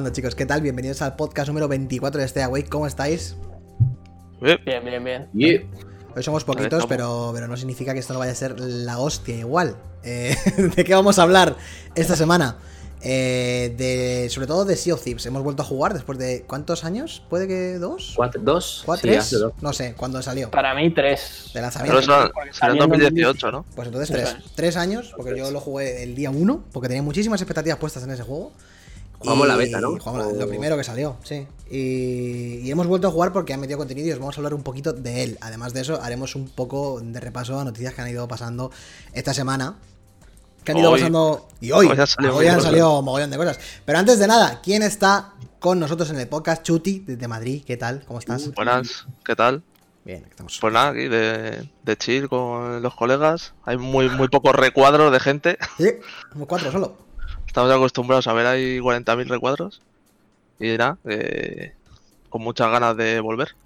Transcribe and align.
Grabando, 0.00 0.16
chicos. 0.16 0.34
¿Qué 0.34 0.46
tal? 0.46 0.62
Bienvenidos 0.62 1.02
al 1.02 1.14
podcast 1.14 1.48
número 1.48 1.68
24 1.68 2.20
de 2.22 2.26
Stay 2.26 2.42
Awake. 2.42 2.70
¿Cómo 2.70 2.86
estáis? 2.86 3.36
Bien, 4.40 4.58
bien, 4.82 5.28
bien. 5.34 5.70
Hoy 6.16 6.22
somos 6.22 6.42
poquitos, 6.42 6.86
pero, 6.86 7.32
pero 7.34 7.46
no 7.48 7.54
significa 7.58 7.92
que 7.92 7.98
esto 7.98 8.14
no 8.14 8.18
vaya 8.18 8.32
a 8.32 8.34
ser 8.34 8.58
la 8.58 8.98
hostia 8.98 9.36
igual. 9.36 9.76
Eh, 10.02 10.34
¿De 10.74 10.84
qué 10.84 10.94
vamos 10.94 11.18
a 11.18 11.24
hablar 11.24 11.54
esta 11.94 12.16
semana? 12.16 12.56
Eh, 13.02 13.74
de, 13.76 14.30
sobre 14.30 14.46
todo 14.46 14.64
de 14.64 14.76
Sea 14.76 14.94
of 14.94 15.04
Thieves. 15.04 15.26
Hemos 15.26 15.42
vuelto 15.42 15.64
a 15.64 15.66
jugar 15.66 15.92
después 15.92 16.16
de 16.16 16.44
¿cuántos 16.46 16.82
años? 16.84 17.22
¿Puede 17.28 17.46
que 17.46 17.74
dos? 17.78 18.14
cuatro, 18.16 18.40
dos, 18.42 18.82
¿Cuatro? 18.86 19.02
sí, 19.02 19.08
¿Tres? 19.08 19.18
hace 19.18 19.36
dos. 19.36 19.52
No 19.60 19.74
sé, 19.74 19.92
¿cuándo 19.98 20.22
salió? 20.22 20.50
Para 20.50 20.74
mí, 20.74 20.88
tres. 20.94 21.42
De 21.52 21.60
Pero 21.60 21.64
lanzamiento. 21.64 22.00
será 22.00 22.30
en 22.46 22.54
salió 22.54 22.84
en 22.84 22.90
2018, 22.90 23.52
¿no? 23.52 23.66
Pues 23.76 23.88
entonces 23.88 24.08
tres. 24.16 24.34
Tres 24.54 24.78
años, 24.78 25.12
porque 25.14 25.36
yo 25.36 25.50
lo 25.50 25.60
jugué 25.60 26.02
el 26.04 26.14
día 26.14 26.30
uno, 26.30 26.64
porque 26.72 26.88
tenía 26.88 27.02
muchísimas 27.02 27.42
expectativas 27.42 27.78
puestas 27.78 28.02
en 28.04 28.12
ese 28.12 28.22
juego. 28.22 28.54
Jugamos 29.20 29.44
Y 29.46 29.48
la 29.48 29.56
beta, 29.56 29.80
¿no? 29.80 29.98
jugamos 29.98 30.32
lo 30.34 30.48
primero 30.48 30.76
que 30.76 30.84
salió, 30.84 31.16
sí. 31.22 31.46
Y, 31.70 32.58
y 32.66 32.70
hemos 32.70 32.86
vuelto 32.86 33.06
a 33.08 33.10
jugar 33.10 33.32
porque 33.32 33.52
han 33.52 33.60
metido 33.60 33.78
contenido 33.78 34.08
y 34.08 34.12
os 34.12 34.18
vamos 34.18 34.36
a 34.36 34.40
hablar 34.40 34.54
un 34.54 34.62
poquito 34.62 34.92
de 34.92 35.22
él. 35.22 35.38
Además 35.42 35.72
de 35.74 35.82
eso, 35.82 36.00
haremos 36.02 36.34
un 36.34 36.48
poco 36.48 37.00
de 37.02 37.20
repaso 37.20 37.58
a 37.60 37.64
noticias 37.64 37.94
que 37.94 38.00
han 38.00 38.08
ido 38.08 38.26
pasando 38.26 38.72
esta 39.12 39.34
semana. 39.34 39.76
Que 40.64 40.72
han 40.72 40.78
ido 40.78 40.90
Hoy. 40.90 41.00
pasando. 41.00 41.48
Y 41.60 41.70
hoy. 41.72 41.86
Hoy 41.86 41.98
han 41.98 42.06
salido 42.06 42.36
hoy 42.36 42.46
han 42.46 42.54
cosas. 42.56 42.70
salido 42.70 43.02
mogollón 43.02 43.30
de 43.30 43.36
cosas. 43.36 43.60
Pero 43.84 43.98
antes 43.98 44.18
de 44.18 44.26
nada, 44.26 44.60
¿quién 44.62 44.82
está 44.82 45.34
con 45.58 45.78
nosotros 45.78 46.08
en 46.10 46.18
el 46.18 46.26
podcast? 46.28 46.62
Chuti, 46.62 47.00
desde 47.06 47.28
Madrid. 47.28 47.62
¿Qué 47.66 47.76
tal? 47.76 48.02
¿Cómo 48.06 48.18
estás? 48.18 48.52
Buenas, 48.54 49.06
¿qué 49.24 49.36
tal? 49.36 49.62
Bien, 50.04 50.20
aquí 50.22 50.30
estamos. 50.30 50.58
Pues 50.58 50.72
nada, 50.72 50.88
aquí 50.90 51.08
de, 51.08 51.68
de 51.82 51.96
chill 51.98 52.28
con 52.28 52.80
los 52.82 52.94
colegas. 52.94 53.52
Hay 53.64 53.76
muy, 53.76 54.08
muy 54.08 54.28
pocos 54.28 54.54
recuadros 54.54 55.12
de 55.12 55.20
gente. 55.20 55.58
Sí, 55.76 55.90
como 56.32 56.46
cuatro 56.46 56.72
solo. 56.72 57.09
Estamos 57.50 57.72
acostumbrados 57.72 58.28
a 58.28 58.32
ver 58.32 58.46
ahí 58.46 58.78
40.000 58.78 59.26
recuadros. 59.26 59.82
Y 60.60 60.68
nada, 60.78 60.98
eh, 61.04 61.72
con 62.28 62.42
muchas 62.42 62.70
ganas 62.70 62.96
de 62.96 63.18
volver. 63.18 63.56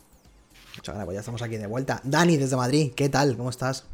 Muchas 0.74 0.94
gracias, 0.94 1.04
pues 1.04 1.14
ya 1.14 1.20
estamos 1.20 1.42
aquí 1.42 1.58
de 1.58 1.66
vuelta. 1.66 2.00
Dani, 2.02 2.38
desde 2.38 2.56
Madrid. 2.56 2.92
¿Qué 2.96 3.10
tal? 3.10 3.36
¿Cómo 3.36 3.50
estás? 3.50 3.86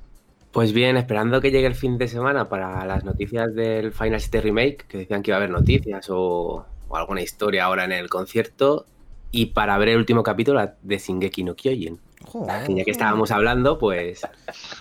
Pues 0.53 0.73
bien, 0.73 0.97
esperando 0.97 1.41
que 1.41 1.51
llegue 1.51 1.67
el 1.67 1.75
fin 1.75 1.99
de 1.99 2.07
semana 2.07 2.49
para 2.49 2.87
las 2.87 3.03
noticias 3.03 3.53
del 3.57 3.91
Final 3.91 4.21
7 4.21 4.41
Remake, 4.43 4.85
que 4.87 4.99
decían 4.99 5.25
que 5.25 5.33
iba 5.33 5.39
a 5.39 5.39
haber 5.39 5.51
noticias 5.51 6.09
o, 6.09 6.65
o 6.87 6.97
alguna 6.97 7.23
historia 7.23 7.65
ahora 7.65 7.85
en 7.85 7.91
el 7.91 8.09
concierto, 8.09 8.87
y 9.33 9.47
para 9.47 9.77
ver 9.77 9.89
el 9.89 9.97
último 9.97 10.23
capítulo 10.23 10.71
de 10.83 10.99
Shingeki 10.99 11.43
no 11.43 11.56
Kyojin. 11.56 11.99
Joder. 12.27 12.73
Ya 12.73 12.84
que 12.84 12.93
estábamos 12.93 13.33
hablando, 13.33 13.77
pues 13.77 14.21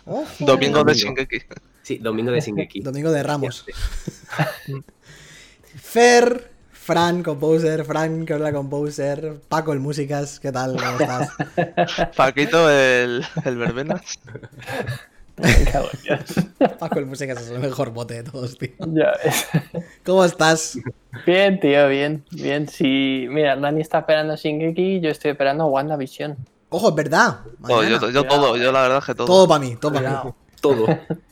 Ojo. 0.06 0.28
Domingo 0.38 0.84
de. 0.84 0.94
Shingeki. 0.94 1.38
sí, 1.82 1.98
domingo 1.98 2.30
de 2.30 2.42
Shingeki. 2.42 2.82
Domingo 2.82 3.10
de 3.10 3.24
Ramos. 3.24 3.66
Fer, 5.76 6.50
Fran, 6.72 7.22
composer, 7.22 7.86
Fran, 7.86 8.26
que 8.26 8.34
habla 8.34 8.52
composer, 8.52 9.40
Paco, 9.48 9.74
el 9.74 9.80
músicas, 9.80 10.40
¿qué 10.40 10.52
tal? 10.52 10.76
¿Cómo 10.76 11.00
estás? 11.00 11.30
Paquito, 12.16 12.70
el, 12.70 13.24
el 13.46 13.58
verbenas. 13.58 14.20
Paco, 16.80 17.00
el 17.00 17.06
músicas 17.06 17.42
es 17.42 17.52
el 17.52 17.60
mejor 17.60 17.92
bote 17.92 18.16
de 18.16 18.24
todos, 18.24 18.58
tío. 18.58 18.72
Ya 18.80 19.14
ves. 19.24 19.48
¿Cómo 20.04 20.26
estás? 20.26 20.80
Bien, 21.26 21.60
tío, 21.60 21.88
bien. 21.88 22.26
Bien, 22.32 22.68
sí. 22.68 23.28
Mira, 23.30 23.56
Dani 23.56 23.82
está 23.82 24.00
esperando 24.00 24.36
Shingeki, 24.36 25.00
yo 25.00 25.10
estoy 25.12 25.32
esperando 25.32 25.68
WandaVision. 25.68 26.36
Ojo, 26.70 26.90
es 26.90 26.96
verdad. 26.96 27.42
Mañana. 27.60 28.00
yo, 28.02 28.10
yo 28.10 28.24
todo, 28.26 28.58
yo 28.58 28.72
la 28.72 28.82
verdad 28.82 28.98
es 29.00 29.06
que 29.06 29.16
todo. 29.16 29.28
Todo 29.28 29.48
para 29.48 29.60
mí, 29.60 29.76
todo 29.80 29.94
para 29.94 30.24
mí. 30.24 30.32
Todo. 30.60 30.86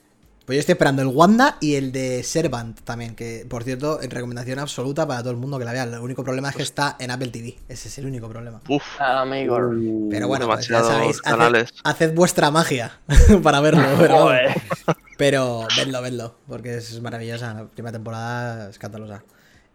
Pues 0.48 0.56
yo 0.56 0.60
estoy 0.62 0.72
esperando 0.74 1.02
el 1.02 1.10
Wanda 1.10 1.58
y 1.60 1.76
el 1.76 1.92
de 1.92 2.24
Servant 2.24 2.80
también, 2.86 3.18
que 3.18 3.46
por 3.50 3.66
cierto, 3.66 4.02
en 4.02 4.10
recomendación 4.10 4.60
absoluta 4.60 5.06
para 5.06 5.20
todo 5.20 5.32
el 5.32 5.36
mundo 5.36 5.60
que 5.60 5.66
la 5.66 5.74
vea. 5.74 5.84
El 5.84 5.96
único 6.00 6.24
problema 6.24 6.52
es 6.52 6.56
que 6.56 6.64
está 6.64 6.96
en 7.00 7.12
Apple 7.12 7.28
TV. 7.28 7.58
Ese 7.68 7.90
es 7.90 7.98
el 7.98 8.06
único 8.06 8.30
problema. 8.30 8.62
Uf, 8.70 8.82
Ah, 8.98 9.24
amigo. 9.24 9.58
Pero 10.10 10.30
bueno, 10.30 10.48
pues 10.48 10.70
ya 10.70 10.82
sabéis, 10.82 11.18
haced, 11.18 11.24
canales. 11.32 11.74
haced 11.84 12.14
vuestra 12.16 12.50
magia 12.50 12.98
para 13.44 13.60
verlo. 13.60 13.84
Pero, 14.00 14.30
pero 15.18 15.68
vedlo, 15.76 16.02
vedlo, 16.02 16.36
porque 16.48 16.78
es 16.78 17.02
maravillosa. 17.02 17.54
La 17.54 17.66
primera 17.66 17.92
temporada 17.92 18.70
escandalosa. 18.70 19.26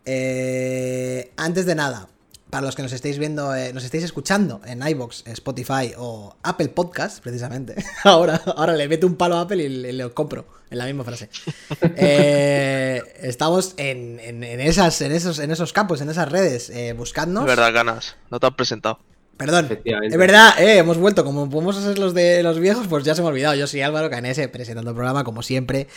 Eh, 0.07 1.33
antes 1.37 1.67
de 1.67 1.75
nada, 1.75 2.09
para 2.53 2.67
los 2.67 2.77
que 2.77 2.83
nos 2.83 2.93
estéis 2.93 3.17
viendo, 3.19 3.55
eh, 3.57 3.73
nos 3.73 3.83
estéis 3.83 4.05
escuchando 4.05 4.61
en 4.67 4.87
iBox, 4.87 5.23
Spotify 5.27 5.95
o 5.97 6.37
Apple 6.43 6.69
Podcast, 6.69 7.23
precisamente. 7.23 7.75
Ahora, 8.05 8.43
ahora 8.45 8.75
le 8.75 8.87
meto 8.89 9.07
un 9.07 9.15
palo 9.17 9.37
a 9.39 9.41
Apple 9.41 9.63
y 9.65 9.69
le, 9.71 9.93
le 9.95 10.11
compro 10.11 10.45
en 10.71 10.77
la 10.77 10.85
misma 10.85 11.03
frase. 11.03 11.31
Eh, 11.97 13.03
estamos 13.23 13.73
en, 13.79 14.21
en- 14.21 14.45
en 14.45 14.61
esas, 14.61 15.01
en, 15.01 15.13
esos, 15.13 15.39
en 15.39 15.51
esos 15.51 15.73
campos, 15.73 16.03
en 16.03 16.11
esas 16.11 16.31
redes, 16.31 16.69
eh, 16.69 16.93
buscadnos. 16.93 17.45
es 17.45 17.47
verdad, 17.49 17.73
ganas. 17.73 18.17
No 18.31 18.39
te 18.39 18.47
has 18.49 18.55
presentado. 18.55 18.99
Perdón, 19.39 19.79
es 19.85 20.17
verdad, 20.19 20.61
eh, 20.61 20.77
hemos 20.79 20.99
vuelto. 20.99 21.25
Como 21.25 21.49
podemos 21.49 21.77
ser 21.77 21.99
los 21.99 22.13
de 22.13 22.43
los 22.43 22.61
viejos, 22.61 22.87
pues 22.87 23.03
ya 23.03 23.15
se 23.15 23.23
me 23.23 23.29
ha 23.29 23.31
olvidado. 23.31 23.55
Yo 23.55 23.67
soy 23.67 23.81
Álvaro 23.81 24.11
Canese, 24.11 24.47
presentando 24.49 24.91
el 24.91 24.95
programa, 24.95 25.25
como 25.25 25.43
siempre. 25.43 25.89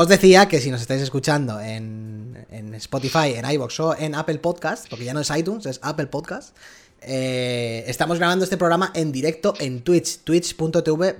Os 0.00 0.06
decía 0.06 0.46
que 0.46 0.60
si 0.60 0.70
nos 0.70 0.80
estáis 0.80 1.02
escuchando 1.02 1.60
en, 1.60 2.46
Spotify, 2.74 3.34
en 3.34 3.50
iVoox 3.50 3.80
o 3.80 3.98
en 3.98 4.14
Apple 4.14 4.38
Podcast, 4.38 4.88
porque 4.88 5.04
ya 5.04 5.12
no 5.12 5.18
es 5.18 5.30
iTunes, 5.36 5.66
es 5.66 5.80
Apple 5.82 6.06
Podcast, 6.06 6.56
eh, 7.00 7.82
estamos 7.88 8.18
grabando 8.18 8.44
este 8.44 8.56
programa 8.56 8.92
en 8.94 9.10
directo 9.10 9.54
en 9.58 9.82
Twitch, 9.82 10.18
twitch.tv 10.18 11.16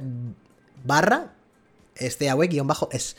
barra 0.84 1.34
esteawe-es. 1.96 3.16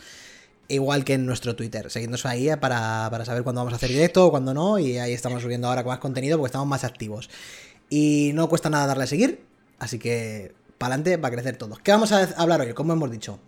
Igual 0.69 1.03
que 1.03 1.15
en 1.15 1.25
nuestro 1.25 1.57
Twitter. 1.57 1.91
Seguidnos 1.91 2.25
ahí 2.25 2.47
eh, 2.47 2.55
para, 2.55 3.09
para 3.11 3.25
saber 3.25 3.43
cuándo 3.43 3.59
vamos 3.59 3.73
a 3.73 3.75
hacer 3.75 3.89
directo 3.89 4.27
o 4.27 4.31
cuándo 4.31 4.53
no. 4.53 4.79
Y 4.79 4.97
ahí 4.97 5.11
estamos 5.11 5.41
subiendo 5.41 5.67
ahora 5.67 5.83
con 5.83 5.89
más 5.89 5.99
contenido 5.99 6.37
porque 6.37 6.51
estamos 6.51 6.69
más 6.69 6.85
activos. 6.85 7.29
Y 7.89 8.31
no 8.33 8.47
cuesta 8.47 8.69
nada 8.69 8.87
darle 8.87 9.03
a 9.03 9.07
seguir. 9.07 9.43
Así 9.77 9.99
que 9.99 10.53
para 10.77 10.93
adelante 10.93 11.17
va 11.17 11.27
a 11.27 11.31
crecer 11.31 11.57
todo. 11.57 11.75
¿Qué 11.83 11.91
vamos 11.91 12.13
a 12.13 12.23
hablar 12.37 12.61
hoy? 12.61 12.73
Como 12.73 12.93
hemos 12.93 13.11
dicho. 13.11 13.41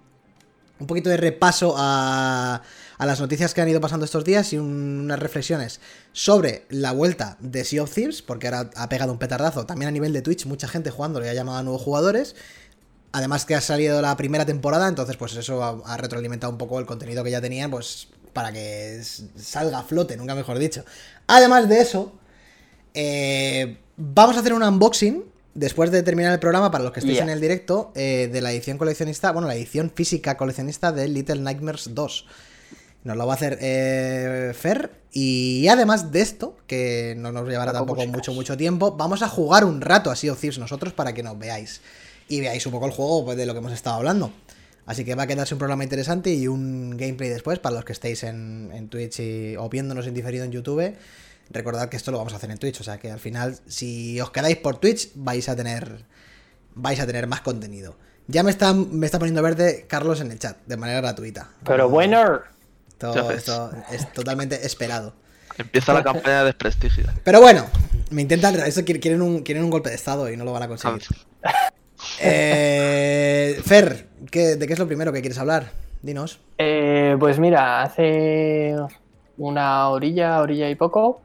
Un 0.82 0.88
poquito 0.88 1.10
de 1.12 1.18
repaso 1.18 1.76
a, 1.78 2.62
a 2.98 3.06
las 3.06 3.20
noticias 3.22 3.54
que 3.54 3.62
han 3.62 3.70
ido 3.70 3.80
pasando 3.80 4.04
estos 4.04 4.24
días 4.26 4.52
y 4.52 4.58
un- 4.58 5.02
unas 5.04 5.20
reflexiones 5.20 5.80
sobre 6.12 6.66
la 6.70 6.92
vuelta 6.92 7.38
de 7.40 7.64
Sea 7.64 7.84
of 7.84 7.94
Thieves, 7.94 8.22
porque 8.24 8.48
ahora 8.48 8.72
ha 8.76 8.90
pegado 8.90 9.12
un 9.12 9.20
petardazo. 9.20 9.66
También 9.68 9.90
a 9.90 9.92
nivel 9.92 10.12
de 10.12 10.22
Twitch, 10.24 10.46
mucha 10.48 10.68
gente 10.68 10.90
jugando 10.90 11.24
y 11.24 11.28
ha 11.28 11.34
llamado 11.34 11.60
a 11.60 11.64
nuevos 11.64 11.84
jugadores. 11.84 12.36
Además 13.12 13.46
que 13.46 13.54
ha 13.56 13.62
salido 13.62 14.02
la 14.02 14.18
primera 14.18 14.46
temporada, 14.46 14.88
entonces 14.88 15.18
pues 15.18 15.36
eso 15.36 15.84
ha, 15.86 15.98
retroalimentado 15.98 16.52
un 16.52 16.58
poco 16.58 16.80
el 16.80 16.86
contenido 16.86 17.24
que 17.24 17.30
ya 17.32 17.42
tenían, 17.42 17.70
pues 17.70 18.08
para 18.34 18.52
que 18.52 19.02
salga 19.38 19.80
a 19.80 19.84
flote, 19.84 20.18
nunca 20.18 20.34
mejor 20.34 20.58
dicho. 20.58 20.84
Además 21.28 21.70
de 21.70 21.82
eso, 21.82 22.14
eh, 22.94 23.78
vamos 23.98 24.36
a 24.38 24.40
hacer 24.40 24.54
un 24.54 24.64
unboxing 24.64 25.26
después 25.54 25.92
de 25.92 26.04
terminar 26.04 26.32
el 26.34 26.40
programa 26.40 26.72
para 26.72 26.84
los 26.84 26.94
que 26.94 27.00
estéis 27.02 27.18
Yeah. 27.18 27.24
en 27.26 27.30
el 27.32 27.42
directo 27.42 27.92
eh, 27.96 28.30
de 28.32 28.42
la 28.42 28.52
edición 28.52 28.78
coleccionista, 28.78 29.32
bueno, 29.32 29.48
la 29.48 29.56
edición 29.56 29.92
física 29.94 30.38
coleccionista 30.38 30.92
de 30.92 31.08
Little 31.08 31.42
Nightmares 31.42 31.90
2. 31.94 32.26
Nos 33.04 33.18
lo 33.18 33.26
va 33.26 33.34
a 33.34 33.36
hacer 33.36 33.58
eh, 33.62 34.54
Fer. 34.54 34.92
Y 35.12 35.68
además 35.68 36.12
de 36.12 36.22
esto, 36.22 36.56
que 36.68 37.16
no 37.18 37.32
nos 37.32 37.48
llevará 37.50 37.74
Tampoco 37.74 38.06
mucho, 38.08 38.32
mucho 38.34 38.56
tiempo, 38.56 38.92
vamos 38.96 39.22
a 39.24 39.28
jugar 39.28 39.66
un 39.66 39.82
rato 39.82 40.10
a 40.12 40.16
Sea 40.16 40.32
of 40.34 40.40
Thieves 40.40 40.60
nosotros 40.60 40.94
para 40.94 41.14
que 41.14 41.24
nos 41.24 41.38
veáis. 41.38 41.82
Y 42.30 42.40
veáis 42.40 42.66
un 42.66 42.72
poco 42.72 42.86
el 42.86 42.92
juego 42.94 43.26
pues, 43.26 43.38
de 43.38 43.46
lo 43.46 43.54
que 43.54 43.60
hemos 43.60 43.74
estado 43.74 43.98
hablando. 43.98 44.32
Así 44.86 45.04
que 45.04 45.16
va 45.16 45.24
a 45.24 45.28
quedarse 45.28 45.54
un 45.54 45.58
programa 45.60 45.84
interesante 45.84 46.32
y 46.34 46.48
un 46.48 46.92
gameplay 46.98 47.30
después 47.30 47.60
para 47.60 47.76
los 47.76 47.86
que 47.86 47.94
estéis 47.94 48.24
en, 48.24 48.70
en 48.74 48.88
Twitch 48.88 49.20
y- 49.20 49.56
o 49.58 49.68
viéndonos 49.70 50.08
en 50.08 50.14
diferido 50.14 50.46
en 50.46 50.52
YouTube. 50.52 50.94
Recordad 51.50 51.90
que 51.90 51.98
esto 51.98 52.12
lo 52.12 52.18
vamos 52.18 52.34
a 52.34 52.38
hacer 52.38 52.50
en 52.52 52.58
Twitch, 52.58 52.80
o 52.80 52.84
sea 52.84 52.98
que 52.98 53.12
al 53.12 53.20
final, 53.20 53.58
si 53.68 54.20
os 54.22 54.32
quedáis 54.32 54.58
por 54.58 54.78
Twitch, 54.78 55.10
vais 55.16 55.50
a 55.50 55.56
tener. 55.56 56.06
vais 56.76 57.00
a 57.00 57.06
tener 57.06 57.28
más 57.28 57.42
contenido. 57.42 57.96
Ya 58.28 58.44
me 58.44 58.52
está, 58.52 58.74
me 58.74 59.06
está 59.06 59.20
poniendo 59.20 59.42
verde 59.42 59.86
Carlos 59.90 60.22
en 60.22 60.32
el 60.32 60.40
chat, 60.40 60.58
de 60.66 60.78
manera 60.78 61.02
gratuita. 61.02 61.50
Pero 61.66 61.90
bueno, 61.90 62.40
ves. 63.02 63.38
esto 63.40 63.72
es 63.92 64.14
totalmente 64.14 64.66
esperado. 64.66 65.14
Empieza 65.58 65.94
la 65.94 66.02
campaña 66.04 66.40
de 66.40 66.46
desprestigio. 66.46 67.06
Pero 67.26 67.42
bueno, 67.42 67.66
me 68.10 68.22
intentan. 68.22 68.56
Eso 68.62 68.86
quieren- 68.86 69.02
quieren 69.02 69.22
un, 69.22 69.42
quieren 69.44 69.64
un 69.66 69.70
golpe 69.70 69.90
de 69.90 69.96
estado 69.96 70.32
y 70.32 70.38
no 70.38 70.46
lo 70.46 70.54
van 70.54 70.64
a 70.64 70.68
conseguir. 70.70 71.02
Eh, 72.22 73.60
Fer, 73.66 74.08
¿qué- 74.30 74.56
¿de 74.56 74.68
qué 74.68 74.74
es 74.74 74.80
lo 74.80 74.88
primero 74.88 75.12
que 75.12 75.22
quieres 75.22 75.38
hablar? 75.38 75.72
Dinos. 76.02 76.40
eh, 76.58 77.16
pues 77.20 77.38
mira, 77.40 77.82
hace 77.84 78.76
una 79.38 79.90
orilla, 79.90 80.40
orilla 80.42 80.70
y 80.70 80.76
poco, 80.76 81.22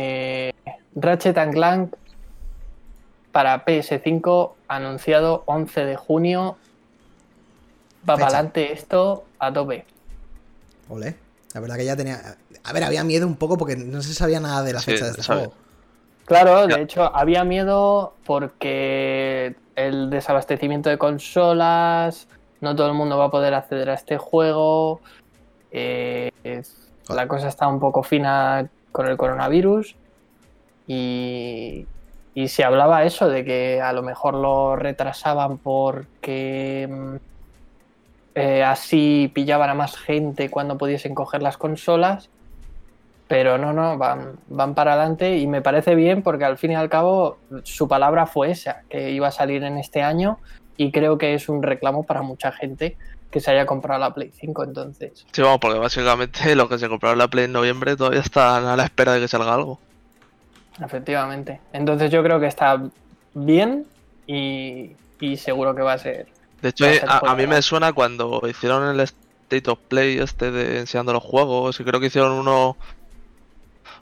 eh, 0.00 0.52
Ratchet 0.94 1.36
and 1.38 1.52
Clank 1.54 1.94
para 3.32 3.64
PS5 3.64 4.52
anunciado 4.68 5.42
11 5.46 5.84
de 5.84 5.96
junio. 5.96 6.56
Va 8.08 8.14
para 8.14 8.26
adelante 8.26 8.72
esto 8.72 9.24
a 9.38 9.52
tope. 9.52 9.84
Ole. 10.88 11.16
La 11.54 11.60
verdad 11.60 11.76
que 11.76 11.84
ya 11.84 11.96
tenía. 11.96 12.36
A 12.62 12.72
ver, 12.72 12.84
había 12.84 13.02
miedo 13.04 13.26
un 13.26 13.36
poco 13.36 13.56
porque 13.58 13.74
no 13.76 14.02
se 14.02 14.14
sabía 14.14 14.38
nada 14.38 14.62
de 14.62 14.72
la 14.72 14.80
Sí, 14.80 14.92
fecha 14.92 15.04
de 15.06 15.10
este 15.10 15.22
sabe. 15.22 15.40
juego. 15.40 15.54
Claro, 16.26 16.68
Ya. 16.68 16.76
de 16.76 16.82
hecho, 16.82 17.14
había 17.14 17.42
miedo 17.44 18.14
porque 18.24 19.56
el 19.76 20.10
desabastecimiento 20.10 20.90
de 20.90 20.98
consolas, 20.98 22.28
no 22.60 22.76
todo 22.76 22.88
el 22.88 22.94
mundo 22.94 23.16
va 23.18 23.26
a 23.26 23.30
poder 23.30 23.54
acceder 23.54 23.90
a 23.90 23.94
este 23.94 24.16
juego. 24.18 25.00
eh, 25.70 26.30
la 27.10 27.26
cosa 27.28 27.48
está 27.48 27.66
un 27.68 27.78
poco 27.80 28.02
fina 28.02 28.68
con 28.92 29.06
el 29.06 29.16
coronavirus 29.16 29.96
y, 30.86 31.86
y 32.34 32.48
se 32.48 32.64
hablaba 32.64 33.04
eso 33.04 33.28
de 33.28 33.44
que 33.44 33.80
a 33.80 33.92
lo 33.92 34.02
mejor 34.02 34.34
lo 34.34 34.76
retrasaban 34.76 35.58
porque 35.58 36.88
mm, 36.88 37.16
eh, 38.36 38.62
así 38.62 39.28
pillaban 39.34 39.70
a 39.70 39.74
más 39.74 39.96
gente 39.96 40.48
cuando 40.48 40.78
pudiesen 40.78 41.16
coger 41.16 41.42
las 41.42 41.56
consolas. 41.56 42.30
Pero 43.26 43.58
no, 43.58 43.72
no, 43.72 43.98
van, 43.98 44.38
van 44.46 44.76
para 44.76 44.94
adelante 44.94 45.36
y 45.38 45.48
me 45.48 45.60
parece 45.60 45.96
bien 45.96 46.22
porque 46.22 46.44
al 46.44 46.56
fin 46.56 46.70
y 46.70 46.74
al 46.76 46.88
cabo 46.88 47.38
su 47.64 47.88
palabra 47.88 48.26
fue 48.26 48.52
esa, 48.52 48.82
que 48.88 49.10
iba 49.10 49.26
a 49.26 49.32
salir 49.32 49.64
en 49.64 49.76
este 49.76 50.02
año 50.02 50.38
y 50.76 50.92
creo 50.92 51.18
que 51.18 51.34
es 51.34 51.48
un 51.48 51.64
reclamo 51.64 52.04
para 52.04 52.22
mucha 52.22 52.52
gente 52.52 52.96
que 53.30 53.40
se 53.40 53.50
haya 53.50 53.66
comprado 53.66 54.00
la 54.00 54.14
Play 54.14 54.32
5 54.34 54.64
entonces. 54.64 55.24
Sí, 55.32 55.42
vamos, 55.42 55.58
porque 55.60 55.78
básicamente 55.78 56.54
los 56.56 56.68
que 56.68 56.78
se 56.78 56.88
compraron 56.88 57.18
la 57.18 57.28
Play 57.28 57.44
en 57.44 57.52
noviembre 57.52 57.96
todavía 57.96 58.20
están 58.20 58.64
a 58.66 58.76
la 58.76 58.84
espera 58.84 59.12
de 59.14 59.20
que 59.20 59.28
salga 59.28 59.52
algo. 59.54 59.78
Efectivamente. 60.82 61.60
Entonces 61.72 62.10
yo 62.10 62.22
creo 62.22 62.38
que 62.40 62.46
está 62.46 62.80
bien 63.34 63.86
y, 64.26 64.92
y 65.20 65.36
seguro 65.36 65.74
que 65.74 65.82
va 65.82 65.94
a 65.94 65.98
ser. 65.98 66.26
De 66.62 66.70
hecho, 66.70 66.86
a 66.86 66.92
ser 66.92 67.04
a, 67.08 67.18
a 67.18 67.34
mí 67.36 67.46
me 67.46 67.60
suena 67.62 67.92
cuando 67.92 68.40
hicieron 68.48 68.88
el 68.88 69.00
State 69.00 69.70
of 69.70 69.78
Play 69.88 70.18
este 70.18 70.50
de 70.50 70.80
enseñando 70.80 71.12
los 71.12 71.22
juegos, 71.22 71.78
y 71.80 71.84
creo 71.84 72.00
que 72.00 72.06
hicieron 72.06 72.32
uno 72.32 72.76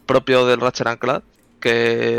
propio 0.06 0.46
del 0.46 0.61
Ratchet 0.61 0.87
and 0.87 0.99
Clank, 0.99 1.25
que 1.61 1.70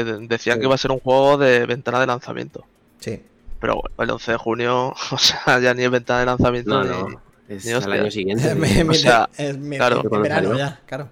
de- 0.03 0.27
decían 0.27 0.55
Sí. 0.55 0.59
que 0.61 0.65
iba 0.65 0.75
a 0.75 0.77
ser 0.77 0.91
un 0.91 0.99
juego 0.99 1.37
de 1.37 1.65
ventana 1.65 1.99
de 1.99 2.07
lanzamiento. 2.07 2.65
Sí. 2.99 3.21
Pero 3.59 3.75
bueno, 3.75 3.95
el 4.03 4.09
11 4.11 4.31
de 4.31 4.37
junio, 4.37 4.87
o 5.11 5.17
sea, 5.17 5.59
ya 5.59 5.73
ni 5.73 5.83
es 5.83 5.89
ventana 5.91 6.19
de 6.21 6.25
lanzamiento 6.27 6.69
No, 6.71 6.83
ni... 6.83 7.13
no. 7.13 7.21
Es 7.49 7.65
ni 7.65 7.71
al 7.71 7.91
año 7.91 8.11
siguiente. 8.11 8.55
Me- 8.55 8.93
sea, 8.93 9.29
es 9.37 9.57
mi- 9.57 9.77
claro. 9.77 10.03
verano 10.09 10.57
ya, 10.57 10.81
claro. 10.85 11.07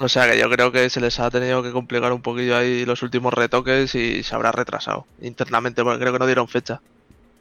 O 0.00 0.08
sea 0.08 0.30
que 0.30 0.38
yo 0.38 0.48
creo 0.48 0.72
que 0.72 0.88
se 0.90 1.00
les 1.00 1.20
ha 1.20 1.30
tenido 1.30 1.62
que 1.62 1.70
complicar 1.70 2.12
un 2.12 2.22
poquillo 2.22 2.56
ahí 2.56 2.84
los 2.86 3.02
últimos 3.02 3.32
retoques 3.34 3.94
y 3.94 4.22
se 4.22 4.34
habrá 4.34 4.50
retrasado 4.52 5.06
internamente, 5.20 5.82
porque 5.84 5.98
creo 6.00 6.12
que 6.12 6.18
no 6.18 6.26
dieron 6.26 6.48
fecha. 6.48 6.80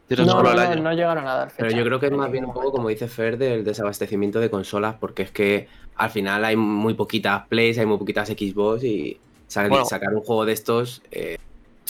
Dieron 0.09 0.25
No, 0.27 0.33
solo 0.33 0.44
no, 0.44 0.50
el 0.51 0.57
no, 0.57 0.71
año. 0.74 0.83
no 0.83 0.94
llegaron 0.94 1.27
a 1.27 1.36
dar 1.36 1.50
fecha. 1.51 1.63
Pero 1.68 1.77
yo 1.77 1.86
creo 1.86 2.00
que 2.00 2.07
es 2.07 2.12
más 2.12 2.30
bien 2.31 2.44
un 2.45 2.54
poco, 2.54 2.71
como 2.71 2.89
dice 2.89 3.07
Fer, 3.07 3.38
del 3.38 3.63
desabastecimiento 3.63 4.39
de 4.39 4.50
consolas, 4.50 4.95
porque 5.00 5.24
es 5.24 5.31
que 5.31 5.69
al 5.95 6.09
final 6.09 6.44
hay 6.44 6.56
muy 6.57 6.94
poquitas 6.94 7.47
Plays, 7.47 7.77
hay 7.77 7.86
muy 7.86 7.97
poquitas 7.97 8.27
Xbox 8.27 8.83
y 8.83 9.18
Bueno. 9.56 9.86
sacar 9.86 10.13
un 10.13 10.21
juego 10.21 10.45
de 10.45 10.54
estos 10.54 11.01
eh, 11.12 11.38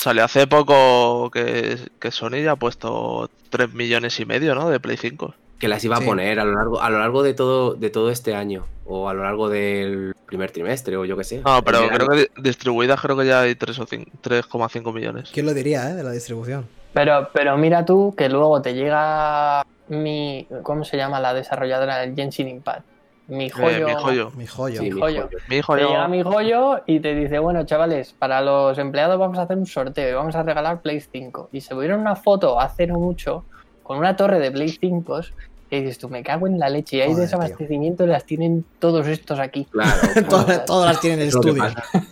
Salió 0.01 0.24
hace 0.25 0.48
poco 0.48 1.30
que, 1.30 1.77
que 2.00 2.09
Sony 2.09 2.42
ya 2.44 2.53
ha 2.53 2.56
puesto 2.56 3.30
3 3.51 3.71
millones 3.75 4.19
y 4.19 4.25
medio, 4.25 4.56
¿no? 4.56 4.68
De 4.69 4.80
Play 4.80 4.98
5. 4.98 5.36
que 5.59 5.68
las 5.68 5.83
iba 5.86 5.98
Sí. 5.98 6.03
a 6.03 6.06
poner 6.07 6.39
a 6.39 6.44
lo 6.44 6.53
largo, 6.56 6.81
a 6.81 6.89
lo 6.89 6.98
largo 6.98 7.21
de 7.21 7.36
todo, 7.36 7.75
de 7.75 7.92
todo 7.92 8.09
este 8.09 8.33
año, 8.33 8.65
o 8.88 9.07
a 9.09 9.13
lo 9.13 9.21
largo 9.21 9.48
del 9.48 10.15
primer 10.25 10.50
trimestre, 10.50 10.98
o 10.98 11.06
yo 11.06 11.15
qué 11.15 11.24
sé. 11.24 11.42
No, 11.45 11.63
pero 11.63 11.88
creo 11.88 12.07
que 12.07 12.15
di- 12.18 12.27
distribuidas 12.42 13.00
creo 13.00 13.15
que 13.15 13.27
ya 13.27 13.42
hay 13.42 13.53
3 13.53 13.77
o 13.77 13.86
cin- 13.86 14.07
3,5 14.24 14.92
millones. 14.92 15.30
¿Quién 15.31 15.45
lo 15.45 15.53
diría, 15.53 15.88
eh? 15.92 15.94
De 15.94 16.01
la 16.03 16.09
distribución. 16.13 16.68
Pero, 16.94 17.30
pero 17.31 17.56
mira 17.59 17.86
tú 17.86 18.15
que 18.18 18.27
luego 18.27 18.59
te 18.63 18.74
llega 18.74 19.63
mi. 19.88 20.48
¿Cómo 20.63 20.83
se 20.83 20.98
llama 20.98 21.19
la 21.19 21.36
desarrolladora 21.36 21.98
del 22.00 22.15
Genshin 22.15 22.48
Impact? 22.48 22.83
Mi 23.31 23.45
Eh, 23.45 23.49
joyo. 23.49 23.87
mi 23.87 23.93
joyo. 23.95 24.31
Mi 24.35 24.45
joyo. 24.45 24.81
Sí, 24.81 24.91
mi 24.91 24.99
joyo. 24.99 25.21
joyo. 25.23 25.37
Mi 25.49 25.55
hijo 25.57 25.75
Te 25.75 25.81
llega 25.83 26.07
mi 26.09 26.21
joyo 26.21 26.81
y 26.85 26.99
te 26.99 27.15
dice, 27.15 27.39
bueno, 27.39 27.65
chavales, 27.65 28.13
para 28.19 28.41
los 28.41 28.77
empleados 28.77 29.17
vamos 29.17 29.37
a 29.39 29.43
hacer 29.43 29.57
un 29.57 29.65
sorteo 29.65 30.09
y 30.09 30.13
vamos 30.13 30.35
a 30.35 30.43
regalar 30.43 30.81
Play 30.81 30.99
5. 30.99 31.47
Y 31.53 31.61
se 31.61 31.73
vieron 31.75 32.01
una 32.01 32.15
foto 32.17 32.59
hace 32.59 32.87
no 32.87 32.95
mucho 32.95 33.45
con 33.83 33.97
una 33.97 34.15
torre 34.17 34.39
de 34.39 34.51
Play 34.51 34.67
5 34.69 35.21
y 35.69 35.79
dices 35.79 35.97
tú, 35.97 36.09
me 36.09 36.21
cago 36.23 36.45
en 36.47 36.59
la 36.59 36.67
leche. 36.69 36.97
Y 36.97 37.01
hay 37.01 37.07
Joder, 37.13 37.21
desabastecimiento 37.23 38.03
y 38.03 38.07
las 38.07 38.25
tienen 38.25 38.65
todos 38.79 39.07
estos 39.07 39.39
aquí. 39.39 39.65
Claro, 39.71 39.91
Todas, 40.29 40.65
todas 40.65 40.91
las 40.91 40.99
tienen 40.99 41.19
en 41.19 41.23
el 41.23 41.29
es 41.29 41.35
estudio. 41.35 41.63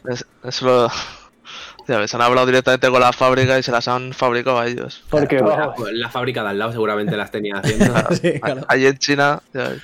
Es- 0.09 0.25
Eso 0.43 0.65
lo... 0.65 0.87
Ya 1.89 1.97
ves, 1.97 2.13
han 2.15 2.21
hablado 2.21 2.45
directamente 2.45 2.87
con 2.89 3.01
la 3.01 3.11
fábrica 3.11 3.57
y 3.57 3.63
se 3.63 3.71
las 3.71 3.87
han 3.87 4.13
fabricado 4.13 4.59
a 4.59 4.67
ellos. 4.67 5.03
Porque 5.09 5.37
La, 5.39 5.41
vamos, 5.43 5.91
la 5.91 6.09
fábrica 6.09 6.43
de 6.43 6.49
al 6.49 6.59
lado 6.59 6.71
seguramente 6.71 7.17
las 7.17 7.31
tenía 7.31 7.55
haciendo. 7.61 7.93
Sí, 8.11 8.39
claro. 8.39 8.61
Allí 8.69 8.85
en 8.85 8.97
China, 8.99 9.41
ya 9.53 9.69
ves. 9.69 9.81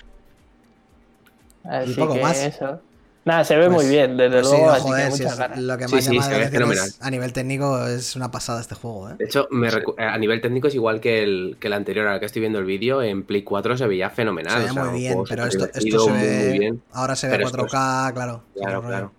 Así 1.69 1.94
poco 1.94 2.13
que 2.15 2.21
más. 2.21 2.38
eso. 2.38 2.81
Nada, 3.25 3.44
se 3.44 3.56
ve 3.56 3.65
Pues- 3.71 3.77
muy 3.83 3.88
bien, 3.88 4.17
desde 4.17 4.33
Pues 4.41 4.45
sí, 4.50 4.51
luego, 4.51 4.67
no, 4.67 4.71
así 4.73 4.83
que 4.83 4.89
joder, 4.91 5.06
si 5.06 5.12
muchas 5.23 5.31
es 5.33 5.39
ganas. 5.39 5.59
lo 5.59 5.77
que 5.79 5.88
Sí, 5.88 5.95
más 5.95 6.03
sí, 6.06 6.12
llama 6.12 6.23
se 6.25 6.31
la 6.31 6.38
ve 6.38 6.44
atención 6.45 6.71
es- 6.71 6.77
fenomenal. 6.77 6.95
a 7.01 7.09
nivel 7.09 7.33
técnico 7.33 7.88
es 7.88 8.15
una 8.15 8.29
pasada 8.29 8.62
este 8.62 8.75
juego, 8.75 9.09
¿eh? 9.09 9.13
De 9.17 9.25
hecho, 9.25 9.47
me 9.50 9.67
a 9.97 10.17
nivel 10.19 10.41
técnico 10.41 10.67
es 10.67 10.75
igual 10.75 11.00
que 11.01 11.23
el, 11.23 11.57
que 11.59 11.65
el 11.65 11.73
anterior, 11.73 12.06
ahora 12.06 12.19
que 12.19 12.27
estoy 12.27 12.41
viendo 12.41 12.59
el 12.59 12.65
vídeo, 12.65 13.01
en 13.01 13.23
Play 13.23 13.41
4 13.41 13.77
se 13.77 13.88
veía 13.88 14.12
fenomenal. 14.12 14.53
Se 14.53 14.59
ve 14.65 14.69
o 14.69 14.73
sea, 14.73 14.83
muy 14.83 14.91
un 14.94 14.97
bien, 15.00 15.17
pero 15.27 15.45
esto, 15.47 15.65
esto 15.73 16.00
se 16.06 16.12
ve. 16.12 16.47
muy 16.50 16.59
bien. 16.59 16.83
Ahora 16.91 17.15
se 17.15 17.25
ve 17.27 17.31
Pero 17.38 17.47
esto 17.47 17.57
4K, 17.65 18.13
claro. 18.13 18.44
es 18.53 18.61
Claro, 18.61 18.77
otro 18.77 18.81
rollo. 18.81 18.88
claro. 18.89 19.11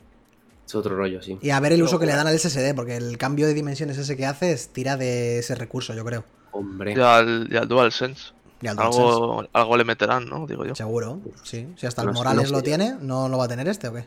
Es 0.68 0.74
otro 0.76 0.96
rollo, 0.96 1.22
sí. 1.22 1.38
Y 1.42 1.50
a 1.50 1.58
ver 1.58 1.72
el 1.72 1.82
uso 1.82 1.98
que 1.98 2.06
le 2.06 2.12
dan 2.14 2.28
al 2.28 2.38
SSD, 2.38 2.74
porque 2.76 2.96
el 2.96 3.18
cambio 3.18 3.48
de 3.48 3.54
dimensiones 3.54 3.98
ese 3.98 4.16
que 4.16 4.24
hace 4.26 4.52
es 4.52 4.68
tira 4.68 4.96
de 4.96 5.38
ese 5.40 5.56
recurso, 5.56 5.94
yo 5.94 6.04
creo. 6.04 6.24
Hombre. 6.52 6.94
Y 6.96 7.00
al, 7.00 7.48
y 7.50 7.56
al 7.56 7.66
DualSense. 7.66 8.35
Y 8.62 8.68
al 8.68 8.76
DualSense, 8.76 9.02
Algo, 9.06 9.44
algo 9.52 9.76
le 9.76 9.84
meterán, 9.84 10.28
¿no? 10.28 10.46
Digo 10.46 10.64
yo. 10.64 10.74
Seguro, 10.74 11.20
sí. 11.42 11.68
Si 11.76 11.86
hasta 11.86 12.02
el 12.02 12.12
Morales 12.12 12.50
lo 12.50 12.58
yo. 12.58 12.62
tiene, 12.64 12.94
¿no 13.00 13.28
lo 13.28 13.36
va 13.38 13.44
a 13.44 13.48
tener 13.48 13.68
este 13.68 13.88
o 13.88 13.92
qué? 13.94 14.04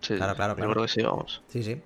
Sí, 0.00 0.16
Claro, 0.16 0.34
claro, 0.34 0.52
yo 0.52 0.56
claro. 0.56 0.72
creo 0.72 0.82
que 0.84 0.90
sí, 0.92 1.02
vamos. 1.02 1.42
Sí, 1.48 1.62
sí. 1.62 1.80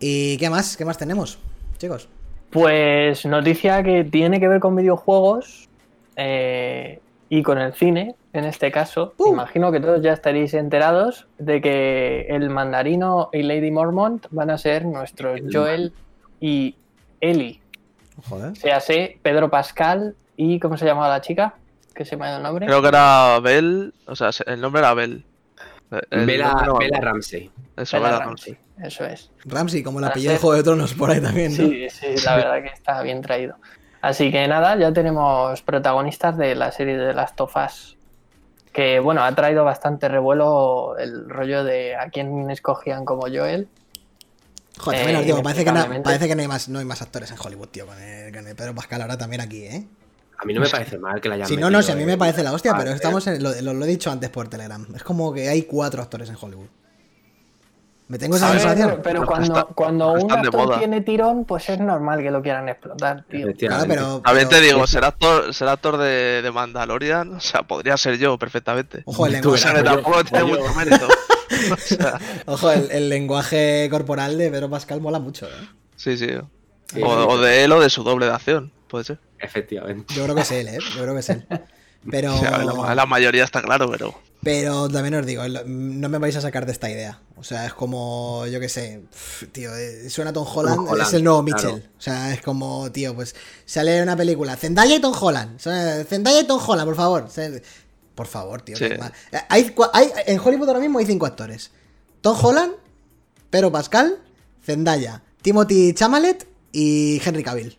¿Y 0.00 0.36
qué 0.38 0.48
más? 0.50 0.76
¿Qué 0.76 0.84
más 0.84 0.96
tenemos, 0.98 1.38
chicos? 1.78 2.08
Pues 2.50 3.26
noticia 3.26 3.82
que 3.82 4.04
tiene 4.04 4.40
que 4.40 4.48
ver 4.48 4.58
con 4.60 4.74
videojuegos 4.74 5.68
eh, 6.16 7.00
y 7.28 7.42
con 7.42 7.58
el 7.58 7.74
cine, 7.74 8.14
en 8.32 8.44
este 8.46 8.70
caso. 8.72 9.12
¡Uh! 9.18 9.32
Imagino 9.32 9.70
que 9.70 9.80
todos 9.80 10.00
ya 10.02 10.12
estaréis 10.14 10.54
enterados 10.54 11.26
de 11.38 11.60
que 11.60 12.26
el 12.30 12.48
mandarino 12.48 13.28
y 13.34 13.42
Lady 13.42 13.70
Mormont 13.70 14.26
van 14.30 14.48
a 14.50 14.56
ser 14.56 14.86
nuestros 14.86 15.38
El 15.40 15.54
Joel 15.54 15.92
y 16.40 16.74
Ellie. 17.20 17.60
Joder. 18.28 18.56
Se 18.56 18.72
hace 18.72 19.18
Pedro 19.22 19.50
Pascal 19.50 20.16
y 20.38 20.58
¿cómo 20.60 20.78
se 20.78 20.86
llamaba 20.86 21.08
la 21.10 21.20
chica? 21.20 21.54
Que 21.94 22.04
se 22.06 22.16
me 22.16 22.24
ha 22.24 22.28
ido 22.28 22.36
el 22.38 22.42
nombre. 22.44 22.64
Creo 22.66 22.80
que 22.80 22.88
era 22.88 23.38
Bell, 23.40 23.92
o 24.06 24.16
sea, 24.16 24.32
se- 24.32 24.44
el 24.46 24.60
nombre 24.60 24.80
era 24.80 24.94
Bell. 24.94 25.24
Nombre 26.10 26.38
no. 26.38 27.00
Ramsey. 27.00 27.50
Eso, 27.76 27.96
Bella 27.98 28.08
Bella 28.10 28.24
Ramsey, 28.24 28.52
Ramsey. 28.54 28.58
Eso 28.86 29.04
es. 29.04 29.30
Ramsey, 29.44 29.82
como 29.82 30.00
la 30.00 30.12
pillé 30.12 30.30
de 30.30 30.38
Juego 30.38 30.54
de 30.56 30.62
Tronos 30.62 30.94
por 30.94 31.10
ahí 31.10 31.20
también, 31.20 31.50
¿no? 31.50 31.56
Sí, 31.68 31.88
sí, 31.90 32.06
la 32.24 32.36
verdad 32.36 32.62
que 32.62 32.68
está 32.68 33.02
bien 33.02 33.20
traído. 33.22 33.56
Así 34.00 34.30
que 34.30 34.46
nada, 34.46 34.76
ya 34.76 34.92
tenemos 34.92 35.60
protagonistas 35.62 36.36
de 36.36 36.54
la 36.54 36.70
serie 36.72 36.96
de 36.96 37.12
Last 37.14 37.40
of 37.40 37.56
Us. 37.56 37.96
Que 38.72 39.00
bueno, 39.00 39.24
ha 39.24 39.34
traído 39.34 39.64
bastante 39.64 40.08
revuelo 40.08 40.96
el 40.98 41.28
rollo 41.28 41.64
de 41.64 41.96
a 41.96 42.10
quién 42.10 42.48
escogían 42.50 43.04
como 43.04 43.22
Joel. 43.22 43.66
Joder, 44.78 44.98
Eh, 45.00 45.02
también 45.02 45.20
os 45.20 45.26
digo, 45.26 45.42
parece 45.42 45.64
que, 45.64 45.72
no, 45.72 45.78
inexplicablemente. 45.78 46.04
parece 46.04 46.28
que 46.28 46.34
no, 46.36 46.42
hay 46.42 46.48
más, 46.48 46.68
no 46.68 46.78
hay 46.78 46.84
más 46.84 47.02
actores 47.02 47.30
en 47.32 47.38
Hollywood, 47.42 47.68
tío, 47.68 47.86
con 47.86 48.00
el, 48.00 48.32
con 48.32 48.46
el 48.46 48.54
Pedro 48.54 48.74
Pascal 48.76 49.02
ahora 49.02 49.18
también 49.18 49.40
aquí, 49.40 49.64
¿eh? 49.64 49.84
A 50.40 50.44
mí 50.44 50.54
no 50.54 50.60
me 50.60 50.68
parece 50.68 50.98
mal 50.98 51.20
que 51.20 51.28
la 51.28 51.34
hayan 51.34 51.48
Si 51.48 51.56
no, 51.56 51.68
no, 51.68 51.82
si 51.82 51.90
a 51.92 51.96
mí 51.96 52.04
me 52.04 52.16
parece 52.16 52.42
la 52.44 52.52
hostia, 52.52 52.74
pero 52.76 52.92
estamos 52.92 53.26
en, 53.26 53.42
lo, 53.42 53.50
lo- 53.60 53.74
lo 53.74 53.84
he 53.84 53.88
dicho 53.88 54.10
antes 54.10 54.30
por 54.30 54.48
Telegram. 54.48 54.86
Es 54.94 55.02
como 55.02 55.32
que 55.34 55.48
hay 55.48 55.62
cuatro 55.62 56.00
actores 56.02 56.28
en 56.30 56.36
Hollywood. 56.40 56.68
Me 58.06 58.18
tengo 58.18 58.36
esa 58.36 58.48
A 58.48 58.52
ver, 58.52 58.60
sensación. 58.62 59.00
pero 59.02 59.26
cuando, 59.26 59.46
está- 59.58 59.64
cuando 59.74 60.12
un 60.12 60.32
actor 60.32 60.78
tiene 60.78 61.02
tirón, 61.02 61.44
pues 61.44 61.68
es 61.68 61.78
normal 61.78 62.22
que 62.22 62.30
lo 62.30 62.40
quieran 62.40 62.66
explotar, 62.68 63.24
tío. 63.28 63.48
Claro, 63.54 63.84
pero. 63.86 64.20
También 64.24 64.48
pero- 64.48 64.60
te 64.60 64.66
digo, 64.66 64.86
ser 64.86 65.04
actor, 65.04 65.52
ser 65.52 65.68
actor 65.68 65.98
de, 65.98 66.40
de 66.40 66.50
Mandalorian, 66.50 67.34
o 67.34 67.40
sea, 67.40 67.64
podría 67.64 67.98
ser 67.98 68.16
yo 68.16 68.38
perfectamente. 68.38 69.02
Ojo, 69.04 69.26
el 69.26 69.32
lenguaje, 69.42 69.82
tampoco 69.82 70.24
tiene 70.24 70.44
mucho 70.44 70.74
mérito. 70.74 71.06
O 71.72 71.76
sea, 71.78 72.20
ojo, 72.46 72.70
el, 72.70 72.90
el 72.90 73.08
lenguaje 73.08 73.88
corporal 73.90 74.36
de 74.36 74.50
Pedro 74.50 74.68
Pascal 74.70 75.00
mola 75.00 75.18
mucho, 75.18 75.46
¿eh? 75.46 75.68
sí, 75.96 76.16
sí. 76.18 76.28
Sí, 76.92 77.02
O, 77.02 77.06
sí, 77.22 77.26
o 77.26 77.38
de 77.38 77.64
él 77.64 77.72
o 77.72 77.80
de 77.80 77.88
su 77.90 78.04
doble 78.04 78.26
de 78.26 78.32
acción, 78.32 78.70
puede 78.88 79.04
ser. 79.04 79.18
Efectivamente. 79.38 80.12
Yo 80.14 80.24
creo 80.24 80.34
que 80.34 80.42
es 80.42 80.50
él, 80.52 80.68
¿eh? 80.68 80.78
Yo 80.96 81.02
creo 81.02 81.14
que 81.14 81.20
es 81.20 81.28
él. 81.30 81.46
Pero. 82.10 82.34
O 82.36 82.40
sea, 82.40 82.58
la, 82.64 82.94
la 82.94 83.06
mayoría 83.06 83.44
está 83.44 83.60
claro, 83.62 83.90
pero. 83.90 84.14
Pero 84.40 84.88
también 84.88 85.14
os 85.14 85.26
digo, 85.26 85.42
no 85.66 86.08
me 86.08 86.18
vais 86.18 86.36
a 86.36 86.40
sacar 86.40 86.64
de 86.64 86.70
esta 86.70 86.88
idea. 86.88 87.20
O 87.36 87.42
sea, 87.42 87.66
es 87.66 87.74
como, 87.74 88.46
yo 88.46 88.60
qué 88.60 88.68
sé, 88.68 89.02
tío, 89.50 89.74
eh, 89.76 90.08
suena 90.10 90.32
Tom 90.32 90.46
Holland, 90.46 90.76
Tom 90.76 90.88
Holland, 90.88 91.08
es 91.08 91.14
el 91.14 91.24
nuevo 91.24 91.44
claro. 91.44 91.72
Mitchell. 91.74 91.90
O 91.98 92.00
sea, 92.00 92.32
es 92.32 92.40
como, 92.40 92.90
tío, 92.92 93.16
pues 93.16 93.34
sale 93.66 94.00
una 94.00 94.16
película, 94.16 94.54
Zendaya 94.56 94.94
y 94.94 95.00
Tom 95.00 95.12
Holland. 95.20 95.58
Zendaya 95.58 96.40
y 96.40 96.46
Tom 96.46 96.60
Holland, 96.64 96.86
por 96.88 96.94
favor. 96.96 97.28
Por 98.14 98.26
favor, 98.28 98.62
tío. 98.62 98.76
Sí. 98.76 98.84
Eh, 98.84 98.98
Hay, 99.48 99.74
hay- 99.92 100.10
en 100.26 100.38
Hollywood 100.38 100.68
ahora 100.68 100.80
mismo 100.80 101.00
hay 101.00 101.06
cinco 101.06 101.26
actores. 101.26 101.72
Tom 102.20 102.36
Holland, 102.40 102.72
Pedro 103.50 103.72
Pascal, 103.72 104.18
Zendaya, 104.64 105.22
Timothy 105.42 105.94
Chamalet 105.94 106.46
y 106.70 107.20
Henry 107.24 107.42
Cavill. 107.42 107.76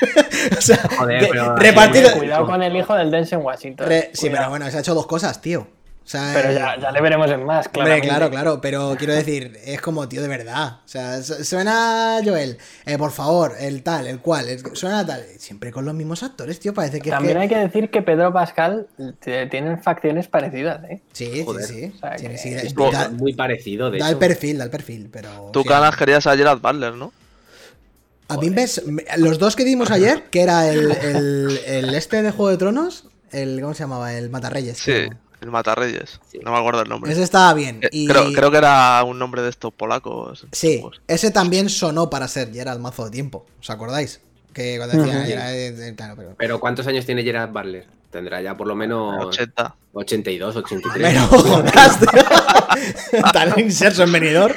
o 0.58 0.60
sea, 0.60 0.76
Joder, 0.98 1.22
de- 1.22 1.28
pero- 1.28 1.56
repartido... 1.56 2.12
Cuidado 2.12 2.46
con 2.46 2.62
el 2.62 2.76
hijo 2.76 2.94
del 2.94 3.10
Denzel 3.10 3.38
Washington. 3.38 3.86
Re- 3.88 4.10
sí, 4.12 4.28
pero 4.30 4.48
bueno, 4.48 4.70
se 4.70 4.76
ha 4.76 4.80
hecho 4.80 4.94
dos 4.94 5.06
cosas, 5.06 5.40
tío. 5.40 5.66
O 6.02 6.08
sea, 6.10 6.32
Pero 6.34 6.48
eh, 6.50 6.54
ya, 6.54 6.76
ya 6.80 6.90
le 6.90 7.00
veremos 7.02 7.30
en 7.30 7.44
más, 7.44 7.68
claro. 7.68 8.00
Claro, 8.02 8.30
claro, 8.30 8.60
pero 8.60 8.96
quiero 8.98 9.12
decir, 9.14 9.56
es 9.64 9.80
como 9.80 10.08
tío 10.08 10.20
de 10.22 10.26
verdad. 10.28 10.78
O 10.84 10.88
sea, 10.88 11.22
su- 11.22 11.44
suena 11.44 12.18
Joel, 12.24 12.58
eh, 12.84 12.98
por 12.98 13.12
favor, 13.12 13.54
el 13.60 13.84
tal, 13.84 14.08
el 14.08 14.18
cual, 14.18 14.48
el- 14.48 14.74
suena 14.74 15.06
tal. 15.06 15.22
Siempre 15.38 15.70
con 15.70 15.84
los 15.84 15.94
mismos 15.94 16.24
actores, 16.24 16.58
tío, 16.58 16.74
parece 16.74 17.00
que 17.00 17.10
es 17.10 17.14
También 17.14 17.36
que- 17.36 17.42
hay 17.42 17.48
que 17.48 17.58
decir 17.58 17.90
que 17.90 18.02
Pedro 18.02 18.32
Pascal 18.32 18.88
t- 19.20 19.46
tienen 19.46 19.80
facciones 19.80 20.26
parecidas, 20.26 20.82
¿eh? 20.90 21.00
Sí, 21.12 21.44
Joder. 21.44 21.64
sí, 21.66 21.74
sí. 21.74 21.92
O 21.94 21.98
sea, 22.00 22.16
Tiene- 22.16 22.34
que- 22.34 22.40
sí, 22.40 22.54
Es 22.54 22.74
da, 22.74 23.10
muy 23.10 23.34
parecido, 23.34 23.90
de 23.92 23.98
da 23.98 24.08
el 24.08 24.16
perfil, 24.16 24.58
da 24.58 24.64
el 24.64 24.70
perfil, 24.70 25.10
pero... 25.12 25.50
Tú, 25.52 25.62
sí. 25.62 25.68
Canas, 25.68 25.94
querías 25.96 26.26
a 26.26 26.36
Gerard 26.36 26.60
Butler, 26.60 26.94
¿no? 26.94 27.12
A 28.30 28.36
mí 28.38 28.50
ves, 28.50 28.82
me- 28.86 29.04
los 29.18 29.38
dos 29.38 29.56
que 29.56 29.64
dimos 29.64 29.90
ayer, 29.90 30.24
que 30.30 30.40
era 30.42 30.68
el, 30.70 30.90
el, 30.92 31.60
el 31.66 31.94
este 31.94 32.22
de 32.22 32.30
Juego 32.30 32.50
de 32.50 32.56
Tronos, 32.56 33.04
el, 33.32 33.60
¿cómo 33.60 33.74
se 33.74 33.82
llamaba? 33.84 34.12
El 34.14 34.30
Matarreyes. 34.30 34.78
Sí, 34.78 34.84
creo. 34.92 35.10
el 35.40 35.50
Matarreyes. 35.50 36.20
Sí. 36.30 36.38
No 36.44 36.52
me 36.52 36.58
acuerdo 36.58 36.82
el 36.82 36.88
nombre. 36.88 37.12
Ese 37.12 37.22
estaba 37.22 37.52
bien. 37.54 37.80
Eh, 37.82 37.88
Y... 37.92 38.06
creo, 38.06 38.32
creo 38.32 38.50
que 38.50 38.58
era 38.58 39.02
un 39.04 39.18
nombre 39.18 39.42
de 39.42 39.50
estos 39.50 39.72
polacos. 39.72 40.46
Sí, 40.52 40.82
ese 41.08 41.30
también 41.30 41.68
sonó 41.68 42.08
para 42.10 42.28
ser 42.28 42.52
Gerald 42.52 42.80
mazo 42.80 43.04
de 43.04 43.10
tiempo. 43.10 43.46
¿Os 43.60 43.70
acordáis? 43.70 44.20
Que 44.52 44.78
cuando 44.78 45.04
era, 45.04 45.54
eh, 45.54 45.94
claro, 45.96 46.14
pero... 46.16 46.34
Pero 46.36 46.58
¿cuántos 46.60 46.86
años 46.88 47.06
tiene 47.06 47.22
Gerard 47.22 47.50
Butler? 47.52 47.86
Tendrá 48.10 48.42
ya 48.42 48.56
por 48.56 48.66
lo 48.66 48.74
menos 48.74 49.24
80. 49.26 49.76
82, 49.92 50.56
83. 50.56 51.08
Pero 51.08 51.26
jodas, 51.28 52.00
tío. 53.10 53.22
Tan 53.32 53.60
inserso 53.60 54.02
en 54.02 54.10
venidor. 54.12 54.52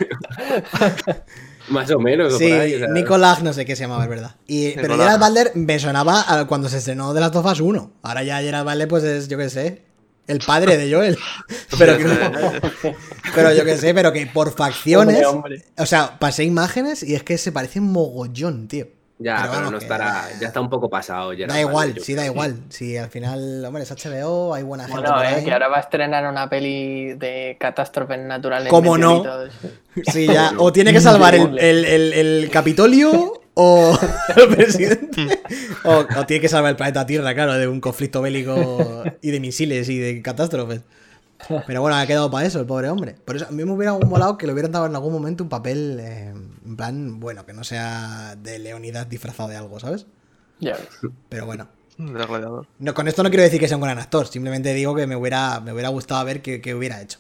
Más 1.70 1.90
o 1.92 2.00
menos. 2.00 2.34
o 2.34 2.38
Sí. 2.38 2.52
Nicolás, 2.92 3.42
no 3.44 3.54
sé 3.54 3.66
qué 3.66 3.76
se 3.76 3.84
llamaba, 3.84 4.04
es 4.04 4.10
verdad. 4.10 4.36
Y, 4.48 4.72
pero. 4.72 4.98
Gerald 4.98 5.20
Butler 5.24 5.52
me 5.56 5.80
sonaba 5.80 6.26
a 6.28 6.46
cuando 6.48 6.70
se 6.70 6.78
estrenó 6.80 7.14
de 7.14 7.22
las 7.22 7.36
Us 7.36 7.60
1. 7.62 7.92
Ahora 8.02 8.24
ya 8.24 8.40
Gerald 8.42 8.68
Butler, 8.68 8.88
pues 8.88 9.04
es, 9.04 9.28
yo 9.28 9.38
qué 9.38 9.50
sé, 9.50 9.84
el 10.28 10.40
padre 10.40 10.78
de 10.78 10.94
Joel. 10.94 11.18
Pero, 11.78 11.98
que- 11.98 12.96
pero 13.36 13.54
yo 13.54 13.66
qué 13.66 13.78
sé, 13.78 13.94
pero 13.94 14.12
que 14.14 14.28
por 14.28 14.52
facciones. 14.56 15.26
Hombre, 15.26 15.58
hombre. 15.60 15.66
O 15.78 15.86
sea, 15.86 16.20
pasé 16.20 16.44
imágenes 16.44 17.02
y 17.04 17.16
es 17.16 17.24
que 17.24 17.38
se 17.38 17.52
parece 17.52 17.82
mogollón, 17.82 18.68
tío. 18.68 18.88
Ya, 19.24 19.48
pero, 19.50 19.72
no 19.72 19.78
que- 19.78 19.86
estará. 19.86 20.26
Ya 20.42 20.48
está 20.48 20.60
un 20.60 20.70
poco 20.70 20.90
pasado. 20.90 21.32
Gerard 21.32 21.52
Da 21.54 21.62
igual, 21.62 21.96
sí, 22.02 22.14
da 22.14 22.26
igual. 22.26 22.58
Si 22.70 22.98
al 22.98 23.10
final, 23.10 23.64
hombre, 23.66 23.84
es 23.84 23.92
HBO, 23.92 24.54
hay 24.54 24.64
buena 24.64 24.86
gente. 24.86 25.00
Bueno, 25.00 25.16
por 25.16 25.24
eh, 25.26 25.28
ahí. 25.30 25.44
que 25.46 25.52
ahora 25.54 25.68
va 25.70 25.78
a 25.78 25.82
estrenar 25.82 26.26
una 26.30 26.50
peli 26.50 27.14
de 27.14 27.56
catástrofes 27.60 28.20
naturales. 28.20 28.70
¿Cómo 28.70 28.98
no? 28.98 29.24
Sí, 30.12 30.26
ya. 30.28 30.54
O 30.58 30.74
tiene 30.74 30.92
que 30.92 31.00
salvar 31.10 31.36
el, 31.36 31.58
el, 31.60 31.86
el- 31.86 32.14
el 32.14 32.50
Capitolio 32.50 33.42
o 33.54 33.98
el 34.36 34.48
presidente. 34.56 35.40
O, 35.84 36.04
o 36.18 36.26
tiene 36.26 36.42
que 36.42 36.50
salvar 36.50 36.72
el 36.72 36.76
planeta 36.76 37.06
Tierra, 37.06 37.34
claro, 37.36 37.54
de 37.54 37.68
un 37.68 37.80
conflicto 37.80 38.22
bélico 38.22 39.04
y 39.22 39.30
de 39.32 39.40
misiles 39.40 39.88
y 39.90 40.00
de 40.00 40.22
catástrofes. 40.22 40.82
Pero 41.68 41.82
bueno, 41.82 41.96
ha 41.98 42.06
quedado 42.06 42.30
para 42.32 42.46
eso 42.46 42.60
el 42.60 42.66
pobre 42.66 42.90
hombre. 42.90 43.16
Por 43.26 43.36
eso 43.36 43.46
a 43.48 43.52
mí 43.52 43.64
me 43.66 43.72
hubiera 43.72 43.94
molado 43.98 44.38
que 44.38 44.46
le 44.48 44.54
hubieran 44.54 44.72
dado 44.72 44.86
en 44.86 44.96
algún 44.96 45.14
momento 45.14 45.44
un 45.44 45.50
papel 45.50 45.98
eh, 46.02 46.34
en 46.66 46.76
plan, 46.78 47.20
bueno, 47.20 47.46
que 47.46 47.54
no 47.54 47.64
sea 47.64 48.36
de 48.38 48.60
Leonidas 48.60 49.10
disfrazado 49.10 49.50
de 49.50 49.56
algo, 49.58 49.80
¿sabes? 49.80 50.06
Ya 50.60 50.74
ves. 50.78 50.88
Pero 51.30 51.46
bueno. 51.46 51.68
No, 51.98 52.94
con 52.94 53.08
esto 53.08 53.22
no 53.24 53.30
quiero 53.30 53.44
decir 53.44 53.60
que 53.60 53.68
sea 53.68 53.78
un 53.78 53.84
gran 53.84 54.00
actor, 54.00 54.26
simplemente 54.28 54.74
digo 54.74 54.96
que 54.96 55.06
me 55.06 55.16
hubiera, 55.16 55.60
me 55.60 55.72
hubiera 55.74 55.90
gustado 55.90 56.26
ver 56.26 56.42
qué, 56.42 56.60
qué 56.60 56.74
hubiera 56.74 57.00
hecho. 57.02 57.20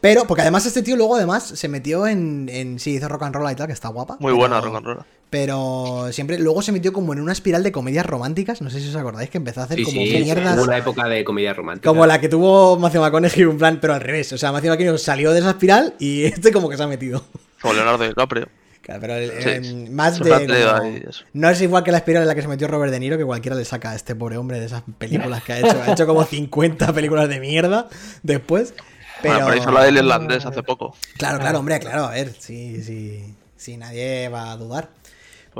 Pero, 0.00 0.24
porque 0.26 0.42
además 0.42 0.66
este 0.66 0.82
tío 0.82 0.96
luego 0.96 1.14
además 1.14 1.44
se 1.44 1.68
metió 1.68 2.08
en, 2.08 2.48
en 2.48 2.80
sí, 2.80 2.94
hizo 2.96 3.08
rock 3.08 3.22
and 3.22 3.34
roll 3.36 3.52
y 3.52 3.54
tal, 3.54 3.68
que 3.68 3.72
está 3.72 3.88
guapa. 3.88 4.14
Muy 4.18 4.30
pero- 4.32 4.36
buena 4.38 4.60
rock 4.60 4.74
and 4.76 4.86
roll. 4.86 5.04
Pero 5.36 6.08
siempre, 6.12 6.38
luego 6.38 6.60
se 6.60 6.72
metió 6.72 6.92
como 6.92 7.14
en 7.14 7.20
una 7.20 7.32
espiral 7.32 7.62
de 7.62 7.72
comedias 7.72 8.04
románticas, 8.04 8.60
no 8.60 8.68
sé 8.68 8.80
si 8.80 8.88
os 8.90 8.96
acordáis, 8.96 9.30
que 9.30 9.38
empezó 9.38 9.62
a 9.62 9.64
hacer 9.64 9.78
Sí, 9.78 9.84
como 9.84 10.02
sí, 10.02 10.18
mierdas. 10.22 10.56
hubo 10.58 10.64
una 10.64 10.76
época 10.76 11.08
de 11.08 11.24
comedia 11.24 11.54
romántica. 11.54 11.88
Como 11.88 12.04
la 12.04 12.20
que 12.20 12.28
tuvo 12.28 12.76
Matthew 12.78 13.00
McConaughey, 13.00 13.44
un 13.46 13.56
plan, 13.56 13.78
pero 13.80 13.94
al 13.94 14.02
revés. 14.02 14.30
O 14.34 14.36
sea, 14.36 14.52
Matthew 14.52 14.72
McConaughey 14.72 14.98
salió 14.98 15.32
de 15.32 15.38
esa 15.38 15.48
espiral 15.52 15.94
y 15.98 16.24
este 16.26 16.52
como 16.52 16.68
que 16.68 16.76
se 16.76 16.82
ha 16.82 16.86
metido. 16.86 17.24
Como 17.62 17.72
Leonardo 17.72 18.04
DiCaprio. 18.06 18.46
Claro, 18.82 19.00
pero 19.00 19.14
el- 19.14 19.62
Sí, 19.64 19.86
más 19.90 20.18
de. 20.18 20.30
como- 20.30 21.16
no 21.32 21.48
es 21.48 21.62
igual 21.62 21.82
que 21.82 21.92
la 21.92 21.96
espiral 21.96 22.24
en 22.24 22.28
la 22.28 22.34
que 22.34 22.42
se 22.42 22.48
metió 22.48 22.68
Robert 22.68 22.92
De 22.92 23.00
Niro, 23.00 23.16
que 23.16 23.24
cualquiera 23.24 23.56
le 23.56 23.64
saca 23.64 23.92
a 23.92 23.94
este 23.94 24.14
pobre 24.14 24.36
hombre 24.36 24.60
de 24.60 24.66
esas 24.66 24.82
películas 24.98 25.42
que 25.44 25.54
ha 25.54 25.58
hecho. 25.60 25.80
Ha 25.86 25.92
hecho 25.92 26.06
como 26.06 26.24
50 26.26 26.92
películas 26.92 27.30
de 27.30 27.40
mierda 27.40 27.88
después. 28.22 28.74
Pero... 29.22 29.32
Bueno, 29.36 29.46
pero 29.48 29.62
hizo 29.62 29.70
la 29.70 29.84
del 29.84 29.96
irlandés 29.96 30.44
hace 30.44 30.62
poco. 30.62 30.94
Claro, 31.16 31.38
claro, 31.38 31.58
hombre, 31.60 31.80
claro, 31.80 32.04
a 32.04 32.10
ver, 32.10 32.34
sí, 32.38 32.82
sí, 32.82 33.34
sí, 33.56 33.78
nadie 33.78 34.28
va 34.28 34.52
a 34.52 34.56
dudar. 34.58 34.90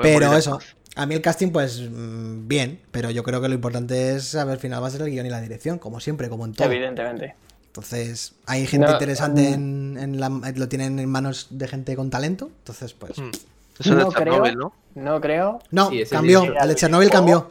Pero 0.00 0.34
eso, 0.37 0.58
a 0.94 1.06
mí 1.06 1.14
el 1.14 1.22
casting, 1.22 1.50
pues 1.50 1.80
bien, 1.80 2.49
bien, 2.49 2.80
pero 2.90 3.11
yo 3.11 3.22
creo 3.22 3.40
que 3.40 3.49
lo 3.49 3.54
importante 3.54 4.14
es 4.14 4.25
saber 4.25 4.54
al 4.54 4.61
final 4.61 4.82
va 4.82 4.88
a 4.88 4.90
ser 4.90 5.02
el 5.02 5.11
guion 5.11 5.26
y 5.26 5.30
la 5.30 5.40
dirección, 5.40 5.78
como 5.78 6.00
siempre, 6.00 6.28
como 6.28 6.44
en 6.44 6.52
todo. 6.52 6.70
Evidentemente. 6.70 7.34
Entonces, 7.66 8.34
hay 8.46 8.66
gente 8.66 8.87
No, 8.87 8.92
interesante 8.92 9.50
mm. 9.50 9.54
en, 9.54 9.99
en 9.99 10.20
la, 10.20 10.28
lo 10.28 10.68
tienen 10.68 10.99
en 10.99 11.08
manos 11.08 11.46
de 11.50 11.66
gente 11.68 11.96
con 11.96 12.11
talento, 12.11 12.50
entonces, 12.58 12.92
pues... 12.92 13.18
Mm. 13.18 13.30
Eso 13.78 13.94
No 13.94 14.12
Chernobyl, 14.12 14.52
creo. 14.52 14.75
¿no? 14.94 15.02
No 15.02 15.20
creo. 15.20 15.58
No, 15.70 15.88
Sí, 15.88 16.04
cambió, 16.11 16.42
el 16.42 16.68
de 16.68 16.75
Chernobyl 16.75 17.11
cambió. 17.11 17.50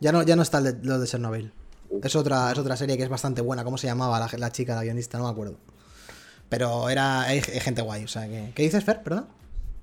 Ya 0.00 0.10
no, 0.10 0.24
ya 0.24 0.34
no 0.34 0.42
está 0.42 0.58
el 0.58 0.64
de, 0.64 0.74
lo 0.82 0.98
de 0.98 1.06
Chernobyl. 1.06 1.52
Es 2.02 2.16
otra, 2.16 2.50
es 2.50 2.58
otra 2.58 2.76
serie 2.76 2.96
que 2.96 3.04
es 3.04 3.08
bastante 3.08 3.40
buena. 3.40 3.62
¿Cómo 3.62 3.78
se 3.78 3.86
llamaba 3.86 4.18
la, 4.18 4.28
la 4.36 4.50
chica, 4.50 4.74
la 4.74 4.82
guionista? 4.82 5.16
No 5.16 5.24
me 5.24 5.30
acuerdo. 5.30 5.56
Pero 6.48 6.90
era 6.90 7.22
hay, 7.22 7.38
hay 7.38 7.60
gente 7.60 7.82
guay, 7.82 8.04
o 8.04 8.08
sea 8.08 8.26
que... 8.26 8.50
¿Qué 8.54 8.64
dices, 8.64 8.82
Fer? 8.82 9.02
¿Perdón? 9.04 9.26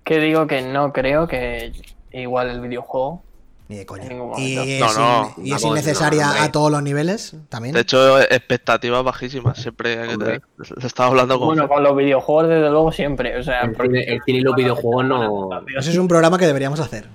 Que 0.03 0.20
digo 0.20 0.48
que 0.48 0.62
no 0.62 0.91
creo 0.93 1.27
que 1.27 1.72
igual 2.12 2.50
el 2.50 2.62
videojuego. 2.62 3.24
Ni 3.67 3.77
de 3.77 3.86
coña. 3.86 4.05
Y 4.12 4.15
momento. 4.15 4.62
es, 4.63 4.79
No, 4.81 4.93
no, 5.24 5.34
in- 5.38 5.46
y 5.48 5.53
es 5.53 5.63
innecesaria 5.63 6.25
no, 6.27 6.41
a 6.43 6.51
todos 6.51 6.70
los 6.72 6.84
niveles 6.84 7.36
también. 7.48 7.74
De 7.74 7.79
hecho, 7.81 8.20
expectativas 8.20 9.01
bajísimas. 9.03 9.58
Siempre 9.62 9.98
hay 10.01 10.10
que 10.10 10.17
tener. 10.17 10.41
Se 10.79 10.88
estaba 10.88 11.08
hablando 11.10 11.39
con. 11.39 11.48
Bueno, 11.48 11.70
con 11.70 11.81
los 11.81 11.96
videojuegos, 11.96 12.50
desde 12.50 12.70
luego, 12.70 12.91
siempre. 12.91 13.38
O 13.39 13.43
sea, 13.43 13.62
El 13.62 13.72
porque- 13.74 14.01
cine, 14.01 14.13
el 14.15 14.22
cine 14.25 14.38
y 14.39 14.41
los 14.41 14.55
videojuegos 14.55 15.05
no. 15.05 15.50
Eso 15.77 15.89
es 15.89 15.98
un 15.98 16.08
programa 16.10 16.38
que 16.38 16.48
deberíamos 16.48 16.79
hacer. 16.81 17.08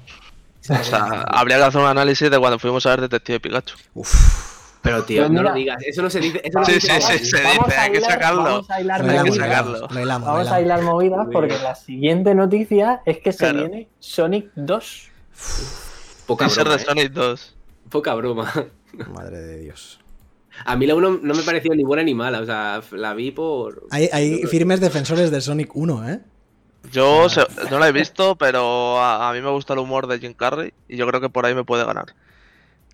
O 0.71 0.83
sea, 0.83 1.23
habría 1.29 1.59
que 1.59 1.65
hacer 1.65 1.81
un 1.81 1.87
análisis 1.89 2.31
de 2.31 2.39
cuando 2.39 2.59
fuimos 2.59 2.87
a 2.87 2.91
ver 2.91 3.03
Detective 3.03 3.39
Pikachu. 3.41 3.77
Pero 4.87 5.05
tío, 5.05 5.23
Pues 5.23 5.31
no 5.33 5.41
mira. 5.41 5.51
lo 5.51 5.57
digas. 5.57 5.83
Eso 5.85 6.03
no 6.03 6.09
se 6.11 6.21
dice. 6.21 6.41
Eso 6.45 6.59
no 6.61 6.65
Sí, 6.65 6.73
se 6.73 6.81
sí, 6.81 6.87
dice 6.95 7.01
sí, 7.19 7.25
se 7.27 7.37
dice, 7.37 7.47
a 7.77 7.83
hay 7.83 7.91
que 7.93 7.99
hilar- 7.99 8.11
sacarlo. 8.11 8.43
Vamos 8.45 8.71
a 8.71 8.81
hilar 8.81 9.03
movidas. 9.05 9.27
lo 9.27 9.35
sacarlo. 9.35 9.89
Vamos 9.91 10.49
a 10.53 10.61
hilar 10.61 10.83
movidas 10.83 11.27
porque 11.33 11.59
la 11.59 11.75
siguiente 11.75 12.35
noticia 12.35 13.03
es 13.05 13.19
que 13.19 13.33
se 13.33 13.39
Claro. 13.39 13.59
viene 13.69 13.89
Sonic 13.99 14.51
2. 14.55 15.09
Poca 16.27 16.49
broma. 16.49 16.71
de 16.71 16.77
¿eh? 16.77 16.85
Sonic 16.87 17.13
2. 17.13 17.57
Poca 17.91 18.15
broma. 18.15 18.53
Madre 19.15 19.39
de 19.39 19.59
Dios. 19.63 20.01
A 20.65 20.75
mí 20.77 20.87
la 20.87 20.95
1 20.95 21.19
no 21.23 21.35
me 21.35 21.43
pareció 21.43 21.75
ni 21.75 21.85
buena 21.85 22.03
ni 22.03 22.15
mala. 22.15 22.41
O 22.41 22.47
sea, 22.47 22.81
la 22.93 23.13
vi 23.15 23.31
por. 23.31 23.87
Hay, 23.91 24.09
hay 24.13 24.43
firmes 24.45 24.81
defensores 24.81 25.31
de 25.31 25.41
Sonic 25.41 25.75
1, 25.77 26.09
¿eh? 26.09 26.21
Yo 26.93 27.29
se- 27.29 27.45
no 27.71 27.79
la 27.79 27.89
he 27.89 27.93
visto, 27.93 28.37
pero 28.37 28.99
a, 29.01 29.29
a 29.29 29.33
mí 29.33 29.41
me 29.41 29.51
gusta 29.51 29.73
el 29.75 29.81
humor 29.81 30.07
de 30.07 30.19
Jim 30.21 30.33
Carrey 30.35 30.73
y 30.89 30.97
yo 30.97 31.07
creo 31.07 31.21
que 31.21 31.29
por 31.29 31.45
ahí 31.45 31.55
me 31.55 31.65
puede 31.65 31.85
ganar. 31.85 32.07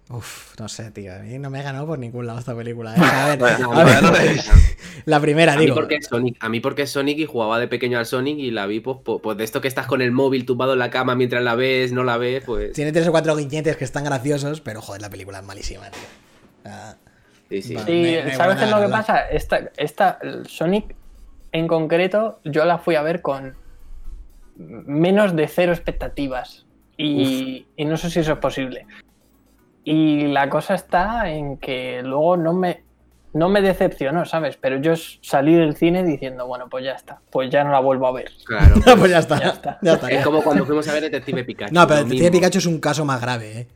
Uf, 0.08 0.58
no 0.58 0.68
sé, 0.68 0.90
tío. 0.90 1.14
A 1.14 1.18
mí 1.20 1.38
no 1.38 1.48
me 1.48 1.60
ha 1.60 1.62
ganado 1.62 1.86
por 1.86 1.98
ningún 1.98 2.26
lado 2.26 2.38
esta 2.38 2.54
película. 2.54 2.94
¿eh? 2.94 3.00
A 3.00 3.28
ver, 3.36 3.60
No, 3.60 3.72
a 3.72 3.84
ver, 3.84 4.02
no, 4.02 4.10
no 4.12 4.18
la 5.06 5.20
primera, 5.20 5.54
A 5.54 5.56
mí, 5.56 5.64
digo. 5.64 5.74
porque 5.76 5.96
es 5.96 6.06
Sonic, 6.06 6.36
a 6.40 6.48
mí 6.48 6.60
porque 6.60 6.82
es 6.82 6.90
Sonic 6.90 7.18
y 7.18 7.26
jugaba 7.26 7.58
de 7.58 7.66
pequeño 7.68 7.98
al 7.98 8.06
Sonic 8.06 8.38
y 8.38 8.50
la 8.50 8.66
vi 8.66 8.80
pues, 8.80 8.98
pues, 9.02 9.20
pues 9.22 9.38
de 9.38 9.44
esto 9.44 9.60
que 9.60 9.68
estás 9.68 9.86
con 9.86 10.02
el 10.02 10.12
móvil 10.12 10.44
tumbado 10.44 10.74
en 10.74 10.80
la 10.80 10.90
cama 10.90 11.14
mientras 11.14 11.42
la 11.42 11.54
ves, 11.54 11.92
no 11.92 12.04
la 12.04 12.18
ves, 12.18 12.44
pues... 12.44 12.72
Tiene 12.72 12.92
tres 12.92 13.08
o 13.08 13.10
cuatro 13.10 13.34
guiñetes 13.36 13.76
que 13.76 13.84
están 13.84 14.04
graciosos, 14.04 14.60
pero 14.60 14.82
joder, 14.82 15.00
la 15.00 15.08
película 15.10 15.38
es 15.38 15.44
malísima, 15.44 15.90
tío. 15.90 16.02
Ah, 16.64 16.94
Sí, 17.48 17.60
sí. 17.60 17.74
Me 17.74 18.34
¿sabes 18.34 18.56
qué 18.56 18.64
es 18.64 18.70
lo 18.70 18.80
que 18.80 18.88
pasa? 18.88 19.28
Esta, 19.28 19.70
esta 19.76 20.18
Sonic 20.48 20.94
en 21.52 21.68
concreto, 21.68 22.40
yo 22.44 22.64
la 22.64 22.78
fui 22.78 22.94
a 22.94 23.02
ver 23.02 23.20
con 23.20 23.54
menos 24.56 25.36
de 25.36 25.48
cero 25.48 25.72
expectativas. 25.72 26.64
Y, 26.96 27.66
y 27.76 27.84
no 27.84 27.96
sé 27.98 28.10
si 28.10 28.20
eso 28.20 28.32
es 28.34 28.38
posible. 28.38 28.86
Y 29.84 30.26
la 30.28 30.48
cosa 30.48 30.74
está 30.74 31.28
en 31.30 31.56
que 31.58 32.02
luego 32.04 32.36
no 32.36 32.52
me, 32.52 32.82
no 33.34 33.48
me 33.48 33.60
decepcionó, 33.62 34.24
¿sabes? 34.24 34.56
Pero 34.60 34.80
yo 34.80 34.92
salí 34.96 35.54
del 35.54 35.74
cine 35.76 36.04
diciendo, 36.04 36.46
bueno, 36.46 36.68
pues 36.70 36.84
ya 36.84 36.92
está, 36.92 37.20
pues 37.30 37.50
ya 37.50 37.64
no 37.64 37.72
la 37.72 37.80
vuelvo 37.80 38.06
a 38.06 38.12
ver. 38.12 38.30
Claro. 38.44 38.74
pues, 38.84 38.96
pues, 38.96 39.10
ya 39.10 39.18
está. 39.18 39.40
ya 39.40 39.48
está. 39.48 39.78
ya 39.82 39.92
está. 39.94 40.08
Es 40.10 40.24
como 40.24 40.42
cuando 40.42 40.64
fuimos 40.64 40.86
a 40.88 40.92
ver 40.92 41.02
Detective 41.02 41.44
Pikachu. 41.44 41.74
No, 41.74 41.86
pero 41.86 41.98
Detective 42.04 42.30
mismo. 42.30 42.38
Pikachu 42.40 42.58
es 42.58 42.66
un 42.66 42.78
caso 42.80 43.04
más 43.04 43.20
grave, 43.20 43.58
¿eh? 43.60 43.66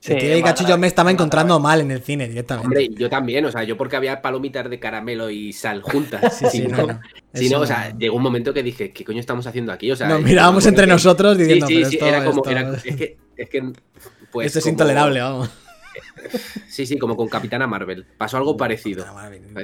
Sí, 0.00 0.12
Detective 0.12 0.36
Pikachu 0.36 0.66
yo 0.66 0.78
me 0.78 0.86
estaba 0.88 1.10
encontrando 1.10 1.58
mal 1.58 1.80
en 1.80 1.90
el 1.90 2.00
cine 2.02 2.28
directamente. 2.28 2.66
Hombre, 2.66 2.88
yo 2.94 3.08
también, 3.08 3.44
o 3.44 3.50
sea, 3.50 3.62
yo 3.64 3.76
porque 3.76 3.96
había 3.96 4.20
palomitas 4.20 4.68
de 4.68 4.78
caramelo 4.78 5.30
y 5.30 5.52
sal 5.52 5.82
juntas. 5.82 6.20
Sí, 6.38 6.44
sí, 6.50 6.58
si 6.62 6.66
no, 6.68 6.76
no, 6.78 6.86
no. 6.88 7.00
si 7.34 7.46
Eso 7.46 7.54
no, 7.54 7.58
o 7.58 7.60
no. 7.62 7.66
sea, 7.66 7.96
llegó 7.96 8.16
un 8.16 8.22
momento 8.22 8.52
que 8.52 8.62
dije, 8.62 8.92
¿qué 8.92 9.04
coño 9.04 9.20
estamos 9.20 9.46
haciendo 9.46 9.72
aquí? 9.72 9.90
O 9.90 9.96
sea, 9.96 10.08
Nos 10.08 10.20
yo 10.20 10.26
mirábamos 10.26 10.66
entre 10.66 10.84
que- 10.86 10.92
nosotros 10.92 11.36
Sí, 11.36 11.42
diciendo, 11.44 11.66
sí, 11.66 11.74
pero 11.76 11.88
sí, 11.88 11.94
esto, 11.96 12.06
era 12.06 12.24
como, 12.24 12.36
esto- 12.44 12.50
era- 12.50 12.74
es 12.84 12.96
que, 12.96 13.16
es 13.36 13.48
que, 13.50 13.72
pues, 14.30 14.46
esto 14.48 14.58
es 14.60 14.64
como- 14.64 14.72
intolerable, 14.72 15.20
vamos. 15.20 15.50
Sí, 16.68 16.84
sí, 16.84 16.98
como 16.98 17.16
con 17.16 17.28
Capitana 17.28 17.66
Marvel. 17.66 18.04
Pasó 18.18 18.36
algo 18.36 18.54
parecido. 18.56 19.06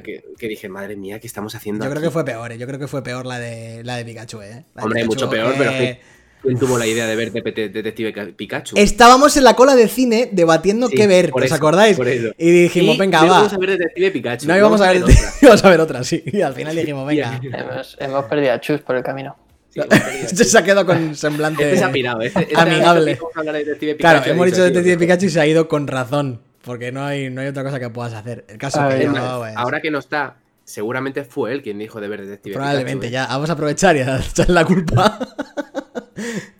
Que, 0.02 0.24
que 0.38 0.48
dije, 0.48 0.68
madre 0.68 0.96
mía, 0.96 1.20
¿qué 1.20 1.26
estamos 1.26 1.54
haciendo 1.54 1.84
Yo 1.84 1.90
creo 1.90 1.98
aquí? 2.00 2.06
que 2.06 2.10
fue 2.10 2.24
peor, 2.24 2.52
¿eh? 2.52 2.58
Yo 2.58 2.66
creo 2.66 2.78
que 2.78 2.86
fue 2.88 3.02
peor 3.02 3.26
la 3.26 3.38
de, 3.38 3.84
la 3.84 3.96
de 3.96 4.04
Pikachu, 4.06 4.40
¿eh? 4.40 4.64
La 4.74 4.84
Hombre, 4.84 5.02
Pikachu, 5.02 5.14
mucho 5.14 5.28
peor, 5.30 5.54
pero 5.58 5.70
eh, 5.72 6.00
¿Quién 6.40 6.58
tuvo 6.58 6.78
la 6.78 6.86
idea 6.86 7.06
de 7.06 7.16
ver 7.16 7.32
Detective 7.32 8.32
Pikachu? 8.32 8.76
Estábamos 8.78 9.36
en 9.36 9.44
la 9.44 9.54
cola 9.54 9.74
de 9.76 9.88
cine 9.88 10.30
debatiendo 10.32 10.88
Sí, 10.88 10.96
qué 10.96 11.06
ver, 11.06 11.30
¿os 11.34 11.42
eso, 11.44 11.54
acordáis? 11.54 11.98
Y 12.38 12.50
dijimos, 12.50 12.94
Y 12.94 12.98
venga, 12.98 13.20
no 13.20 13.24
va. 13.28 13.32
íbamos 13.34 13.52
a 13.52 13.58
ver 13.58 13.70
Detective 13.70 14.10
Pikachu. 14.10 14.46
No 14.48 14.56
íbamos 14.56 14.80
a 14.80 14.92
ver, 14.92 15.02
otra. 15.02 15.14
íbamos 15.42 15.64
a 15.64 15.70
ver 15.70 15.80
otra, 15.80 16.04
sí. 16.04 16.22
Y 16.26 16.40
al 16.40 16.54
final 16.54 16.74
dijimos, 16.74 17.06
venga. 17.06 17.40
Hemos, 17.52 17.96
hemos 18.00 18.24
perdido 18.24 18.52
a 18.54 18.60
Chus 18.60 18.80
por 18.80 18.96
el 18.96 19.02
camino. 19.02 19.36
Sí. 19.72 19.80
Este 20.22 20.44
se 20.44 20.58
ha 20.58 20.62
quedado 20.62 20.84
con 20.86 21.14
semblante. 21.14 21.64
Este 21.64 21.78
se 21.78 21.84
ha 21.84 21.92
pirado. 21.92 22.20
Este, 22.20 22.42
este 22.42 22.60
amigable. 22.60 23.12
de 23.14 23.76
Pikachu, 23.76 23.96
Claro, 23.98 24.22
hemos 24.26 24.46
dicho 24.46 24.62
Detective. 24.62 24.98
Pikachu 24.98 25.26
y 25.26 25.30
se 25.30 25.40
ha 25.40 25.46
ido 25.46 25.68
con 25.68 25.86
razón. 25.86 26.40
Porque 26.62 26.92
no 26.92 27.04
hay, 27.04 27.28
no 27.30 27.40
hay 27.40 27.48
otra 27.48 27.64
cosa 27.64 27.80
que 27.80 27.90
puedas 27.90 28.12
hacer. 28.12 28.44
El 28.48 28.58
caso 28.58 28.80
Ay, 28.80 29.00
que 29.00 29.18
Ahora 29.56 29.80
que 29.80 29.90
no 29.90 29.98
está, 29.98 30.36
seguramente 30.64 31.24
fue 31.24 31.52
él 31.52 31.62
quien 31.62 31.78
dijo 31.78 32.00
de 32.00 32.08
ver 32.08 32.22
Detective 32.22 32.54
Probablemente, 32.54 33.08
Pikachu. 33.08 33.24
¿eh? 33.24 33.26
ya. 33.26 33.26
Vamos 33.26 33.50
a 33.50 33.52
aprovechar 33.54 33.96
y 33.96 34.00
a 34.00 34.18
echarle 34.20 34.54
la 34.54 34.64
culpa. 34.64 35.18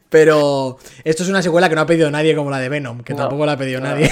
Pero 0.09 0.79
esto 1.05 1.23
es 1.23 1.29
una 1.29 1.41
secuela 1.43 1.69
que 1.69 1.75
no 1.75 1.83
ha 1.83 1.87
pedido 1.87 2.11
nadie 2.11 2.35
como 2.35 2.51
la 2.51 2.59
de 2.59 2.69
Venom, 2.69 3.03
que 3.03 3.13
No, 3.15 3.21
tampoco 3.21 3.47
la 3.47 3.53
ha 3.53 3.57
pedido 3.57 3.81
no, 3.81 3.89
nadie. 3.89 4.11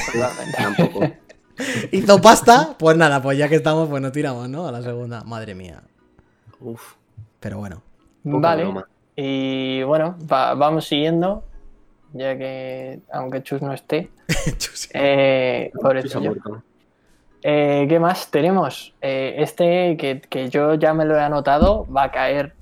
Tampoco. 0.57 1.11
Hizo 1.91 2.21
pasta, 2.23 2.75
pues 2.79 2.97
nada, 2.97 3.21
pues 3.21 3.37
ya 3.37 3.49
que 3.49 3.57
estamos, 3.57 3.89
pues 3.89 4.01
nos 4.01 4.13
tiramos, 4.13 4.49
¿no? 4.49 4.67
A 4.67 4.73
la 4.73 4.81
segunda. 4.83 5.25
Madre 5.25 5.55
mía. 5.55 5.83
Uf, 6.61 6.81
Pero 7.39 7.59
bueno. 7.59 7.83
Vale. 8.23 8.63
broma. 8.63 8.89
Y 9.23 9.83
bueno, 9.83 10.17
va- 10.33 10.55
vamos 10.55 10.87
siguiendo. 10.87 11.45
Ya 12.15 12.39
que, 12.39 13.01
aunque 13.13 13.43
Chus 13.43 13.61
no 13.61 13.75
esté. 13.75 14.09
Chus. 14.59 14.89
Eh, 14.95 15.71
ha 15.75 16.01
tuyo. 16.01 16.21
muerto. 16.21 16.63
Eh, 17.43 17.85
¿Qué 17.87 18.01
más 18.01 18.31
tenemos? 18.31 18.95
Eh, 19.03 19.35
este 19.39 19.99
que, 19.99 20.23
que 20.23 20.49
yo 20.49 20.73
ya 20.75 20.95
me 20.95 21.05
lo 21.05 21.17
he 21.17 21.21
anotado 21.21 21.87
va 21.95 22.05
a 22.05 22.11
caer 22.11 22.55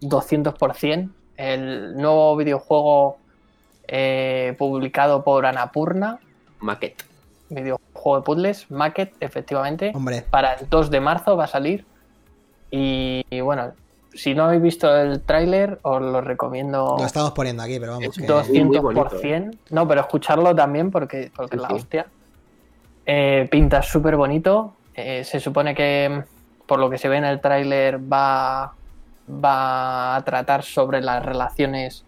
200%. 0.00 1.10
El 1.36 1.94
nuevo 1.96 2.34
videojuego 2.36 3.18
eh, 3.86 4.54
publicado 4.58 5.22
por 5.24 5.44
Anapurna, 5.44 6.18
Maquette. 6.60 7.04
videojuego 7.50 8.16
de 8.16 8.22
puzzles, 8.24 8.70
Maquet, 8.70 9.12
efectivamente. 9.20 9.92
Hombre, 9.94 10.24
Para 10.30 10.54
el 10.54 10.68
2 10.70 10.90
de 10.90 11.00
marzo 11.00 11.36
va 11.36 11.44
a 11.44 11.48
salir. 11.48 11.84
Y, 12.70 13.24
y 13.28 13.40
bueno, 13.42 13.72
si 14.16 14.34
no 14.34 14.44
habéis 14.44 14.62
visto 14.62 14.94
el 14.96 15.20
tráiler, 15.22 15.78
os 15.82 16.00
lo 16.02 16.20
recomiendo 16.20 16.96
lo 16.98 17.04
estamos 17.04 17.32
poniendo 17.32 17.62
aquí, 17.62 17.78
pero 17.78 17.92
vamos. 17.92 18.08
Es 18.08 18.16
que- 18.18 18.26
dos- 18.26 18.48
muy, 18.48 18.60
muy 18.64 18.76
200%. 18.78 19.56
No, 19.70 19.86
pero 19.86 20.00
escucharlo 20.00 20.54
también 20.54 20.90
porque, 20.90 21.30
porque 21.36 21.56
Sí, 21.56 21.62
la 21.62 21.68
sí. 21.68 21.74
hostia. 21.74 22.06
Eh, 23.06 23.46
pinta 23.50 23.82
súper 23.82 24.16
bonito. 24.16 24.74
Eh, 24.94 25.22
se 25.24 25.38
supone 25.40 25.74
que, 25.74 26.22
por 26.66 26.78
lo 26.80 26.90
que 26.90 26.98
se 26.98 27.08
ve 27.08 27.18
en 27.18 27.24
el 27.24 27.40
tráiler, 27.40 28.00
va, 28.00 28.72
va 29.28 30.16
a 30.16 30.24
tratar 30.24 30.62
sobre 30.64 31.00
las 31.02 31.24
relaciones 31.24 32.04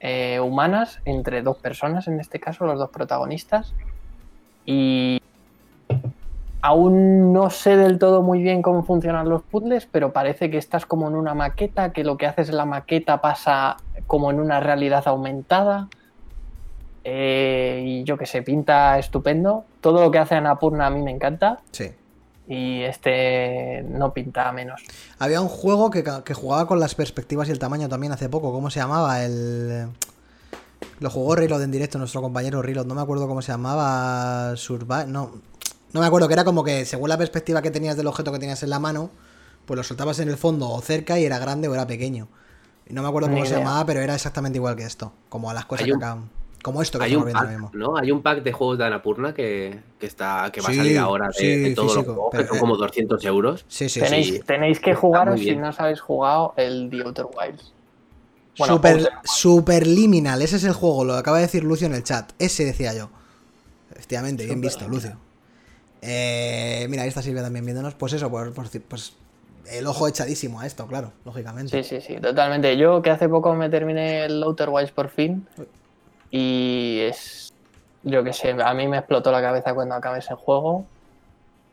eh, 0.00 0.40
humanas 0.40 0.98
entre 1.04 1.42
dos 1.42 1.58
personas, 1.58 2.08
en 2.08 2.18
este 2.18 2.40
caso, 2.40 2.64
los 2.66 2.78
dos 2.78 2.90
protagonistas. 2.90 3.72
Y 4.66 5.20
aún 6.62 7.32
no 7.32 7.50
sé 7.50 7.76
del 7.76 7.98
todo 7.98 8.22
muy 8.22 8.40
bien 8.40 8.62
cómo 8.62 8.84
funcionan 8.84 9.28
los 9.28 9.42
puzzles, 9.42 9.86
pero 9.90 10.12
parece 10.12 10.50
que 10.50 10.58
estás 10.58 10.86
como 10.86 11.08
en 11.08 11.16
una 11.16 11.34
maqueta, 11.34 11.92
que 11.92 12.04
lo 12.04 12.16
que 12.16 12.26
haces 12.26 12.48
en 12.48 12.56
la 12.56 12.64
maqueta 12.64 13.20
pasa 13.20 13.76
como 14.06 14.30
en 14.30 14.40
una 14.40 14.60
realidad 14.60 15.02
aumentada. 15.06 15.88
Eh, 17.04 17.82
y 17.84 18.04
yo 18.04 18.16
que 18.16 18.26
sé, 18.26 18.42
pinta 18.42 18.96
estupendo. 18.98 19.64
Todo 19.80 20.00
lo 20.00 20.10
que 20.12 20.18
hace 20.18 20.36
Anapurna 20.36 20.86
a 20.86 20.90
mí 20.90 21.02
me 21.02 21.10
encanta. 21.10 21.58
Sí. 21.72 21.90
Y 22.46 22.82
este 22.82 23.84
no 23.88 24.12
pinta 24.12 24.50
menos. 24.52 24.82
Había 25.18 25.40
un 25.40 25.48
juego 25.48 25.90
que, 25.90 26.04
jugaba 26.34 26.68
con 26.68 26.78
las 26.78 26.94
perspectivas 26.94 27.48
y 27.48 27.50
el 27.50 27.58
tamaño 27.58 27.88
también 27.88 28.12
hace 28.12 28.28
poco. 28.28 28.52
¿Cómo 28.52 28.70
se 28.70 28.78
llamaba? 28.78 29.24
El. 29.24 29.88
Lo 31.00 31.10
jugó 31.10 31.34
Reload 31.34 31.62
en 31.62 31.72
directo, 31.72 31.98
nuestro 31.98 32.22
compañero 32.22 32.62
Reload. 32.62 32.86
No 32.86 32.94
me 32.94 33.02
acuerdo 33.02 33.26
cómo 33.26 33.42
se 33.42 33.50
llamaba. 33.50 34.54
Survive. 34.56 35.06
No. 35.06 35.30
No 35.92 36.00
me 36.00 36.06
acuerdo, 36.06 36.28
que 36.28 36.34
era 36.34 36.44
como 36.44 36.64
que 36.64 36.84
según 36.86 37.08
la 37.08 37.18
perspectiva 37.18 37.62
que 37.62 37.70
tenías 37.70 37.96
del 37.96 38.06
objeto 38.06 38.32
que 38.32 38.38
tenías 38.38 38.62
en 38.62 38.70
la 38.70 38.78
mano, 38.78 39.10
pues 39.66 39.76
lo 39.76 39.82
soltabas 39.84 40.18
en 40.20 40.28
el 40.28 40.36
fondo 40.36 40.68
o 40.70 40.80
cerca 40.80 41.18
y 41.18 41.24
era 41.24 41.38
grande 41.38 41.68
o 41.68 41.74
era 41.74 41.86
pequeño. 41.86 42.28
Y 42.86 42.94
no 42.94 43.02
me 43.02 43.08
acuerdo 43.08 43.28
Ni 43.28 43.34
cómo 43.36 43.46
se 43.46 43.54
llamaba, 43.56 43.84
pero 43.86 44.00
era 44.00 44.14
exactamente 44.14 44.58
igual 44.58 44.76
que 44.76 44.84
esto. 44.84 45.12
Como 45.28 45.50
a 45.50 45.54
las 45.54 45.66
cosas 45.66 45.84
Hay 45.86 45.90
que 45.90 45.96
un- 45.96 45.98
acaban. 45.98 46.30
Como 46.62 46.82
esto 46.82 46.98
que 46.98 47.04
Hay 47.04 47.12
estamos 47.12 47.26
un, 47.26 47.32
pack, 47.32 47.48
mismo. 47.50 47.72
¿no? 47.72 47.96
Hay 47.96 48.10
un 48.12 48.22
pack 48.22 48.42
de 48.42 48.52
juegos 48.52 48.78
de 48.78 48.84
Anapurna 48.86 49.34
que, 49.34 49.80
que 49.98 50.06
está, 50.06 50.50
que 50.52 50.60
va 50.60 50.68
Sí, 50.68 50.72
a 50.72 50.74
salir 50.74 50.98
ahora 50.98 51.28
de, 51.34 51.34
sí, 51.38 51.56
de 51.58 51.70
todos 51.70 51.88
físico, 51.88 52.04
los 52.04 52.14
juegos, 52.14 52.30
pero, 52.30 52.44
que 52.44 52.48
son 52.48 52.58
eh, 52.58 52.60
como 52.60 52.76
200 52.76 53.24
euros. 53.24 53.66
Sí, 53.68 53.88
sí, 53.88 54.00
tenéis, 54.00 54.28
sí. 54.28 54.42
tenéis 54.46 54.80
que 54.80 54.94
jugaros 54.94 55.40
si 55.40 55.56
no 55.56 55.68
os 55.70 55.80
habéis 55.80 56.00
jugado 56.00 56.54
el 56.56 56.88
The 56.90 57.02
Outer 57.02 57.26
Wilds. 57.26 57.72
Bueno, 58.58 58.74
Super, 58.74 58.96
Outer- 58.98 59.12
Superliminal, 59.24 60.42
ese 60.42 60.56
es 60.56 60.64
el 60.64 60.72
juego, 60.72 61.04
lo 61.04 61.14
acaba 61.14 61.38
de 61.38 61.44
decir 61.44 61.64
Lucio 61.64 61.86
en 61.86 61.94
el 61.94 62.04
chat. 62.04 62.32
Ese 62.38 62.64
decía 62.64 62.94
yo. 62.94 63.08
Efectivamente, 63.90 64.44
bien 64.46 64.60
visto, 64.60 64.88
Lucio. 64.88 65.18
Eh, 66.02 66.86
mira, 66.90 67.02
ahí 67.04 67.08
está 67.08 67.22
Silvia 67.22 67.42
también 67.42 67.64
viéndonos. 67.64 67.94
Pues 67.94 68.12
eso, 68.12 68.30
pues, 68.30 68.50
pues, 68.54 68.80
pues 68.88 69.16
el 69.70 69.86
ojo 69.86 70.08
echadísimo 70.08 70.60
a 70.60 70.66
esto, 70.66 70.86
claro, 70.86 71.12
lógicamente. 71.24 71.82
Sí, 71.82 71.88
sí, 71.88 72.00
sí, 72.00 72.20
totalmente. 72.20 72.76
Yo 72.76 73.00
que 73.00 73.10
hace 73.10 73.28
poco 73.28 73.54
me 73.54 73.70
terminé 73.70 74.24
el 74.24 74.42
Outer 74.42 74.68
Wilds 74.68 74.90
por 74.90 75.08
fin 75.08 75.46
y 76.30 76.98
es, 77.02 77.52
yo 78.02 78.24
que 78.24 78.32
sé, 78.32 78.50
a 78.50 78.74
mí 78.74 78.88
me 78.88 78.98
explotó 78.98 79.30
la 79.30 79.40
cabeza 79.40 79.72
cuando 79.74 79.94
acabé 79.94 80.18
ese 80.18 80.34
juego 80.34 80.84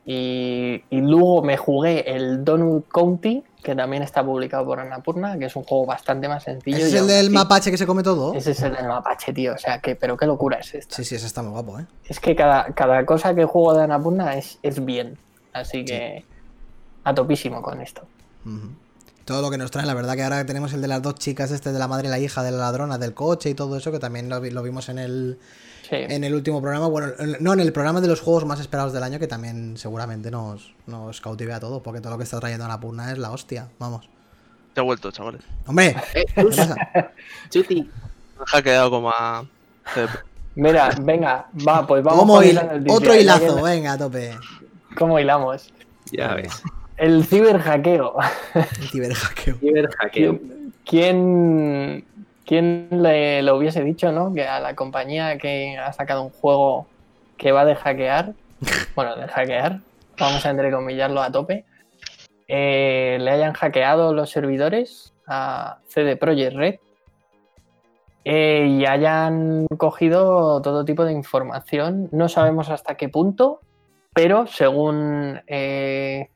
y, 0.06 0.84
y 0.90 1.02
luego 1.02 1.42
me 1.42 1.58
jugué 1.58 2.16
el 2.16 2.46
Donut 2.46 2.88
County, 2.88 3.44
que 3.64 3.76
también 3.76 4.04
está 4.04 4.24
publicado 4.24 4.66
por 4.66 4.80
Annapurna, 4.80 5.38
que 5.38 5.46
es 5.46 5.56
un 5.56 5.64
juego 5.64 5.86
bastante 5.86 6.28
más 6.30 6.44
sencillo. 6.44 6.78
¿Ese 6.78 6.88
es 6.88 6.94
el 6.94 7.08
del 7.08 7.26
así- 7.28 7.30
mapache 7.36 7.72
que 7.72 7.78
se 7.78 7.86
come 7.86 8.04
todo? 8.04 8.34
Ese 8.34 8.52
es 8.52 8.62
el 8.62 8.74
del 8.76 8.88
mapache, 8.88 9.34
tío. 9.34 9.54
O 9.54 9.58
sea, 9.58 9.80
que, 9.80 9.96
pero 9.96 10.16
qué 10.16 10.26
locura 10.26 10.58
es 10.60 10.74
esta. 10.76 10.96
Sí, 10.96 11.04
sí, 11.04 11.16
ese 11.16 11.26
está 11.28 11.42
muy 11.42 11.52
guapo, 11.52 11.80
¿eh? 11.80 11.86
Es 12.06 12.20
que 12.20 12.36
cada, 12.36 12.66
cada 12.74 13.06
cosa 13.06 13.36
que 13.36 13.44
juego 13.46 13.74
de 13.76 13.84
Annapurna 13.84 14.36
es, 14.36 14.60
es 14.64 14.84
bien. 14.86 15.18
Así 15.54 15.84
que 15.84 16.24
a 17.04 17.14
topísimo 17.14 17.62
con 17.62 17.82
esto. 17.82 18.04
Todo 19.26 19.42
lo 19.42 19.52
que 19.52 19.58
nos 19.58 19.70
trae, 19.72 19.86
la 19.86 19.94
verdad 19.94 20.16
que 20.16 20.24
ahora 20.24 20.46
tenemos 20.46 20.74
el 20.74 20.82
de 20.82 20.88
las 20.88 21.02
dos 21.02 21.16
chicas, 21.16 21.52
este 21.52 21.72
de 21.72 21.78
la 21.80 21.88
madre 21.88 22.08
y 22.08 22.12
la 22.12 22.20
hija 22.20 22.42
de 22.44 22.52
la 22.52 22.58
ladrona 22.58 22.98
del 22.98 23.14
coche 23.14 23.50
y 23.50 23.54
todo 23.54 23.78
eso, 23.78 23.92
que 23.92 24.00
también 24.00 24.30
lo 24.30 24.40
vimos 24.64 24.90
en 24.90 24.98
el, 25.00 25.40
Sí. 25.90 25.96
en 25.98 26.24
el 26.24 26.36
último 26.36 26.62
programa. 26.62 26.88
Bueno, 26.88 27.08
en- 27.18 27.38
no, 27.40 27.54
en 27.54 27.60
el 27.62 27.74
programa 27.74 28.00
de 28.02 28.08
los 28.08 28.22
juegos 28.22 28.46
más 28.46 28.60
esperados 28.60 28.94
del 28.94 29.02
año, 29.04 29.18
que 29.20 29.28
también 29.28 29.76
seguramente 29.78 30.30
nos, 30.30 30.74
nos 30.88 31.20
cautive 31.22 31.54
a 31.54 31.60
todos, 31.60 31.82
porque 31.82 32.00
todo 32.02 32.12
lo 32.12 32.18
que 32.18 32.26
está 32.26 32.40
trayendo 32.40 32.66
a 32.66 32.68
la 32.68 32.80
purna 32.80 33.12
es 33.12 33.18
la 33.18 33.32
hostia. 33.32 33.68
Vamos. 33.80 34.08
Se 34.76 34.80
ha 34.80 34.84
vuelto, 34.84 35.10
chavales. 35.12 35.42
Hombre, 35.66 35.96
Eh, 36.14 36.26
¿qué 36.36 36.44
pasa? 36.46 36.76
Chuti. 37.50 37.82
Me 37.82 37.90
han 38.42 38.46
hackeado 38.46 38.90
como 38.92 39.10
a. 39.10 39.46
Mira, 40.56 40.90
venga, 41.02 41.48
va, 41.68 41.88
pues 41.88 42.04
vamos 42.04 42.20
¿Cómo 42.20 42.42
hil- 42.44 42.86
Otro 42.90 43.16
hilazo, 43.16 43.62
venga, 43.64 43.94
a 43.94 43.98
tope. 43.98 44.38
¿Cómo 44.98 45.20
hilamos? 45.20 45.74
Ya 46.12 46.36
ves. 46.36 46.62
El 46.98 47.24
ciberhackeo. 47.26 48.16
El 48.54 48.64
ciberhackeo. 48.90 49.56
Ciberhackeo. 49.60 50.40
¿Quién, 50.86 52.04
quién, 52.50 52.88
le 52.90 53.44
lo 53.44 53.58
hubiese 53.58 53.84
dicho, 53.84 54.12
no? 54.12 54.34
Que 54.34 54.48
a 54.48 54.60
la 54.60 54.76
compañía 54.76 55.38
que 55.38 55.78
ha 55.78 55.94
sacado 55.94 56.24
un 56.24 56.32
juego 56.32 56.88
que 57.38 57.52
va 57.52 57.64
de 57.64 57.76
hackear, 57.76 58.34
bueno, 58.96 59.16
de 59.16 59.28
hackear, 59.28 59.82
vamos 60.18 60.44
a 60.44 60.50
entrecomillarlo 60.50 61.22
a 61.22 61.32
tope, 61.32 61.64
eh, 62.48 63.20
le 63.22 63.30
hayan 63.30 63.54
hackeado 63.54 64.16
los 64.16 64.32
servidores 64.32 65.14
a 65.28 65.78
CD 65.90 66.18
Projekt 66.18 66.56
Red 66.56 66.76
eh, 68.26 68.66
y 68.68 68.86
hayan 68.88 69.68
cogido 69.78 70.60
todo 70.64 70.86
tipo 70.86 71.06
de 71.06 71.14
información. 71.14 72.10
No 72.12 72.30
sabemos 72.30 72.72
hasta 72.72 72.96
qué 72.96 73.10
punto, 73.10 73.60
pero 74.16 74.48
según 74.48 75.40
eh, 75.46 76.30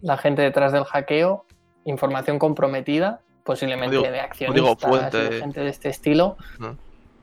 la 0.00 0.16
gente 0.16 0.42
detrás 0.42 0.72
del 0.72 0.84
hackeo, 0.84 1.44
información 1.86 2.38
comprometida, 2.38 3.20
posiblemente 3.44 3.96
de 4.10 4.20
accionistas 4.20 5.12
de 5.12 5.38
gente 5.40 5.60
de 5.60 5.68
este 5.68 5.90
estilo. 5.90 6.36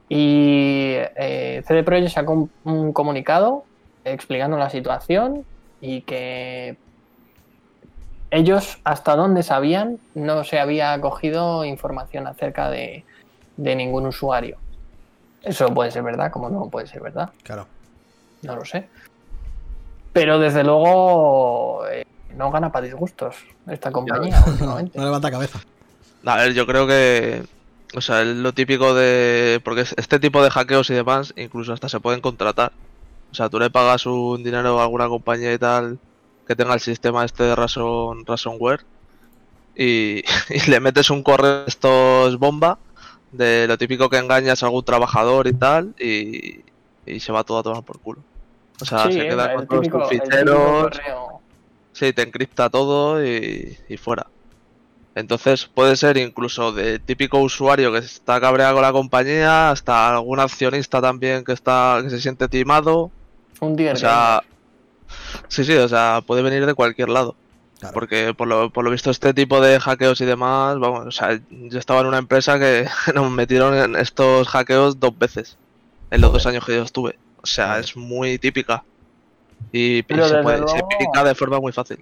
Y 0.07 0.93
eh, 1.15 1.63
CD 1.67 1.83
Projekt 1.83 2.09
sacó 2.13 2.33
un, 2.33 2.51
un 2.63 2.93
comunicado 2.93 3.63
explicando 4.03 4.57
la 4.57 4.69
situación 4.69 5.45
y 5.79 6.01
que 6.01 6.77
ellos 8.29 8.79
hasta 8.83 9.15
donde 9.15 9.43
sabían 9.43 9.99
no 10.15 10.43
se 10.43 10.59
había 10.59 10.99
cogido 11.01 11.65
información 11.65 12.27
acerca 12.27 12.69
de, 12.69 13.03
de 13.57 13.75
ningún 13.75 14.05
usuario. 14.05 14.57
Eso 15.43 15.73
puede 15.73 15.91
ser 15.91 16.03
verdad, 16.03 16.31
como 16.31 16.49
no 16.49 16.69
puede 16.69 16.87
ser 16.87 17.01
verdad, 17.01 17.31
Claro. 17.43 17.67
no 18.43 18.55
lo 18.55 18.65
sé. 18.65 18.87
Pero 20.13 20.39
desde 20.39 20.63
luego 20.63 21.87
eh, 21.89 22.05
no 22.35 22.51
gana 22.51 22.71
para 22.71 22.85
disgustos 22.85 23.37
esta 23.67 23.91
compañía 23.91 24.43
no 24.59 25.03
levanta 25.03 25.31
cabeza. 25.31 25.59
A 26.25 26.35
ver, 26.37 26.53
yo 26.53 26.65
creo 26.67 26.87
que. 26.87 27.43
O 27.93 28.01
sea, 28.01 28.21
es 28.21 28.27
lo 28.27 28.53
típico 28.53 28.93
de. 28.93 29.59
Porque 29.63 29.81
es- 29.81 29.95
este 29.97 30.19
tipo 30.19 30.43
de 30.43 30.49
hackeos 30.51 30.89
y 30.89 30.93
demás, 30.93 31.33
incluso 31.37 31.73
hasta 31.73 31.89
se 31.89 31.99
pueden 31.99 32.21
contratar. 32.21 32.71
O 33.31 33.35
sea, 33.35 33.49
tú 33.49 33.59
le 33.59 33.69
pagas 33.69 34.05
un 34.05 34.43
dinero 34.43 34.79
a 34.79 34.83
alguna 34.83 35.07
compañía 35.07 35.53
y 35.53 35.57
tal 35.57 35.99
que 36.47 36.55
tenga 36.55 36.73
el 36.73 36.79
sistema 36.81 37.23
este 37.23 37.43
de 37.43 37.55
ransom, 37.55 38.25
ransomware 38.25 38.81
y, 39.75 40.23
y 40.49 40.69
le 40.69 40.79
metes 40.79 41.09
un 41.09 41.23
correo 41.23 41.61
de 41.63 41.65
estos 41.67 42.37
bomba 42.37 42.77
De 43.31 43.67
lo 43.67 43.77
típico 43.77 44.09
que 44.09 44.17
engañas 44.17 44.61
a 44.63 44.65
algún 44.65 44.83
trabajador 44.83 45.47
y 45.47 45.53
tal, 45.53 45.93
y, 45.99 46.61
y 47.05 47.19
se 47.21 47.31
va 47.31 47.43
todo 47.45 47.59
a 47.59 47.63
tomar 47.63 47.83
por 47.83 47.99
culo. 47.99 48.21
O 48.81 48.85
sea, 48.85 49.05
Sí, 49.05 49.13
se 49.13 49.19
queda 49.29 49.53
con 49.53 49.67
todos 49.67 49.87
tus 49.89 50.09
ficheros, 50.09 50.99
sí, 51.93 52.11
te 52.13 52.21
encripta 52.23 52.69
todo 52.69 53.25
y, 53.25 53.77
y 53.87 53.97
fuera. 53.97 54.27
Entonces 55.13 55.65
puede 55.65 55.95
ser 55.97 56.17
incluso 56.17 56.71
de 56.71 56.97
típico 56.99 57.39
usuario 57.39 57.91
que 57.91 57.97
está 57.99 58.39
cabreado 58.39 58.75
con 58.75 58.81
la 58.83 58.91
compañía, 58.93 59.69
hasta 59.71 60.09
algún 60.15 60.39
accionista 60.39 61.01
también 61.01 61.43
que 61.43 61.51
está 61.51 61.99
que 62.01 62.09
se 62.09 62.21
siente 62.21 62.47
timado. 62.47 63.11
Un 63.59 63.75
día 63.75 63.91
O 63.93 63.95
sea, 63.97 64.41
sí, 65.49 65.65
sí, 65.65 65.73
o 65.75 65.87
sea, 65.89 66.21
puede 66.25 66.41
venir 66.41 66.65
de 66.65 66.73
cualquier 66.73 67.09
lado. 67.09 67.35
Claro. 67.79 67.93
Porque 67.93 68.33
por 68.35 68.47
lo, 68.47 68.69
por 68.69 68.85
lo 68.85 68.91
visto 68.91 69.09
este 69.09 69.33
tipo 69.33 69.59
de 69.59 69.79
hackeos 69.79 70.21
y 70.21 70.25
demás, 70.25 70.77
vamos, 70.79 71.07
o 71.07 71.11
sea, 71.11 71.39
yo 71.49 71.79
estaba 71.79 72.01
en 72.01 72.07
una 72.07 72.19
empresa 72.19 72.57
que 72.59 72.87
nos 73.15 73.29
metieron 73.31 73.73
en 73.75 73.95
estos 73.95 74.47
hackeos 74.47 74.99
dos 74.99 75.17
veces 75.17 75.57
en 76.11 76.21
los 76.21 76.31
dos 76.31 76.45
años 76.45 76.63
que 76.65 76.75
yo 76.75 76.83
estuve. 76.83 77.17
O 77.41 77.45
sea, 77.47 77.69
Joder. 77.69 77.79
es 77.83 77.97
muy 77.97 78.37
típica. 78.37 78.83
Y, 79.71 80.03
Pero 80.03 80.27
se, 80.27 80.37
puede, 80.43 80.57
se 80.59 80.63
luego- 80.63 80.89
pica 80.99 81.23
de 81.23 81.35
forma 81.35 81.59
muy 81.59 81.71
fácil. 81.71 81.99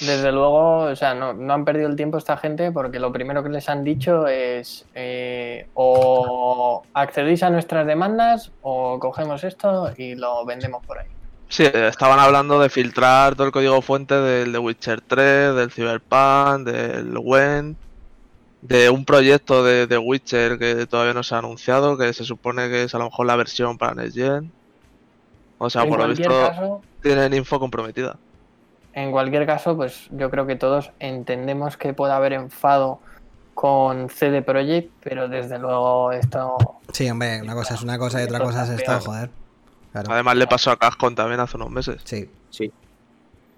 Desde 0.00 0.32
luego, 0.32 0.78
o 0.78 0.96
sea, 0.96 1.14
no, 1.14 1.34
no 1.34 1.54
han 1.54 1.64
perdido 1.64 1.88
el 1.88 1.94
tiempo 1.94 2.18
esta 2.18 2.36
gente 2.36 2.72
porque 2.72 2.98
lo 2.98 3.12
primero 3.12 3.42
que 3.42 3.48
les 3.48 3.68
han 3.68 3.84
dicho 3.84 4.26
es 4.26 4.84
eh, 4.94 5.68
o 5.74 6.82
accedéis 6.94 7.44
a 7.44 7.50
nuestras 7.50 7.86
demandas 7.86 8.50
o 8.62 8.98
cogemos 8.98 9.44
esto 9.44 9.92
y 9.96 10.16
lo 10.16 10.44
vendemos 10.44 10.84
por 10.84 10.98
ahí. 10.98 11.06
Sí, 11.48 11.64
estaban 11.72 12.18
hablando 12.18 12.58
de 12.58 12.68
filtrar 12.68 13.36
todo 13.36 13.46
el 13.46 13.52
código 13.52 13.80
fuente 13.82 14.14
del 14.16 14.50
The 14.50 14.58
Witcher 14.58 15.00
3, 15.00 15.54
del 15.54 15.70
Cyberpunk, 15.70 16.66
del 16.66 17.16
WEN, 17.16 17.76
de 18.62 18.90
un 18.90 19.04
proyecto 19.04 19.62
de 19.62 19.86
The 19.86 19.98
Witcher 19.98 20.58
que 20.58 20.86
todavía 20.86 21.14
no 21.14 21.22
se 21.22 21.36
ha 21.36 21.38
anunciado, 21.38 21.96
que 21.96 22.12
se 22.12 22.24
supone 22.24 22.68
que 22.68 22.84
es 22.84 22.94
a 22.94 22.98
lo 22.98 23.04
mejor 23.04 23.26
la 23.26 23.36
versión 23.36 23.78
para 23.78 23.94
Next 23.94 24.16
Gen. 24.16 24.50
O 25.58 25.70
sea, 25.70 25.82
en 25.84 25.90
por 25.90 26.00
lo 26.00 26.08
visto 26.08 26.28
caso, 26.28 26.82
tienen 27.00 27.34
info 27.34 27.60
comprometida. 27.60 28.16
En 28.94 29.10
cualquier 29.10 29.46
caso, 29.46 29.76
pues 29.76 30.08
yo 30.10 30.30
creo 30.30 30.46
que 30.46 30.56
todos 30.56 30.92
entendemos 31.00 31.76
que 31.76 31.92
puede 31.92 32.12
haber 32.12 32.32
enfado 32.32 33.00
con 33.54 34.08
CD 34.08 34.42
Projekt, 34.42 34.90
pero 35.02 35.28
desde 35.28 35.58
luego 35.58 36.12
esto 36.12 36.56
Sí, 36.92 37.10
hombre, 37.10 37.42
una 37.42 37.54
cosa 37.54 37.74
es 37.74 37.82
una 37.82 37.98
cosa 37.98 38.20
y 38.20 38.24
otra 38.24 38.38
cosa 38.38 38.64
es 38.64 38.80
esto, 38.80 39.00
joder. 39.00 39.30
Claro. 39.92 40.12
Además 40.12 40.36
le 40.36 40.46
pasó 40.46 40.70
a 40.70 40.76
Cascon 40.76 41.14
también 41.14 41.40
hace 41.40 41.56
unos 41.56 41.70
meses. 41.70 42.00
Sí. 42.04 42.28
Sí. 42.50 42.72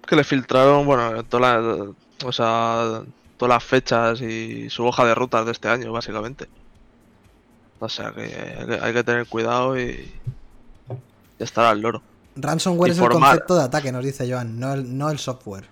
Que 0.06 0.16
le 0.16 0.24
filtraron, 0.24 0.86
bueno, 0.86 1.22
todas 1.24 1.62
las, 1.62 1.88
o 2.24 2.32
sea, 2.32 3.02
todas 3.36 3.54
las 3.54 3.64
fechas 3.64 4.20
y 4.22 4.70
su 4.70 4.86
hoja 4.86 5.04
de 5.04 5.14
rutas 5.14 5.44
de 5.44 5.52
este 5.52 5.68
año, 5.68 5.92
básicamente. 5.92 6.48
O 7.78 7.88
sea 7.90 8.12
que 8.12 8.22
hay 8.22 8.66
que, 8.66 8.78
hay 8.80 8.92
que 8.94 9.04
tener 9.04 9.26
cuidado 9.26 9.78
y, 9.78 10.10
y 11.38 11.42
estar 11.42 11.66
al 11.66 11.80
loro. 11.80 12.02
Ransomware 12.36 12.92
es 12.92 12.98
el 12.98 13.08
concepto 13.08 13.56
de 13.56 13.64
ataque, 13.64 13.90
nos 13.90 14.04
dice 14.04 14.30
Joan, 14.30 14.58
no 14.58 14.74
el, 14.74 14.96
no 14.96 15.10
el 15.10 15.18
software. 15.18 15.68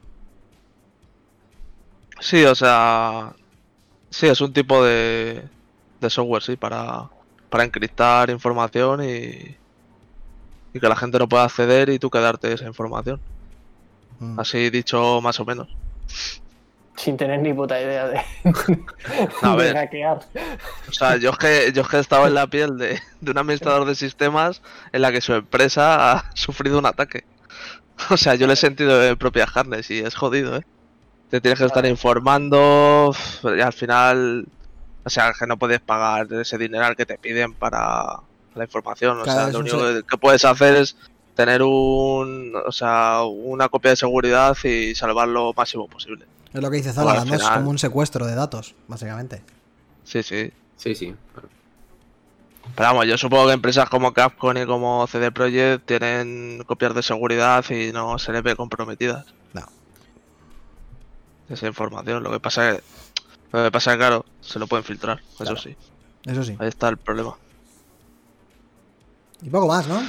Sí, 2.20 2.44
o 2.44 2.54
sea, 2.54 3.34
sí, 4.10 4.26
es 4.26 4.40
un 4.40 4.52
tipo 4.52 4.82
de, 4.82 5.44
de 6.00 6.10
software, 6.10 6.42
sí, 6.42 6.56
para, 6.56 7.08
para 7.50 7.64
encriptar 7.64 8.30
información 8.30 9.04
y, 9.04 9.56
y 10.72 10.80
que 10.80 10.88
la 10.88 10.96
gente 10.96 11.18
no 11.18 11.28
pueda 11.28 11.44
acceder 11.44 11.90
y 11.90 11.98
tú 11.98 12.10
quedarte 12.10 12.52
esa 12.52 12.66
información. 12.66 13.20
Mm. 14.20 14.40
Así 14.40 14.70
dicho 14.70 15.20
más 15.20 15.38
o 15.40 15.44
menos. 15.44 15.68
Sin 16.96 17.16
tener 17.16 17.40
ni 17.40 17.52
puta 17.52 17.80
idea 17.80 18.06
de, 18.08 18.18
A 19.42 19.50
de 19.50 19.56
ver. 19.56 19.74
hackear. 19.74 20.20
O 20.88 20.92
sea, 20.92 21.16
yo 21.16 21.30
es 21.30 21.38
que, 21.38 21.72
yo 21.72 21.82
es 21.82 21.88
que 21.88 21.96
he 21.96 22.00
estado 22.00 22.26
en 22.26 22.34
la 22.34 22.46
piel 22.46 22.78
de, 22.78 23.00
de 23.20 23.30
un 23.30 23.38
administrador 23.38 23.86
de 23.86 23.94
sistemas 23.94 24.62
en 24.92 25.02
la 25.02 25.10
que 25.12 25.20
su 25.20 25.34
empresa 25.34 26.12
ha 26.12 26.30
sufrido 26.34 26.78
un 26.78 26.86
ataque. 26.86 27.24
O 28.10 28.16
sea, 28.16 28.34
yo 28.34 28.46
lo 28.46 28.52
he 28.52 28.56
sentido 28.56 29.02
en 29.04 29.16
propias 29.16 29.52
carnes 29.52 29.90
y 29.90 30.00
es 30.00 30.14
jodido, 30.14 30.56
¿eh? 30.56 30.66
Te 31.30 31.40
tienes 31.40 31.58
que 31.58 31.66
estar 31.66 31.84
informando 31.86 33.14
y 33.56 33.60
al 33.60 33.72
final, 33.72 34.46
o 35.04 35.10
sea, 35.10 35.32
que 35.38 35.46
no 35.46 35.56
puedes 35.56 35.80
pagar 35.80 36.32
ese 36.32 36.58
dinero 36.58 36.84
al 36.84 36.96
que 36.96 37.06
te 37.06 37.18
piden 37.18 37.54
para 37.54 38.20
la 38.54 38.64
información. 38.64 39.18
O 39.20 39.24
sea, 39.24 39.48
lo 39.48 39.60
único 39.60 39.78
que, 39.78 40.02
que 40.08 40.16
puedes 40.16 40.44
hacer 40.44 40.76
es 40.76 40.96
tener 41.34 41.62
un, 41.62 42.52
o 42.66 42.72
sea, 42.72 43.22
una 43.24 43.68
copia 43.68 43.90
de 43.90 43.96
seguridad 43.96 44.56
y 44.62 44.94
salvar 44.94 45.28
lo 45.28 45.52
máximo 45.54 45.88
posible. 45.88 46.24
Es 46.54 46.62
lo 46.62 46.70
que 46.70 46.76
dice 46.78 46.92
Bueno, 46.92 47.10
Zalagan, 47.10 47.28
¿no? 47.28 47.34
es 47.34 47.42
como 47.48 47.70
un 47.70 47.78
secuestro 47.78 48.26
de 48.26 48.34
datos, 48.34 48.74
básicamente. 48.88 49.42
Sí, 50.04 50.22
sí. 50.22 50.52
Sí, 50.76 50.94
sí. 50.94 51.14
Pero 52.76 52.88
vamos, 52.88 53.06
yo 53.06 53.18
supongo 53.18 53.46
que 53.48 53.52
empresas 53.52 53.88
como 53.88 54.12
Capcom 54.14 54.56
y 54.56 54.64
como 54.64 55.06
CD 55.06 55.30
Projekt 55.32 55.84
tienen 55.84 56.62
copias 56.66 56.94
de 56.94 57.02
seguridad 57.02 57.64
y 57.70 57.92
no 57.92 58.18
se 58.18 58.32
les 58.32 58.42
ve 58.42 58.56
comprometidas. 58.56 59.26
No. 59.52 59.62
Esa 61.50 61.66
información. 61.66 62.22
Lo 62.22 62.30
que 62.30 62.40
pasa 62.40 62.70
es 62.70 62.82
lo 63.52 63.62
que 63.62 63.70
pasa 63.70 63.92
es 63.92 63.98
claro, 63.98 64.24
se 64.40 64.58
lo 64.58 64.66
pueden 64.66 64.84
filtrar, 64.84 65.20
Claro. 65.36 65.54
eso 65.54 65.62
sí. 65.62 65.76
Eso 66.24 66.42
sí. 66.42 66.56
Ahí 66.58 66.68
está 66.68 66.88
el 66.88 66.96
problema. 66.96 67.36
Y 69.42 69.50
poco 69.50 69.68
más, 69.68 69.86
¿no? 69.86 70.02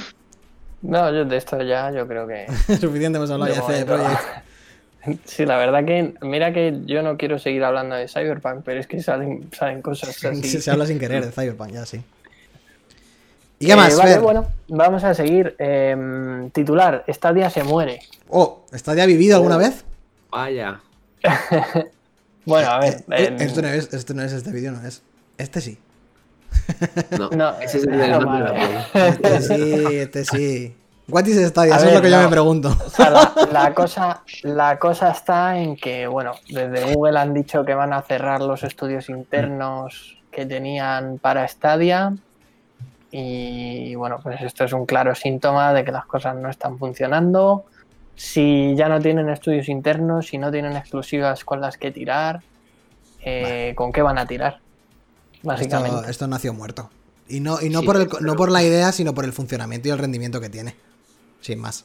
No, 0.82 1.12
yo 1.12 1.24
de 1.24 1.36
esto 1.36 1.60
ya 1.62 1.90
yo 1.92 2.08
creo 2.08 2.26
que... 2.26 2.46
Suficiente 2.80 3.18
hemos 3.18 3.30
hablado 3.30 3.52
de 3.52 3.58
ya 3.58 3.66
de 3.66 3.72
CD 3.74 3.84
Projekt. 3.84 4.20
Sí, 5.24 5.44
la 5.46 5.56
verdad 5.56 5.84
que, 5.84 6.14
mira 6.22 6.52
que 6.52 6.80
yo 6.86 7.02
no 7.02 7.16
quiero 7.16 7.38
seguir 7.38 7.64
hablando 7.64 7.94
de 7.96 8.08
Cyberpunk, 8.08 8.62
pero 8.64 8.80
es 8.80 8.86
que 8.86 9.02
salen, 9.02 9.48
salen 9.52 9.82
cosas 9.82 10.24
así. 10.24 10.42
Se, 10.60 10.70
habla 10.70 10.86
sin 10.86 10.98
querer 10.98 11.24
de 11.24 11.32
Cyberpunk, 11.32 11.70
ya 11.72 11.86
sí. 11.86 12.02
¿Y 13.58 13.66
Eh, 13.66 13.68
qué 13.68 13.76
más? 13.76 13.96
vale, 13.96 14.12
Fer? 14.12 14.20
bueno, 14.20 14.48
vamos 14.68 15.04
a 15.04 15.14
seguir. 15.14 15.54
Em, 15.58 16.50
titular, 16.50 17.04
Stadia 17.08 17.48
se 17.50 17.62
muere. 17.64 18.00
Oh, 18.28 18.64
¿está 18.72 18.94
ya 18.94 19.06
vivido 19.06 19.36
alguna 19.36 19.56
vez? 19.56 19.84
Vaya. 20.30 20.80
Bueno, 22.46 22.70
a 22.70 22.78
ver. 22.78 22.94
Eh, 23.10 23.24
eh, 23.24 23.36
esto, 23.40 23.60
no 23.60 23.66
es, 23.66 23.92
esto 23.92 24.14
no 24.14 24.22
es 24.22 24.32
este 24.32 24.52
vídeo, 24.52 24.70
no 24.70 24.86
es. 24.86 25.02
Este 25.36 25.60
sí. 25.60 25.78
No, 27.18 27.28
No, 27.30 27.58
ese 27.60 27.78
es 27.78 27.84
el 27.84 28.00
eh, 28.00 28.08
no, 28.08 28.18
de 28.20 28.24
vale. 28.24 28.86
Este 28.94 29.40
sí, 29.42 29.74
este 29.96 30.24
sí. 30.24 30.74
What 31.08 31.26
is 31.26 31.36
Stadia? 31.48 31.76
Eso 31.76 31.86
es 31.86 31.94
lo 31.94 32.02
que 32.02 32.10
yo 32.10 32.18
me 32.20 32.28
pregunto. 32.28 32.76
O 32.84 32.90
sea, 32.90 33.10
la, 33.10 33.32
la 33.52 33.74
cosa, 33.74 34.22
la 34.42 34.78
cosa 34.78 35.10
está 35.12 35.56
en 35.58 35.76
que, 35.76 36.06
bueno, 36.08 36.32
desde 36.48 36.92
Google 36.94 37.18
han 37.18 37.32
dicho 37.32 37.64
que 37.64 37.74
van 37.74 37.92
a 37.92 38.02
cerrar 38.02 38.40
los 38.40 38.64
estudios 38.64 39.08
internos 39.08 40.18
que 40.32 40.46
tenían 40.46 41.18
para 41.18 41.46
Stadia. 41.46 42.14
Y 43.12 43.94
bueno, 43.94 44.18
pues 44.22 44.40
esto 44.42 44.64
es 44.64 44.72
un 44.72 44.84
claro 44.84 45.14
síntoma 45.14 45.72
de 45.72 45.84
que 45.84 45.92
las 45.92 46.06
cosas 46.06 46.34
no 46.36 46.50
están 46.50 46.76
funcionando. 46.78 47.64
Si 48.16 48.74
ya 48.76 48.88
no 48.88 49.00
tienen 49.00 49.28
estudios 49.28 49.68
internos, 49.68 50.26
si 50.28 50.38
no 50.38 50.50
tienen 50.50 50.76
exclusivas 50.76 51.44
con 51.44 51.60
las 51.60 51.76
que 51.78 51.92
tirar, 51.92 52.40
eh, 53.20 53.74
¿con 53.76 53.92
qué 53.92 54.02
van 54.02 54.18
a 54.18 54.26
tirar? 54.26 54.58
Básicamente. 55.42 55.96
Esto, 55.98 56.10
esto 56.10 56.26
nació 56.26 56.52
muerto. 56.52 56.90
Y 57.28 57.40
no, 57.40 57.60
y 57.60 57.70
no, 57.70 57.80
Sí, 57.80 57.86
por 57.86 57.96
el, 57.96 58.08
pero- 58.08 58.20
no 58.20 58.34
por 58.34 58.50
la 58.50 58.62
idea, 58.62 58.90
sino 58.92 59.14
por 59.14 59.24
el 59.24 59.32
funcionamiento 59.32 59.88
y 59.88 59.90
el 59.92 59.98
rendimiento 59.98 60.40
que 60.40 60.48
tiene. 60.48 60.74
Sin 61.46 61.60
más. 61.60 61.84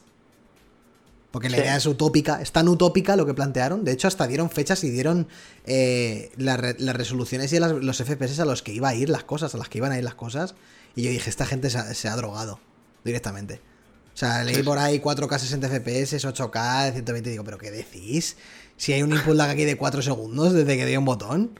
Porque 1.30 1.48
la 1.48 1.56
Sí. 1.56 1.62
idea 1.62 1.76
es 1.76 1.86
utópica, 1.86 2.42
es 2.42 2.50
tan 2.52 2.68
utópica 2.68 3.16
lo 3.16 3.24
que 3.24 3.32
plantearon. 3.32 3.84
De 3.84 3.92
hecho, 3.92 4.06
hasta 4.08 4.26
dieron 4.26 4.50
fechas 4.50 4.82
y 4.84 4.90
dieron 4.90 5.28
eh, 5.64 6.30
las 6.36 6.58
re- 6.60 6.76
las 6.78 6.96
resoluciones 6.96 7.52
y 7.52 7.58
las- 7.60 7.72
los 7.72 8.00
FPS 8.00 8.40
a 8.42 8.44
los 8.44 8.62
que 8.62 8.72
iba 8.72 8.88
a 8.88 8.94
ir 8.94 9.08
las 9.08 9.22
cosas, 9.24 9.54
a 9.54 9.58
las 9.58 9.68
que 9.68 9.78
iban 9.78 9.92
a 9.92 9.98
ir 9.98 10.04
las 10.04 10.14
cosas. 10.16 10.54
Y 10.96 11.04
yo 11.04 11.10
dije, 11.10 11.30
esta 11.30 11.46
gente 11.46 11.70
se 11.70 11.78
ha, 11.78 11.94
se 11.94 12.08
ha 12.08 12.16
drogado 12.16 12.58
directamente. 13.04 13.60
O 14.14 14.16
sea, 14.16 14.44
leí 14.44 14.62
por 14.62 14.76
ahí 14.78 14.98
4K 15.00 15.38
60 15.38 15.68
FPS, 15.68 16.18
8K, 16.26 16.92
120 16.92 17.30
y 17.30 17.32
digo, 17.32 17.44
¿pero 17.44 17.56
qué 17.56 17.70
decís? 17.70 18.36
Si 18.76 18.92
hay 18.92 19.02
un 19.02 19.12
input 19.12 19.34
lag 19.36 19.48
aquí 19.48 19.64
de 19.64 19.76
4 19.78 20.02
segundos 20.02 20.52
desde 20.52 20.76
que 20.76 20.84
dio 20.84 20.98
un 20.98 21.04
botón. 21.06 21.58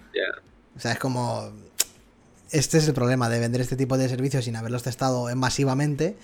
O 0.76 0.80
sea, 0.80 0.92
es 0.92 0.98
como. 0.98 1.50
Este 2.50 2.76
es 2.76 2.86
el 2.88 2.92
problema 2.92 3.30
de 3.30 3.38
vender 3.40 3.62
este 3.62 3.76
tipo 3.76 3.96
de 3.96 4.06
servicios 4.10 4.44
sin 4.44 4.56
haberlos 4.56 4.82
testado 4.82 5.34
masivamente. 5.34 6.16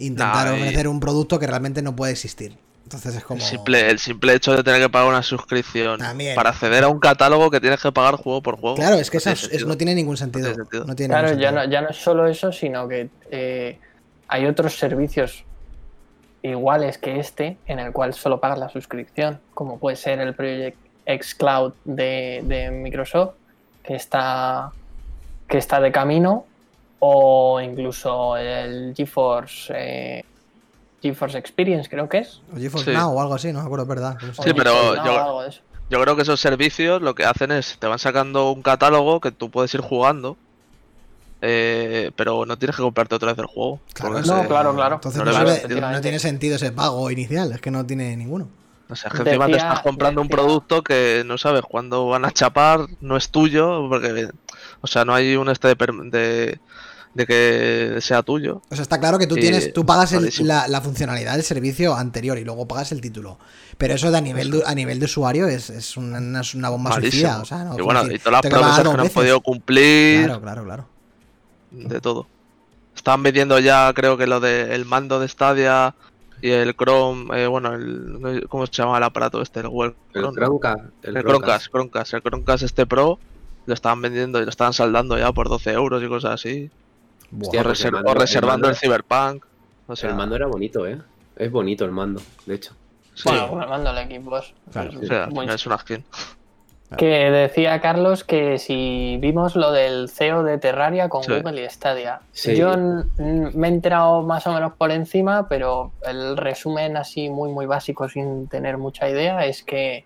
Intentar 0.00 0.48
No, 0.48 0.56
y- 0.56 0.62
ofrecer 0.62 0.88
un 0.88 0.98
producto 1.00 1.38
que 1.38 1.46
realmente 1.46 1.82
no 1.82 1.94
puede 1.94 2.12
existir. 2.12 2.56
Entonces 2.84 3.14
es 3.14 3.22
como. 3.24 3.38
El 3.40 3.46
simple, 3.46 3.88
el 3.90 3.98
simple 4.00 4.34
hecho 4.34 4.56
de 4.56 4.64
tener 4.64 4.80
que 4.80 4.88
pagar 4.88 5.08
una 5.08 5.22
suscripción 5.22 6.00
También. 6.00 6.34
para 6.34 6.50
acceder 6.50 6.82
a 6.82 6.88
un 6.88 6.98
catálogo 6.98 7.48
que 7.50 7.60
tienes 7.60 7.80
que 7.80 7.92
pagar 7.92 8.16
juego 8.16 8.42
por 8.42 8.58
juego. 8.58 8.74
Claro, 8.76 8.96
es 8.96 9.10
que 9.10 9.18
No 9.24 9.30
eso 9.30 9.48
es- 9.52 9.64
no 9.66 9.76
tiene 9.76 9.94
ningún 9.94 10.16
sentido. 10.16 10.46
tiene 10.48 10.56
sentido. 10.56 10.84
No 10.86 10.96
tiene 10.96 11.12
Claro, 11.14 11.28
ningún 11.28 11.42
ya 11.42 11.52
no, 11.52 11.64
ya 11.66 11.80
no 11.82 11.90
es 11.90 11.96
solo 11.96 12.26
eso, 12.26 12.50
sino 12.50 12.88
que 12.88 13.08
eh, 13.30 13.78
hay 14.26 14.46
otros 14.46 14.76
servicios 14.76 15.44
iguales 16.42 16.98
que 16.98 17.20
este 17.20 17.58
en 17.66 17.78
el 17.78 17.92
cual 17.92 18.14
solo 18.14 18.40
pagas 18.40 18.58
la 18.58 18.68
suscripción, 18.70 19.38
como 19.54 19.78
puede 19.78 19.96
ser 19.96 20.20
el 20.20 20.34
Project 20.34 20.76
X 21.06 21.34
Cloud 21.34 21.74
de, 21.84 22.40
de 22.44 22.70
Microsoft, 22.70 23.34
que 23.84 23.94
está, 23.94 24.72
que 25.48 25.58
está 25.58 25.80
de 25.80 25.92
camino, 25.92 26.46
o 27.00 27.60
incluso 27.60 28.36
el 28.36 28.94
GeForce, 28.96 29.72
eh, 29.76 30.24
GeForce 31.02 31.38
Experience, 31.38 31.88
creo 31.90 32.08
que 32.08 32.18
es. 32.18 32.40
O 32.54 32.58
GeForce 32.58 32.92
Sí. 32.92 32.96
Now 32.96 33.10
o 33.12 33.20
algo 33.20 33.34
así, 33.34 33.52
no 33.52 33.58
me 33.60 33.64
acuerdo, 33.66 33.82
es 33.84 33.88
verdad. 33.88 34.16
No 34.22 34.32
sé. 34.34 34.40
o 34.40 34.44
Sí, 34.44 34.50
pero 34.54 34.94
yo- 35.04 35.18
algo 35.24 35.42
de 35.42 35.48
eso. 35.48 35.60
Yo 35.90 36.00
creo 36.00 36.14
que 36.14 36.22
esos 36.22 36.38
servicios 36.40 37.02
lo 37.02 37.16
que 37.16 37.24
hacen 37.24 37.50
es 37.50 37.76
te 37.80 37.88
van 37.88 37.98
sacando 37.98 38.52
un 38.52 38.62
catálogo 38.62 39.20
que 39.20 39.32
tú 39.32 39.50
puedes 39.50 39.74
ir 39.74 39.80
jugando 39.80 40.36
eh, 41.42 42.10
pero 42.16 42.44
no 42.44 42.58
tienes 42.58 42.76
que 42.76 42.82
comprarte 42.82 43.14
otra 43.14 43.30
vez 43.32 43.38
el 43.38 43.46
juego. 43.46 43.80
Claro, 43.94 44.20
No, 44.20 44.46
claro, 44.46 44.74
claro. 44.74 44.94
Entonces 44.96 45.24
No 45.24 45.32
sabe- 45.32 46.00
tiene 46.02 46.18
sentido 46.18 46.56
ese 46.56 46.70
pago 46.72 47.10
inicial, 47.10 47.52
es 47.52 47.60
que 47.60 47.70
no 47.70 47.86
tiene 47.86 48.14
ninguno. 48.16 48.48
O 48.90 48.94
sea, 48.96 49.08
es 49.08 49.14
que 49.14 49.22
encima 49.28 49.46
te 49.46 49.52
estás 49.52 49.80
comprando 49.80 50.20
un 50.20 50.28
producto 50.28 50.82
que 50.82 51.22
no 51.24 51.38
sabes 51.38 51.62
cuándo 51.62 52.08
van 52.08 52.24
a 52.24 52.32
chapar, 52.32 52.80
no 53.00 53.16
es 53.16 53.30
tuyo, 53.30 53.88
porque, 53.88 54.28
o 54.82 54.86
sea, 54.86 55.04
no 55.04 55.14
hay 55.14 55.36
un 55.36 55.48
este 55.48 55.68
de, 55.74 56.58
de 57.14 57.26
que 57.26 57.96
sea 58.00 58.22
tuyo. 58.22 58.62
O 58.70 58.74
sea, 58.76 58.82
está 58.82 59.00
claro 59.00 59.18
que 59.18 59.26
tú 59.26 59.34
Sí, 59.34 59.40
tienes, 59.40 59.72
tú 59.72 59.84
pagas 59.84 60.12
el- 60.12 60.30
la, 60.46 60.68
la 60.68 60.80
funcionalidad 60.80 61.32
del 61.34 61.42
servicio 61.42 61.94
anterior 61.94 62.38
y 62.38 62.44
luego 62.44 62.68
pagas 62.68 62.92
el 62.92 63.00
título. 63.00 63.38
Pero 63.78 63.94
eso 63.94 64.10
de 64.10 64.18
a 64.18 64.20
nivel 64.20 64.50
de, 64.50 64.62
a 64.64 64.74
nivel 64.74 64.98
de 65.00 65.06
usuario 65.06 65.46
es, 65.48 65.70
es 65.70 65.96
una, 65.96 66.20
bomba 66.70 66.90
Malísimo. 66.90 67.10
suicida. 67.10 67.40
O 67.40 67.44
sea, 67.44 67.64
no, 67.64 67.78
y 67.78 67.82
bueno, 67.82 68.00
decir, 68.04 68.16
y 68.16 68.18
todas 68.20 68.32
las 68.32 68.42
que 68.42 68.48
promesas 68.50 68.78
que 68.78 68.96
no 68.96 69.02
han 69.02 69.08
podido 69.08 69.40
cumplir, 69.40 70.24
Claro, 70.26 70.40
claro, 70.40 70.64
claro. 70.64 70.86
de 71.70 72.00
todo. 72.00 72.26
Estaban 72.94 73.22
vendiendo 73.22 73.58
ya, 73.58 73.92
creo 73.94 74.16
que 74.16 74.26
lo 74.26 74.40
del 74.40 74.84
mando 74.84 75.18
de 75.20 75.28
Stadia 75.28 75.94
y 76.42 76.50
el 76.50 76.74
Chrome, 76.76 77.42
eh, 77.42 77.46
bueno, 77.46 77.72
el, 77.74 78.46
¿cómo 78.48 78.66
se 78.66 78.72
llama 78.72 78.98
el 78.98 79.02
aparato 79.04 79.40
este? 79.42 79.60
El 79.60 79.68
Google 79.68 79.94
El 80.14 80.22
Chrome, 80.22 80.36
¿no? 80.40 80.46
Chromecast. 80.46 80.80
El, 81.02 81.16
El 81.16 81.22
Chromecast. 81.24 81.24
Chromecast, 81.24 81.70
Chromecast, 81.70 82.14
el 82.14 82.22
Chromecast 82.22 82.62
este 82.64 82.86
Pro 82.86 83.18
lo 83.66 83.74
estaban 83.74 84.00
vendiendo 84.02 84.40
y 84.40 84.44
lo 84.44 84.50
estaban 84.50 84.72
saldando 84.72 85.16
ya 85.18 85.32
por 85.32 85.48
12 85.48 85.70
euros 85.72 86.02
y 86.02 86.08
cosas 86.08 86.32
así. 86.32 86.70
Buah. 87.30 87.46
Hostia, 87.48 87.60
o, 87.60 87.64
pues 87.64 87.84
el 87.84 87.90
reser- 87.90 87.92
mando- 87.94 88.08
o 88.10 88.12
el 88.14 88.20
reservando 88.20 88.68
el, 88.68 88.74
mando- 88.74 88.78
Cyberpunk. 88.80 89.44
O 89.86 89.96
sea, 89.96 90.10
el 90.10 90.16
mando 90.16 90.36
era 90.36 90.46
bonito, 90.46 90.86
¿eh? 90.86 90.98
Es 91.36 91.50
bonito 91.50 91.84
el 91.84 91.90
mando, 91.92 92.20
de 92.46 92.54
hecho. 92.54 92.74
sí, 93.14 93.28
Bueno, 93.28 93.62
el 93.62 93.68
mando 93.68 93.92
del 93.92 94.08
Xbox. 94.22 94.54
Claro. 94.72 94.90
o 95.00 95.06
sea, 95.06 95.26
Muy- 95.28 95.46
es 95.48 95.66
una 95.66 95.78
skin. 95.78 96.04
Que 96.98 97.30
decía 97.30 97.80
Carlos 97.80 98.24
que 98.24 98.58
si 98.58 99.16
vimos 99.20 99.54
lo 99.54 99.70
del 99.70 100.08
CEO 100.08 100.42
de 100.42 100.58
Terraria 100.58 101.08
con 101.08 101.22
Sí. 101.22 101.32
Google 101.32 101.64
y 101.64 101.70
Stadia. 101.70 102.20
Sí. 102.32 102.56
Yo 102.56 102.74
me 103.16 103.68
he 103.68 103.70
enterado 103.70 104.22
más 104.22 104.44
o 104.48 104.52
menos 104.52 104.72
por 104.72 104.90
encima, 104.90 105.48
pero 105.48 105.92
el 106.04 106.36
resumen 106.36 106.96
así 106.96 107.28
muy 107.30 107.48
muy 107.52 107.66
básico 107.66 108.08
sin 108.08 108.48
tener 108.48 108.76
mucha 108.76 109.08
idea 109.08 109.44
es 109.46 109.62
que 109.62 110.04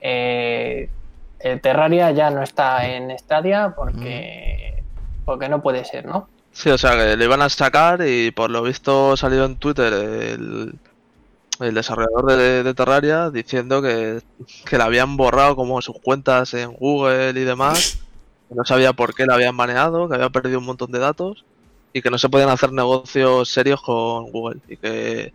eh, 0.00 0.90
el 1.38 1.60
Terraria 1.60 2.10
ya 2.10 2.30
no 2.30 2.42
está 2.42 2.84
en 2.88 3.16
Stadia 3.16 3.72
porque, 3.76 4.82
porque 5.24 5.48
no 5.48 5.62
puede 5.62 5.84
ser, 5.84 6.04
¿no? 6.04 6.28
Sí, 6.54 6.70
o 6.70 6.78
sea, 6.78 6.92
que 6.96 7.16
le 7.16 7.24
iban 7.24 7.42
a 7.42 7.48
sacar 7.48 8.06
y 8.06 8.30
por 8.30 8.50
lo 8.50 8.62
visto 8.62 9.16
salió 9.16 9.44
en 9.44 9.58
Twitter 9.58 9.92
el, 9.92 10.80
el 11.60 11.74
desarrollador 11.74 12.26
de, 12.36 12.62
de 12.64 12.74
Terraria 12.74 13.30
diciendo 13.30 13.82
que, 13.82 14.20
que 14.64 14.78
le 14.78 14.84
habían 14.84 15.16
borrado 15.16 15.56
como 15.56 15.82
sus 15.82 15.96
cuentas 16.02 16.54
en 16.54 16.72
Google 16.74 17.30
y 17.40 17.44
demás, 17.44 17.88
que 18.48 18.54
no 18.56 18.64
sabía 18.64 18.92
por 18.94 19.14
qué 19.14 19.26
la 19.26 19.34
habían 19.34 19.56
baneado, 19.56 20.08
que 20.08 20.16
había 20.16 20.30
perdido 20.30 20.60
un 20.60 20.66
montón 20.66 20.92
de 20.92 21.00
datos 21.00 21.46
y 21.92 22.02
que 22.02 22.10
no 22.10 22.18
se 22.18 22.30
podían 22.30 22.50
hacer 22.50 22.72
negocios 22.72 23.50
serios 23.50 23.82
con 23.82 24.30
Google 24.32 24.60
y 24.68 24.78
que, 24.78 25.34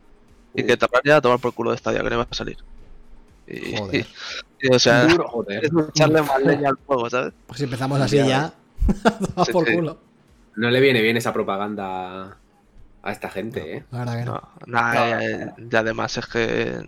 y 0.55 0.63
que 0.65 0.77
Terraria 0.77 1.17
a 1.17 1.21
tomar 1.21 1.39
por 1.39 1.53
culo 1.55 1.71
de 1.71 1.77
Stadia, 1.79 2.03
que 2.03 2.09
no 2.09 2.15
iba 2.17 2.27
a 2.31 2.35
salir. 2.35 2.57
Y, 3.47 3.77
Joder. 3.77 4.07
y, 4.61 4.69
o 4.75 4.79
sea, 4.79 5.07
Duro, 5.07 5.27
joder. 5.29 5.65
es 5.65 5.71
echarle 5.89 6.21
más 6.23 6.41
leña 6.43 6.69
al 6.69 6.77
fuego, 6.85 7.09
¿sabes? 7.09 7.33
Pues 7.47 7.57
si 7.59 7.63
empezamos 7.65 7.99
así 8.01 8.23
Ya 8.23 8.25
ya, 8.25 8.53
toma 9.35 9.45
Sí, 9.45 9.51
por 9.51 9.65
sí. 9.65 9.71
culo. 9.71 10.03
No 10.59 10.69
le 10.69 10.81
viene 10.81 11.01
bien 11.01 11.15
esa 11.15 11.31
propaganda 11.31 12.37
a 13.01 13.11
esta 13.13 13.29
gente, 13.29 13.77
¿eh? 13.77 13.83
La 13.91 13.99
verdad 13.99 14.19
que 14.19 14.25
no. 14.25 14.33
No, 14.33 14.81
nada, 14.81 15.15
No. 15.15 15.21
eh, 15.21 15.53
y 15.71 15.75
además 15.75 16.17
es 16.17 16.25
que 16.25 16.81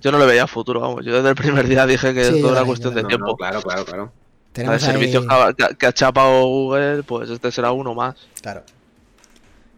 yo 0.00 0.10
no 0.10 0.18
le 0.18 0.24
veía 0.24 0.46
futuro, 0.46 0.80
vamos. 0.80 1.04
Yo 1.04 1.14
desde 1.14 1.28
el 1.28 1.34
primer 1.34 1.68
día 1.68 1.84
dije 1.86 2.14
que 2.14 2.24
Sí, 2.24 2.40
todo 2.40 2.52
era 2.52 2.64
cuestión 2.64 2.94
de 2.94 3.02
No, 3.02 3.08
tiempo. 3.08 3.26
no, 3.26 3.36
claro, 3.36 3.60
claro, 3.60 3.84
claro. 3.84 4.02
El 4.04 4.52
Tenemos 4.54 4.80
servicio 4.82 5.20
ahí... 5.28 5.54
que 5.54 5.64
ha, 5.64 5.68
que 5.74 5.92
chapado 5.92 6.46
Google, 6.46 7.02
pues 7.02 7.28
este 7.28 7.52
será 7.52 7.70
uno 7.72 7.94
más. 7.94 8.16
Claro. 8.40 8.62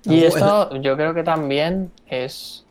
Y 0.04 0.22
esto 0.22 0.76
yo 0.80 0.96
creo 0.96 1.12
que 1.12 1.24
también 1.24 1.90
es 2.06 2.64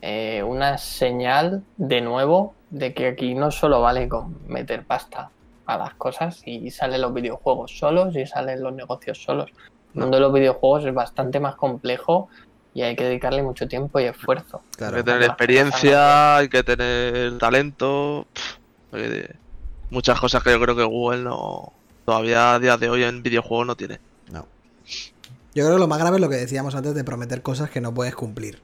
eh, 0.00 0.42
una 0.44 0.78
señal 0.78 1.64
de 1.76 2.00
nuevo 2.00 2.54
de 2.70 2.94
que 2.94 3.08
aquí 3.08 3.34
no 3.34 3.50
solo 3.50 3.80
vale 3.82 4.08
con 4.08 4.36
meter 4.46 4.84
pasta 4.84 5.30
a 5.66 5.76
las 5.78 5.94
cosas 5.94 6.42
y 6.46 6.70
salen 6.70 7.00
los 7.02 7.12
videojuegos 7.12 7.76
solos 7.76 8.14
y 8.16 8.24
salen 8.24 8.62
los 8.62 8.72
negocios 8.72 9.22
solos. 9.22 9.50
El 9.94 10.00
mundo 10.00 10.16
de 10.16 10.20
los 10.22 10.32
videojuegos 10.32 10.84
es 10.86 10.94
bastante 10.94 11.38
más 11.40 11.54
complejo 11.56 12.28
y 12.74 12.82
hay 12.82 12.96
que 12.96 13.04
dedicarle 13.04 13.42
mucho 13.42 13.68
tiempo 13.68 14.00
y 14.00 14.04
esfuerzo. 14.04 14.62
Claro. 14.76 14.96
hay 14.96 15.02
que 15.02 15.10
tener 15.10 15.22
experiencia, 15.24 16.36
hay 16.36 16.48
que 16.48 16.62
tener 16.62 17.36
talento. 17.38 18.26
muchas 19.90 20.18
cosas 20.20 20.42
que 20.42 20.50
yo 20.50 20.60
creo 20.60 20.76
que 20.76 20.84
Google 20.84 21.22
no 21.22 21.72
todavía 22.04 22.54
a 22.54 22.58
día 22.58 22.76
de 22.76 22.88
hoy 22.90 23.04
en 23.04 23.22
videojuegos 23.22 23.66
no 23.66 23.76
tiene. 23.76 24.00
No. 24.30 24.46
Yo 25.54 25.64
creo 25.64 25.74
que 25.74 25.80
lo 25.80 25.86
más 25.88 25.98
grave 25.98 26.16
es 26.16 26.20
lo 26.22 26.28
que 26.28 26.36
decíamos 26.36 26.74
antes 26.74 26.94
de 26.94 27.04
prometer 27.04 27.42
cosas 27.42 27.70
que 27.70 27.80
no 27.80 27.92
puedes 27.92 28.14
cumplir. 28.14 28.60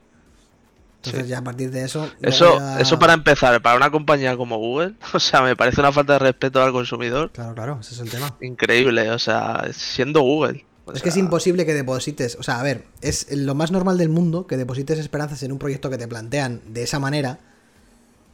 Entonces 0.97 1.23
Sí. 1.23 1.29
ya 1.29 1.37
a 1.37 1.43
partir 1.43 1.71
de 1.71 1.83
eso... 1.85 2.09
Eso, 2.21 2.57
ya- 2.59 2.79
eso 2.81 2.99
para 2.99 3.13
empezar, 3.13 3.61
para 3.61 3.77
una 3.77 3.89
compañía 3.89 4.35
como 4.35 4.57
Google, 4.57 4.95
o 5.13 5.19
sea, 5.19 5.41
me 5.41 5.55
parece 5.55 5.79
una 5.79 5.91
falta 5.93 6.13
de 6.13 6.19
respeto 6.19 6.61
al 6.61 6.71
consumidor 6.73 7.31
Claro, 7.31 7.53
claro, 7.53 7.77
ese 7.79 7.93
es 7.93 8.01
el 8.01 8.09
tema. 8.09 8.35
increíble, 8.41 9.09
o 9.11 9.19
sea, 9.19 9.65
siendo 9.71 10.21
Google. 10.21 10.65
O 10.89 10.93
Es 10.93 11.01
que 11.01 11.09
es 11.09 11.17
imposible 11.17 11.65
que 11.65 11.73
deposites, 11.73 12.35
o 12.39 12.43
sea, 12.43 12.59
a 12.59 12.63
ver, 12.63 12.85
es 13.01 13.27
lo 13.35 13.55
más 13.55 13.71
normal 13.71 13.97
del 13.97 14.09
mundo 14.09 14.47
que 14.47 14.57
deposites 14.57 14.99
esperanzas 14.99 15.41
en 15.43 15.51
un 15.51 15.59
proyecto 15.59 15.89
que 15.89 15.97
te 15.97 16.07
plantean 16.07 16.61
de 16.67 16.83
esa 16.83 16.99
manera, 16.99 17.39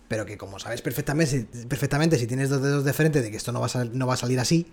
pero 0.08 0.26
que 0.26 0.38
como 0.38 0.60
sabes 0.60 0.82
perfectamente, 0.82 1.48
perfectamente 1.68 2.18
si 2.18 2.28
tienes 2.28 2.50
dos 2.50 2.62
dedos 2.62 2.84
de 2.86 2.94
frente 2.94 3.22
de 3.22 3.32
que 3.32 3.38
esto 3.38 3.52
no 3.52 3.60
va 3.62 3.68
a, 3.74 3.86
no 3.86 4.08
va 4.08 4.13
a 4.15 4.18
salir 4.18 4.39
así, 4.39 4.68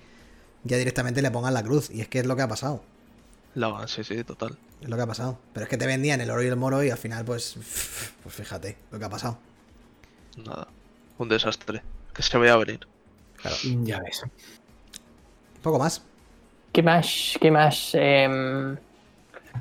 ya 0.64 0.76
directamente 0.76 1.22
le 1.22 1.30
pongan 1.30 1.54
la 1.54 1.62
cruz. 1.62 1.90
Y 1.90 2.00
es 2.00 2.08
que 2.08 2.18
es 2.20 2.26
lo 2.26 2.36
que 2.36 2.42
ha 2.42 2.48
pasado. 2.48 2.82
la- 3.54 3.86
sí, 3.88 4.04
sí, 4.04 4.22
total. 4.24 4.56
Es 4.80 4.88
lo 4.88 4.96
que 4.96 5.02
ha 5.02 5.06
pasado. 5.06 5.38
Pero 5.52 5.64
es 5.64 5.70
que 5.70 5.76
te 5.76 5.86
vendían 5.86 6.20
el 6.20 6.30
oro 6.30 6.42
y 6.42 6.46
el 6.48 6.56
moro 6.56 6.82
y 6.82 6.90
al 6.90 6.98
final, 6.98 7.24
pues, 7.24 7.54
pues 8.22 8.34
fíjate 8.34 8.76
lo 8.90 8.98
que 8.98 9.04
ha 9.04 9.10
pasado. 9.10 9.38
Nada. 10.36 10.68
Un 11.18 11.28
desastre. 11.28 11.82
Que 12.14 12.22
se 12.22 12.36
vaya 12.38 12.54
a 12.54 12.56
venir. 12.58 12.80
Ya 13.84 14.00
ves. 14.00 14.22
Poco 15.62 15.78
más. 15.78 16.02
¿Qué 16.72 16.82
más? 16.82 17.36
¿Qué 17.40 17.50
más? 17.50 17.90
Em, 17.94 18.76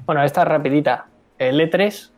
bueno, 0.06 0.24
esta 0.24 0.45
rapidita. 0.45 1.06
El 1.38 1.60
E3 1.60 2.10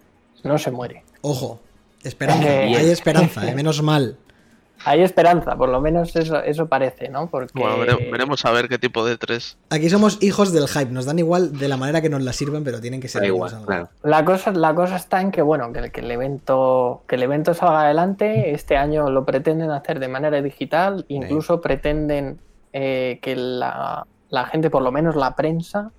no 0.44 0.58
se 0.58 0.72
muere. 0.72 1.04
Ojo, 1.22 1.60
esperanza. 2.04 2.48
Eh, 2.64 2.76
Hay 2.76 2.90
esperanza, 2.90 3.50
eh, 3.50 3.56
menos 3.56 3.82
mal. 3.82 4.18
Hay 4.86 5.02
esperanza, 5.02 5.56
por 5.56 5.70
lo 5.70 5.80
menos 5.80 6.14
eso, 6.18 6.44
eso 6.44 6.68
parece, 6.68 7.08
¿no? 7.08 7.28
Porque 7.30 7.58
Bueno, 7.58 7.78
vere- 7.78 8.12
veremos 8.12 8.44
a 8.44 8.52
ver 8.52 8.68
qué 8.68 8.78
tipo 8.78 9.06
de 9.06 9.18
tres. 9.18 9.58
Aquí 9.70 9.90
somos 9.90 10.22
hijos 10.22 10.52
del 10.52 10.68
hype, 10.68 10.92
nos 10.92 11.06
dan 11.06 11.20
igual 11.20 11.58
de 11.58 11.70
la 11.70 11.78
manera 11.78 12.02
que 12.02 12.10
nos 12.10 12.22
la 12.22 12.34
sirven, 12.34 12.66
pero 12.66 12.82
tienen 12.82 13.00
que 13.00 13.08
ser 13.08 13.24
igual, 13.24 13.54
algo. 13.54 13.66
claro. 13.66 13.90
la 14.04 14.26
cosa, 14.26 14.52
la 14.52 14.76
cosa 14.76 14.98
está 14.98 15.22
en 15.22 15.32
que, 15.32 15.42
bueno, 15.42 15.72
que, 15.72 15.80
el- 15.80 15.92
que 15.92 16.02
el 16.02 16.12
evento, 16.12 17.04
que 17.08 17.16
el 17.16 17.24
evento 17.24 17.54
salga 17.54 17.84
adelante. 17.84 18.52
Este 18.52 18.76
año 18.76 19.10
lo 19.10 19.24
pretenden 19.24 19.72
hacer 19.72 20.00
de 20.00 20.10
manera 20.10 20.42
digital, 20.42 21.06
incluso 21.08 21.62
pretenden 21.62 22.40
eh, 22.74 23.20
que 23.22 23.38
la, 23.38 24.06
la 24.34 24.48
gente, 24.48 24.72
por 24.72 24.82
lo 24.82 24.92
menos 24.92 25.16
la 25.16 25.36
prensa, 25.36 25.92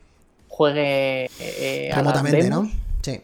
juegue 0.49 1.31
eh, 1.39 1.87
las 1.91 1.99
Remotamente. 1.99 2.51
¿no? 2.51 2.69
Sí. 3.01 3.21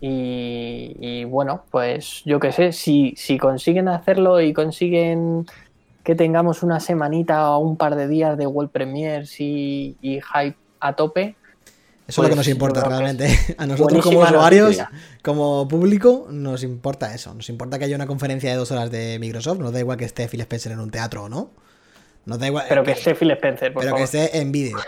Y, 0.00 0.96
y 0.98 1.24
bueno, 1.24 1.62
pues 1.70 2.22
yo 2.24 2.40
qué 2.40 2.50
sé, 2.50 2.72
si, 2.72 3.14
si 3.16 3.38
consiguen 3.38 3.86
hacerlo 3.86 4.40
y 4.40 4.52
consiguen 4.52 5.46
que 6.02 6.16
tengamos 6.16 6.64
una 6.64 6.80
semanita 6.80 7.52
o 7.52 7.58
un 7.58 7.76
par 7.76 7.94
de 7.94 8.08
días 8.08 8.36
de 8.36 8.48
World 8.48 8.72
Premiers 8.72 9.40
y, 9.40 9.96
y 10.02 10.20
hype 10.20 10.56
a 10.80 10.94
tope, 10.94 11.36
Eso 12.08 12.08
es 12.08 12.16
lo 12.16 12.22
que 12.24 12.28
Pues 12.30 12.36
nos 12.36 12.48
importa 12.48 12.82
realmente. 12.82 13.28
A 13.58 13.64
nosotros 13.64 14.02
como 14.02 14.22
usuarios, 14.22 14.76
noticia. 14.76 14.90
como 15.22 15.68
público, 15.68 16.26
nos 16.32 16.64
importa 16.64 17.14
eso. 17.14 17.32
Nos 17.32 17.48
importa 17.48 17.78
que 17.78 17.84
haya 17.84 17.94
una 17.94 18.08
conferencia 18.08 18.50
de 18.50 18.56
dos 18.56 18.72
horas 18.72 18.90
de 18.90 19.20
Microsoft. 19.20 19.60
Nos 19.60 19.72
da 19.72 19.78
igual 19.78 19.98
que 19.98 20.04
esté 20.04 20.26
Phil 20.26 20.40
Spencer 20.40 20.72
en 20.72 20.80
un 20.80 20.90
teatro 20.90 21.22
o 21.22 21.28
no. 21.28 21.50
Nos 22.26 22.38
da 22.38 22.46
igual. 22.46 22.66
pero 22.68 22.84
que 22.84 22.92
esté 22.92 23.14
Phil 23.14 23.30
Spencer, 23.32 23.72
por 23.72 23.82
pero 23.82 23.96
que 23.96 24.04
esté 24.04 24.38
en 24.38 24.52
vídeo. 24.52 24.78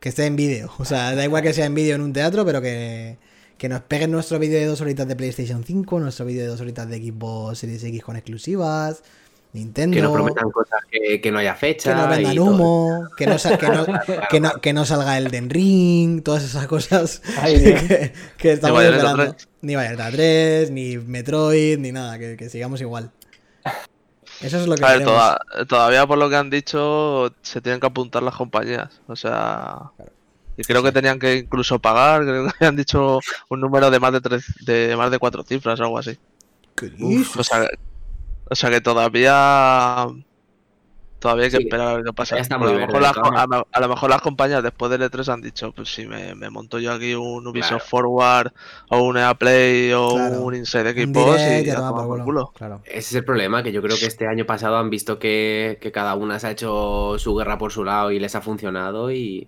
Que 0.00 0.08
esté 0.08 0.26
en 0.26 0.36
vídeo. 0.36 0.70
O 0.78 0.84
sea, 0.84 1.14
da 1.14 1.24
igual 1.24 1.42
que 1.42 1.52
sea 1.52 1.66
en 1.66 1.74
vídeo 1.74 1.94
en 1.94 2.00
un 2.00 2.12
teatro, 2.12 2.44
pero 2.44 2.60
que, 2.60 3.18
que 3.56 3.68
nos 3.68 3.82
peguen 3.82 4.10
nuestro 4.10 4.38
vídeo 4.38 4.58
de 4.58 4.66
dos 4.66 4.80
horitas 4.80 5.06
de 5.06 5.14
PlayStation 5.14 5.62
5, 5.64 6.00
nuestro 6.00 6.26
vídeo 6.26 6.42
de 6.42 6.48
dos 6.48 6.60
horitas 6.60 6.88
de 6.88 6.98
Xbox 6.98 7.58
Series 7.58 7.84
X 7.84 8.02
con 8.02 8.16
exclusivas, 8.16 9.04
Nintendo. 9.52 9.94
Que 9.94 10.02
no 10.02 10.12
prometan 10.12 10.50
cosas 10.50 10.80
que, 10.90 11.20
que 11.20 11.30
no 11.30 11.38
haya 11.38 11.54
fecha. 11.54 11.90
que 11.90 12.00
no 12.00 12.08
vendan 12.08 12.38
humo, 12.38 13.08
que 13.16 13.26
no, 13.26 13.36
que, 13.36 13.68
no, 13.68 13.86
que, 14.30 14.40
no, 14.40 14.52
que 14.60 14.72
no 14.72 14.84
salga 14.84 15.18
el 15.18 15.30
Den 15.30 15.50
Ring, 15.50 16.22
todas 16.22 16.42
esas 16.42 16.66
cosas 16.66 17.22
Ay, 17.40 17.62
que, 17.62 18.12
que 18.38 18.52
estamos 18.52 18.82
esperando. 18.82 19.34
3. 19.34 19.48
Ni 19.60 19.76
Bayonetta 19.76 20.10
3, 20.10 20.70
ni 20.72 20.96
Metroid, 20.98 21.78
ni 21.78 21.92
nada, 21.92 22.18
que, 22.18 22.36
que 22.36 22.48
sigamos 22.48 22.80
igual. 22.80 23.12
Eso 24.42 24.58
es 24.58 24.66
lo 24.66 24.74
que 24.74 24.84
A 24.84 24.92
ver, 24.92 25.04
toda- 25.04 25.40
todavía 25.68 26.06
por 26.06 26.18
lo 26.18 26.28
que 26.28 26.36
han 26.36 26.50
dicho, 26.50 27.32
se 27.42 27.60
tienen 27.60 27.80
que 27.80 27.86
apuntar 27.86 28.22
las 28.22 28.34
compañías. 28.34 29.00
O 29.06 29.16
sea. 29.16 29.78
Y 30.56 30.62
creo 30.64 30.82
que 30.82 30.92
tenían 30.92 31.18
que 31.18 31.36
incluso 31.36 31.78
pagar, 31.78 32.22
creo 32.22 32.44
que 32.46 32.52
habían 32.60 32.76
dicho 32.76 33.20
un 33.48 33.60
número 33.60 33.90
de 33.90 34.00
más 34.00 34.12
de 34.12 34.20
tres, 34.20 34.44
de 34.66 34.94
más 34.96 35.10
de 35.10 35.18
cuatro 35.18 35.42
cifras 35.42 35.80
o 35.80 35.84
algo 35.84 35.98
así. 35.98 36.18
¿Qué? 36.76 36.92
O 37.38 37.42
sea, 37.44 37.66
o 38.50 38.54
sea 38.54 38.70
que 38.70 38.80
todavía 38.80 40.06
Todavía 41.22 41.44
hay 41.44 41.50
que 41.52 41.56
Sí, 41.58 41.62
esperar 41.62 41.86
a 41.88 41.94
ver 41.94 42.04
qué 42.04 42.12
pasa. 42.12 42.36
está 42.36 42.58
muy 42.58 42.66
a, 42.68 42.70
lo 42.72 42.76
verde, 42.78 42.86
mejor 42.92 43.02
las, 43.02 43.16
a, 43.16 43.46
lo- 43.46 43.66
a 43.70 43.80
lo 43.80 43.88
mejor 43.88 44.10
las 44.10 44.20
compañías 44.20 44.62
después 44.62 44.90
del 44.90 45.02
E3 45.02 45.32
han 45.32 45.40
dicho, 45.40 45.70
pues 45.72 45.94
si 45.94 46.04
me, 46.06 46.34
me 46.34 46.50
monto 46.50 46.80
yo 46.80 46.92
aquí 46.92 47.14
un 47.14 47.46
Ubisoft 47.46 47.68
Claro. 47.68 47.84
Forward 47.86 48.52
o 48.90 49.02
un 49.04 49.16
EA 49.16 49.32
Play 49.34 49.92
o 49.92 50.08
Claro. 50.16 50.40
un 50.42 50.54
Inside 50.56 50.92
direct 50.92 51.08
y 51.08 51.12
por 51.12 51.36
culo. 51.36 52.24
culo. 52.24 52.52
Claro. 52.56 52.80
Ese 52.84 52.98
es 52.98 53.14
el 53.14 53.24
problema, 53.24 53.62
que 53.62 53.70
yo 53.72 53.80
creo 53.80 53.96
que 53.96 54.06
este 54.06 54.26
año 54.26 54.44
pasado 54.46 54.76
han 54.78 54.90
visto 54.90 55.18
que, 55.20 55.78
que 55.80 55.92
cada 55.92 56.16
una 56.16 56.40
se 56.40 56.48
ha 56.48 56.50
hecho 56.50 57.16
su 57.18 57.34
guerra 57.36 57.56
por 57.56 57.70
su 57.72 57.84
lado 57.84 58.10
y 58.10 58.18
les 58.18 58.34
ha 58.34 58.40
funcionado 58.40 59.12
y 59.12 59.46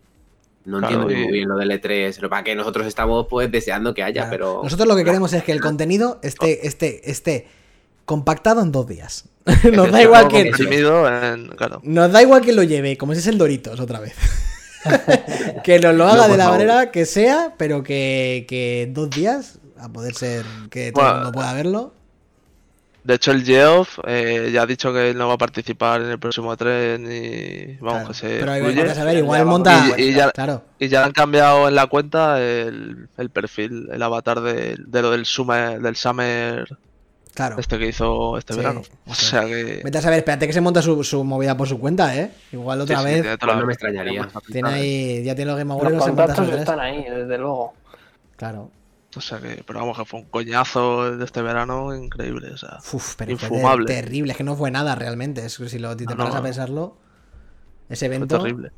no 0.67 0.79
Claro, 0.79 1.03
entiendo 1.03 1.13
y- 1.21 1.25
muy 1.25 1.33
bien 1.33 1.49
lo 1.49 1.57
del 1.57 1.71
E3. 1.73 2.21
Lo 2.21 2.31
para 2.31 2.45
que 2.45 2.55
nosotros 2.55 2.87
estamos 2.87 3.27
pues 3.29 3.51
deseando 3.51 3.93
que 3.95 4.03
haya, 4.03 4.23
Claro. 4.23 4.31
pero... 4.31 4.61
Nosotros 4.63 4.87
lo 4.89 4.97
que 4.97 5.05
queremos 5.05 5.33
es 5.33 5.43
que 5.43 5.53
el 5.53 5.61
contenido 5.61 6.21
esté, 6.23 6.67
esté, 6.67 7.11
esté 7.11 7.47
compactado 8.05 8.63
en 8.63 8.73
dos 8.73 8.87
días. 8.87 9.25
Nos 9.73 9.91
da 9.93 10.03
igual 10.03 10.29
que. 10.29 10.41
en- 10.51 11.49
claro. 11.57 11.81
Nos 11.85 12.11
da 12.13 12.23
igual 12.23 12.41
que 12.43 12.53
lo 12.53 12.63
lleve, 12.63 12.97
como 12.97 13.13
si 13.13 13.21
es 13.21 13.27
el 13.27 13.39
Doritos 13.39 13.79
otra 13.81 14.01
vez. 14.01 14.15
que 15.65 15.79
nos 15.81 15.95
lo 15.95 16.05
haga 16.07 16.27
No, 16.27 16.33
de 16.33 16.37
la 16.39 16.45
favor. 16.45 16.59
manera 16.59 16.91
que 16.91 17.07
sea, 17.07 17.55
pero 17.57 17.83
que, 17.83 18.45
que 18.49 18.83
en 18.83 18.95
dos 18.95 19.09
días, 19.11 19.59
a 19.79 19.89
poder 19.91 20.15
ser 20.15 20.45
que 20.71 20.93
todo 20.93 21.09
el 21.09 21.15
mundo 21.17 21.33
pueda 21.33 21.53
verlo. 21.55 21.95
De 23.03 23.15
hecho, 23.15 23.33
el 23.33 23.45
Geoff 23.45 23.99
eh, 24.07 24.49
ya 24.53 24.63
ha 24.63 24.67
dicho 24.67 24.91
que 24.93 25.11
él 25.11 25.19
no 25.19 25.29
va 25.29 25.35
a 25.35 25.39
participar 25.39 26.01
en 26.01 26.09
el 26.11 26.19
próximo 26.19 26.55
E3 26.57 26.99
ni. 27.01 27.77
Vamos, 27.77 27.93
Claro. 28.01 28.09
que 28.09 28.15
se. 28.15 28.29
Pero 28.41 28.53
hay 28.53 28.75
que 28.75 28.95
saber, 28.95 29.19
igual 29.19 29.45
monta. 29.45 29.87
Y- 29.99 30.03
y 30.05 30.15
ya- 30.15 30.31
Claro. 30.33 30.63
Y 30.79 30.89
ya 30.89 31.05
han 31.05 31.13
cambiado 31.13 31.69
en 31.69 31.75
la 31.75 31.87
cuenta 31.87 32.41
el, 32.43 33.09
el 33.19 33.31
perfil, 33.31 33.89
el 33.93 34.03
avatar 34.03 34.41
de, 34.41 34.77
de 34.79 35.03
lo 35.03 35.11
del 35.11 35.27
Summer, 35.27 35.81
del 35.83 35.97
Summer 35.97 36.67
Claro. 37.35 37.57
este 37.59 37.79
que 37.79 37.89
hizo 37.89 38.39
este 38.39 38.53
Sí, 38.55 38.59
verano. 38.61 38.83
O 39.07 39.15
sea 39.15 39.45
que. 39.45 39.81
Vete 39.85 39.99
a 39.99 40.01
saber, 40.01 40.19
espérate 40.21 40.47
que 40.47 40.53
se 40.53 40.61
monta 40.61 40.81
su, 40.83 41.03
su 41.03 41.25
movida 41.25 41.57
por 41.57 41.67
su 41.69 41.81
cuenta, 41.81 42.17
¿eh? 42.17 42.31
Igual 42.53 42.81
otra 42.83 42.99
sí, 43.01 43.09
sí, 43.09 43.21
vez 43.23 43.39
no 43.43 43.67
me 43.67 43.73
extrañaría. 43.73 44.29
tiene 44.53 44.69
ahí, 44.69 45.25
ya 45.25 45.35
tiene 45.35 45.51
los 45.51 45.59
Game 45.59 45.73
Awards 45.73 45.93
Los 45.93 46.03
y 46.03 46.05
se 46.05 46.11
monta 46.13 46.27
contactos 46.35 46.61
están 46.61 46.81
ahí, 46.81 47.03
desde 47.05 47.39
luego. 47.39 47.75
Claro. 48.37 48.71
O 49.17 49.21
sea 49.21 49.39
que, 49.41 49.63
pero 49.67 49.79
vamos, 49.81 49.97
que 49.97 50.05
fue 50.05 50.21
un 50.21 50.27
coñazo 50.27 51.17
de 51.17 51.25
este 51.25 51.41
verano 51.43 51.95
increíble. 51.95 52.51
O 52.53 52.57
sea, 52.57 52.79
Uf, 52.93 53.15
pero 53.17 53.37
fue 53.37 53.49
Infumable. 53.49 53.87
ter- 53.87 54.05
terrible, 54.05 54.33
es 54.33 54.37
que 54.39 54.45
no 54.45 54.57
fue 54.57 54.71
nada 54.73 54.95
realmente. 54.97 55.45
Es 55.45 55.57
que 55.59 55.69
si 55.69 55.79
lo, 55.79 55.97
te 55.97 56.05
No, 56.05 56.17
paras 56.17 56.35
no. 56.35 56.41
a 56.41 56.43
pensarlo, 56.43 56.97
ese 57.89 58.07
fue 58.07 58.17
evento. 58.17 58.39
terrible. 58.39 58.71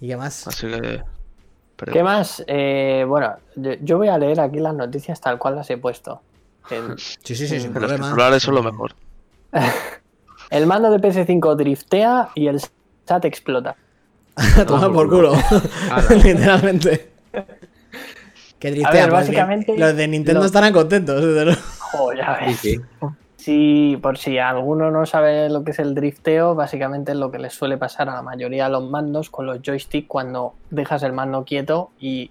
¿Y 0.00 0.08
qué 0.08 0.16
más? 0.16 0.46
Así 0.48 0.66
que. 0.66 1.02
pero- 1.76 1.92
¿Qué 1.92 2.02
más? 2.02 2.42
Eh, 2.46 3.04
bueno, 3.06 3.36
yo 3.82 3.98
voy 3.98 4.08
a 4.08 4.18
leer 4.18 4.40
aquí 4.40 4.58
las 4.58 4.74
noticias 4.74 5.20
tal 5.20 5.38
cual 5.38 5.56
las 5.56 5.68
he 5.70 5.76
puesto. 5.76 6.22
El, 6.70 6.98
Sí, 6.98 7.34
sí, 7.34 7.46
sí, 7.48 7.60
sin 7.60 7.72
que 7.72 7.80
los 7.80 7.92
titulares 7.94 8.42
son 8.42 8.54
lo 8.54 8.62
mejor. 8.62 8.94
el 10.50 10.66
mando 10.66 10.90
de 10.90 10.98
PS5 10.98 11.56
driftea 11.56 12.28
y 12.34 12.46
el 12.48 12.60
SAT 13.06 13.24
explota. 13.24 13.76
Toma 14.66 14.92
por 14.92 15.08
culo. 15.08 15.32
Literalmente. 16.24 17.10
Que 18.58 18.70
ver, 18.92 19.10
básicamente, 19.10 19.76
Los 19.76 19.96
de 19.96 20.06
Nintendo 20.06 20.40
lo- 20.40 20.46
estarán 20.46 20.72
contentos. 20.72 21.24
desde 21.24 21.44
luego. 21.46 21.60
Jo, 21.78 22.12
ya 22.12 22.38
Sí, 22.54 22.78
sí. 23.36 23.98
Por 24.02 24.18
si 24.18 24.38
alguno 24.38 24.90
no 24.90 25.06
sabe 25.06 25.48
lo 25.48 25.64
que 25.64 25.70
es 25.70 25.78
el 25.78 25.94
drifteo, 25.94 26.54
básicamente 26.54 27.12
es 27.12 27.18
lo 27.18 27.30
que 27.30 27.38
les 27.38 27.54
suele 27.54 27.78
pasar 27.78 28.08
a 28.10 28.14
la 28.14 28.22
mayoría 28.22 28.64
de 28.64 28.70
los 28.70 28.88
mandos 28.88 29.30
con 29.30 29.46
los 29.46 29.60
joystick 29.62 30.06
cuando 30.06 30.54
dejas 30.70 31.02
el 31.02 31.14
mando 31.14 31.44
quieto 31.44 31.90
y 31.98 32.30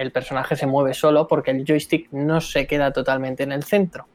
el 0.00 0.12
personaje 0.12 0.56
se 0.56 0.66
mueve 0.66 0.94
solo 0.94 1.28
porque 1.28 1.50
el 1.50 1.66
joystick 1.66 2.10
no 2.10 2.40
se 2.40 2.66
queda 2.66 2.90
totalmente 2.90 3.42
en 3.42 3.52
el 3.52 3.64
centro. 3.64 4.06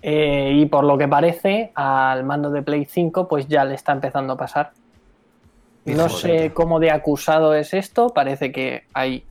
Eh, 0.00 0.52
y 0.54 0.66
por 0.66 0.84
lo 0.84 0.96
que 0.96 1.08
parece, 1.08 1.72
al 1.74 2.22
mando 2.22 2.52
de 2.52 2.62
Play 2.62 2.84
5 2.84 3.26
pues 3.26 3.48
ya 3.48 3.64
le 3.64 3.74
está 3.74 3.90
empezando 3.90 4.34
a 4.34 4.36
pasar. 4.36 4.70
No 5.84 6.08
sé 6.08 6.52
cómo 6.54 6.78
de 6.78 6.92
acusado 6.92 7.54
es 7.54 7.74
esto, 7.74 8.10
parece 8.10 8.52
que 8.52 8.84
hay 8.94 9.24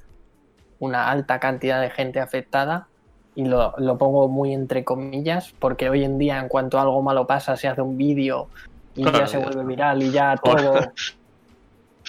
una 0.80 1.10
alta 1.10 1.40
cantidad 1.40 1.80
de 1.80 1.90
gente 1.90 2.20
afectada 2.20 2.88
y 3.34 3.46
lo, 3.46 3.74
lo 3.78 3.98
pongo 3.98 4.28
muy 4.28 4.54
entre 4.54 4.84
comillas, 4.84 5.54
porque 5.58 5.90
hoy 5.90 6.04
en 6.04 6.18
día 6.18 6.38
en 6.38 6.50
cuanto 6.50 6.82
algo 6.82 7.02
malo 7.02 7.28
pasa 7.28 7.56
se 7.56 7.70
hace 7.70 7.82
un 7.82 7.98
vídeo 7.98 8.50
y 8.94 9.04
Claro, 9.04 9.20
ya 9.20 9.28
se 9.28 9.38
vuelve 9.38 9.64
viral 9.64 10.04
y 10.04 10.12
ya 10.12 10.36
todo 10.36 10.74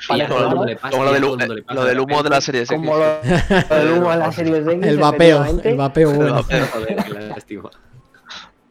Pasa, 0.09 0.27
Como 0.29 0.41
lo 0.55 0.65
del, 0.65 0.77
pasa 0.79 1.95
lo 1.95 2.05
humo 2.05 2.23
de 2.23 2.31
la 2.31 2.41
serie 2.41 2.63
X. 2.63 2.71
como 2.71 2.97
lo, 2.97 3.05
lo 3.71 3.77
del 3.77 3.93
humo 3.99 4.11
de 4.11 4.17
la 4.17 4.33
serie 4.33 4.59
X, 4.59 4.69
El 4.83 4.99
vapeo. 4.99 5.45
El 5.63 5.77
vapeo 5.77 6.11
bueno. 6.15 6.45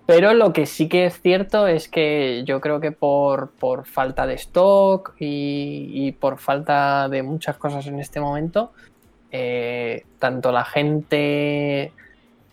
Pero 0.06 0.34
lo 0.34 0.54
que 0.54 0.66
sí 0.66 0.90
que 0.90 1.06
es 1.06 1.22
cierto 1.22 1.68
es 1.68 1.88
que 1.88 2.44
yo 2.46 2.60
creo 2.62 2.80
que 2.80 2.92
por, 2.92 3.52
por 3.52 3.86
falta 3.86 4.26
de 4.26 4.34
stock 4.34 5.14
y, 5.20 5.90
y 5.94 6.12
por 6.14 6.40
falta 6.40 7.08
de 7.10 7.22
muchas 7.22 7.58
cosas 7.58 7.86
en 7.86 8.00
este 8.00 8.20
momento, 8.20 8.72
eh, 9.32 10.06
tanto 10.18 10.52
la 10.52 10.66
gente 10.66 11.94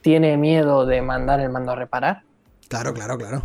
tiene 0.02 0.36
miedo 0.36 0.84
de 0.84 1.00
mandar 1.00 1.40
el 1.40 1.48
mando 1.48 1.72
a 1.72 1.76
reparar, 1.76 2.22
Claro, 2.68 2.92
claro, 2.92 3.16
claro. 3.16 3.42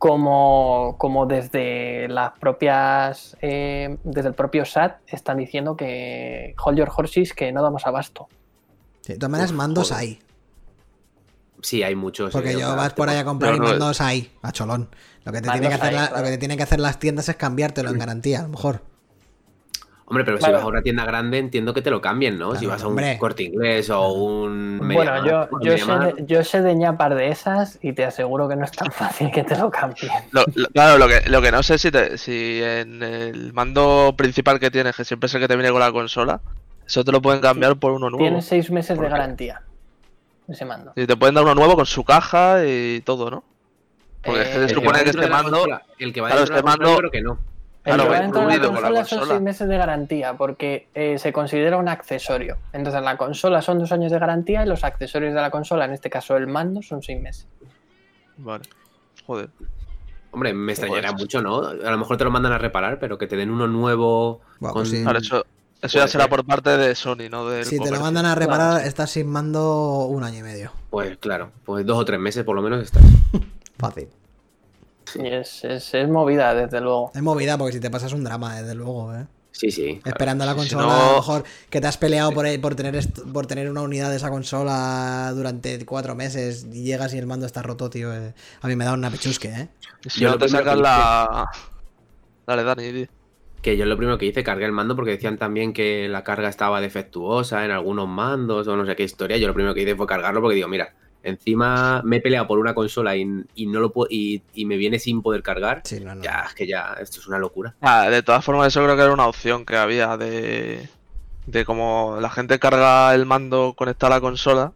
Como, 0.00 0.96
como 0.96 1.26
desde 1.26 2.08
las 2.08 2.32
propias, 2.38 3.36
eh, 3.42 3.98
desde 4.02 4.28
el 4.30 4.34
propio 4.34 4.64
SAT 4.64 4.96
están 5.06 5.36
diciendo 5.36 5.76
que 5.76 6.54
hold 6.64 6.78
your 6.78 6.88
horses, 6.96 7.34
que 7.34 7.52
no 7.52 7.62
damos 7.62 7.86
abasto. 7.86 8.26
Sí, 9.02 9.12
de 9.12 9.18
todas 9.18 9.30
maneras, 9.30 9.50
Uf, 9.50 9.56
mandos 9.58 9.90
joder. 9.90 10.00
hay. 10.00 10.18
Sí, 11.60 11.82
hay 11.82 11.94
muchos. 11.94 12.32
Porque 12.32 12.52
eh, 12.52 12.58
yo 12.58 12.74
vas 12.74 12.94
por 12.94 13.10
ahí 13.10 13.18
a 13.18 13.24
comprar 13.26 13.54
y 13.54 13.58
No, 13.58 13.64
no, 13.64 13.70
mandos 13.72 14.00
hay, 14.00 14.32
a 14.40 14.52
cholón. 14.52 14.88
Lo 15.24 15.32
que, 15.32 15.42
te 15.42 15.50
tiene 15.50 15.68
que 15.68 15.74
hacer 15.74 15.88
hay, 15.90 15.94
la- 15.94 16.08
claro. 16.08 16.16
lo 16.16 16.24
que 16.24 16.30
te 16.30 16.38
tienen 16.38 16.56
que 16.56 16.62
hacer 16.62 16.80
las 16.80 16.98
tiendas 16.98 17.28
es 17.28 17.36
cambiártelo 17.36 17.90
en 17.90 17.98
garantía, 17.98 18.38
a 18.40 18.42
lo 18.44 18.48
mejor. 18.48 18.80
Hombre, 20.10 20.24
pero 20.24 20.38
si 20.38 20.50
vas 20.50 20.60
a 20.62 20.66
una 20.66 20.82
tienda 20.82 21.04
grande, 21.04 21.38
entiendo 21.38 21.72
que 21.72 21.82
te 21.82 21.90
lo 21.90 22.00
cambien, 22.00 22.36
¿no? 22.36 22.56
si 22.56 22.66
vas 22.66 22.82
a 22.82 22.86
un 22.86 22.90
hombre. 22.94 23.16
corte 23.16 23.44
inglés 23.44 23.88
o 23.90 24.12
un. 24.12 24.80
Bueno, 24.82 25.24
yo, 25.24 25.46
bueno, 25.52 25.64
yo, 25.64 25.78
sé 25.78 25.92
de, 25.92 26.26
yo 26.26 26.42
sé 26.44 26.62
de 26.62 26.74
ñapar 26.74 27.14
de 27.14 27.28
esas 27.28 27.78
y 27.80 27.92
te 27.92 28.04
aseguro 28.04 28.48
que 28.48 28.56
no 28.56 28.64
es 28.64 28.72
tan 28.72 28.90
fácil 28.92 29.30
que 29.30 29.44
te 29.44 29.56
lo 29.56 29.70
cambien. 29.70 30.10
Lo- 30.32 30.44
lo- 30.54 30.68
claro, 30.70 30.98
lo 30.98 31.06
que, 31.06 31.22
lo 31.30 31.40
que 31.40 31.52
no 31.52 31.62
sé 31.62 31.78
si, 31.78 31.92
te- 31.92 32.18
si 32.18 32.60
en 32.60 33.02
el 33.04 33.52
mando 33.52 34.14
principal 34.18 34.58
que 34.58 34.70
tienes, 34.72 34.96
que 34.96 35.04
siempre 35.04 35.28
es 35.28 35.34
el 35.34 35.40
que 35.42 35.46
te 35.48 35.54
viene 35.54 35.70
con 35.70 35.78
la 35.80 35.92
consola, 35.92 36.40
eso 36.84 37.04
te 37.04 37.12
lo 37.12 37.22
pueden 37.22 37.40
cambiar 37.40 37.76
por 37.76 37.92
uno 37.92 38.10
nuevo. 38.10 38.24
Tienes 38.24 38.44
seis 38.46 38.68
meses 38.72 38.96
¿Por 38.96 39.04
de 39.06 39.12
qué? 39.12 39.16
garantía 39.16 39.62
ese 40.48 40.64
mando. 40.64 40.92
Y 40.96 41.06
te 41.06 41.16
pueden 41.16 41.36
dar 41.36 41.44
uno 41.44 41.54
nuevo 41.54 41.76
con 41.76 41.86
su 41.86 42.02
caja 42.02 42.66
y 42.66 43.00
todo, 43.02 43.30
¿no? 43.30 43.44
Porque 44.24 44.42
Eh, 44.42 44.66
se 44.66 44.74
supone 44.74 45.04
que 45.04 45.10
este 45.10 45.28
mando. 45.28 45.52
consola- 45.58 45.82
El 46.00 46.12
que 46.12 46.20
va 46.20 46.26
Claro, 46.30 46.42
este 46.42 46.62
mando- 46.64 46.96
creo 46.96 47.10
que 47.12 47.22
no. 47.22 47.38
El 47.82 47.94
Claro, 47.94 48.02
que 48.04 48.08
va 48.10 48.14
va 48.16 48.20
dentro 48.22 48.40
de 48.42 48.46
la 48.46 48.60
consola 48.68 49.04
son 49.04 49.18
consola. 49.18 49.26
seis 49.26 49.40
meses 49.42 49.68
de 49.68 49.76
garantía 49.78 50.34
porque 50.36 50.88
eh, 50.94 51.18
se 51.18 51.32
considera 51.32 51.78
un 51.78 51.88
accesorio. 51.88 52.58
Entonces 52.74 53.00
la 53.02 53.16
consola 53.16 53.62
son 53.62 53.78
dos 53.78 53.90
años 53.92 54.12
de 54.12 54.18
garantía 54.18 54.62
y 54.64 54.68
los 54.68 54.84
accesorios 54.84 55.32
de 55.32 55.40
la 55.40 55.50
consola, 55.50 55.86
en 55.86 55.92
este 55.92 56.10
caso 56.10 56.36
el 56.36 56.46
mando, 56.46 56.82
son 56.82 57.02
seis 57.02 57.20
meses. 57.22 57.46
Vale. 58.36 58.64
Joder. 59.26 59.48
Hombre, 60.32 60.52
me 60.52 60.72
extrañaría 60.72 61.12
mucho, 61.12 61.40
¿no? 61.42 61.60
A 61.64 61.72
lo 61.90 61.98
mejor 61.98 62.16
te 62.18 62.24
lo 62.24 62.30
mandan 62.30 62.52
a 62.52 62.58
reparar, 62.58 62.98
pero 62.98 63.16
que 63.16 63.26
te 63.26 63.36
den 63.36 63.50
uno 63.50 63.66
nuevo. 63.66 64.40
Con- 64.60 64.72
pues 64.74 64.90
sí. 64.90 65.02
Claro, 65.02 65.18
eso, 65.18 65.44
eso 65.80 65.98
ya 65.98 66.06
será 66.06 66.24
ser. 66.24 66.30
por 66.30 66.44
parte 66.44 66.76
de 66.76 66.94
Sony, 66.94 67.28
¿no? 67.30 67.48
Del 67.48 67.64
Si 67.64 67.78
te 67.80 67.90
lo 67.90 67.98
mandan 68.00 68.26
a 68.26 68.34
reparar, 68.34 68.72
Claro. 68.74 68.86
estás 68.86 69.10
sin 69.10 69.26
mando 69.26 70.04
un 70.04 70.22
año 70.22 70.38
y 70.38 70.42
medio. 70.42 70.70
Pues 70.90 71.16
claro, 71.16 71.50
pues 71.64 71.84
dos 71.86 71.98
o 71.98 72.04
tres 72.04 72.20
meses 72.20 72.44
por 72.44 72.54
lo 72.54 72.62
menos 72.62 72.82
estás. 72.82 73.02
Fácil. 73.78 74.08
Y 75.16 75.26
es, 75.26 75.64
es- 75.64 75.94
es 75.94 76.08
movida, 76.08 76.54
desde 76.54 76.80
luego. 76.80 77.10
Es 77.14 77.22
movida 77.22 77.56
porque 77.58 77.72
si 77.74 77.80
te 77.80 77.90
pasas 77.90 78.12
un 78.12 78.24
drama, 78.24 78.60
desde 78.60 78.74
luego, 78.74 79.14
¿eh? 79.14 79.26
Sí, 79.52 79.70
sí. 79.70 79.98
claro. 80.02 80.14
Esperando 80.14 80.46
la 80.46 80.54
Sí, 80.54 80.60
si 80.68 80.74
consola, 80.74 80.86
no- 80.86 80.92
a 81.04 81.08
lo 81.10 81.16
mejor 81.16 81.44
que 81.68 81.80
te 81.80 81.86
has 81.86 81.98
peleado 81.98 82.32
por, 82.32 82.46
por, 82.60 82.74
tener 82.76 82.98
por 83.32 83.46
tener 83.46 83.70
una 83.70 83.82
unidad 83.82 84.08
de 84.10 84.16
esa 84.16 84.30
consola 84.30 85.32
durante 85.34 85.84
cuatro 85.84 86.14
meses 86.14 86.66
y 86.72 86.84
llegas 86.84 87.12
y 87.14 87.18
el 87.18 87.26
mando 87.26 87.46
está 87.46 87.62
roto, 87.62 87.90
tío. 87.90 88.14
eh. 88.14 88.32
A 88.62 88.68
mí 88.68 88.76
me 88.76 88.84
da 88.84 88.94
una 88.94 89.10
pechusque, 89.10 89.48
¿eh? 89.48 89.68
Si 90.08 90.20
Yo 90.20 90.30
no 90.30 90.38
te 90.38 90.46
que 90.46 90.76
la. 90.76 91.46
Dale, 92.46 92.64
Dani, 92.64 92.92
di. 92.92 93.08
Que 93.60 93.76
yo 93.76 93.84
lo 93.84 93.96
primero 93.98 94.16
que 94.16 94.24
hice, 94.26 94.42
cargué 94.42 94.64
el 94.64 94.72
mando 94.72 94.96
porque 94.96 95.10
decían 95.10 95.36
también 95.36 95.74
que 95.74 96.08
la 96.08 96.24
carga 96.24 96.48
estaba 96.48 96.80
defectuosa 96.80 97.62
en 97.64 97.70
algunos 97.70 98.08
mandos 98.08 98.66
o 98.68 98.76
no 98.76 98.86
sé 98.86 98.96
qué 98.96 99.02
historia. 99.02 99.36
Yo 99.36 99.46
lo 99.48 99.54
primero 99.54 99.74
que 99.74 99.82
hice 99.82 99.94
fue 99.94 100.06
cargarlo 100.06 100.40
porque 100.40 100.54
digo, 100.56 100.68
mira, 100.68 100.94
encima 101.22 102.00
me 102.04 102.16
he 102.16 102.20
peleado 102.20 102.46
por 102.46 102.58
una 102.58 102.74
consola 102.74 103.16
y, 103.16 103.26
y 103.54 103.66
no 103.66 103.80
lo 103.80 103.92
puedo, 103.92 104.08
y, 104.10 104.42
y 104.54 104.64
me 104.64 104.76
viene 104.76 104.98
sin 104.98 105.22
poder 105.22 105.42
cargar. 105.42 105.82
Sí, 105.84 106.00
no, 106.00 106.14
no. 106.14 106.22
Ya, 106.22 106.44
es 106.48 106.54
que 106.54 106.66
ya, 106.66 106.96
esto 107.00 107.20
es 107.20 107.26
una 107.26 107.38
locura. 107.38 107.74
Ah, 107.80 108.08
de 108.08 108.22
todas 108.22 108.44
formas, 108.44 108.68
eso 108.68 108.82
creo 108.82 108.96
que 108.96 109.02
era 109.02 109.12
una 109.12 109.26
opción 109.26 109.64
que 109.64 109.76
había 109.76 110.16
de. 110.16 110.88
De 111.46 111.64
como 111.64 112.18
la 112.20 112.30
gente 112.30 112.58
carga 112.58 113.12
el 113.14 113.26
mando 113.26 113.74
conectado 113.76 114.12
a 114.12 114.16
la 114.16 114.20
consola. 114.20 114.72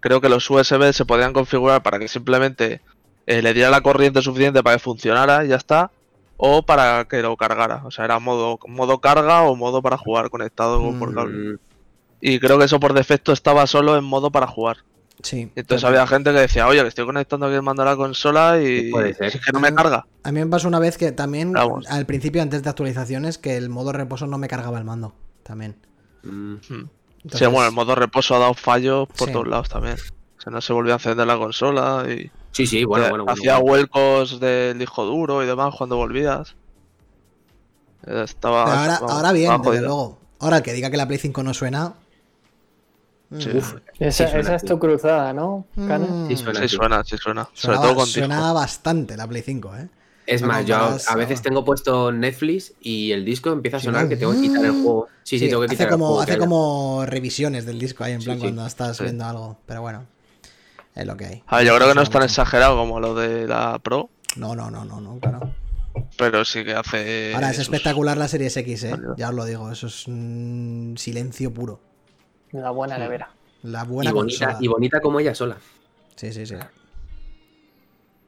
Creo 0.00 0.20
que 0.20 0.28
los 0.28 0.48
USB 0.48 0.92
se 0.92 1.04
podían 1.04 1.32
configurar 1.32 1.82
para 1.82 1.98
que 1.98 2.08
simplemente 2.08 2.80
eh, 3.26 3.42
le 3.42 3.52
diera 3.52 3.70
la 3.70 3.82
corriente 3.82 4.22
suficiente 4.22 4.62
para 4.62 4.76
que 4.76 4.82
funcionara 4.82 5.44
y 5.44 5.48
ya 5.48 5.56
está. 5.56 5.90
O 6.38 6.62
para 6.62 7.04
que 7.04 7.20
lo 7.22 7.36
cargara. 7.36 7.82
O 7.84 7.90
sea, 7.90 8.04
era 8.06 8.18
modo, 8.18 8.58
modo 8.66 8.98
carga 9.00 9.42
o 9.42 9.54
modo 9.54 9.82
para 9.82 9.96
jugar 9.98 10.30
conectado 10.30 10.80
por 10.98 11.10
Mm. 11.10 11.14
cable. 11.14 11.58
Y 12.20 12.38
creo 12.40 12.58
que 12.58 12.64
eso 12.64 12.80
por 12.80 12.94
defecto 12.94 13.32
estaba 13.32 13.66
solo 13.66 13.96
en 13.96 14.04
modo 14.04 14.30
para 14.30 14.46
jugar. 14.46 14.78
Sí. 15.22 15.50
Entonces 15.54 15.84
había 15.84 16.06
gente 16.06 16.32
que 16.32 16.40
decía, 16.40 16.66
oye, 16.66 16.82
que 16.82 16.88
estoy 16.88 17.06
conectando 17.06 17.46
aquí 17.46 17.54
el 17.54 17.62
mando 17.62 17.82
a 17.82 17.86
la 17.86 17.96
consola 17.96 18.60
y 18.60 18.90
Puede 18.90 19.14
ser. 19.14 19.26
es 19.28 19.34
que 19.34 19.52
no 19.52 19.60
me 19.60 19.72
carga. 19.74 20.04
A 20.24 20.32
mí 20.32 20.40
me 20.40 20.46
pasó 20.46 20.66
una 20.68 20.80
vez 20.80 20.98
que 20.98 21.12
también, 21.12 21.52
Vamos. 21.52 21.86
al 21.88 22.06
principio, 22.06 22.42
antes 22.42 22.62
de 22.62 22.68
actualizaciones, 22.70 23.38
que 23.38 23.56
el 23.56 23.68
modo 23.68 23.92
reposo 23.92 24.26
no 24.26 24.36
me 24.38 24.48
cargaba 24.48 24.78
el 24.78 24.84
mando. 24.84 25.14
También. 25.44 25.76
Mm. 26.24 26.56
Entonces, 27.24 27.38
Sí, 27.38 27.46
bueno, 27.46 27.66
el 27.68 27.72
modo 27.72 27.94
reposo 27.94 28.34
ha 28.34 28.38
dado 28.40 28.54
fallos 28.54 29.06
por 29.16 29.28
Sí. 29.28 29.32
todos 29.32 29.46
lados 29.46 29.68
también. 29.68 29.94
O 30.38 30.40
sea, 30.42 30.52
no 30.52 30.60
se 30.60 30.72
volvía 30.72 30.94
a 30.94 30.96
encender 30.96 31.24
la 31.26 31.36
consola 31.38 32.04
y 32.08 32.30
Sí, 32.50 32.66
sí, 32.66 32.84
bueno, 32.84 33.08
bueno. 33.08 33.24
bueno, 33.24 33.32
hacía 33.32 33.58
bueno. 33.58 33.66
vuelcos 33.70 34.40
del 34.40 34.76
disco 34.78 35.04
duro 35.04 35.42
y 35.42 35.46
demás 35.46 35.72
cuando 35.78 35.96
volvías. 35.96 36.56
Estaba. 38.04 38.64
pero 38.64 38.76
ahora, 38.76 38.96
ahora 39.08 39.32
bien, 39.32 39.62
desde 39.62 39.80
luego. 39.82 40.18
Ahora 40.40 40.56
el 40.56 40.62
que 40.64 40.72
diga 40.72 40.90
que 40.90 40.96
la 40.96 41.06
Play 41.06 41.18
5 41.18 41.42
no 41.44 41.54
suena. 41.54 41.94
Sí. 43.38 43.48
mm, 43.50 43.56
Uf, 43.56 43.74
Esa, 43.98 44.24
Sí, 44.26 44.30
suena 44.32 44.40
esa 44.40 44.54
es 44.56 44.64
tu 44.64 44.78
cruzada, 44.78 45.32
¿no, 45.32 45.66
mm, 45.74 46.28
Sí, 46.28 46.36
suena. 46.36 46.60
Sí, 46.60 46.68
suena, 46.68 47.04
sí 47.04 47.16
suena. 47.18 47.48
Sobre 47.52 47.76
todo 47.78 47.94
con 47.94 48.06
suena 48.06 48.36
disco. 48.38 48.54
bastante 48.54 49.16
la 49.16 49.26
Play 49.26 49.42
5, 49.42 49.76
¿eh? 49.76 49.88
Es 50.26 50.40
No 50.40 50.48
más, 50.48 50.64
yo 50.64 50.76
a, 50.76 51.16
veces 51.16 51.40
ah. 51.40 51.42
tengo 51.42 51.64
puesto 51.64 52.12
Netflix 52.12 52.74
y 52.80 53.10
el 53.10 53.24
disco 53.24 53.50
empieza 53.50 53.78
a 53.78 53.80
sonar 53.80 54.08
que 54.08 54.16
tengo 54.16 54.32
que 54.32 54.40
quitar 54.42 54.64
el 54.64 54.70
juego. 54.72 55.08
Sí, 55.24 55.36
sí, 55.38 55.46
Sí, 55.46 55.50
tengo 55.50 55.62
que 55.62 55.66
hace 55.66 55.74
quitar 55.74 55.88
el 55.88 55.92
como, 55.92 56.06
juego. 56.06 56.20
hace 56.22 56.30
haya. 56.32 56.38
como 56.40 57.04
revisiones 57.06 57.66
del 57.66 57.78
disco 57.80 58.04
ahí, 58.04 58.12
en 58.12 58.22
plan 58.22 58.36
sí. 58.36 58.42
cuando 58.42 58.64
estás 58.66 58.96
Sí. 58.98 59.02
viendo 59.04 59.24
algo. 59.24 59.58
Pero 59.66 59.80
bueno, 59.80 60.06
es 60.94 61.06
lo 61.06 61.16
que 61.16 61.26
hay. 61.26 61.42
A 61.48 61.56
ver, 61.58 61.66
yo 61.66 61.74
creo 61.76 61.88
que 61.88 61.94
no 61.96 62.02
es 62.02 62.10
tan 62.10 62.22
exagerado 62.22 62.76
como 62.76 63.00
lo 63.00 63.14
de 63.16 63.48
la 63.48 63.78
Pro, 63.80 64.10
No, 64.36 64.54
no, 64.54 64.70
no, 64.70 64.84
no, 64.84 65.00
no, 65.00 65.18
claro. 65.18 65.54
pero 66.16 66.44
sí 66.44 66.64
que 66.64 66.74
hace. 66.74 67.32
Ahora 67.34 67.50
es 67.50 67.56
sus- 67.56 67.64
espectacular 67.64 68.16
la 68.16 68.28
Series 68.28 68.56
X, 68.56 68.84
¿eh? 68.84 68.94
Ya 69.16 69.28
os 69.30 69.34
lo 69.34 69.44
digo, 69.44 69.72
eso 69.72 69.88
es 69.88 70.06
un 70.06 70.94
silencio 70.98 71.52
puro. 71.52 71.80
La 72.52 72.70
buena 72.70 72.98
nevera. 72.98 73.30
La 73.62 73.82
Y 73.84 73.86
buena 73.86 74.12
bonita, 74.12 74.46
consola. 74.46 74.64
y 74.64 74.68
bonita 74.68 75.00
como 75.00 75.20
ella 75.20 75.34
sola. 75.34 75.56
Sí, 76.16 76.32
sí, 76.32 76.46
sí. 76.46 76.54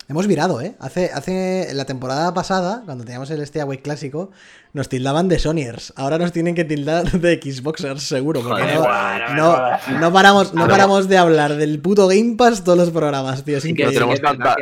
Hemos 0.07 0.27
virado, 0.27 0.61
¿eh? 0.61 0.75
Hace, 0.81 1.11
hace 1.15 1.69
la 1.73 1.87
temporada 1.87 2.35
pasada, 2.35 2.83
cuando 2.85 3.05
teníamos 3.05 3.31
el 3.31 3.41
Stay 3.41 3.79
clásico, 3.79 4.31
nos 4.75 4.91
tildaban 4.91 5.29
de 5.29 5.39
Sonyers. 5.39 5.95
Ahora 5.97 6.19
nos 6.19 6.31
tienen 6.31 6.55
que 6.55 6.65
tildar 6.65 7.11
de 7.11 7.41
Xboxers, 7.43 8.03
seguro. 8.03 8.43
Porque 8.43 8.63
Joder, 8.63 8.75
no, 8.77 8.83
bueno, 8.83 9.35
no, 9.35 9.51
bueno. 9.51 10.01
no 10.01 10.13
paramos, 10.13 10.53
no 10.53 10.61
A 10.63 10.67
ver. 10.67 10.73
paramos 10.73 11.09
de 11.09 11.17
hablar 11.17 11.57
del 11.57 11.81
puto 11.81 12.07
Game 12.07 12.35
Pass 12.37 12.63
todos 12.65 12.77
los 12.77 12.91
programas, 12.91 13.45
tío. 13.45 13.57
Es 13.57 13.63
Sí 13.63 13.73
que- 13.75 13.85
No 13.85 13.91
increíble. 13.93 14.17
tenemos 14.21 14.39
tanta- 14.39 14.57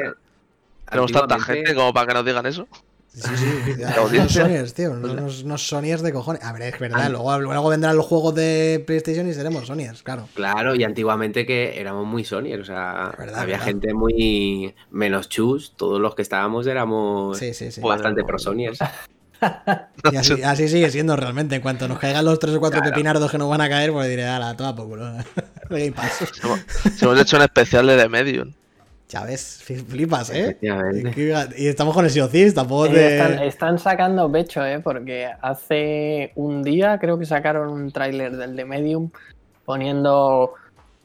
Tenemos 0.88 1.12
tanta 1.12 1.40
gente 1.40 1.74
como 1.74 1.92
para 1.92 2.06
que 2.06 2.14
nos 2.14 2.24
digan 2.24 2.46
eso. 2.46 2.68
Sí, 3.14 3.20
sí, 3.36 3.82
audiencia. 3.98 4.42
Sonyers, 4.42 4.72
tío. 4.74 4.92
Unos, 4.92 5.42
unos 5.42 5.66
Sonyers 5.68 6.00
de 6.02 6.12
cojones. 6.12 6.42
A 6.42 6.52
ver, 6.52 6.62
es 6.62 6.78
verdad. 6.78 7.10
Luego, 7.10 7.38
luego 7.40 7.68
vendrán 7.68 7.96
los 7.96 8.06
juegos 8.06 8.34
de 8.34 8.82
PlayStation 8.86 9.28
y 9.28 9.34
seremos 9.34 9.66
Sonyers, 9.66 10.02
claro. 10.02 10.28
Claro, 10.34 10.74
y 10.74 10.82
antiguamente 10.84 11.44
que 11.44 11.78
éramos 11.78 12.06
muy 12.06 12.24
Sony, 12.24 12.54
o 12.60 12.64
sea, 12.64 13.12
Verdad, 13.18 13.40
había 13.40 13.56
verdad. 13.56 13.66
gente 13.66 13.92
muy 13.94 14.74
menos 14.90 15.28
chus, 15.28 15.74
todos 15.76 16.00
los 16.00 16.14
que 16.14 16.22
estábamos 16.22 16.66
éramos 16.66 17.36
Sí, 17.38 17.52
sí, 17.52 17.70
sí. 17.70 17.80
bastante 17.82 18.24
pro 18.24 18.38
Sonyers. 18.38 18.78
Y 20.12 20.16
así, 20.16 20.40
así 20.44 20.68
sigue 20.68 20.88
siendo 20.92 21.16
realmente. 21.16 21.56
En 21.56 21.62
cuanto 21.62 21.88
nos 21.88 21.98
caigan 21.98 22.24
los 22.24 22.38
3 22.38 22.54
o 22.54 22.60
4 22.60 22.78
Claro. 22.78 22.94
pepinardos 22.94 23.28
que 23.28 23.38
nos 23.38 23.48
van 23.50 23.60
a 23.60 23.68
caer, 23.68 23.90
pues 23.90 24.08
diré, 24.08 24.24
ala, 24.24 24.56
toma 24.56 24.76
por 24.76 24.86
culo. 24.86 25.12
Si 26.96 27.04
hemos 27.04 27.18
hecho 27.20 27.36
un 27.38 27.42
especial 27.42 27.86
de 27.88 27.96
The 27.96 28.08
Medium. 28.08 28.52
Ya 29.12 29.24
ves, 29.24 29.62
flipas, 29.88 30.30
¿eh? 30.30 30.40
Efectivamente. 30.58 31.52
Y 31.58 31.66
estamos 31.68 31.92
con 31.94 32.06
el 32.06 32.10
Thieves, 32.10 32.54
tampoco 32.54 32.86
están, 32.86 33.42
están 33.42 33.78
sacando 33.78 34.32
pecho, 34.32 34.64
¿eh? 34.64 34.80
Porque 34.80 35.28
hace 35.42 36.32
un 36.36 36.62
día 36.62 36.98
creo 36.98 37.18
que 37.18 37.26
sacaron 37.26 37.68
un 37.68 37.92
tráiler 37.92 38.34
del 38.34 38.56
de 38.56 38.64
Medium 38.64 39.10
poniendo 39.66 40.54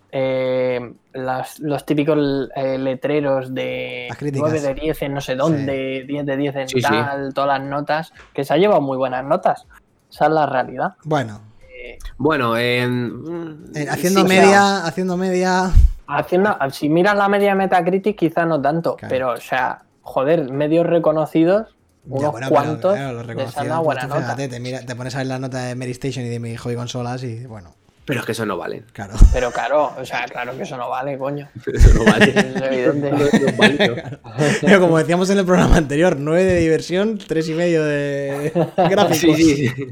eh, 0.10 0.94
las- 1.14 1.60
los 1.60 1.86
típicos 1.86 2.18
eh, 2.56 2.78
letreros 2.78 3.54
de 3.54 4.06
Las 4.08 4.18
críticas. 4.18 4.52
9 4.52 4.62
de 4.68 4.74
10 4.74 5.02
en 5.02 5.14
no 5.14 5.20
sé 5.20 5.36
dónde, 5.36 6.06
10 6.08 6.26
de 6.26 6.38
10 6.38 6.56
en 6.56 6.70
Sí, 6.70 6.76
sí. 6.78 6.82
tal, 6.84 7.34
todas 7.34 7.60
las 7.60 7.68
notas, 7.70 8.14
que 8.34 8.46
se 8.46 8.54
ha 8.54 8.58
llevado 8.58 8.80
muy 8.80 8.96
buenas 8.98 9.26
notas. 9.26 9.66
Esa 10.10 10.28
es 10.28 10.32
la 10.32 10.46
realidad. 10.46 10.94
Bueno, 11.04 11.42
Eh, 11.90 11.98
Bueno, 12.18 12.58
en- 12.58 13.66
eh, 13.76 13.86
haciendo 13.90 14.22
sí, 14.22 14.26
o 14.26 14.30
sea- 14.30 14.42
media, 14.42 14.86
haciendo 14.86 15.18
media... 15.18 15.72
haciendo, 16.08 16.58
si 16.72 16.90
miras 16.90 17.16
la 17.18 17.28
media 17.30 17.56
Metacritic, 17.56 18.18
quizá 18.18 18.46
no 18.46 18.62
tanto, 18.62 18.96
Claro. 18.96 19.10
pero, 19.14 19.32
o 19.34 19.38
sea, 19.38 19.84
joder, 20.02 20.52
medios 20.52 20.86
reconocidos, 20.86 21.68
Ya, 22.06 22.14
unos 22.16 22.32
bueno, 22.32 22.48
pero, 22.50 22.62
cuantos, 22.62 22.94
claro, 22.96 23.24
lo 23.24 23.34
les 23.34 23.58
han 23.58 23.68
dado 23.68 23.84
pues 23.84 23.86
buena 23.86 24.02
tú 24.02 24.08
nota. 24.08 24.22
fíjate, 24.22 24.48
te, 24.48 24.60
mira- 24.60 24.86
te 24.86 24.96
pones 24.96 25.14
a 25.16 25.18
ver 25.20 25.28
la 25.28 25.40
nota 25.40 25.64
de 25.66 25.76
Mary 25.76 25.92
Station 25.92 26.26
y 26.26 26.30
de 26.30 26.40
mi 26.40 26.56
hobby 26.56 26.76
consolas 26.76 27.24
y 27.24 27.46
bueno, 27.46 27.76
Pero 28.06 28.22
es 28.22 28.26
que 28.26 28.32
eso 28.32 28.46
no 28.46 28.56
vale. 28.56 28.84
claro. 28.94 29.16
Pero 29.34 29.52
claro, 29.52 29.92
o 30.00 30.06
sea, 30.06 30.24
claro 30.26 30.56
que 30.56 30.64
eso 30.64 30.78
no 30.78 30.90
vale, 30.90 31.18
coño. 31.18 31.50
Eso 31.74 31.94
no 31.94 32.06
vale. 32.06 32.30
Es 32.36 32.62
evidente. 32.62 33.12
No. 33.12 33.18
Pero 34.62 34.80
como 34.80 34.98
decíamos 34.98 35.30
en 35.30 35.40
el 35.40 35.46
programa 35.46 35.76
anterior, 35.76 36.16
9 36.18 36.44
de 36.46 36.60
diversión, 36.62 37.18
3 37.18 37.50
y 37.50 37.54
medio 37.54 37.84
de 37.84 38.54
gráficos. 38.90 39.18
Sí, 39.18 39.36
sí, 39.36 39.68
sí. 39.68 39.86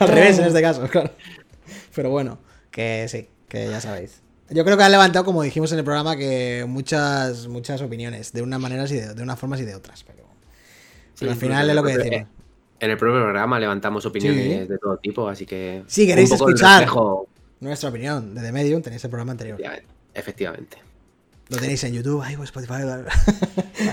Al 0.00 0.08
revés 0.08 0.38
en 0.40 0.46
este 0.46 0.60
caso, 0.62 0.88
claro. 0.88 1.10
Pero 1.94 2.10
bueno, 2.10 2.38
que 2.72 3.06
sí, 3.08 3.28
que 3.48 3.68
ya 3.70 3.80
sabéis. 3.80 4.21
Yo 4.54 4.64
creo 4.64 4.76
que 4.76 4.82
han 4.84 4.92
levantado, 4.92 5.24
como 5.24 5.42
dijimos 5.42 5.72
en 5.72 5.78
el 5.78 5.84
programa, 5.84 6.16
que 6.16 6.64
muchas, 6.68 7.46
muchas 7.48 7.80
opiniones, 7.82 8.32
de 8.32 8.42
unas 8.42 8.60
maneras 8.60 8.90
y 8.92 8.96
de, 8.96 9.14
de 9.14 9.22
unas 9.22 9.38
formas 9.38 9.60
y 9.60 9.64
de 9.64 9.74
otras. 9.74 10.04
Pero, 10.04 10.24
pero 11.18 11.30
al 11.30 11.36
Sí, 11.38 11.40
final 11.46 11.68
es 11.70 11.76
lo 11.76 11.82
que 11.82 11.96
decimos. 11.98 12.28
En 12.80 12.90
el 12.90 12.96
propio 12.96 13.22
programa 13.22 13.60
levantamos 13.60 14.04
opiniones 14.06 14.62
Sí. 14.62 14.66
de 14.68 14.78
todo 14.78 14.96
tipo, 14.96 15.28
así 15.28 15.46
que. 15.46 15.84
Si 15.86 16.06
queréis 16.06 16.30
un 16.32 16.38
poco 16.38 16.50
el 16.50 16.54
escuchar. 16.56 16.88
Nuestra 17.60 17.90
opinión 17.90 18.34
de 18.34 18.42
The 18.42 18.50
Medium, 18.52 18.82
tenéis 18.82 19.04
el 19.04 19.10
programa 19.10 19.32
anterior. 19.32 19.56
efectivamente, 19.60 19.88
efectivamente. 20.14 20.76
Lo 21.48 21.58
tenéis 21.58 21.84
en 21.84 21.92
YouTube, 21.94 22.22
ahí, 22.22 22.34
Spotify. 22.42 22.72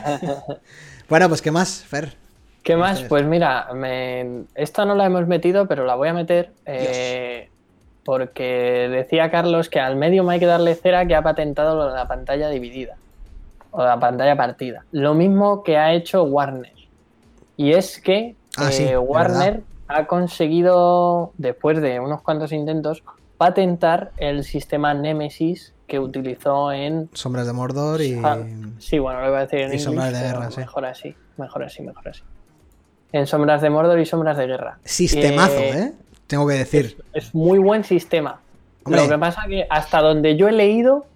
bueno, 1.10 1.28
pues 1.30 1.42
¿qué 1.42 1.52
más, 1.52 1.84
Fer? 1.84 2.16
¿Qué 2.64 2.76
más? 2.76 3.02
Pues 3.04 3.26
mira, 3.26 3.68
me- 3.74 4.44
esta 4.56 4.86
no 4.86 4.96
la 4.96 5.06
hemos 5.06 5.28
metido, 5.28 5.68
pero 5.68 5.86
la 5.86 5.96
voy 5.96 6.10
a 6.10 6.14
meter 6.14 6.52
eh, 6.66 7.50
porque 8.10 8.88
decía 8.90 9.30
Carlos 9.30 9.70
que 9.70 9.80
al 9.80 9.96
medium 9.96 10.28
hay 10.30 10.40
que 10.40 10.48
darle 10.48 10.74
cera 10.74 11.06
que 11.06 11.14
ha 11.14 11.22
patentado 11.22 11.76
lo 11.76 11.86
de 11.90 11.94
la 11.94 12.08
pantalla 12.08 12.50
dividida 12.50 12.96
o 13.70 13.84
la 13.86 14.00
pantalla 14.00 14.36
partida. 14.36 14.84
Lo 14.92 15.14
mismo 15.14 15.62
que 15.62 15.78
ha 15.78 15.94
hecho 15.94 16.24
Warner. 16.24 16.74
Y 17.56 17.74
es 17.74 18.02
que 18.02 18.36
Ah, 18.58 18.70
eh, 18.70 18.72
sí, 18.72 18.96
Warner 18.96 19.62
ha 19.88 20.08
conseguido, 20.08 21.34
después 21.38 21.80
de 21.84 22.00
unos 22.00 22.24
cuantos 22.24 22.52
intentos, 22.52 23.04
patentar 23.38 24.10
el 24.18 24.44
sistema 24.44 24.96
Nemesis 24.96 25.76
que 25.86 26.00
utilizó 26.00 26.72
en 26.72 27.12
Sombras 27.14 27.46
de 27.46 27.54
Mordor 27.54 28.02
y. 28.02 28.20
Ah, 28.24 28.40
Sí, 28.80 28.98
bueno, 28.98 29.22
lo 29.22 29.28
iba 29.28 29.38
a 29.38 29.42
decir 29.42 29.60
en 29.60 29.74
Y 29.76 29.78
Sombras 29.78 30.14
de 30.14 30.20
Guerra, 30.20 30.50
sí. 30.50 30.60
Mejor 30.62 30.86
así, 30.88 31.16
mejor 31.38 31.64
así, 31.64 31.84
mejor 31.84 32.08
así. 32.10 32.24
En 33.12 33.28
Sombras 33.28 33.62
de 33.62 33.70
Mordor 33.70 34.00
y 34.00 34.06
Sombras 34.08 34.36
de 34.36 34.48
Guerra. 34.48 34.80
Sistemazo, 34.84 35.60
Eh, 35.60 35.70
¿eh? 35.80 35.94
Tengo 36.30 36.48
que 36.48 36.54
decir. 36.54 36.96
Es 37.12 37.34
muy 37.34 37.58
buen 37.58 37.84
sistema. 37.84 38.40
Hombre. 38.84 39.02
Lo 39.02 39.10
que 39.10 39.18
pasa 39.18 39.42
que 39.50 39.66
hasta 39.68 40.00
donde 40.00 40.38
yo 40.38 40.48
he 40.48 40.52
leído, 40.52 41.08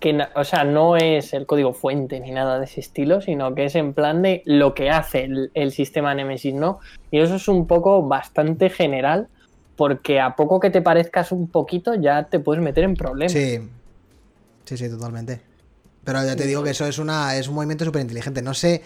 que 0.00 0.18
o 0.34 0.42
sea, 0.42 0.64
no 0.64 0.96
es 0.96 1.32
el 1.34 1.46
código 1.46 1.72
fuente 1.72 2.18
ni 2.18 2.32
nada 2.32 2.58
de 2.58 2.64
ese 2.64 2.80
estilo, 2.80 3.20
sino 3.20 3.54
que 3.54 3.66
es 3.66 3.76
en 3.76 3.94
plan 3.94 4.22
de 4.22 4.42
lo 4.46 4.74
que 4.74 4.90
hace 4.90 5.22
el, 5.22 5.52
el 5.54 5.70
sistema 5.70 6.16
Nemesis, 6.16 6.52
¿no? 6.52 6.80
Y 7.12 7.20
eso 7.20 7.36
es 7.36 7.46
un 7.46 7.68
poco 7.68 8.02
bastante 8.02 8.70
general, 8.70 9.28
porque 9.76 10.18
a 10.18 10.34
poco 10.34 10.58
que 10.58 10.70
te 10.70 10.82
parezcas 10.82 11.30
un 11.30 11.46
poquito 11.46 11.94
ya 11.94 12.24
te 12.24 12.40
puedes 12.40 12.60
meter 12.60 12.82
en 12.82 12.94
problemas. 12.94 13.32
Sí. 13.32 13.60
Sí, 14.64 14.76
sí, 14.76 14.90
totalmente. 14.90 15.40
Pero 16.02 16.24
ya 16.24 16.34
te 16.34 16.44
digo 16.44 16.64
que 16.64 16.70
eso 16.70 16.86
es 16.86 16.98
una 16.98 17.36
es 17.36 17.46
un 17.46 17.54
movimiento 17.54 17.84
súper 17.84 18.02
inteligente. 18.02 18.42
No 18.42 18.52
sé 18.52 18.82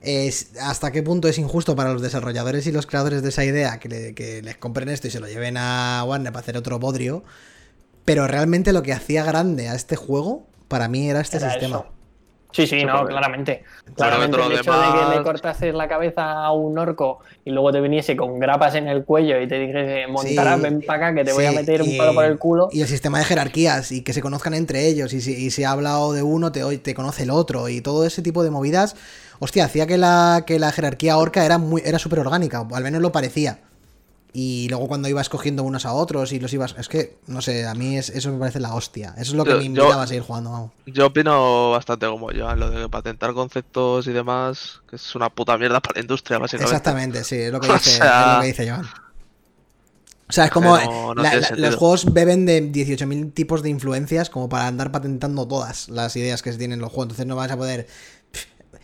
es- 0.00 0.50
hasta 0.60 0.92
qué 0.92 1.02
punto 1.02 1.28
es 1.28 1.38
injusto 1.38 1.74
para 1.76 1.92
los 1.92 2.02
desarrolladores 2.02 2.66
y 2.66 2.72
los 2.72 2.86
creadores 2.86 3.22
de 3.22 3.28
esa 3.30 3.44
idea 3.44 3.78
que, 3.78 3.88
le- 3.88 4.14
que 4.14 4.42
les 4.42 4.56
compren 4.56 4.88
esto 4.88 5.06
y 5.08 5.10
se 5.10 5.20
lo 5.20 5.26
lleven 5.28 5.56
a 5.56 6.04
Warner 6.06 6.32
para 6.32 6.40
hacer 6.42 6.56
otro 6.56 6.78
bodrio. 6.78 7.24
Pero 8.04 8.26
realmente 8.26 8.72
lo 8.72 8.82
que 8.82 8.92
hacía 8.92 9.24
grande 9.24 9.68
a 9.68 9.74
este 9.74 9.96
juego, 9.96 10.46
para 10.68 10.88
mí, 10.88 11.10
era 11.10 11.20
este 11.20 11.38
Era 11.38 11.50
sistema. 11.50 11.76
eso. 11.78 11.86
Sí, 12.52 12.66
sí, 12.66 12.84
no, 12.86 13.04
claramente. 13.04 13.64
Claro, 13.96 14.16
Claramente 14.16 14.36
el 14.40 14.52
hecho 14.52 14.72
de 14.72 15.10
que 15.10 15.16
le 15.16 15.22
cortases 15.22 15.74
la 15.74 15.88
cabeza 15.88 16.32
a 16.44 16.52
un 16.52 16.78
orco 16.78 17.18
y 17.44 17.50
luego 17.50 17.70
te 17.70 17.80
viniese 17.82 18.16
con 18.16 18.38
grapas 18.38 18.76
en 18.76 18.88
el 18.88 19.04
cuello 19.04 19.38
y 19.42 19.46
te 19.48 19.58
dijese, 19.58 20.06
montarás, 20.06 20.56
Sí, 20.56 20.62
ven 20.62 20.80
para 20.80 21.08
acá 21.08 21.16
que 21.16 21.24
te 21.24 21.32
voy 21.34 21.44
a 21.44 21.52
meter 21.52 21.82
un 21.82 21.88
y- 21.88 21.98
palo 21.98 22.14
por 22.14 22.24
el 22.24 22.38
culo. 22.38 22.68
Y 22.72 22.80
el 22.80 22.88
sistema 22.88 23.18
de 23.18 23.26
jerarquías 23.26 23.92
y 23.92 24.00
que 24.02 24.14
se 24.14 24.22
conozcan 24.22 24.54
entre 24.54 24.86
ellos 24.86 25.12
y 25.12 25.20
si, 25.20 25.32
y 25.34 25.50
si 25.50 25.64
ha 25.64 25.72
hablado 25.72 26.14
de 26.14 26.22
uno 26.22 26.50
te, 26.50 26.78
te 26.78 26.94
conoce 26.94 27.24
el 27.24 27.30
otro 27.30 27.68
y 27.68 27.82
todo 27.82 28.06
ese 28.06 28.22
tipo 28.22 28.42
de 28.42 28.50
movidas, 28.50 28.96
hostia, 29.38 29.64
hacía 29.64 29.86
que 29.86 29.98
la, 29.98 30.44
que 30.46 30.58
la 30.58 30.72
jerarquía 30.72 31.16
orca 31.18 31.44
era 31.44 31.58
muy 31.58 31.82
era 31.84 31.98
súper 31.98 32.18
orgánica, 32.20 32.60
o 32.62 32.74
al 32.76 32.82
menos 32.82 33.00
lo 33.02 33.12
parecía. 33.12 33.60
Y 34.32 34.68
luego 34.68 34.86
cuando 34.86 35.08
ibas 35.08 35.30
cogiendo 35.30 35.62
unos 35.62 35.86
a 35.86 35.94
otros 35.94 36.30
y 36.32 36.38
los 36.40 36.52
ibas... 36.52 36.74
Es 36.78 36.88
que, 36.88 37.16
no 37.26 37.40
sé, 37.40 37.66
a 37.66 37.72
mí 37.74 37.96
es- 37.96 38.10
eso 38.10 38.30
me 38.30 38.38
parece 38.38 38.60
la 38.60 38.74
hostia. 38.74 39.14
Eso 39.16 39.30
es 39.30 39.32
lo 39.32 39.44
que 39.44 39.52
Yo- 39.52 39.56
me 39.56 39.62
yo- 39.62 39.66
invitaba 39.68 40.02
a 40.02 40.06
seguir 40.06 40.24
jugando, 40.24 40.50
vamos. 40.50 40.70
Yo 40.84 41.06
opino 41.06 41.70
bastante 41.70 42.06
como 42.06 42.30
yo, 42.32 42.54
lo 42.54 42.68
de 42.68 42.86
patentar 42.90 43.32
conceptos 43.32 44.06
y 44.08 44.12
demás, 44.12 44.82
que 44.90 44.96
es 44.96 45.14
una 45.14 45.30
puta 45.30 45.56
mierda 45.56 45.80
para 45.80 45.94
la 45.94 46.00
industria, 46.02 46.36
básicamente. 46.38 46.70
Exactamente, 46.70 47.24
sí, 47.24 47.36
es 47.36 47.50
lo 47.52 47.60
que 47.60 47.68
O 47.70 47.72
dice, 47.72 47.90
sea- 47.92 48.28
es 48.32 48.34
lo 48.36 48.40
que 48.42 48.46
dice 48.48 48.68
Joan. 48.70 48.86
O 50.28 50.32
sea, 50.32 50.46
es 50.46 50.50
como 50.50 50.76
No, 50.76 51.14
no 51.14 51.22
la- 51.22 51.30
tiene 51.30 51.40
la- 51.40 51.46
sentido. 51.48 51.70
los 51.70 51.76
juegos 51.78 52.12
beben 52.12 52.46
de 52.46 52.60
18.000 52.72 53.32
tipos 53.32 53.62
de 53.62 53.70
influencias 53.70 54.28
como 54.28 54.48
para 54.48 54.66
andar 54.66 54.90
patentando 54.90 55.46
todas 55.46 55.88
las 55.88 56.14
ideas 56.16 56.42
que 56.42 56.52
se 56.52 56.58
tienen 56.58 56.74
en 56.78 56.80
los 56.80 56.90
juegos. 56.90 57.04
Entonces 57.04 57.26
no 57.26 57.36
vas 57.36 57.50
a 57.50 57.56
poder... 57.56 57.86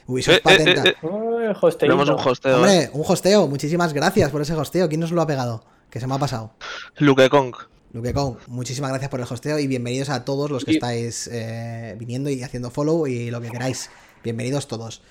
Ubisoft 0.07 0.35
Eh, 0.35 0.39
eh, 0.39 0.43
patenta. 0.43 0.89
eh, 0.89 0.95
eh. 1.03 1.53
Hosteíto. 1.61 1.79
Tenemos 1.97 2.09
un 2.09 2.29
hosteo. 2.29 2.53
¿eh? 2.53 2.57
Hombre, 2.57 2.91
un 2.93 3.05
hosteo. 3.07 3.47
Muchísimas 3.49 3.93
gracias 3.93 4.31
por 4.31 4.43
ese 4.43 4.55
hosteo. 4.55 4.89
¿Quién 4.89 5.01
nos 5.01 5.13
lo 5.13 5.23
ha 5.23 5.27
pegado? 5.27 5.65
Que 5.91 6.01
se 6.01 6.07
me 6.07 6.15
ha 6.15 6.19
pasado. 6.19 6.55
Luke 6.99 7.29
Kong. 7.29 7.55
Luke 7.93 8.15
Kong, 8.15 8.37
muchísimas 8.47 8.91
gracias 8.91 9.11
por 9.11 9.21
el 9.21 9.27
hosteo 9.29 9.59
y 9.59 9.67
bienvenidos 9.67 10.09
a 10.09 10.25
todos 10.25 10.51
los 10.51 10.65
que 10.65 10.73
Y- 10.73 10.75
estáis 10.77 11.29
eh, 11.31 11.95
viniendo 11.99 12.31
y 12.31 12.43
haciendo 12.43 12.71
follow 12.71 13.07
y 13.07 13.31
lo 13.31 13.41
que 13.43 13.51
queráis. 13.51 13.91
Bienvenidos 14.25 14.67
todos. 14.67 15.03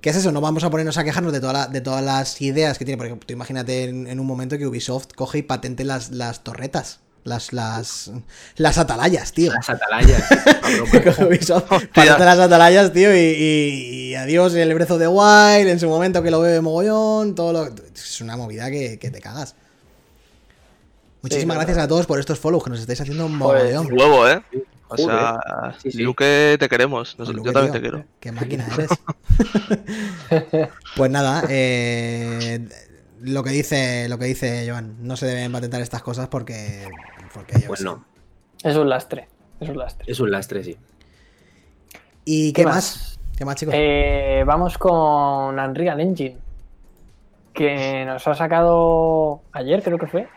¿Qué 0.00 0.10
es 0.10 0.16
eso? 0.16 0.32
No 0.32 0.40
vamos 0.40 0.64
a 0.64 0.70
ponernos 0.70 0.98
a 0.98 1.04
quejarnos 1.04 1.32
de, 1.32 1.40
toda 1.40 1.52
la- 1.52 1.66
de 1.68 1.80
todas 1.80 2.04
las 2.04 2.40
ideas 2.42 2.78
que 2.78 2.84
tiene. 2.84 2.96
Porque 2.98 3.14
tú 3.24 3.32
imagínate 3.32 3.84
en, 3.84 4.08
en 4.08 4.18
un 4.18 4.26
momento 4.26 4.58
que 4.58 4.66
Ubisoft 4.66 5.06
coge 5.14 5.38
y 5.38 5.42
patente 5.42 5.84
las, 5.84 6.10
las 6.10 6.42
torretas. 6.42 7.00
Las, 7.26 7.52
las, 7.52 8.10
las 8.56 8.78
atalayas, 8.78 9.32
tío. 9.32 9.52
Las 9.52 9.68
atalayas. 9.68 10.22
Ubisoft, 11.20 11.68
patente 11.92 12.24
las 12.24 12.38
atalayas, 12.38 12.92
tío, 12.92 13.14
y, 13.14 13.18
y- 13.18 14.10
y 14.10 14.14
adiós 14.14 14.54
el 14.54 14.72
of 14.80 14.98
the 14.98 15.08
Wild, 15.08 15.68
en 15.68 15.80
su 15.80 15.88
momento 15.88 16.22
que 16.22 16.30
lo 16.30 16.40
bebe 16.40 16.60
mogollón, 16.60 17.34
todo 17.34 17.52
lo... 17.52 17.64
Es 17.94 18.20
una 18.20 18.36
movida 18.36 18.70
que, 18.70 18.98
que 19.00 19.10
te 19.10 19.20
cagas. 19.20 19.56
Muchísimas 21.22 21.56
gracias 21.56 21.78
a 21.78 21.88
todos 21.88 22.06
por 22.06 22.20
estos 22.20 22.38
follows 22.38 22.62
que 22.62 22.70
nos 22.70 22.78
estáis 22.80 23.00
haciendo 23.00 23.26
un 23.26 23.38
Joder, 23.40 23.74
mogollón. 23.74 23.98
Huevo, 24.00 24.28
¿eh? 24.28 24.40
O 24.88 24.96
Joder. 24.96 25.06
sea, 25.06 25.74
Sí, 25.82 25.90
sí. 25.90 25.98
Luke, 26.02 26.56
te 26.60 26.68
queremos. 26.68 27.18
Nos- 27.18 27.32
Pues, 27.32 27.44
yo 27.44 27.52
también 27.52 27.72
tío, 27.72 27.72
te 27.72 27.80
quiero. 27.80 28.04
Qué 28.20 28.30
máquina 28.30 28.68
eres. 28.78 28.90
pues 30.96 31.10
nada, 31.10 31.42
eh, 31.48 32.68
lo 33.20 33.42
que 33.42 33.50
dice 33.50 34.08
lo 34.08 34.18
que 34.18 34.26
dice 34.26 34.64
Joan, 34.68 34.96
no 35.00 35.16
se 35.16 35.26
deben 35.26 35.50
patentar 35.50 35.80
estas 35.82 36.02
cosas 36.02 36.28
porque 36.28 36.86
porque 37.36 37.60
Pues 37.66 37.82
no. 37.82 38.04
Es 38.62 38.76
un 38.76 38.88
lastre. 38.88 39.28
Es 39.60 39.68
un 39.68 39.78
lastre. 39.78 40.10
Es 40.10 40.20
un 40.20 40.30
lastre, 40.30 40.64
sí. 40.64 40.76
¿Y 42.24 42.52
qué, 42.52 42.62
¿Qué 42.62 42.66
más? 42.66 42.74
más? 42.74 43.20
¿Qué 43.38 43.44
más, 43.44 43.56
chicos? 43.56 43.74
Eh, 43.76 44.42
vamos 44.46 44.76
con 44.78 45.58
Unreal 45.58 46.00
Engine. 46.00 46.38
Que 47.52 48.04
nos 48.04 48.26
ha 48.26 48.34
sacado 48.34 49.40
ayer, 49.52 49.82
creo 49.82 49.98
que 49.98 50.06
fue, 50.06 50.28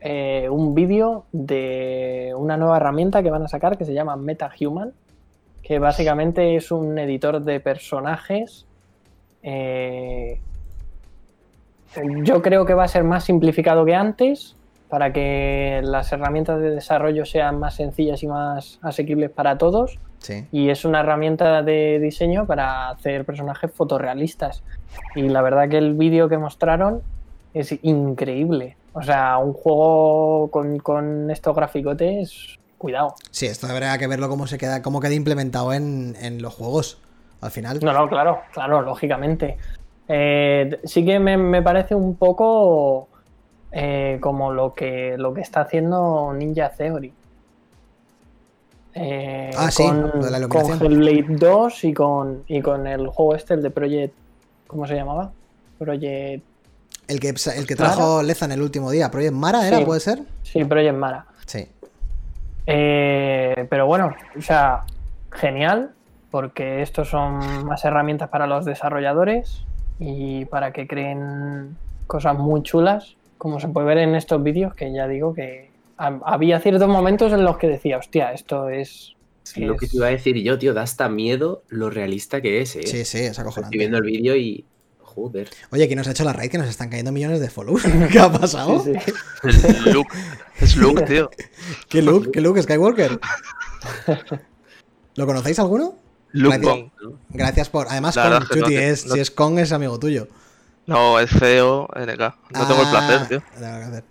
eh, 0.00 0.48
un 0.50 0.74
vídeo 0.74 1.24
de 1.32 2.32
una 2.36 2.56
nueva 2.56 2.76
herramienta 2.78 3.22
que 3.22 3.30
van 3.30 3.42
a 3.42 3.48
sacar 3.48 3.76
que 3.76 3.84
se 3.84 3.92
llama 3.94 4.16
MetaHuman. 4.16 4.92
Que 5.62 5.78
básicamente 5.78 6.56
es 6.56 6.70
un 6.70 6.98
editor 6.98 7.40
de 7.42 7.60
personajes. 7.60 8.66
eh, 9.42 10.40
yo 12.24 12.42
creo 12.42 12.64
que 12.66 12.74
va 12.74 12.84
a 12.84 12.88
ser 12.88 13.04
más 13.04 13.24
simplificado 13.24 13.84
que 13.84 13.94
antes 13.94 14.56
para 14.94 15.12
que 15.12 15.80
las 15.82 16.12
herramientas 16.12 16.60
de 16.60 16.70
desarrollo 16.70 17.24
sean 17.26 17.58
más 17.58 17.74
sencillas 17.74 18.22
y 18.22 18.28
más 18.28 18.78
asequibles 18.80 19.28
para 19.28 19.58
todos 19.58 19.98
sí. 20.20 20.46
y 20.52 20.68
es 20.68 20.84
una 20.84 21.00
herramienta 21.00 21.64
de 21.64 21.98
diseño 21.98 22.46
para 22.46 22.90
hacer 22.90 23.24
personajes 23.24 23.72
fotorrealistas. 23.72 24.62
Y 25.16 25.22
la 25.22 25.42
verdad 25.42 25.68
que 25.68 25.78
el 25.78 25.94
vídeo 25.94 26.28
que 26.28 26.38
mostraron 26.38 27.02
es 27.54 27.76
increíble. 27.82 28.76
O 28.92 29.02
sea, 29.02 29.38
un 29.38 29.52
juego 29.52 30.48
con, 30.52 30.78
con 30.78 31.28
estos 31.28 31.56
graficotes, 31.56 32.60
cuidado. 32.78 33.16
Sí, 33.32 33.46
esto 33.46 33.66
habría 33.66 33.98
que 33.98 34.06
verlo 34.06 34.28
cómo 34.28 34.46
se 34.46 34.58
queda, 34.58 34.80
cómo 34.80 35.00
queda 35.00 35.14
implementado 35.14 35.72
en, 35.72 36.14
en 36.20 36.40
los 36.40 36.54
juegos. 36.54 37.02
Al 37.40 37.50
final. 37.50 37.80
No, 37.82 37.92
no, 37.92 38.08
claro, 38.08 38.42
claro, 38.52 38.80
lógicamente. 38.82 39.58
Eh, 40.06 40.78
sí 40.84 41.04
que 41.04 41.18
me, 41.18 41.36
me 41.36 41.62
parece 41.62 41.96
un 41.96 42.14
poco 42.14 43.08
eh, 43.76 44.18
como 44.20 44.52
lo 44.52 44.72
que, 44.72 45.16
lo 45.18 45.34
que 45.34 45.40
está 45.40 45.62
haciendo 45.62 46.32
Ninja 46.32 46.70
Theory. 46.70 47.12
Eh, 48.94 49.50
Ah, 49.56 49.68
sí, 49.72 49.82
con, 49.82 50.30
la 50.30 50.46
con. 50.46 50.80
Hellblade 50.80 51.26
2 51.28 51.84
y 51.84 51.92
con, 51.92 52.44
y 52.46 52.62
con 52.62 52.86
el 52.86 53.08
juego 53.08 53.34
este, 53.34 53.54
el 53.54 53.62
de 53.62 53.70
Project. 53.70 54.14
¿Cómo 54.68 54.86
se 54.86 54.94
llamaba? 54.94 55.32
Project. 55.78 56.44
El 57.08 57.18
que, 57.20 57.34
el 57.56 57.66
que 57.66 57.74
trajo 57.74 58.22
Lezan 58.22 58.52
el 58.52 58.62
último 58.62 58.92
día, 58.92 59.10
Project 59.10 59.34
Mara, 59.34 59.66
¿era? 59.66 59.78
Sí. 59.78 59.84
¿Puede 59.84 60.00
ser? 60.00 60.22
Sí, 60.44 60.64
Project 60.64 60.96
Mara. 60.96 61.26
Sí. 61.44 61.68
Eh, 62.66 63.66
pero 63.68 63.86
bueno, 63.86 64.14
o 64.38 64.40
sea, 64.40 64.84
genial, 65.32 65.90
porque 66.30 66.80
estos 66.80 67.08
son 67.08 67.66
más 67.66 67.84
herramientas 67.84 68.28
para 68.28 68.46
los 68.46 68.64
desarrolladores 68.64 69.64
y 69.98 70.44
para 70.44 70.72
que 70.72 70.86
creen 70.86 71.76
cosas 72.06 72.38
muy 72.38 72.62
chulas, 72.62 73.16
como 73.44 73.60
se 73.60 73.68
puede 73.68 73.86
ver 73.86 73.98
en 73.98 74.14
estos 74.14 74.42
vídeos, 74.42 74.74
que 74.74 74.90
ya 74.90 75.06
digo 75.06 75.34
que 75.34 75.68
ha- 75.98 76.18
había 76.24 76.58
ciertos 76.60 76.88
momentos 76.88 77.30
en 77.30 77.44
los 77.44 77.58
que 77.58 77.68
decía, 77.68 77.98
hostia, 77.98 78.32
esto 78.32 78.70
es... 78.70 79.14
Es 79.44 79.58
lo 79.58 79.76
que 79.76 79.86
te 79.86 79.98
iba 79.98 80.06
a 80.06 80.10
decir 80.10 80.34
yo, 80.42 80.58
tío, 80.58 80.72
da 80.72 80.80
hasta 80.80 81.10
miedo 81.10 81.62
lo 81.68 81.90
realista 81.90 82.40
que 82.40 82.62
es, 82.62 82.74
¿eh? 82.76 82.84
Sí, 82.84 83.04
sí, 83.04 83.18
es 83.18 83.24
Estoy 83.32 83.42
acojonante. 83.42 83.76
viendo 83.76 83.98
el 83.98 84.04
vídeo 84.04 84.34
y. 84.34 84.64
Joder. 85.02 85.50
Oye, 85.70 85.86
¿quién 85.86 85.98
nos 85.98 86.08
ha 86.08 86.12
hecho 86.12 86.24
la 86.24 86.32
raid? 86.32 86.50
Que 86.50 86.56
nos 86.56 86.66
están 86.68 86.88
cayendo 86.88 87.12
millones 87.12 87.40
de 87.40 87.50
follows. 87.50 87.82
¿Qué 88.10 88.18
ha 88.18 88.32
pasado? 88.32 88.82
Sí, 88.82 88.92
sí. 89.04 89.90
Luke. 89.92 90.08
Es 90.60 90.76
Luke, 90.76 91.02
tío. 91.06 91.28
¿Qué 91.90 92.00
Luke? 92.00 92.30
¿Qué 92.32 92.40
Luke? 92.40 92.62
¿Skywalker? 92.62 93.20
¿Lo 95.16 95.26
conocéis 95.26 95.58
alguno? 95.58 95.96
Luke 96.32 96.58
Gracias. 96.58 96.90
Kong. 97.00 97.14
Gracias 97.28 97.68
por. 97.68 97.86
Además, 97.90 98.16
no 98.16 98.40
Chuti, 98.46 98.74
te- 98.74 98.88
es, 98.90 99.06
no- 99.06 99.14
si 99.14 99.20
es 99.20 99.30
Kong, 99.30 99.58
es 99.58 99.72
amigo 99.72 99.98
tuyo. 99.98 100.26
No, 100.86 101.18
es 101.20 101.30
CEO 101.30 101.88
NK. 101.94 102.18
No 102.50 102.66
tengo 102.66 102.82
el 102.82 102.88
placer, 102.90 103.20
Ah, 103.22 103.26
tío. 103.28 103.42
tengo 103.58 103.78
que 103.78 103.84
hacer. 103.84 104.04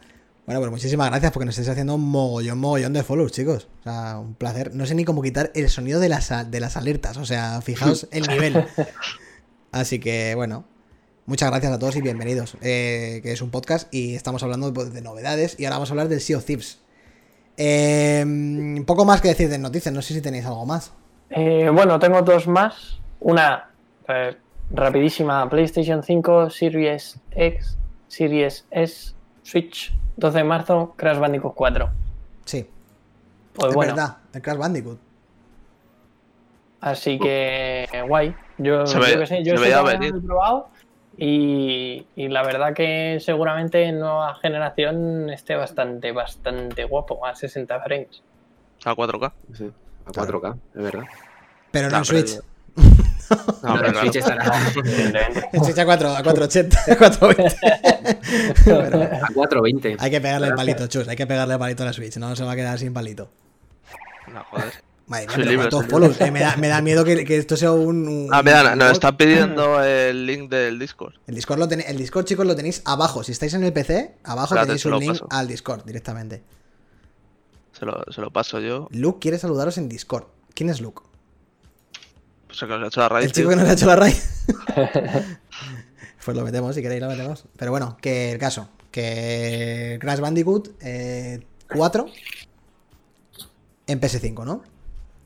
Bueno, 0.45 0.59
pues 0.59 0.71
muchísimas 0.71 1.09
gracias 1.09 1.31
porque 1.31 1.45
nos 1.45 1.53
estáis 1.57 1.69
haciendo 1.69 1.95
un 1.95 2.01
mogollón, 2.09 2.57
mogollón 2.59 2.91
de 2.93 3.03
follows, 3.03 3.31
chicos. 3.31 3.67
O 3.79 3.83
sea, 3.83 4.17
un 4.19 4.33
placer. 4.35 4.75
No 4.75 4.85
sé 4.85 4.93
ni 4.95 5.05
cómo 5.05 5.21
quitar 5.21 5.51
el 5.55 5.69
sonido 5.69 5.99
de 5.99 6.09
las, 6.09 6.49
de 6.51 6.59
las 6.59 6.75
alertas. 6.75 7.17
O 7.17 7.25
sea, 7.25 7.61
fijaos 7.61 8.07
el 8.11 8.27
nivel. 8.27 8.65
Así 9.71 9.99
que, 9.99 10.33
bueno. 10.35 10.65
Muchas 11.25 11.49
gracias 11.51 11.71
a 11.71 11.79
todos 11.79 11.95
y 11.95 12.01
bienvenidos. 12.01 12.57
eh, 12.61 13.21
que 13.23 13.31
es 13.31 13.41
un 13.41 13.49
podcast 13.49 13.87
y 13.93 14.15
estamos 14.15 14.43
hablando 14.43 14.73
pues, 14.73 14.91
de 14.93 15.01
novedades. 15.01 15.57
Y 15.57 15.63
ahora 15.65 15.77
vamos 15.77 15.89
a 15.89 15.93
hablar 15.93 16.09
del 16.09 16.19
Sea 16.19 16.37
of 16.37 16.43
Thieves. 16.45 16.79
Eh, 17.55 18.83
poco 18.85 19.05
más 19.05 19.21
que 19.21 19.29
decir 19.29 19.47
de 19.49 19.57
noticias. 19.57 19.93
No 19.93 20.01
sé 20.01 20.13
si 20.13 20.21
tenéis 20.21 20.45
algo 20.45 20.65
más. 20.65 20.91
Eh, 21.29 21.69
bueno, 21.73 21.97
tengo 21.99 22.21
dos 22.21 22.47
más. 22.47 22.99
Una 23.21 23.69
eh, 24.09 24.35
rapidísima, 24.71 25.47
PlayStation 25.49 26.03
5, 26.03 26.49
Series 26.49 27.19
X, 27.31 27.77
Series 28.07 28.65
S, 28.71 29.13
Switch, 29.43 29.93
12 30.17 30.37
de 30.39 30.43
marzo, 30.43 30.93
Crash 30.97 31.17
Bandicoot 31.19 31.53
4. 31.55 31.89
Sí, 32.45 32.67
Pues 33.53 33.69
es 33.69 33.75
bueno, 33.75 33.93
verdad. 33.95 34.17
El 34.33 34.41
Crash 34.41 34.57
Bandicoot. 34.57 34.99
así 36.81 37.17
que 37.19 37.87
guay. 38.07 38.35
Yo, 38.57 38.85
Se 38.85 38.95
yo 38.95 38.99
ve- 39.01 39.17
qué 39.19 39.25
sé, 39.27 39.43
yo 39.43 39.57
se 39.57 39.69
este 39.69 40.07
he 40.07 40.13
probado 40.13 40.69
y, 41.17 42.05
y 42.15 42.27
la 42.27 42.43
verdad 42.43 42.73
que 42.73 43.17
seguramente 43.19 43.83
en 43.83 43.99
nueva 43.99 44.35
generación 44.35 45.29
esté 45.29 45.55
bastante, 45.55 46.11
bastante 46.11 46.83
guapo, 46.85 47.25
a 47.25 47.35
60 47.35 47.79
frames. 47.81 48.21
A 48.85 48.93
4K. 48.95 49.31
Sí, 49.53 49.71
a 50.05 50.11
4K, 50.11 50.57
es 50.75 50.83
verdad. 50.83 51.03
Pero 51.71 51.89
no 51.89 51.91
No, 51.91 51.97
en 51.99 52.03
pero- 52.07 52.27
Switch. 52.27 52.43
No, 52.75 53.75
No, 53.75 53.75
pero 53.79 53.87
el. 53.87 53.95
Switch 53.97 54.15
estará. 54.17 54.51
En 55.53 55.63
Switch 55.63 55.77
a 55.79 55.85
4, 55.85 56.09
a 56.09 56.23
480, 56.23 56.79
a 56.91 56.97
420. 56.97 57.55
Pero 58.65 59.03
a 59.03 59.27
420. 59.33 59.97
hay 59.99 60.11
que 60.11 60.21
pegarle 60.21 60.47
el 60.47 60.55
palito, 60.55 60.87
chus. 60.87 61.07
Hay 61.07 61.15
que 61.15 61.27
pegarle 61.27 61.53
el 61.53 61.59
palito 61.59 61.83
a 61.83 61.87
la 61.87 61.93
Switch. 61.93 62.17
No 62.17 62.35
se 62.35 62.43
va 62.43 62.51
a 62.51 62.55
quedar 62.55 62.77
sin 62.79 62.93
palito. 62.93 63.29
No, 64.31 64.43
joder. 64.45 64.73
Madre 65.05 65.25
mía, 65.27 65.35
Soy 65.35 65.43
pero 65.43 65.51
libre, 65.51 65.55
¿cuántos 65.69 65.79
soy 65.81 65.89
follows? 65.89 66.21
Eh, 66.21 66.31
me, 66.31 66.39
da, 66.39 66.55
me 66.55 66.67
da 66.69 66.81
miedo 66.81 67.03
que, 67.03 67.25
que 67.25 67.37
esto 67.37 67.57
sea 67.57 67.73
un. 67.73 68.07
un- 68.07 68.29
Ah, 68.31 68.41
mira, 68.41 68.73
nos 68.75 68.87
bot. 68.87 68.93
están 68.93 69.17
pidiendo 69.17 69.83
el 69.83 70.25
link 70.25 70.49
del 70.49 70.79
Discord. 70.79 71.13
El 71.27 71.35
Discord, 71.35 71.59
lo 71.59 71.67
tenéis, 71.67 71.89
el 71.89 71.97
Discord, 71.97 72.23
chicos, 72.25 72.45
lo 72.45 72.55
tenéis 72.55 72.81
abajo. 72.85 73.21
Si 73.23 73.33
estáis 73.33 73.53
en 73.53 73.63
el 73.65 73.73
PC, 73.73 74.15
abajo 74.23 74.55
Espérate, 74.55 74.67
tenéis 74.67 74.83
te 74.83 74.89
un 74.89 74.99
link 74.99 75.11
paso. 75.11 75.27
al 75.29 75.47
Discord 75.47 75.83
directamente. 75.83 76.41
Se 77.77 77.85
lo, 77.85 78.01
se 78.11 78.21
lo 78.21 78.31
paso 78.31 78.59
yo. 78.61 78.87
Luke 78.91 79.19
quiere 79.19 79.37
saludaros 79.37 79.77
en 79.77 79.89
Discord. 79.89 80.25
¿Quién 80.53 80.69
es 80.69 80.79
Luke? 80.79 81.01
El 82.61 82.67
que 82.67 82.67
nos 82.67 82.83
ha 82.83 82.87
hecho 82.87 82.99
la 83.01 83.09
raíz. 83.09 83.25
El 83.25 83.31
chico 83.31 83.49
que 83.49 83.55
nos 83.55 83.69
ha 83.69 83.73
hecho 83.73 83.85
la 83.87 83.95
raid. 83.95 84.13
pues 86.25 86.37
lo 86.37 86.43
metemos, 86.43 86.75
si 86.75 86.81
queréis, 86.81 87.01
lo 87.01 87.09
metemos. 87.09 87.45
Pero 87.57 87.71
bueno, 87.71 87.97
que 88.01 88.31
el 88.31 88.37
caso. 88.37 88.69
Que 88.91 89.97
Crash 89.99 90.19
Bandicoot 90.19 90.69
eh, 90.81 91.39
4 91.73 92.05
en 93.87 93.99
PS5, 93.99 94.45
¿no? 94.45 94.61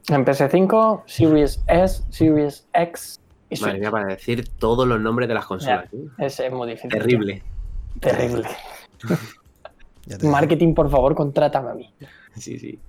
En 0.08 0.24
PS5, 0.26 1.04
Series 1.06 1.62
S, 1.68 2.04
Series 2.10 2.66
X 2.74 3.20
y 3.50 3.60
Madre 3.60 3.80
mía, 3.80 3.92
para 3.92 4.08
decir 4.08 4.48
todos 4.58 4.88
los 4.88 5.02
nombres 5.02 5.28
de 5.28 5.34
las 5.34 5.46
consolas. 5.46 5.90
tío. 5.90 6.00
Es, 6.18 6.40
es 6.40 6.52
muy 6.52 6.70
difícil. 6.70 6.90
Terrible. 6.92 7.44
Terrible. 8.00 8.48
Ya. 10.10 10.18
Marketing, 10.30 10.74
por 10.74 10.90
favor, 10.90 11.14
contrátame 11.16 11.70
a 11.70 11.74
mí. 11.74 11.94
Sí, 12.38 12.58
sí. 12.58 12.80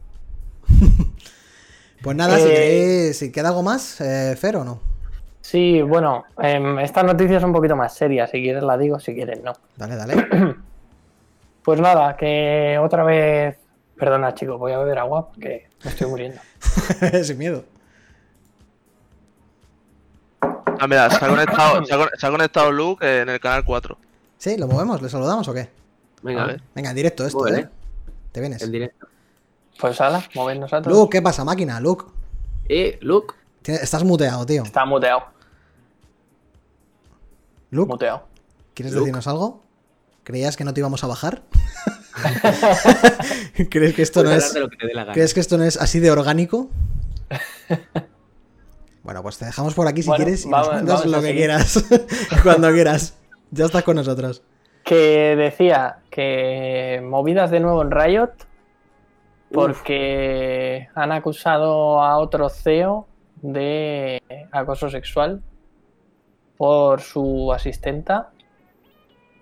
Pues 2.03 2.16
nada, 2.16 2.36
si 2.38 2.44
Eh, 2.49 2.55
queréis, 2.55 3.18
si 3.18 3.32
queda 3.32 3.49
algo 3.49 3.62
más, 3.62 4.01
eh, 4.01 4.36
Fer 4.36 4.57
o 4.57 4.64
no. 4.64 4.80
Sí, 5.40 5.80
bueno, 5.82 6.24
em, 6.42 6.78
esta 6.80 7.03
noticia 7.03 7.38
es 7.38 7.42
un 7.44 7.53
poquito 7.53 7.74
más 7.74 7.94
seria. 7.94 8.26
Si 8.26 8.42
quieres 8.42 8.62
la 8.62 8.76
digo, 8.76 8.99
si 9.01 9.14
quieres 9.14 9.42
no. 9.42 9.53
Dale, 9.76 9.96
dale. 9.96 10.14
Pues 11.64 11.80
nada, 11.80 12.16
que 12.16 12.78
otra 12.82 13.05
vez. 13.05 13.59
Perdona, 13.99 14.32
chicos, 14.32 14.59
voy 14.59 14.72
a 14.72 14.78
beber 14.78 14.99
agua 15.01 15.28
porque 15.28 15.68
me 15.84 15.90
estoy 15.90 16.07
muriendo. 16.09 16.40
Sin 17.24 17.36
miedo. 17.36 17.64
Ah, 20.80 20.86
mira, 20.86 21.11
se 21.11 21.22
ha 21.22 21.28
conectado, 21.28 21.84
se 21.84 21.92
ha, 21.92 21.99
con- 21.99 22.09
se 22.16 22.26
ha 22.26 22.30
conectado 22.30 22.72
Luke 22.72 23.20
en 23.20 23.28
el 23.28 23.38
canal 23.40 23.64
4. 23.64 23.99
¿Sí? 24.38 24.57
¿Lo 24.57 24.66
movemos? 24.68 25.03
¿Le 25.03 25.09
saludamos 25.11 25.46
o 25.49 25.53
qué? 25.53 25.68
Venga, 26.22 26.44
A 26.44 26.46
ver. 26.46 26.62
Venga, 26.74 26.90
en 26.90 26.96
directo 26.96 27.26
esto, 27.26 27.40
Muy 27.40 27.51
¿eh? 27.51 27.55
bien. 27.57 27.70
Te 28.32 28.40
vienes. 28.40 28.62
en 28.62 28.72
directo. 28.72 29.07
Pues 29.81 30.01
ala, 30.01 30.22
movernos 30.35 30.72
a 30.72 30.83
todos. 30.83 30.97
Luke, 30.97 31.16
¿qué 31.18 31.22
pasa, 31.22 31.45
máquina? 31.45 31.81
Luke. 31.81 32.05
Eh, 32.68 32.99
Luke. 33.01 33.35
Tienes- 33.62 33.83
Estás 33.83 34.05
muteado, 34.05 34.45
tío. 34.47 34.62
Está 34.62 34.85
muteado, 34.85 35.24
Luke, 37.70 37.89
muteado. 37.93 38.22
¿quieres 38.74 38.93
Luke. 38.93 39.01
decirnos 39.05 39.26
algo? 39.26 39.62
¿Creías 40.24 40.57
que 40.57 40.64
no 40.64 40.72
te 40.74 40.81
íbamos 40.81 41.05
a 41.05 41.07
bajar? 41.07 41.43
¿Crees 43.70 43.95
que 43.95 44.03
esto 44.03 44.22
no 44.24 44.31
es... 44.33 44.37
hablar 44.45 44.55
de 44.55 44.61
lo 44.61 44.68
que 44.68 44.76
te 44.76 44.87
dé 44.89 44.95
la 44.95 45.03
gana. 45.05 45.12
¿Crees 45.14 45.35
que 45.35 45.41
esto 45.41 45.57
no 45.59 45.64
es 45.64 45.76
así 45.76 46.01
de 46.01 46.11
orgánico? 46.11 46.68
Bueno, 49.05 49.22
pues 49.22 49.39
te 49.39 49.47
dejamos 49.47 49.72
por 49.72 49.87
aquí 49.89 50.03
si 50.03 50.09
Bueno, 50.09 50.22
quieres 50.22 50.45
y 50.45 50.51
vamos- 50.51 50.66
nos 50.66 50.74
cuentas 50.74 50.99
vamos 51.01 51.07
a 51.07 51.16
lo 51.16 51.22
que 51.22 51.26
seguir. 51.29 51.41
quieras. 51.41 51.85
Cuando 52.43 52.70
quieras. 52.72 53.14
Ya 53.51 53.64
estás 53.64 53.83
con 53.83 53.97
nosotros. 53.97 54.43
Que 54.85 55.35
decía 55.35 56.01
que 56.11 57.01
movidas 57.03 57.51
de 57.51 57.61
nuevo 57.61 57.81
en 57.81 57.91
Riot 57.91 58.33
porque 59.53 60.88
han 60.94 61.12
acusado 61.12 62.03
a 62.03 62.18
otro 62.18 62.49
CEO 62.49 63.07
de 63.42 64.22
acoso 64.53 64.88
sexual 64.90 65.42
por 66.57 67.01
su 67.01 67.53
asistenta 67.53 68.30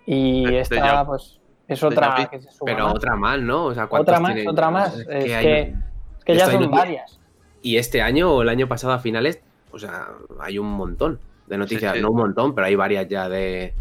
y 0.05 0.45
De- 0.45 0.59
esta 0.61 1.05
pues 1.05 1.39
es 1.67 1.83
otra 1.83 2.27
que 2.31 2.39
se 2.39 2.51
suma 2.51 2.71
Pero 2.71 2.85
más. 2.85 2.95
otra 2.95 3.15
más, 3.15 3.39
¿no? 3.41 3.65
O 3.65 3.73
sea, 3.73 3.87
¿cuántos 3.87 4.13
otra 4.13 4.19
más, 4.21 4.33
tienen? 4.35 4.51
otra 4.51 4.69
más. 4.71 4.93
Es 4.99 5.07
Es 5.07 5.23
que 5.23 5.25
que, 5.25 5.35
hay- 5.35 5.75
es 6.19 6.25
que 6.25 6.35
ya 6.35 6.45
son 6.47 6.71
varias. 6.71 7.19
Y 7.61 7.77
este 7.77 8.01
año 8.01 8.31
o 8.33 8.41
el 8.43 8.49
año 8.49 8.67
pasado 8.67 8.93
a 8.93 8.99
finales, 8.99 9.41
o 9.71 9.79
sea, 9.79 10.07
hay 10.39 10.59
un 10.59 10.67
montón 10.71 11.19
de 11.47 11.57
noticias. 11.57 11.91
Sí, 11.93 11.97
sí. 11.97 12.03
No 12.03 12.11
un 12.11 12.17
montón, 12.17 12.55
pero 12.55 12.67
hay 12.67 12.75
varias 12.75 13.07
ya 13.09 13.27
de, 13.27 13.73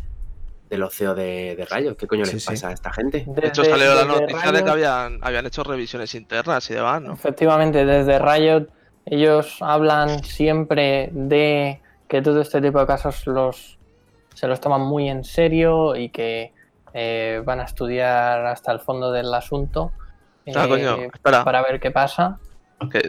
de 0.69 0.79
los 0.79 0.95
CEO 0.95 1.15
de, 1.15 1.55
de 1.57 1.65
Rayos. 1.65 1.97
¿Qué 1.97 2.07
coño 2.07 2.25
Sí, 2.27 2.35
les 2.35 2.43
sí. 2.45 2.51
pasa 2.51 2.69
a 2.69 2.73
esta 2.73 2.93
gente? 2.93 3.25
De 3.27 3.47
hecho, 3.49 3.63
Desde- 3.63 3.77
salió 3.79 3.95
la 3.95 4.05
noticia 4.05 4.51
de 4.53 4.65
que 4.65 4.71
habían, 4.71 5.19
habían 5.23 5.47
hecho 5.47 5.63
revisiones 5.63 6.15
internas 6.15 6.69
y 6.71 6.75
demás, 6.75 7.03
¿no? 7.03 7.13
Efectivamente, 7.13 7.85
desde 7.85 8.19
Riot 8.19 8.67
ellos 9.05 9.57
hablan 9.61 10.25
siempre 10.25 11.11
de 11.13 11.81
que 12.09 12.23
todo 12.23 12.41
este 12.41 12.61
tipo 12.61 12.79
de 12.81 12.87
casos 12.87 13.27
los 13.27 13.79
se 14.35 14.47
los 14.49 14.61
toman 14.61 14.83
muy 14.83 15.09
en 15.09 15.25
serio 15.25 15.97
y 15.97 16.11
que 16.11 16.53
eh, 16.93 17.41
van 17.45 17.61
a 17.61 17.65
estudiar 17.65 18.45
hasta 18.47 18.73
el 18.73 18.81
fondo 18.81 19.11
del 19.13 19.33
asunto 19.33 19.93
Ah, 20.55 20.65
eh, 20.65 20.69
coño, 20.69 20.97
espera. 21.13 21.43
para 21.45 21.63
ver 21.63 21.81
qué 21.81 21.91
pasa. 21.91 22.39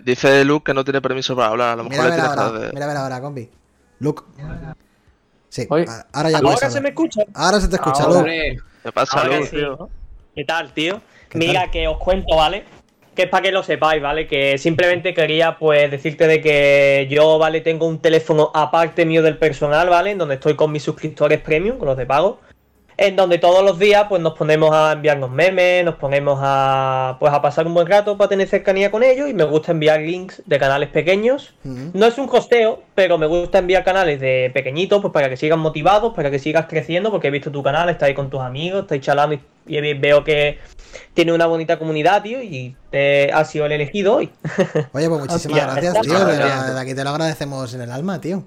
Dice 0.03 0.43
Luke 0.45 0.63
que 0.65 0.73
no 0.73 0.83
tiene 0.83 1.01
permiso 1.01 1.35
para 1.35 1.49
hablar. 1.49 1.73
A 1.73 1.75
lo 1.75 1.83
Mira 1.83 2.03
mejor 2.03 2.05
a 2.05 2.09
le 2.09 2.15
tienes 2.15 2.35
que 2.35 2.39
ahora. 2.43 2.59
de- 2.59 2.73
Mira 2.73 2.85
a 2.85 2.87
ver 2.87 2.97
ahora, 2.97 3.21
compi. 3.21 3.49
Luke. 3.99 4.23
Sí, 5.57 5.67
Oye. 5.71 5.85
a- 5.89 6.05
ahora 6.13 6.29
ya 6.29 6.37
Ahora 6.37 6.57
se 6.57 6.65
hablar. 6.67 6.83
me 6.83 6.89
escucha. 6.89 7.21
Ahora 7.33 7.59
se 7.59 7.67
te 7.67 7.75
escucha, 7.77 8.03
Ahora. 8.03 8.23
¿Qué 8.83 8.91
pasa, 8.93 9.21
Ahora 9.21 9.37
Luke? 9.39 9.49
sí. 9.49 9.57
¿Qué 10.35 10.45
tal, 10.45 10.71
tío? 10.71 11.01
¿Qué 11.29 11.39
Mira, 11.39 11.61
tal? 11.61 11.71
que 11.71 11.87
os 11.87 11.97
cuento, 11.97 12.35
¿vale? 12.35 12.63
Que 13.15 13.23
es 13.23 13.29
para 13.29 13.41
que 13.41 13.51
lo 13.51 13.63
sepáis, 13.63 13.99
¿vale? 13.99 14.27
Que 14.27 14.59
simplemente 14.59 15.15
quería, 15.15 15.57
pues, 15.57 15.89
decirte 15.89 16.27
de 16.27 16.41
que 16.41 17.07
yo, 17.09 17.39
¿vale? 17.39 17.61
Tengo 17.61 17.87
un 17.87 17.99
teléfono 17.99 18.51
aparte 18.53 19.03
mío 19.03 19.23
del 19.23 19.37
personal, 19.39 19.89
¿vale? 19.89 20.11
En 20.11 20.19
donde 20.19 20.35
estoy 20.35 20.55
con 20.55 20.71
mis 20.71 20.83
suscriptores 20.83 21.41
premium, 21.41 21.79
con 21.79 21.87
los 21.87 21.97
de 21.97 22.05
pago. 22.05 22.39
En 22.97 23.15
donde 23.15 23.37
todos 23.37 23.63
los 23.63 23.77
días, 23.77 24.05
pues, 24.09 24.21
nos 24.21 24.33
ponemos 24.33 24.73
a 24.73 24.93
enviarnos 24.93 25.29
memes, 25.29 25.85
nos 25.85 25.95
ponemos 25.95 26.39
a, 26.41 27.17
pues, 27.19 27.31
a 27.31 27.41
pasar 27.41 27.67
un 27.67 27.73
buen 27.73 27.87
rato 27.87 28.17
para 28.17 28.29
tener 28.29 28.47
cercanía 28.47 28.89
con 28.91 29.03
ellos. 29.03 29.29
Y 29.29 29.33
me 29.33 29.43
gusta 29.43 29.71
enviar 29.71 30.01
links 30.01 30.41
de 30.45 30.59
canales 30.59 30.89
pequeños 30.89 31.53
no 31.63 32.05
es 32.05 32.17
un 32.17 32.29
hosteo, 32.31 32.83
pero 32.95 33.17
me 33.17 33.27
gusta 33.27 33.59
enviar 33.59 33.83
canales 33.83 34.19
de 34.19 34.51
pequeñitos, 34.53 35.01
pues 35.01 35.13
para 35.13 35.29
que 35.29 35.37
sigas 35.37 35.57
motivados, 35.57 36.13
para 36.13 36.31
que 36.31 36.39
sigas 36.39 36.65
creciendo, 36.67 37.11
porque 37.11 37.27
he 37.27 37.31
visto 37.31 37.51
tu 37.51 37.63
canal, 37.63 37.89
estás 37.89 38.07
ahí 38.07 38.13
con 38.13 38.29
tus 38.29 38.41
amigos, 38.41 38.81
estáis 38.81 39.01
charlando 39.01 39.35
y, 39.35 39.77
y 39.77 39.93
veo 39.93 40.23
que 40.23 40.59
tiene 41.13 41.33
una 41.33 41.45
bonita 41.45 41.77
comunidad, 41.77 42.23
tío, 42.23 42.41
y 42.41 42.75
te 42.91 43.31
has 43.31 43.49
sido 43.49 43.65
el 43.65 43.73
elegido 43.73 44.15
hoy. 44.15 44.31
Oye, 44.93 45.09
pues 45.09 45.09
muchísimas 45.21 45.63
gracias, 45.63 46.01
tío. 46.01 46.25
Desde 46.25 46.79
aquí 46.79 46.93
te 46.93 47.03
lo 47.03 47.09
agradecemos 47.09 47.73
en 47.73 47.81
el 47.81 47.91
alma, 47.91 48.21
tío. 48.21 48.43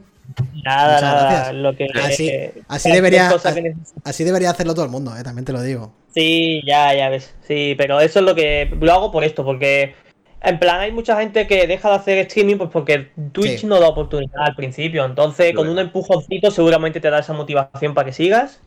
Nada, 0.64 0.94
Muchas 0.94 1.02
nada, 1.02 1.30
gracias. 1.32 1.54
lo 1.56 1.76
que 1.76 1.86
Así- 2.02 2.28
eh, 2.28 2.52
así 2.68 2.90
debería- 2.92 3.30
que. 3.54 3.74
Así 4.04 4.24
debería 4.24 4.50
hacerlo 4.50 4.74
todo 4.74 4.84
el 4.84 4.90
mundo, 4.90 5.16
eh, 5.16 5.22
también 5.22 5.44
te 5.44 5.52
lo 5.52 5.62
digo. 5.62 5.92
Sí, 6.14 6.60
ya, 6.66 6.94
ya 6.94 7.08
ves. 7.08 7.34
Sí, 7.46 7.74
pero 7.78 8.00
eso 8.00 8.18
es 8.18 8.24
lo 8.24 8.34
que 8.34 8.70
lo 8.80 8.92
hago 8.92 9.10
por 9.12 9.24
esto, 9.24 9.44
porque 9.44 9.94
en 10.42 10.58
plan 10.58 10.80
hay 10.80 10.92
mucha 10.92 11.18
gente 11.18 11.46
que 11.46 11.66
deja 11.66 11.88
de 11.90 11.94
hacer 11.96 12.18
streaming 12.18 12.56
pues 12.56 12.70
porque 12.72 13.10
Twitch 13.32 13.60
Sí. 13.60 13.66
no 13.66 13.78
da 13.80 13.88
oportunidad 13.88 14.42
al 14.44 14.54
principio. 14.54 15.04
Entonces, 15.04 15.54
con 15.54 15.68
un 15.68 15.78
empujoncito 15.78 16.50
seguramente 16.50 17.00
te 17.00 17.10
da 17.10 17.20
esa 17.20 17.32
motivación 17.32 17.94
para 17.94 18.06
que 18.06 18.12
sigas. 18.12 18.60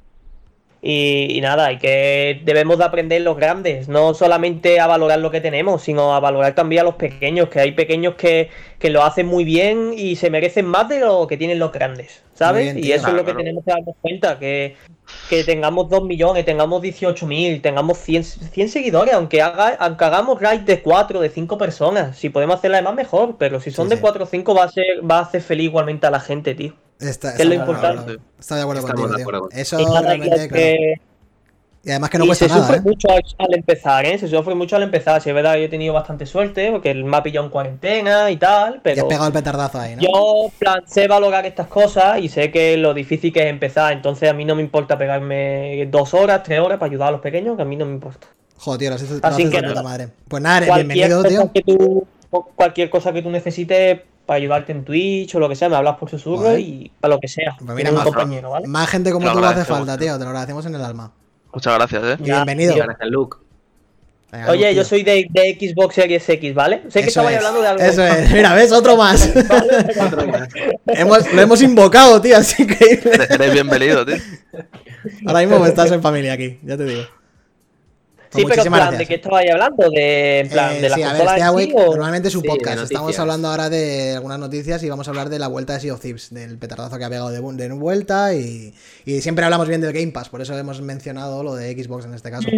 Y, 0.86 1.38
y 1.38 1.40
nada, 1.40 1.72
y 1.72 1.78
que 1.80 2.42
debemos 2.44 2.78
de 2.78 2.84
aprender 2.84 3.22
los 3.22 3.38
grandes, 3.38 3.88
no 3.88 4.14
solamente 4.14 4.82
a 4.82 4.88
valorar 4.88 5.20
lo 5.20 5.32
que 5.32 5.40
tenemos, 5.40 5.82
sino 5.82 6.14
a 6.14 6.20
valorar 6.20 6.56
también 6.56 6.82
a 6.82 6.84
los 6.84 6.96
pequeños, 6.96 7.48
que 7.48 7.62
hay 7.62 7.72
pequeños 7.72 8.16
que, 8.16 8.50
que 8.80 8.90
lo 8.90 9.02
hacen 9.04 9.26
muy 9.28 9.46
bien 9.46 9.94
y 9.96 10.18
se 10.18 10.30
merecen 10.30 10.66
más 10.66 10.90
de 10.90 11.00
lo 11.00 11.26
que 11.28 11.38
tienen 11.38 11.58
los 11.58 11.72
grandes, 11.72 12.26
¿sabes? 12.34 12.74
bien, 12.74 12.86
y 12.86 12.92
eso 12.92 13.08
es 13.08 13.14
lo 13.14 13.24
que 13.24 13.34
tenemos 13.34 13.64
que 13.64 13.72
darnos 13.72 13.96
cuenta, 14.02 14.38
que, 14.40 14.76
que 15.30 15.46
tengamos 15.46 15.88
2 15.90 16.04
millones, 16.04 16.44
tengamos 16.44 16.82
18.000, 16.82 17.62
tengamos 17.62 17.98
100, 18.00 18.24
100 18.26 18.70
seguidores, 18.70 19.14
aunque, 19.14 19.42
haga, 19.42 19.70
aunque 19.80 20.04
hagamos 20.04 20.42
raid 20.42 20.62
de 20.62 20.82
4, 20.82 21.22
de 21.22 21.30
5 21.30 21.58
personas, 21.58 22.18
si 22.18 22.30
podemos 22.30 22.58
hacerla 22.58 22.78
además 22.80 22.96
mejor, 22.96 23.38
pero 23.38 23.62
si 23.62 23.72
son 23.72 23.88
Sí, 23.88 23.90
de 23.90 23.96
sí. 23.96 24.02
4 24.02 24.24
o 24.26 24.28
5 24.28 24.54
va 24.54 24.64
a, 24.66 24.70
ser, 24.70 25.10
va 25.10 25.20
a 25.20 25.22
hacer 25.22 25.42
feliz 25.42 25.66
igualmente 25.68 26.08
a 26.08 26.12
la 26.12 26.20
gente, 26.20 26.56
tío. 26.56 26.74
Está, 27.10 27.36
Que 27.36 27.44
es 27.44 27.48
lo 27.50 27.56
importante. 27.56 28.18
Está 28.40 28.56
de 28.56 28.62
acuerdo 28.62 28.82
Estamos 28.82 29.02
contigo, 29.02 29.18
de 29.18 29.22
acuerdo. 29.24 29.50
Eso 29.52 29.80
Y 29.80 29.86
realmente, 29.86 30.30
lo 30.30 30.36
claro. 30.36 30.50
que- 30.54 30.94
Y 31.86 31.90
además 31.90 32.10
que 32.12 32.18
no 32.18 32.24
y 32.24 32.28
cuesta 32.28 32.46
se 32.46 32.50
nada, 32.54 32.62
sufre 32.66 32.78
¿eh? 32.78 32.82
mucho 32.82 33.08
al, 33.12 33.54
empezar, 33.54 34.06
¿eh? 34.06 34.18
Se 34.18 34.30
sufre 34.30 34.56
mucho 34.56 34.78
al 34.78 34.84
empezar. 34.84 35.22
Si 35.22 35.28
es 35.30 35.36
verdad, 35.36 35.56
yo 35.56 35.64
he 35.64 35.68
tenido 35.68 35.94
bastante 35.94 36.26
suerte, 36.26 36.72
porque 36.72 36.94
me 36.94 37.18
ha 37.18 37.22
pillado 37.24 37.46
en 37.46 37.52
cuarentena 37.52 38.32
y 38.32 38.38
tal, 38.38 38.76
Y 38.76 38.78
has 38.78 38.82
pero 38.84 39.08
pegado 39.10 39.28
el 39.28 39.34
petardazo 39.34 39.80
ahí, 39.80 39.98
¿no? 39.98 40.02
yo 40.02 40.50
plan, 40.60 40.82
sé 40.88 41.10
valorar 41.10 41.46
estas 41.46 41.68
cosas 41.68 42.20
y 42.22 42.30
sé 42.30 42.52
que 42.52 42.78
lo 42.78 42.94
difícil 42.94 43.34
que 43.34 43.42
es 43.42 43.48
empezar. 43.48 43.92
Entonces 43.92 44.30
a 44.30 44.34
mí 44.34 44.46
no 44.46 44.56
me 44.56 44.62
importa 44.62 44.98
pegarme 44.98 45.86
dos 45.92 46.14
horas, 46.14 46.42
tres 46.44 46.62
horas 46.62 46.80
para 46.80 46.90
ayudar 46.90 47.10
a 47.10 47.12
los 47.12 47.22
pequeños, 47.22 47.58
que 47.58 47.64
a 47.64 47.66
mí 47.66 47.76
no 47.76 47.86
me 47.86 47.92
importa. 47.92 48.28
Joder, 48.60 48.80
tío, 48.80 48.90
lo 48.90 48.96
haces, 48.96 49.10
lo 49.12 49.18
Así 49.22 49.42
haces 49.44 49.50
que 49.54 49.62
de 49.62 49.68
puta 49.68 49.84
madre. 49.84 50.08
Pues 50.30 50.42
nada, 50.42 50.58
eres 50.60 50.74
bienvenido, 50.76 51.18
cosa 51.22 51.28
tío. 51.30 51.52
que 51.54 51.62
tú 51.64 52.08
cualquier 52.56 52.90
cosa 52.90 53.12
que 53.12 53.22
tú 53.22 53.30
necesites 53.30 54.00
para 54.26 54.38
ayudarte 54.38 54.72
en 54.72 54.84
Twitch 54.86 55.36
o 55.36 55.40
lo 55.40 55.50
que 55.50 55.56
sea, 55.56 55.70
me 55.70 55.76
hablas 55.76 55.98
por 55.98 56.10
susurro 56.10 56.44
Vale. 56.44 56.60
y 56.62 56.92
para 57.00 57.16
lo 57.16 57.20
que 57.20 57.28
sea. 57.28 57.56
Pues 57.58 57.76
mira, 57.76 57.92
más, 57.92 58.06
un 58.06 58.14
compañero, 58.14 58.52
¿vale? 58.52 58.68
más 58.68 58.90
gente 58.90 59.12
como 59.12 59.28
Te 59.28 59.34
lo 59.36 59.42
tú 59.42 59.46
hace 59.46 59.66
falta, 59.66 59.98
tío. 59.98 60.18
Te 60.18 60.24
lo 60.24 60.30
agradecemos 60.30 60.66
en 60.66 60.76
el 60.76 60.82
alma. 60.82 61.12
Muchas 61.54 61.76
gracias, 61.76 62.04
¿eh? 62.04 62.18
Bienvenido. 62.20 62.74
tío. 62.74 62.84
Gracias, 62.84 63.10
Luke. 63.10 63.38
Venga, 64.32 64.50
Oye, 64.50 64.70
tío. 64.70 64.72
yo 64.78 64.84
soy 64.84 65.04
de, 65.04 65.28
de 65.30 65.58
Xbox 65.60 65.96
Series 65.96 66.28
X, 66.28 66.54
¿vale? 66.56 66.82
Sé 66.88 67.02
que 67.02 67.10
Eso 67.10 67.22
estabais 67.22 67.38
es, 67.38 67.46
hablando 67.46 67.62
de 67.62 67.68
algo. 67.68 67.84
Eso 67.84 68.04
es. 68.04 68.32
Mira, 68.32 68.54
¿ves? 68.56 68.72
Otro 68.72 68.98
más. 68.98 69.32
Otro 70.02 70.28
más. 70.28 70.50
hemos, 70.88 71.32
lo 71.34 71.42
hemos 71.42 71.62
invocado, 71.62 72.20
tío. 72.20 72.38
Increíble. 72.58 73.12
Eres 73.14 73.30
eres 73.30 73.54
bienvenido, 73.54 74.06
tío. 74.06 74.16
Ahora 75.28 75.40
mismo 75.42 75.66
estás 75.66 75.92
en 75.92 76.02
familia 76.02 76.34
aquí, 76.34 76.60
ya 76.64 76.78
te 76.78 76.86
digo. 76.86 77.04
Pues 78.34 78.44
Sí, 78.44 78.50
pero 78.50 78.64
en 78.64 78.74
plan, 78.74 78.98
¿de 78.98 79.06
qué 79.06 79.16
estabais 79.16 79.52
hablando? 79.52 79.90
De, 79.90 80.40
en 80.40 80.50
plan, 80.50 80.74
Eh, 80.76 80.82
de 80.82 80.90
las 80.90 80.98
sí, 80.98 81.04
a 81.04 81.14
ver, 81.14 81.42
Awake 81.44 81.74
o- 81.76 81.92
normalmente 81.92 82.28
es 82.30 82.36
un 82.36 82.42
Sí, 82.42 82.48
podcast. 82.48 82.84
Estamos 82.84 83.18
hablando 83.20 83.48
ahora 83.48 83.70
de 83.70 84.14
algunas 84.16 84.40
noticias 84.40 84.82
y 84.84 84.90
vamos 84.90 85.08
a 85.08 85.12
hablar 85.12 85.30
de 85.30 85.38
la 85.40 85.48
vuelta 85.48 85.74
de 85.74 85.80
Sea 85.80 85.94
of 85.94 86.02
Thieves, 86.02 86.34
del 86.34 86.58
petardazo 86.58 86.98
que 86.98 87.04
ha 87.06 87.10
pegado 87.10 87.30
de, 87.30 87.40
de 87.40 87.74
vuelta 87.74 88.34
y, 88.34 88.74
y 89.06 89.22
siempre 89.22 89.46
hablamos 89.46 89.68
bien 89.68 89.82
del 89.82 89.94
Game 89.94 90.12
Pass, 90.12 90.30
por 90.30 90.42
eso 90.42 90.58
hemos 90.58 90.82
mencionado 90.82 91.44
lo 91.44 91.56
de 91.56 91.72
Xbox 91.74 92.06
en 92.06 92.14
este 92.16 92.32
caso. 92.32 92.50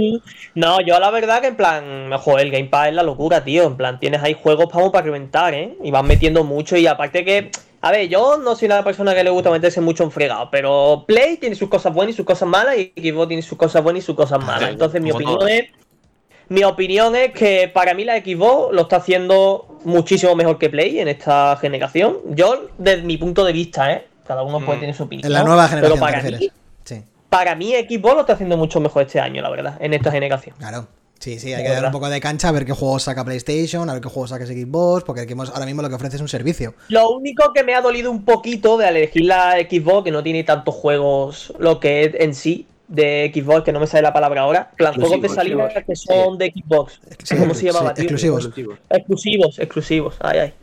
No, 0.55 0.80
yo 0.82 0.99
la 0.99 1.11
verdad 1.11 1.41
que 1.41 1.47
en 1.47 1.55
plan, 1.57 2.11
joder, 2.19 2.45
el 2.45 2.51
Game 2.51 2.69
Pass 2.69 2.88
es 2.89 2.93
la 2.93 3.03
locura, 3.03 3.43
tío. 3.43 3.67
En 3.67 3.76
plan, 3.78 3.99
tienes 3.99 4.23
ahí 4.23 4.34
juegos 4.41 4.67
vamos 4.69 4.91
para 4.91 5.05
reventar, 5.05 5.53
¿eh? 5.53 5.76
Y 5.84 5.91
van 5.91 6.05
metiendo 6.07 6.43
mucho 6.43 6.78
y 6.78 6.88
aparte 6.88 7.26
que, 7.26 7.51
a 7.88 7.91
ver, 7.91 8.07
yo 8.09 8.38
no 8.38 8.55
soy 8.55 8.65
una 8.65 8.83
persona 8.83 9.13
que 9.13 9.23
le 9.23 9.29
gusta 9.29 9.51
meterse 9.51 9.79
mucho 9.79 10.03
en 10.03 10.09
fregado, 10.09 10.49
pero 10.49 11.03
Play 11.07 11.38
tiene 11.38 11.55
sus 11.55 11.69
cosas 11.69 11.93
buenas 11.93 12.15
y 12.15 12.17
sus 12.17 12.25
cosas 12.25 12.47
malas 12.49 12.75
y 12.77 12.91
Xbox 12.95 13.27
tiene 13.27 13.43
sus 13.43 13.57
cosas 13.57 13.83
buenas 13.83 14.01
y 14.03 14.05
sus 14.07 14.15
cosas 14.15 14.39
malas. 14.43 14.63
sí, 14.69 14.69
Entonces 14.71 15.01
mi 15.03 15.11
opinión 15.11 15.38
todo. 15.38 15.47
es, 15.47 15.65
mi 16.49 16.63
opinión 16.63 17.15
es 17.15 17.31
que 17.31 17.69
para 17.71 17.93
mí 17.93 18.03
la 18.03 18.17
Xbox 18.17 18.73
lo 18.73 18.81
está 18.83 18.95
haciendo 18.95 19.79
muchísimo 19.83 20.36
mejor 20.36 20.57
que 20.57 20.69
Play 20.71 20.99
en 20.99 21.07
esta 21.09 21.57
generación. 21.61 22.17
Yo, 22.29 22.69
desde 22.79 23.03
mi 23.03 23.17
punto 23.17 23.45
de 23.45 23.53
vista, 23.53 23.93
¿eh? 23.93 24.07
Cada 24.25 24.41
uno 24.41 24.59
puede 24.65 24.77
Mm. 24.77 24.79
tener 24.81 24.95
su 24.95 25.03
opinión. 25.03 25.27
En 25.27 25.33
la 25.33 25.43
nueva 25.43 25.67
pero 25.69 25.95
generación, 25.95 26.51
Sí, 26.83 27.03
para 27.29 27.53
mí 27.53 27.73
Xbox 27.73 28.15
lo 28.15 28.21
está 28.21 28.33
haciendo 28.33 28.57
mucho 28.57 28.79
mejor 28.79 29.03
este 29.03 29.19
año, 29.19 29.43
la 29.43 29.49
verdad, 29.51 29.77
en 29.79 29.93
esta 29.93 30.09
generación. 30.09 30.55
claro. 30.57 30.88
Sí, 31.20 31.39
sí, 31.39 31.53
hay 31.53 31.63
que 31.63 31.70
dar 31.70 31.86
un 31.86 31.91
poco 31.91 32.09
de 32.09 32.20
cancha 32.20 32.49
a 32.49 32.51
ver 32.51 32.66
qué 32.66 32.74
juegos 32.74 33.03
saca 33.03 33.24
PlayStation, 33.24 33.89
a 33.89 33.93
ver 33.93 34.01
qué 34.01 34.09
juegos 34.09 34.30
saca 34.30 34.45
Xbox, 34.45 35.03
porque 35.05 35.22
ahora 35.51 35.66
mismo 35.66 35.82
lo 35.82 35.89
que 35.89 35.95
ofrece 35.95 36.18
es 36.18 36.22
un 36.22 36.28
servicio. 36.28 36.76
Lo 36.89 37.09
único 37.09 37.51
que 37.53 37.63
me 37.63 37.74
ha 37.74 37.82
dolido 37.82 38.11
un 38.11 38.24
poquito 38.26 38.78
de 38.78 38.89
elegir 38.89 39.26
la 39.26 39.53
Xbox, 39.59 40.03
que 40.03 40.11
no 40.11 40.22
tiene 40.22 40.43
tantos 40.43 40.76
juegos 40.76 41.53
lo 41.57 41.80
que 41.80 42.03
es 42.03 42.11
en 42.20 42.36
sí, 42.36 42.68
de 42.88 43.32
Xbox, 43.34 43.63
que 43.63 43.72
no 43.72 43.80
me 43.80 43.88
sale 43.88 44.03
la 44.03 44.13
palabra 44.13 44.41
ahora. 44.41 44.68
En 44.72 44.78
plan, 44.78 44.93
juegos 44.93 45.22
de 45.22 45.30
salida 45.30 45.68
que 45.84 45.95
son 45.95 46.38
de 46.38 46.51
Xbox. 46.51 46.99
Sí, 47.24 47.36
¿Cómo 47.38 47.55
se 47.55 47.66
llamaba, 47.66 47.95
sí, 47.95 48.01
exclusivos. 48.03 48.49
Exclusivos, 48.89 49.57
exclusivos. 49.59 50.16
Ay, 50.20 50.39
ay. 50.39 50.53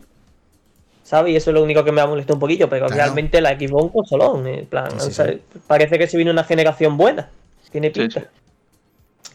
¿Sabes? 1.03 1.33
Y 1.33 1.35
eso 1.35 1.49
es 1.49 1.53
lo 1.55 1.63
único 1.63 1.83
que 1.83 1.91
me 1.91 1.99
ha 1.99 2.07
molestado 2.07 2.35
un 2.35 2.39
poquillo, 2.39 2.69
pero 2.69 2.85
Claro. 2.85 3.01
realmente 3.01 3.41
la 3.41 3.49
Xbox 3.59 3.63
es 3.65 3.71
un 3.83 3.89
consolón. 3.89 4.47
En 4.47 4.65
plan, 4.65 4.89
Sí, 4.91 4.99
sí, 5.01 5.07
o 5.07 5.11
sea, 5.11 5.33
parece 5.67 5.97
que 5.99 6.07
se 6.07 6.15
viene 6.15 6.31
una 6.31 6.45
generación 6.45 6.95
buena. 6.95 7.29
Tiene 7.71 7.87
Sí, 7.87 7.99
pinta. 8.01 8.29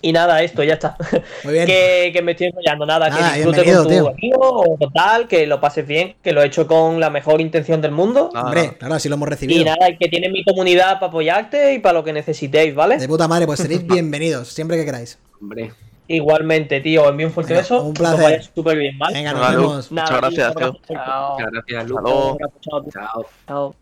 Y 0.00 0.12
nada, 0.12 0.40
esto, 0.42 0.62
ya 0.62 0.74
está. 0.74 0.96
Muy 1.44 1.52
bien. 1.54 1.66
que, 1.66 2.10
que 2.12 2.22
me 2.22 2.32
estoy 2.32 2.48
enrollando. 2.48 2.86
Nada, 2.86 3.08
Nada, 3.10 3.30
que 3.32 3.36
disfrutes 3.38 3.74
con 3.74 3.82
tu 3.84 3.88
tío. 3.90 4.08
amigo 4.08 4.38
o 4.62 4.76
total, 4.78 5.26
que 5.26 5.46
lo 5.46 5.60
pases 5.60 5.86
bien, 5.86 6.14
que 6.22 6.32
lo 6.32 6.42
he 6.42 6.46
hecho 6.46 6.66
con 6.66 7.00
la 7.00 7.10
mejor 7.10 7.40
intención 7.40 7.80
del 7.80 7.90
mundo. 7.90 8.30
Nada, 8.32 8.46
Hombre, 8.46 8.62
nada. 8.62 8.78
claro, 8.78 8.94
así 8.94 9.08
lo 9.08 9.16
hemos 9.16 9.26
Y 9.26 9.30
recibido. 9.30 9.64
nada, 9.64 9.90
y 9.90 9.96
que 9.96 10.08
tiene 10.08 10.28
mi 10.28 10.44
comunidad 10.44 10.94
para 10.94 11.06
apoyarte 11.08 11.74
y 11.74 11.78
para 11.80 11.94
lo 11.94 12.04
que 12.04 12.12
necesitéis, 12.12 12.74
¿vale? 12.74 12.98
De 12.98 13.08
puta 13.08 13.26
madre, 13.26 13.46
pues 13.46 13.58
seréis 13.60 13.86
bienvenidos, 13.86 14.48
siempre 14.48 14.76
que 14.76 14.84
queráis. 14.84 15.18
Hombre, 15.40 15.72
Igualmente, 16.10 16.80
tío, 16.80 17.06
envío 17.06 17.26
un 17.26 17.32
fuerte 17.34 17.52
Venga, 17.52 17.60
beso. 17.62 17.82
un 17.82 17.92
que 17.92 17.98
placer. 17.98 18.18
os 18.18 18.24
vaya 18.24 18.42
súper 18.54 18.78
bien, 18.78 18.96
¿vale? 18.98 19.14
Venga, 19.14 19.32
nos 19.34 19.50
vemos. 19.50 19.92
Nada, 19.92 20.06
Muchas 20.08 20.20
gracias, 20.20 20.54
tío. 20.54 20.80
Chao. 20.96 21.32
muchas 21.32 21.50
gracias, 21.52 21.86
luego. 21.88 22.38
Chao. 22.62 22.84
Chao. 22.90 23.26
Chao. 23.46 23.70
Qué 23.72 23.76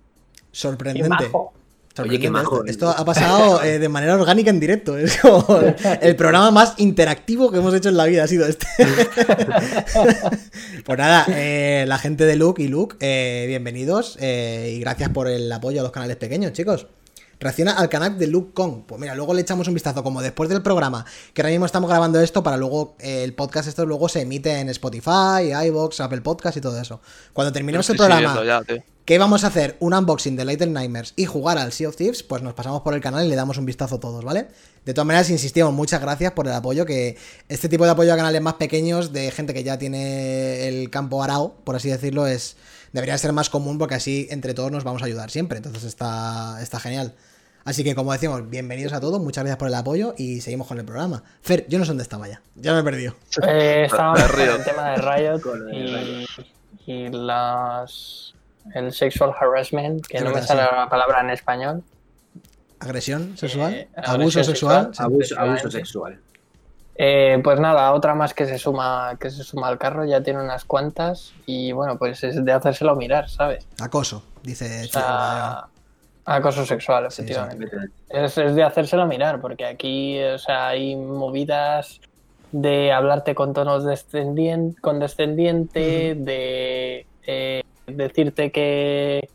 Sorprendente. 0.50 1.30
Oye, 2.02 2.18
qué 2.18 2.30
majo. 2.30 2.64
Esto, 2.64 2.90
Esto 2.90 2.90
ha 2.90 3.04
pasado 3.04 3.62
eh, 3.62 3.78
de 3.78 3.88
manera 3.88 4.14
orgánica 4.14 4.50
en 4.50 4.60
directo. 4.60 4.98
Es 4.98 5.16
como 5.18 5.58
el, 5.60 5.76
el 6.02 6.16
programa 6.16 6.50
más 6.50 6.74
interactivo 6.78 7.50
que 7.50 7.58
hemos 7.58 7.74
hecho 7.74 7.88
en 7.88 7.96
la 7.96 8.04
vida 8.04 8.24
ha 8.24 8.28
sido 8.28 8.46
este. 8.46 8.66
pues 10.84 10.98
nada, 10.98 11.26
eh, 11.28 11.84
la 11.86 11.98
gente 11.98 12.24
de 12.24 12.36
Luke 12.36 12.62
y 12.62 12.68
Luke, 12.68 12.96
eh, 13.00 13.44
bienvenidos 13.48 14.16
eh, 14.20 14.74
y 14.76 14.80
gracias 14.80 15.10
por 15.10 15.28
el 15.28 15.50
apoyo 15.50 15.80
a 15.80 15.82
los 15.82 15.92
canales 15.92 16.16
pequeños, 16.16 16.52
chicos. 16.52 16.86
Reacciona 17.38 17.72
al 17.72 17.88
canal 17.90 18.18
de 18.18 18.26
Luke 18.28 18.52
Kong. 18.54 18.84
Pues 18.86 18.98
mira, 19.00 19.14
luego 19.14 19.34
le 19.34 19.42
echamos 19.42 19.68
un 19.68 19.74
vistazo, 19.74 20.02
como 20.02 20.22
después 20.22 20.48
del 20.48 20.62
programa, 20.62 21.04
que 21.34 21.42
ahora 21.42 21.50
mismo 21.50 21.66
estamos 21.66 21.90
grabando 21.90 22.20
esto 22.20 22.42
para 22.42 22.56
luego 22.56 22.96
eh, 22.98 23.24
el 23.24 23.34
podcast 23.34 23.68
esto 23.68 23.84
luego 23.84 24.08
se 24.08 24.22
emite 24.22 24.58
en 24.58 24.70
Spotify, 24.70 25.52
iVoox, 25.66 26.00
Apple 26.00 26.22
Podcast 26.22 26.56
y 26.56 26.60
todo 26.60 26.80
eso. 26.80 27.00
Cuando 27.32 27.52
terminemos 27.52 27.88
el 27.90 27.96
programa, 27.96 28.42
ya, 28.42 28.62
¿Qué 29.06 29.18
vamos 29.18 29.44
a 29.44 29.46
hacer? 29.46 29.76
Un 29.78 29.94
unboxing 29.94 30.34
de 30.34 30.44
Little 30.44 30.66
Nightmares 30.66 31.12
y 31.14 31.26
jugar 31.26 31.58
al 31.58 31.70
Sea 31.70 31.88
of 31.88 31.94
Thieves, 31.94 32.24
pues 32.24 32.42
nos 32.42 32.54
pasamos 32.54 32.82
por 32.82 32.92
el 32.92 33.00
canal 33.00 33.24
y 33.24 33.28
le 33.28 33.36
damos 33.36 33.56
un 33.56 33.64
vistazo 33.64 34.00
todos, 34.00 34.24
¿vale? 34.24 34.48
De 34.84 34.94
todas 34.94 35.06
maneras, 35.06 35.30
insistimos, 35.30 35.72
muchas 35.72 36.00
gracias 36.00 36.32
por 36.32 36.48
el 36.48 36.52
apoyo, 36.52 36.84
que 36.84 37.16
este 37.48 37.68
tipo 37.68 37.84
de 37.84 37.92
apoyo 37.92 38.12
a 38.12 38.16
canales 38.16 38.42
más 38.42 38.54
pequeños, 38.54 39.12
de 39.12 39.30
gente 39.30 39.54
que 39.54 39.62
ya 39.62 39.78
tiene 39.78 40.66
el 40.66 40.90
campo 40.90 41.22
arao, 41.22 41.54
por 41.62 41.76
así 41.76 41.88
decirlo, 41.88 42.26
es 42.26 42.56
debería 42.92 43.16
ser 43.16 43.32
más 43.32 43.48
común 43.48 43.78
porque 43.78 43.94
así 43.94 44.26
entre 44.28 44.54
todos 44.54 44.72
nos 44.72 44.82
vamos 44.82 45.02
a 45.02 45.04
ayudar 45.04 45.30
siempre, 45.30 45.58
entonces 45.58 45.84
está, 45.84 46.60
está 46.60 46.80
genial. 46.80 47.14
Así 47.64 47.84
que 47.84 47.94
como 47.94 48.12
decimos, 48.12 48.50
bienvenidos 48.50 48.92
a 48.92 48.98
todos, 48.98 49.20
muchas 49.20 49.44
gracias 49.44 49.58
por 49.58 49.68
el 49.68 49.74
apoyo 49.74 50.16
y 50.18 50.40
seguimos 50.40 50.66
con 50.66 50.80
el 50.80 50.84
programa. 50.84 51.22
Fer, 51.42 51.64
yo 51.68 51.78
no 51.78 51.84
sé 51.84 51.90
dónde 51.90 52.02
estaba 52.02 52.26
ya, 52.26 52.42
ya 52.56 52.72
me 52.72 52.80
he 52.80 52.82
perdido. 52.82 53.14
Eh, 53.46 53.84
estábamos 53.86 54.20
con 54.24 54.40
el 54.40 54.64
tema 54.64 54.90
de 54.90 54.96
Riot 54.96 55.40
Con 55.42 55.72
el 55.72 56.26
y, 56.86 56.92
y 56.92 57.08
las 57.10 58.34
el 58.74 58.92
sexual 58.92 59.32
harassment, 59.38 60.06
que 60.06 60.18
Es 60.18 60.24
no 60.24 60.30
me 60.30 60.42
sale 60.42 60.62
sí. 60.62 60.68
la 60.72 60.88
palabra 60.88 61.20
en 61.20 61.30
español. 61.30 61.82
¿Agresión 62.78 63.36
sexual? 63.38 63.72
Eh, 63.74 63.88
¿Abuso 63.96 64.10
agresión 64.40 64.44
sexual? 64.44 64.84
sexual. 64.86 65.06
Abuso, 65.06 65.40
abuso 65.40 65.70
sexual. 65.70 66.20
Eh, 66.98 67.38
pues 67.44 67.60
nada, 67.60 67.92
otra 67.92 68.14
más 68.14 68.32
que 68.32 68.46
se 68.46 68.58
suma 68.58 69.16
que 69.20 69.28
se 69.30 69.44
suma 69.44 69.68
al 69.68 69.76
carro, 69.78 70.04
ya 70.06 70.22
tiene 70.22 70.40
unas 70.42 70.64
cuantas 70.64 71.34
y 71.44 71.72
bueno, 71.72 71.98
pues 71.98 72.24
es 72.24 72.42
de 72.42 72.52
hacérselo 72.52 72.96
mirar, 72.96 73.28
¿sabes? 73.28 73.66
Acoso, 73.80 74.22
dice 74.42 74.84
O 74.84 74.88
sea, 74.88 75.66
acoso 76.24 76.64
sexual, 76.64 77.10
Sí, 77.10 77.20
efectivamente. 77.22 77.68
Es, 78.08 78.38
es 78.38 78.54
de 78.54 78.62
hacérselo 78.62 79.06
mirar, 79.06 79.40
porque 79.42 79.66
aquí 79.66 80.22
o 80.22 80.38
sea, 80.38 80.68
hay 80.68 80.96
movidas 80.96 82.00
de 82.52 82.92
hablarte 82.92 83.34
con 83.34 83.52
tonos 83.52 83.84
descendien- 83.84 84.74
condescendiente, 84.80 86.14
de 86.14 87.06
eh, 87.26 87.62
decirte 87.86 88.50
que, 88.50 89.28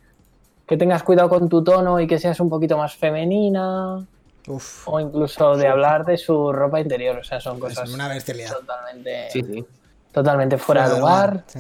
que 0.67 0.77
tengas 0.77 1.03
cuidado 1.03 1.29
con 1.29 1.49
tu 1.49 1.63
tono 1.63 1.99
y 1.99 2.07
que 2.07 2.19
seas 2.19 2.39
un 2.39 2.49
poquito 2.49 2.77
más 2.77 2.95
femenina, 2.95 4.05
Uf, 4.47 4.87
o 4.87 4.99
incluso 4.99 5.55
de 5.55 5.67
hablar 5.67 6.05
de 6.05 6.17
su 6.17 6.51
ropa 6.51 6.79
interior. 6.79 7.17
O 7.19 7.23
sea, 7.23 7.39
son 7.39 7.55
es 7.57 7.61
cosas 7.61 7.93
una 7.93 8.07
bestialidad. 8.07 8.51
totalmente, 8.53 9.29
Sí, 9.31 9.41
sí. 9.43 9.65
totalmente 10.11 10.57
fuera, 10.57 10.89
de 10.89 10.99
lugar, 10.99 11.43
Sí. 11.47 11.59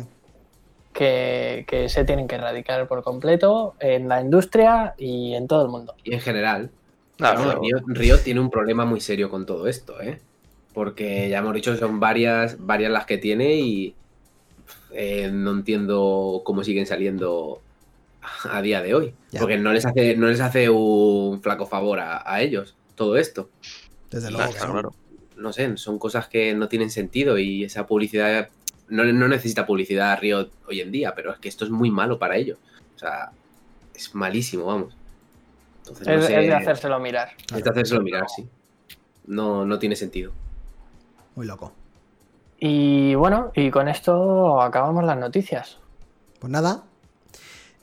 que, 0.93 1.65
que 1.67 1.89
se 1.89 2.03
tienen 2.05 2.27
que 2.27 2.35
erradicar 2.35 2.87
por 2.87 3.03
completo 3.03 3.75
en 3.79 4.07
la 4.09 4.19
industria 4.21 4.93
y 4.97 5.33
en 5.35 5.47
todo 5.47 5.61
el 5.63 5.69
mundo. 5.69 5.95
Y 6.03 6.13
en 6.13 6.19
general, 6.21 6.69
Nada, 7.19 7.35
Claro, 7.35 7.61
Riot 7.87 8.19
tiene 8.23 8.39
un 8.39 8.49
problema 8.49 8.83
muy 8.83 8.99
serio 8.99 9.29
con 9.29 9.45
todo 9.45 9.67
esto, 9.67 10.01
¿eh? 10.01 10.19
Porque 10.73 11.29
ya 11.29 11.37
hemos 11.37 11.53
dicho, 11.53 11.75
son 11.77 11.99
varias, 11.99 12.57
varias 12.65 12.91
las 12.91 13.05
que 13.05 13.19
tiene 13.19 13.55
y 13.57 13.93
eh, 14.93 15.29
no 15.31 15.51
entiendo 15.51 16.41
cómo 16.43 16.63
siguen 16.63 16.85
saliendo 16.85 17.61
a 18.49 18.61
día 18.61 18.81
de 18.81 18.93
hoy. 18.93 19.13
Ya. 19.31 19.39
Porque 19.39 19.57
no 19.57 19.71
les 19.73 19.85
hace, 19.85 20.15
no 20.15 20.27
les 20.27 20.39
hace 20.41 20.69
un 20.69 21.41
flaco 21.41 21.65
favor 21.65 21.99
a, 21.99 22.21
a 22.31 22.41
ellos 22.41 22.75
todo 22.95 23.17
esto. 23.17 23.49
Desde 24.09 24.29
Nah, 24.31 24.37
luego 24.37 24.53
claro. 24.53 24.95
No 25.37 25.53
sé, 25.53 25.75
son 25.77 25.97
cosas 25.97 26.27
que 26.27 26.53
no 26.53 26.67
tienen 26.67 26.91
sentido 26.91 27.37
y 27.39 27.63
esa 27.63 27.87
publicidad 27.87 28.49
no, 28.89 29.05
no 29.05 29.27
necesita 29.27 29.65
publicidad 29.65 30.19
Riot 30.19 30.49
hoy 30.67 30.81
en 30.81 30.91
día, 30.91 31.15
pero 31.15 31.31
es 31.33 31.39
que 31.39 31.49
esto 31.49 31.65
es 31.65 31.71
muy 31.71 31.89
malo 31.89 32.19
para 32.19 32.35
ellos. 32.35 32.59
O 32.95 32.99
sea, 32.99 33.31
es 33.95 34.13
malísimo, 34.13 34.65
vamos. 34.65 34.95
Entonces, 35.79 36.07
no 36.07 36.13
Es, 36.13 36.25
sé, 36.25 36.39
es 36.41 36.47
de 36.47 36.53
hacérselo 36.53 36.99
mirar. 36.99 37.29
es 37.55 37.63
de 37.63 37.69
hacérselo 37.69 38.01
mirar, 38.01 38.25
sí. 38.35 38.47
No, 39.25 39.65
no 39.65 39.79
tiene 39.79 39.95
sentido. 39.95 40.31
Muy 41.35 41.47
loco. 41.47 41.73
Y 42.63 43.15
bueno, 43.15 43.51
y 43.55 43.71
con 43.71 43.87
esto 43.89 44.61
acabamos 44.61 45.03
las 45.03 45.17
noticias. 45.17 45.77
Pues 46.39 46.51
nada. 46.51 46.83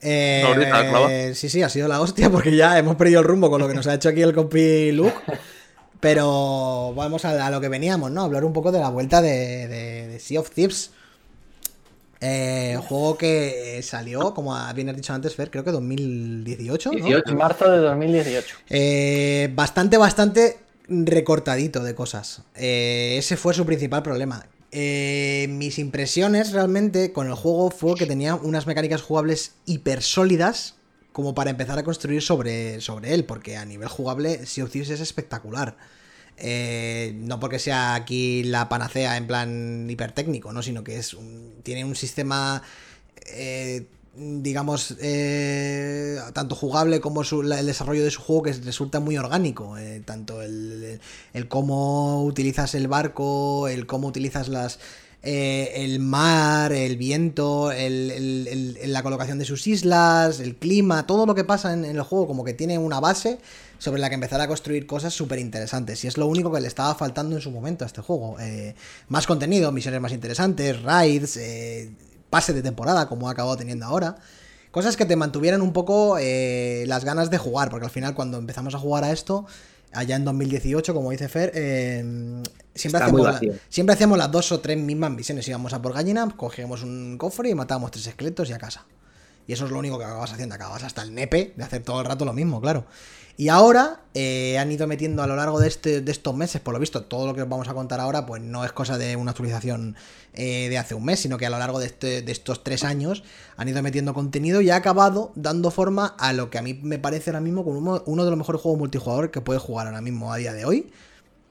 Eh, 0.01 0.45
ahorita, 0.47 1.35
sí, 1.35 1.49
sí, 1.49 1.65
ha 1.65 1.69
sido 1.69 1.89
la 1.89 2.01
hostia 2.01 2.31
porque 2.31 2.55
ya 2.55 2.79
hemos 2.79 2.95
perdido 2.95 3.19
el 3.21 3.27
rumbo 3.27 3.51
con 3.51 3.61
lo 3.61 3.67
que 3.67 3.75
nos 3.75 3.89
ha 3.89 3.95
hecho 3.95 4.09
aquí 4.09 4.23
el 4.23 4.33
compi 4.33 4.93
Luke. 4.93 5.13
Pero 5.99 6.95
vamos 6.95 7.25
a, 7.25 7.45
a 7.45 7.51
lo 7.51 7.61
que 7.61 7.69
veníamos, 7.69 8.13
¿no? 8.13 8.23
Hablar 8.23 8.45
un 8.45 8.53
poco 8.53 8.71
de 8.71 8.79
la 8.79 8.89
vuelta 8.89 9.21
de, 9.21 9.67
de- 9.67 10.07
de 10.07 10.21
Sea 10.21 10.39
of 10.39 10.51
Thieves. 10.53 10.93
Eh, 12.21 12.79
juego 12.89 13.19
que 13.19 13.81
salió, 13.83 14.33
como 14.33 14.57
bien 14.75 14.89
has 14.91 14.97
dicho 14.97 15.13
antes, 15.13 15.35
Fer, 15.35 15.51
creo 15.51 15.65
que 15.65 15.73
2018. 15.73 16.93
¿no? 16.93 16.97
18. 16.99 17.31
En 17.31 17.37
marzo 17.37 17.69
de 17.69 17.79
2018. 17.79 18.57
Eh, 18.71 19.51
bastante, 19.55 19.97
bastante 19.97 20.59
recortadito 20.89 21.83
de 21.83 21.97
cosas. 21.97 22.43
Eh, 22.55 23.17
ese 23.19 23.37
fue 23.37 23.53
su 23.55 23.67
principal 23.67 24.05
problema. 24.05 24.47
Eh, 24.71 25.47
mis 25.51 25.79
impresiones 25.79 26.53
realmente 26.53 27.13
con 27.13 27.27
el 27.27 27.35
juego 27.35 27.71
fue 27.71 27.95
que 27.95 28.07
tenía 28.07 28.35
unas 28.35 28.67
mecánicas 28.67 29.01
jugables 29.01 29.53
hiper 29.65 30.03
sólidas 30.03 30.75
como 31.13 31.35
para 31.35 31.51
empezar 31.51 31.79
a 31.79 31.85
construir 31.85 32.23
sobre, 32.23 32.81
sobre 32.81 33.15
él, 33.15 33.25
porque 33.25 33.57
a 33.57 33.65
nivel 33.65 33.89
jugable 33.89 34.47
Sea 34.47 34.65
of 34.65 34.77
es 34.77 34.91
espectacular. 34.91 35.77
Eh, 36.37 37.13
no 37.17 37.41
porque 37.41 37.59
sea 37.59 37.95
aquí 37.95 38.45
la 38.45 38.69
panacea 38.69 39.17
en 39.17 39.27
plan 39.27 39.91
hipertécnico, 39.91 40.53
¿no? 40.53 40.63
Sino 40.63 40.85
que 40.85 40.99
es 40.99 41.17
tiene 41.65 41.85
un 41.85 41.97
sistema 41.97 42.63
eh, 43.27 43.87
digamos, 44.19 44.95
eh, 45.01 46.19
tanto 46.33 46.55
jugable 46.55 47.01
como 47.01 47.25
su- 47.25 47.43
el 47.43 47.67
desarrollo 47.67 48.05
de 48.05 48.11
su 48.11 48.21
juego 48.21 48.43
que 48.45 48.53
resulta 48.53 49.01
muy 49.01 49.17
orgánico. 49.19 49.77
eh, 49.79 50.03
tanto 50.05 50.43
el, 50.43 51.01
el- 51.35 51.49
cómo 51.49 52.25
utilizas 52.25 52.75
el 52.75 52.89
barco, 52.89 53.69
el 53.69 53.87
cómo 53.87 54.09
utilizas 54.09 54.49
las... 54.49 54.79
eh, 55.23 55.73
el 55.85 55.99
mar, 56.01 56.73
el 56.73 56.97
viento, 56.97 57.73
el- 57.73 58.79
la 58.93 59.03
colocación 59.03 59.39
de 59.39 59.45
sus 59.45 59.67
islas, 59.67 60.41
el 60.41 60.57
clima, 60.57 61.07
todo 61.07 61.27
lo 61.27 61.35
que 61.35 61.45
pasa 61.45 61.73
en, 61.73 61.85
en 61.85 61.97
el 61.97 62.03
juego 62.03 62.27
como 62.29 62.45
que 62.45 62.55
tiene 62.55 62.79
una 62.79 63.01
base 63.01 63.39
sobre 63.79 64.01
la 64.01 64.09
que 64.09 64.15
empezar 64.15 64.41
a 64.41 64.49
construir 64.49 64.87
cosas 64.87 65.15
súper 65.15 65.39
interesantes. 65.39 66.05
Y 66.05 66.09
es 66.09 66.17
lo 66.17 66.27
único 66.27 66.51
que 66.53 66.61
le 66.61 66.69
estaba 66.69 66.95
faltando 66.95 67.37
en 67.37 67.43
su 67.43 67.51
momento 67.51 67.85
a 67.85 67.87
este 67.87 68.01
juego. 68.01 68.39
Eh, 68.41 68.75
más 69.09 69.27
contenido, 69.27 69.71
misiones 69.73 70.01
más 70.01 70.13
interesantes, 70.13 70.83
raids, 70.83 71.37
eh, 71.37 71.91
pase 72.31 72.53
de 72.53 72.63
temporada 72.63 73.09
como 73.09 73.29
ha 73.29 73.33
acabado 73.33 73.57
teniendo 73.57 73.87
ahora. 73.87 74.17
Cosas 74.71 74.97
que 74.97 75.07
te 75.07 75.17
mantuvieran 75.17 75.63
un 75.63 75.73
poco 75.73 76.17
eh, 76.21 76.85
las 76.87 77.05
ganas 77.05 77.31
de 77.31 77.39
jugar, 77.39 77.71
porque 77.71 77.87
al 77.87 77.91
final 77.91 78.15
cuando 78.15 78.37
empezamos 78.39 78.75
a 78.75 78.79
jugar 78.79 79.03
a 79.05 79.13
esto, 79.13 79.47
allá 79.93 80.17
en 80.17 80.25
2018, 80.27 80.93
como 80.93 81.11
dice 81.11 81.29
Fer, 81.29 81.53
eh, 81.55 82.43
siempre, 82.75 83.01
hacíamos 83.05 83.21
la- 83.27 83.39
siempre 83.71 83.95
hacíamos 83.95 84.19
las 84.19 84.31
dos 84.31 84.53
o 84.53 84.61
tres 84.61 84.77
mismas 84.79 85.11
misiones. 85.11 85.49
Íbamos 85.49 85.73
a 85.73 85.81
por 85.81 85.95
gallina, 85.95 86.29
cogíamos 86.37 86.83
un 86.83 87.17
cofre 87.19 87.49
y 87.49 87.55
matábamos 87.55 87.91
tres 87.93 88.07
esqueletos 88.09 88.51
y 88.51 88.53
a 88.53 88.59
casa. 88.59 88.85
Y 89.49 89.55
eso 89.55 89.65
es 89.65 89.73
lo 89.73 89.79
único 89.81 89.99
que 89.99 90.05
acabas 90.05 90.33
haciendo, 90.33 90.55
acabas 90.55 90.85
hasta 90.85 91.03
el 91.03 91.13
nepe 91.13 91.55
de 91.57 91.65
hacer 91.65 91.83
todo 91.83 92.01
el 92.01 92.07
rato 92.07 92.25
lo 92.25 92.33
mismo, 92.33 92.61
claro. 92.61 92.85
Y 93.39 93.49
ahora 93.51 94.01
eh, 94.15 94.59
han 94.59 94.71
ido 94.71 94.87
metiendo 94.89 95.23
a 95.23 95.27
lo 95.29 95.37
largo 95.37 95.61
de, 95.61 95.69
este, 95.69 96.01
de 96.01 96.13
estos 96.13 96.35
meses, 96.35 96.61
por 96.61 96.75
lo 96.75 96.81
visto, 96.81 97.05
todo 97.05 97.25
lo 97.27 97.35
que 97.35 97.43
os 97.43 97.49
vamos 97.49 97.69
a 97.69 97.73
contar 97.75 98.01
ahora, 98.01 98.27
pues 98.27 98.43
no 98.43 98.65
es 98.65 98.73
cosa 98.73 98.99
de 98.99 99.15
una 99.17 99.31
actualización 99.31 99.95
eh, 100.35 100.67
de 100.69 100.77
hace 100.77 100.95
un 100.95 101.05
mes, 101.05 101.21
sino 101.21 101.39
que 101.39 101.47
a 101.47 101.51
lo 101.51 101.59
largo 101.59 101.79
de, 101.79 101.87
este- 101.87 102.21
de 102.21 102.33
estos 102.33 102.63
tres 102.65 102.83
años 102.83 103.23
han 103.57 103.69
ido 103.69 103.81
metiendo 103.81 104.13
contenido 104.13 104.61
y 104.61 104.71
ha 104.71 104.77
acabado 104.77 105.31
dando 105.37 105.71
forma 105.71 106.17
a 106.19 106.33
lo 106.33 106.51
que 106.51 106.59
a 106.59 106.63
mí 106.63 106.75
me 106.83 106.99
parece 106.99 107.31
ahora 107.31 107.41
mismo 107.41 107.65
como 107.65 108.03
uno, 108.05 108.25
de 108.25 108.31
los 108.31 108.39
mejores 108.39 108.61
juegos 108.61 108.79
multijugador 108.79 109.31
que 109.31 109.41
puedes 109.41 109.63
jugar 109.63 109.87
ahora 109.87 110.01
mismo 110.01 110.33
a 110.33 110.37
día 110.37 110.53
de 110.53 110.65
hoy. 110.65 110.91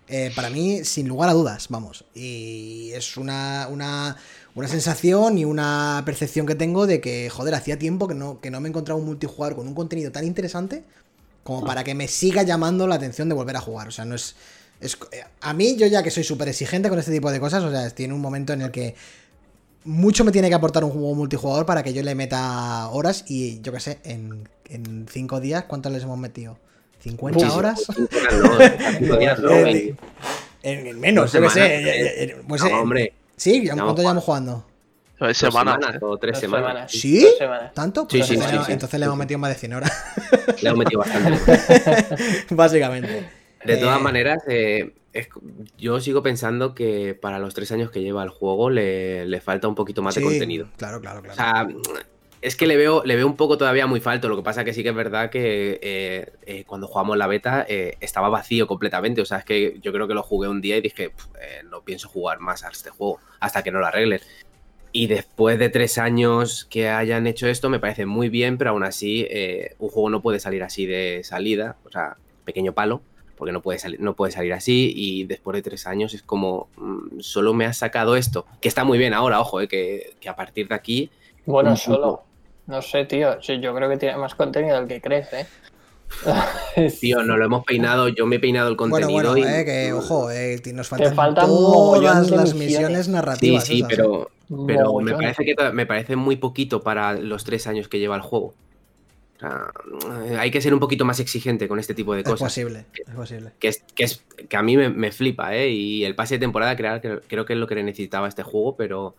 Eh, 0.10 0.32
para 0.36 0.50
mí, 0.50 0.86
sin 0.86 1.08
lugar 1.08 1.30
a 1.30 1.34
dudas, 1.34 1.68
vamos. 1.70 2.06
Y 2.14 2.92
es 2.94 3.18
una, 3.18 3.68
una, 3.70 4.16
una 4.58 4.68
sensación 4.68 5.38
y 5.38 5.46
una 5.46 6.02
percepción 6.04 6.48
que 6.48 6.56
tengo 6.56 6.88
de 6.88 7.00
que, 7.00 7.30
joder, 7.30 7.54
hacía 7.54 7.78
tiempo 7.78 8.08
que 8.08 8.16
no, 8.16 8.42
que 8.42 8.50
no 8.50 8.60
me 8.60 8.70
encontraba 8.70 9.00
un 9.00 9.06
multijugador 9.06 9.56
con 9.56 9.68
un 9.68 9.76
contenido 9.76 10.12
tan 10.12 10.26
interesante 10.26 10.84
como 11.44 11.64
para 11.64 11.84
que 11.84 11.94
me 11.94 12.08
siga 12.08 12.42
llamando 12.42 12.88
la 12.88 12.96
atención 12.96 13.30
de 13.30 13.36
volver 13.36 13.56
a 13.56 13.62
jugar. 13.62 13.88
O 13.88 13.92
sea, 13.92 14.04
no 14.04 14.16
es. 14.16 14.36
es 14.82 14.98
a 15.42 15.54
mí, 15.54 15.76
yo 15.78 15.86
ya 15.86 16.02
que 16.02 16.10
soy 16.10 16.24
súper 16.24 16.48
exigente 16.48 16.90
con 16.90 16.98
este 16.98 17.12
tipo 17.12 17.32
de 17.32 17.40
cosas, 17.40 17.64
o 17.64 17.72
sea, 17.72 17.88
tiene 17.92 18.16
un 18.16 18.20
momento 18.20 18.52
en 18.52 18.62
el 18.64 18.72
que 18.72 18.96
mucho 19.84 20.26
me 20.26 20.32
tiene 20.32 20.50
que 20.50 20.56
aportar 20.56 20.84
un 20.84 20.90
juego 20.90 21.14
multijugador 21.14 21.68
para 21.68 21.84
que 21.84 21.94
yo 21.94 22.02
le 22.02 22.16
meta 22.16 22.90
horas 22.90 23.26
y 23.28 23.62
yo 23.62 23.72
qué 23.72 23.80
sé, 23.80 24.00
en, 24.04 24.50
en 24.66 25.06
cinco 25.08 25.40
días, 25.40 25.66
¿cuántas 25.66 25.92
les 25.94 26.02
hemos 26.02 26.18
metido? 26.18 26.58
¿50 27.06 27.22
Muchísimo. 27.22 27.54
horas? 27.58 27.82
No. 29.02 29.52
En, 30.64 30.88
en 30.88 31.00
menos, 31.00 31.32
yo 31.32 31.42
qué 31.44 31.50
sé. 31.50 31.54
semanas, 31.54 31.86
eh, 31.86 32.38
pues, 32.48 32.64
No, 32.64 32.82
hombre, 32.82 33.14
Sí, 33.38 33.54
¿ya- 33.58 33.62
Llevamos 33.74 33.84
¿cuánto 33.86 34.02
llevamos 34.02 34.24
jugando? 34.24 34.66
Dos 35.20 35.36
semanas. 35.38 35.76
semanas 35.80 36.04
o 36.04 36.18
tres 36.18 36.34
Dos 36.34 36.42
semanas. 36.42 36.68
semanas. 36.70 36.92
¿Sí? 36.92 37.22
Dos 37.24 37.38
semanas. 37.38 37.74
¿Tanto? 37.74 38.02
Sí, 38.10 38.18
Pues 38.18 38.28
sí, 38.28 38.34
entonces, 38.36 38.60
sí, 38.60 38.66
sí. 38.68 38.72
entonces 38.74 39.00
le 39.00 39.06
hemos 39.08 39.18
metido 39.18 39.40
más 39.40 39.50
de 39.50 39.56
100 39.56 39.74
horas, 39.74 39.92
Le 40.62 40.70
hemos 40.70 40.80
metido 40.80 41.00
bastante. 41.02 42.46
básicamente. 42.52 43.30
De 43.66 43.78
todas 43.78 44.00
Eh, 44.00 44.04
maneras, 44.04 44.44
eh, 44.48 44.94
es- 45.14 45.30
yo 45.78 46.00
sigo 46.00 46.22
pensando 46.22 46.76
que 46.76 47.18
para 47.20 47.40
los 47.40 47.54
tres 47.56 47.72
años 47.72 47.90
que 47.90 48.02
lleva 48.02 48.24
el 48.24 48.30
juego 48.30 48.70
le, 48.70 49.26
le 49.26 49.42
falta 49.42 49.68
un 49.68 49.74
poquito 49.76 50.02
más 50.04 50.14
sí, 50.14 50.20
de 50.20 50.26
contenido. 50.28 50.68
Claro, 50.78 51.02
claro, 51.02 51.20
O 51.20 51.24
claro. 51.24 51.36
sea, 51.36 51.68
es 52.42 52.56
que 52.56 52.68
le 52.68 52.78
veo, 52.78 53.04
le 53.04 53.16
veo 53.16 53.26
un 53.26 53.36
poco 53.36 53.58
todavía 53.58 53.88
muy 53.88 54.00
falto. 54.00 54.30
Lo 54.30 54.36
que 54.36 54.44
pasa 54.44 54.64
que 54.64 54.74
sí 54.74 54.84
que 54.84 54.90
es 54.90 54.96
verdad 54.96 55.30
que 55.30 55.80
eh, 55.82 56.34
eh, 56.46 56.64
cuando 56.66 56.88
jugamos 56.88 57.18
la 57.18 57.28
beta 57.28 57.66
eh, 57.68 57.98
estaba 58.00 58.30
vacío 58.30 58.68
completamente. 58.68 59.22
O 59.22 59.26
sea, 59.26 59.40
es 59.40 59.46
que 59.46 59.80
yo 59.82 59.92
creo 59.92 60.08
que 60.08 60.14
lo 60.14 60.24
jugué 60.24 60.48
un 60.48 60.62
día 60.62 60.78
y 60.78 60.82
dije, 60.82 61.10
"Pf, 61.10 61.30
eh, 61.42 61.64
no 61.70 61.82
pienso 61.82 62.10
jugar 62.10 62.40
más 62.40 62.64
a 62.64 62.70
este 62.70 62.90
juego 62.90 63.20
hasta 63.40 63.64
que 63.64 63.72
no 63.72 63.80
lo 63.80 63.88
arreglen. 63.88 64.22
Y 64.92 65.08
después 65.08 65.60
de 65.60 65.70
tres 65.70 65.98
años 65.98 66.66
que 66.70 66.90
hayan 66.90 67.28
hecho 67.28 67.48
esto, 67.48 67.70
me 67.70 67.80
parece 67.80 68.06
muy 68.06 68.30
bien, 68.30 68.58
pero 68.58 68.72
aún 68.72 68.84
así 68.84 69.28
un 69.80 69.90
juego 69.90 70.10
no 70.10 70.22
puede 70.22 70.40
salir 70.40 70.64
así 70.64 70.86
de 70.86 71.22
salida. 71.24 71.76
O 71.86 71.92
sea, 71.92 72.18
pequeño 72.46 72.74
palo, 72.74 73.02
porque 73.36 73.52
no 73.52 73.62
puede, 73.62 73.78
salir, 73.80 74.00
no 74.00 74.16
puede 74.16 74.32
salir 74.32 74.54
así. 74.54 74.92
Y 74.96 75.26
después 75.26 75.54
de 75.56 75.62
tres 75.62 75.86
años 75.86 76.14
es 76.14 76.24
como, 76.24 76.70
mm, 76.78 77.20
solo 77.20 77.54
me 77.54 77.66
has 77.66 77.78
sacado 77.78 78.16
esto, 78.16 78.46
que 78.62 78.70
está 78.70 78.86
muy 78.86 78.98
bien 78.98 79.14
ahora, 79.14 79.40
ojo, 79.40 79.60
que, 79.68 80.16
que 80.20 80.30
a 80.30 80.36
partir 80.36 80.68
de 80.70 80.76
aquí 80.76 81.12
Bueno, 81.46 81.76
solo. 81.76 82.27
No 82.68 82.82
sé, 82.82 83.06
tío. 83.06 83.42
Sí, 83.42 83.60
yo 83.60 83.74
creo 83.74 83.90
que 83.90 83.98
tiene 83.98 84.18
más 84.18 84.36
contenido 84.36 84.76
del 84.78 84.88
que 84.88 85.02
crees, 85.02 85.28
¿eh? 85.34 85.48
Tío, 87.02 87.22
nos 87.24 87.38
lo 87.38 87.46
hemos 87.46 87.66
peinado, 87.66 88.08
yo 88.08 88.26
me 88.26 88.38
he 88.38 88.40
peinado 88.40 88.70
el 88.70 88.76
Bueno, 88.76 88.96
contenido. 89.08 89.32
bueno, 89.34 89.38
y- 89.38 89.52
eh, 89.62 89.66
que 89.66 89.94
ojo, 89.94 90.32
eh, 90.32 90.62
nos 90.74 90.88
faltan, 90.88 91.16
faltan 91.16 91.48
todas 91.48 92.30
las 92.32 92.54
misiones. 92.54 93.06
Sí, 93.06 93.12
narrativas. 93.12 93.66
sí, 93.66 93.78
esas, 93.80 93.92
¿eh? 93.92 93.94
pero, 93.96 94.32
pero 94.66 94.94
me 95.00 95.14
parece 95.14 95.44
que 95.46 95.56
me 95.74 95.86
parece 95.86 96.16
muy 96.16 96.38
poquito 96.38 96.82
para 96.82 97.14
los 97.14 97.44
tres 97.44 97.68
años 97.68 97.88
que 97.90 98.00
lleva 98.00 98.16
el 98.16 98.22
juego. 98.22 98.54
O 99.36 99.40
sea, 99.40 99.72
eh, 100.26 100.38
hay 100.40 100.50
que 100.50 100.62
ser 100.62 100.74
un 100.74 100.80
poquito 100.80 101.06
más 101.06 101.20
exigente 101.20 101.68
con 101.68 101.78
este 101.78 101.94
tipo 101.94 102.14
de 102.16 102.22
Es 102.22 102.26
cosas. 102.26 102.40
posible, 102.48 102.86
es 102.96 103.14
posible. 103.14 103.52
Que, 103.60 103.68
es, 103.68 103.84
que, 103.94 104.04
es, 104.06 104.24
que 104.50 104.58
a 104.58 104.64
mí 104.64 104.76
me, 104.78 104.90
me 104.90 105.12
flipa, 105.12 105.56
¿eh? 105.56 105.70
Y 105.70 106.06
el 106.06 106.16
pase 106.16 106.36
de 106.36 106.40
temporada 106.40 106.76
creo, 106.76 107.00
que- 107.02 107.20
creo 107.28 107.46
que 107.46 107.54
es 107.54 107.60
lo 107.60 107.68
que 107.68 107.76
necesitaba 107.84 108.28
este 108.28 108.42
juego, 108.44 108.76
pero, 108.76 109.16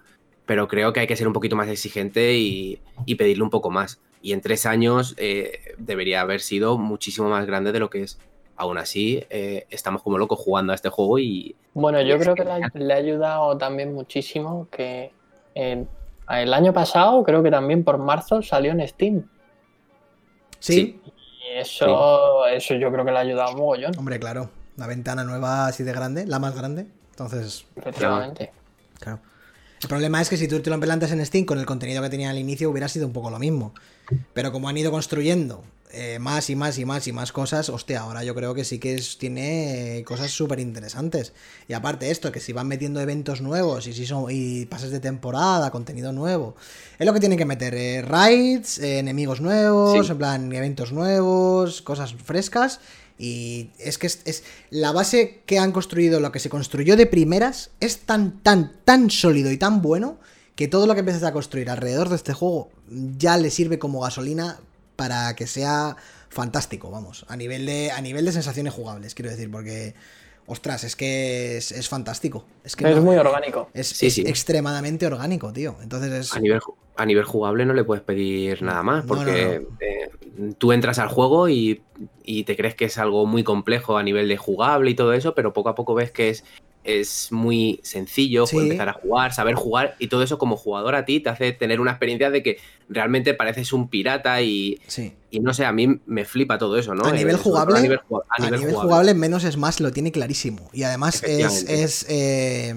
pero 0.49 0.67
creo 0.67 0.95
que 0.95 1.01
hay 1.01 1.07
que 1.07 1.15
ser 1.15 1.27
un 1.27 1.35
poquito 1.35 1.57
más 1.57 1.69
exigente 1.69 2.35
y, 2.39 2.81
y 3.05 3.17
pedirle 3.17 3.45
un 3.45 3.51
poco 3.51 3.71
más. 3.71 4.01
Y 4.23 4.33
en 4.33 4.41
tres 4.41 4.65
años 4.65 5.15
eh, 5.19 5.75
debería 5.77 6.23
haber 6.23 6.41
sido 6.41 6.79
muchísimo 6.79 7.29
más 7.29 7.47
grande 7.47 7.71
de 7.71 7.79
lo 7.79 7.91
que 7.91 8.03
es. 8.03 8.19
Aún 8.57 8.79
así, 8.79 9.23
eh, 9.29 9.67
estamos 9.69 10.03
como 10.03 10.17
locos 10.17 10.39
jugando 10.41 10.73
a 10.73 10.75
este 10.75 10.89
juego 10.89 11.19
y, 11.19 11.55
Bueno, 11.75 12.01
yo 12.01 12.19
creo 12.19 12.35
que 12.35 12.45
le 12.45 12.51
ha, 12.53 12.71
le 12.73 12.95
ha 12.95 12.97
ayudado 12.97 13.59
también 13.59 13.93
muchísimo 13.93 14.67
que 14.71 15.13
en- 15.55 15.87
el 16.31 16.55
año 16.55 16.73
pasado, 16.73 17.23
creo 17.25 17.43
que 17.43 17.51
también 17.51 17.85
por 17.85 17.99
marzo, 17.99 18.41
salió 18.43 18.73
en 18.73 18.89
Steam. 18.89 19.25
Sí, 20.61 21.01
Y 21.05 21.59
eso, 21.59 22.47
eso 22.47 22.75
yo 22.75 22.91
creo 22.91 23.05
que 23.05 23.11
le 23.13 23.19
ha 23.19 23.21
ayudado 23.21 23.53
mogollón, 23.55 23.93
hombre, 23.99 24.19
claro. 24.19 24.51
La 24.77 24.87
ventana 24.87 25.25
nueva 25.25 25.67
así 25.67 25.83
de 25.85 25.93
grande, 25.93 26.27
la 26.27 26.39
más 26.39 26.57
grande. 26.57 26.87
Entonces, 27.11 27.67
efectivamente. 27.77 28.51
Claro. 28.99 29.21
El 29.83 29.89
problema 29.89 30.21
es 30.21 30.29
que 30.29 30.37
si 30.37 30.49
tú 30.49 30.61
te 30.61 30.71
lo 30.71 30.77
implantas 30.77 31.13
en 31.13 31.25
Steam 31.25 31.45
con 31.45 31.59
el 31.59 31.67
contenido 31.67 32.03
que 32.03 32.11
tenía 32.11 32.31
al 32.31 32.39
inicio 32.39 32.71
hubiera 32.71 32.89
sido 32.89 33.07
un 33.07 33.13
poco 33.13 33.31
lo 33.31 33.39
mismo. 33.39 33.75
Pero 34.35 34.51
como 34.53 34.69
han 34.69 34.77
ido 34.77 34.91
construyendo 34.91 35.63
eh, 35.91 36.19
más 36.19 36.51
y 36.51 36.57
más 36.57 36.77
y 36.79 36.85
más 36.85 37.07
y 37.07 37.13
más 37.13 37.33
cosas, 37.33 37.71
hostia, 37.71 38.01
ahora 38.01 38.23
yo 38.23 38.35
creo 38.35 38.53
que 38.55 38.63
sí 38.65 38.79
que 38.79 38.95
es- 38.97 39.17
tiene 39.17 40.03
cosas 40.07 40.31
súper 40.31 40.61
interesantes. 40.61 41.33
Y 41.67 41.73
aparte 41.73 42.11
esto, 42.11 42.31
que 42.31 42.41
si 42.41 42.53
van 42.53 42.69
metiendo 42.69 43.01
eventos 43.01 43.41
nuevos 43.41 43.87
y 43.87 43.95
si 43.95 44.05
son 44.05 44.27
y 44.31 44.67
pases 44.67 44.91
de 44.91 45.01
temporada, 45.01 45.71
contenido 45.71 46.13
nuevo, 46.13 46.57
es 46.99 47.07
lo 47.07 47.15
que 47.15 47.21
tienen 47.21 47.39
que 47.39 47.47
meter. 47.47 47.75
eh, 47.75 48.03
raids, 48.03 48.79
eh, 48.81 48.99
enemigos 48.99 49.41
nuevos, 49.41 50.05
Sí. 50.07 50.13
en 50.13 50.19
plan 50.19 50.53
eventos 50.53 50.93
nuevos, 50.93 51.81
cosas 51.81 52.15
frescas. 52.23 52.81
Y 53.19 53.71
es 53.79 53.99
que 53.99 54.07
es, 54.07 54.21
es- 54.25 54.45
la 54.71 54.93
base 54.93 55.43
que 55.47 55.59
han 55.59 55.73
construido, 55.73 56.21
lo 56.21 56.31
que 56.33 56.39
se 56.39 56.49
construyó 56.49 56.97
de 56.97 57.07
primeras, 57.07 57.71
es 57.81 57.99
tan, 57.99 58.41
tan, 58.43 58.73
tan 58.85 59.11
sólido 59.11 59.51
y 59.51 59.57
tan 59.59 59.83
bueno 59.83 60.19
que 60.55 60.69
todo 60.69 60.87
lo 60.87 60.95
que 60.95 61.01
empiezas 61.01 61.25
a 61.25 61.33
construir 61.33 61.71
alrededor 61.71 62.09
de 62.09 62.17
este 62.17 62.33
juego 62.33 62.71
ya 63.17 63.37
le 63.37 63.51
sirve 63.51 63.79
como 63.79 64.01
gasolina 64.01 64.59
para 64.97 65.35
que 65.37 65.47
sea 65.47 65.97
fantástico, 66.31 66.91
vamos, 66.91 67.25
a 67.29 67.37
nivel 67.37 67.65
de, 67.67 67.91
a 67.91 68.01
nivel 68.01 68.25
de 68.25 68.33
sensaciones 68.33 68.75
jugables, 68.75 69.15
quiero 69.15 69.31
decir, 69.31 69.51
porque, 69.51 69.95
ostras, 70.49 70.83
es 70.85 70.97
que 70.97 71.57
es, 71.59 71.71
es 71.73 71.89
fantástico. 71.89 72.45
Es 72.65 72.75
que 72.75 72.89
Es 72.91 72.97
no- 72.97 73.03
muy 73.03 73.17
orgánico. 73.17 73.69
es, 73.75 73.87
Sí, 73.89 74.07
es 74.07 74.15
sí. 74.15 74.23
extremadamente 74.27 75.07
orgánico, 75.07 75.53
tío. 75.53 75.77
Entonces 75.83 76.13
es... 76.13 76.35
a 76.35 76.41
nivel, 76.41 76.59
a 76.97 77.07
nivel 77.07 77.25
jugable 77.25 77.65
no 77.67 77.75
le 77.75 77.85
puedes 77.85 78.03
pedir 78.03 78.63
nada 78.63 78.83
más, 78.83 79.05
No, 79.05 79.15
porque 79.15 79.63
eh, 79.81 80.11
tú 80.59 80.73
entras 80.73 80.99
al 80.99 81.09
juego 81.09 81.49
y, 81.49 81.83
y 82.25 82.45
te 82.45 82.57
crees 82.57 82.75
que 82.75 82.87
es 82.87 82.99
algo 82.99 83.27
muy 83.27 83.45
complejo 83.45 83.97
a 83.99 84.03
nivel 84.03 84.27
de 84.29 84.37
jugable 84.37 84.91
y 84.91 84.95
todo 84.95 85.13
eso, 85.13 85.35
pero 85.35 85.53
poco 85.53 85.69
a 85.69 85.75
poco 85.75 85.95
ves 85.95 86.11
que 86.11 86.31
es, 86.31 86.45
es 86.85 87.33
muy 87.33 87.81
sencillo 87.83 88.47
Sí. 88.47 88.57
empezar 88.57 88.89
a 88.89 88.93
jugar, 88.95 89.35
saber 89.35 89.55
jugar 89.55 89.95
y 89.99 90.07
todo 90.09 90.23
eso 90.23 90.39
como 90.39 90.57
jugador 90.57 90.95
a 90.95 91.05
ti 91.05 91.21
te 91.21 91.29
hace 91.29 91.53
tener 91.53 91.81
una 91.81 91.91
experiencia 91.91 92.31
de 92.31 92.43
que 92.43 92.59
realmente 92.89 93.35
pareces 93.35 93.73
un 93.73 93.89
pirata 93.89 94.41
y, 94.41 94.79
Sí. 94.87 95.13
y 95.31 95.41
no 95.41 95.53
sé, 95.53 95.65
a 95.67 95.73
mí 95.73 96.01
me 96.07 96.25
flipa 96.25 96.57
todo 96.59 96.79
eso, 96.79 96.95
¿no? 96.95 97.05
A 97.05 97.13
nivel 97.13 97.35
Eh, 97.35 97.39
todo 97.39 97.43
jugable, 97.45 97.79
A 97.79 97.83
nivel, 97.83 97.99
ju- 98.01 98.23
a 98.23 98.25
A 98.37 98.45
nivel 98.45 98.61
nivel, 98.61 98.75
jugable. 98.75 98.89
jugable, 98.91 99.15
menos 99.15 99.45
es 99.45 99.57
más, 99.57 99.81
lo 99.81 99.91
tiene 99.93 100.13
clarísimo. 100.13 100.71
Y 100.73 100.85
además 100.85 101.23
es 101.25 102.07
eh, 102.09 102.75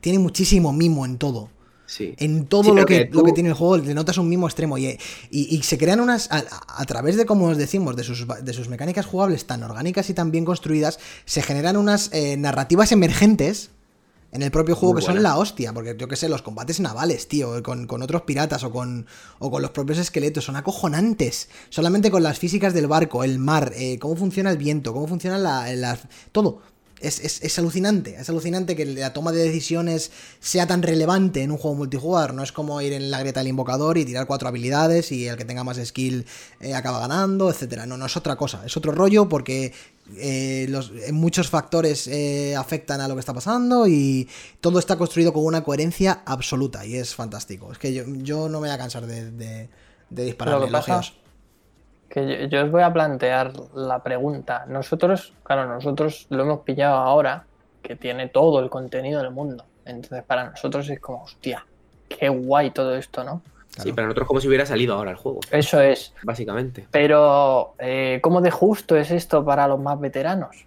tiene 0.00 0.18
muchísimo 0.20 0.72
mimo 0.72 1.04
en 1.04 1.18
todo. 1.18 1.50
Sí. 1.90 2.14
En 2.18 2.44
todo 2.44 2.64
Sí, 2.64 2.68
lo, 2.74 2.84
que, 2.84 3.08
lo 3.10 3.24
que 3.24 3.32
tiene 3.32 3.48
el 3.48 3.54
juego, 3.54 3.78
le 3.78 3.94
notas 3.94 4.18
un 4.18 4.28
mimo 4.28 4.46
extremo. 4.46 4.76
Y, 4.76 4.88
y- 5.30 5.56
y 5.56 5.62
se 5.62 5.78
crean 5.78 6.00
unas. 6.00 6.30
A, 6.30 6.44
a 6.68 6.84
través 6.84 7.16
de, 7.16 7.24
como 7.24 7.46
os 7.46 7.56
decimos, 7.56 7.96
de 7.96 8.04
sus, 8.04 8.26
de 8.42 8.52
sus 8.52 8.68
mecánicas 8.68 9.06
jugables 9.06 9.46
tan 9.46 9.62
orgánicas 9.62 10.10
y 10.10 10.14
tan 10.14 10.30
bien 10.30 10.44
construidas, 10.44 10.98
se 11.24 11.40
generan 11.40 11.78
unas 11.78 12.10
eh, 12.12 12.36
narrativas 12.36 12.92
emergentes 12.92 13.70
en 14.32 14.42
el 14.42 14.50
propio 14.50 14.76
juego 14.76 14.92
Muy 14.92 15.00
que 15.00 15.06
son 15.06 15.22
la 15.22 15.38
hostia. 15.38 15.72
Porque 15.72 15.96
yo 15.98 16.08
que 16.08 16.16
sé, 16.16 16.28
los 16.28 16.42
combates 16.42 16.78
navales, 16.78 17.26
tío, 17.26 17.62
con, 17.62 17.86
con 17.86 18.02
otros 18.02 18.20
piratas 18.22 18.64
o 18.64 18.70
con, 18.70 19.06
o 19.38 19.50
con 19.50 19.62
los 19.62 19.70
propios 19.70 19.96
esqueletos, 19.96 20.44
son 20.44 20.56
acojonantes. 20.56 21.48
Solamente 21.70 22.10
con 22.10 22.22
las 22.22 22.38
físicas 22.38 22.74
del 22.74 22.86
barco, 22.86 23.24
el 23.24 23.38
mar, 23.38 23.72
eh, 23.74 23.98
cómo 23.98 24.14
funciona 24.14 24.50
el 24.50 24.58
viento, 24.58 24.92
cómo 24.92 25.06
funciona 25.08 25.38
la. 25.38 25.74
la- 25.74 25.98
todo. 26.32 26.60
Es, 27.00 27.20
es- 27.20 27.42
es 27.42 27.58
alucinante, 27.58 28.16
es 28.18 28.28
alucinante 28.28 28.74
que 28.74 28.84
la 28.84 29.12
toma 29.12 29.30
de 29.32 29.44
decisiones 29.44 30.10
sea 30.40 30.66
tan 30.66 30.82
relevante 30.82 31.42
en 31.42 31.52
un 31.52 31.58
juego 31.58 31.76
multijugador. 31.76 32.34
No 32.34 32.42
es 32.42 32.50
como 32.50 32.80
ir 32.80 32.92
en 32.92 33.10
la 33.10 33.20
grieta 33.20 33.40
del 33.40 33.48
invocador 33.48 33.98
y 33.98 34.04
tirar 34.04 34.26
cuatro 34.26 34.48
habilidades 34.48 35.12
y 35.12 35.28
el 35.28 35.36
que 35.36 35.44
tenga 35.44 35.62
más 35.62 35.76
skill 35.84 36.26
eh, 36.60 36.74
acaba 36.74 36.98
ganando, 36.98 37.50
etcétera. 37.50 37.86
No, 37.86 37.96
no 37.96 38.06
es 38.06 38.16
otra 38.16 38.34
cosa, 38.36 38.62
es 38.66 38.76
otro 38.76 38.90
rollo 38.92 39.28
porque 39.28 39.72
eh, 40.16 40.66
los, 40.70 40.90
eh, 40.90 41.12
muchos 41.12 41.48
factores 41.50 42.06
eh, 42.08 42.56
afectan 42.56 43.00
a 43.00 43.06
lo 43.08 43.14
que 43.14 43.20
está 43.20 43.34
pasando 43.34 43.86
y 43.86 44.28
todo 44.60 44.78
está 44.78 44.96
construido 44.96 45.32
con 45.32 45.44
una 45.44 45.62
coherencia 45.62 46.22
absoluta 46.26 46.84
y 46.84 46.96
es 46.96 47.14
fantástico. 47.14 47.70
Es 47.70 47.78
que 47.78 47.92
yo, 47.94 48.04
yo 48.06 48.48
no 48.48 48.60
me 48.60 48.68
voy 48.68 48.74
a 48.74 48.78
cansar 48.78 49.06
de, 49.06 49.30
de, 49.30 49.68
de 50.10 50.24
disparar 50.24 50.58
Lo 50.58 50.66
que 50.66 50.72
pasa- 50.72 50.92
elogios. 50.94 51.14
Que 52.08 52.26
yo, 52.26 52.46
yo 52.48 52.64
os 52.64 52.70
voy 52.70 52.82
a 52.82 52.92
plantear 52.92 53.52
la 53.74 54.02
pregunta. 54.02 54.64
Nosotros, 54.66 55.34
claro, 55.42 55.66
nosotros 55.66 56.26
lo 56.30 56.42
hemos 56.44 56.60
pillado 56.60 56.96
ahora, 56.96 57.44
que 57.82 57.96
tiene 57.96 58.28
todo 58.28 58.60
el 58.60 58.70
contenido 58.70 59.22
del 59.22 59.30
mundo. 59.30 59.64
Entonces, 59.84 60.22
para 60.24 60.50
nosotros 60.50 60.88
es 60.88 61.00
como, 61.00 61.24
hostia, 61.24 61.64
qué 62.08 62.28
guay 62.28 62.70
todo 62.70 62.96
esto, 62.96 63.24
¿no? 63.24 63.42
Sí, 63.68 63.92
para 63.92 64.06
nosotros 64.06 64.26
como 64.26 64.40
si 64.40 64.48
hubiera 64.48 64.66
salido 64.66 64.94
ahora 64.94 65.12
el 65.12 65.16
juego, 65.16 65.40
Eso 65.50 65.80
es. 65.80 66.12
básicamente. 66.24 66.86
Pero, 66.90 67.74
eh, 67.78 68.18
¿cómo 68.22 68.40
de 68.40 68.50
justo 68.50 68.96
es 68.96 69.10
esto 69.10 69.44
para 69.44 69.68
los 69.68 69.78
más 69.78 70.00
veteranos? 70.00 70.66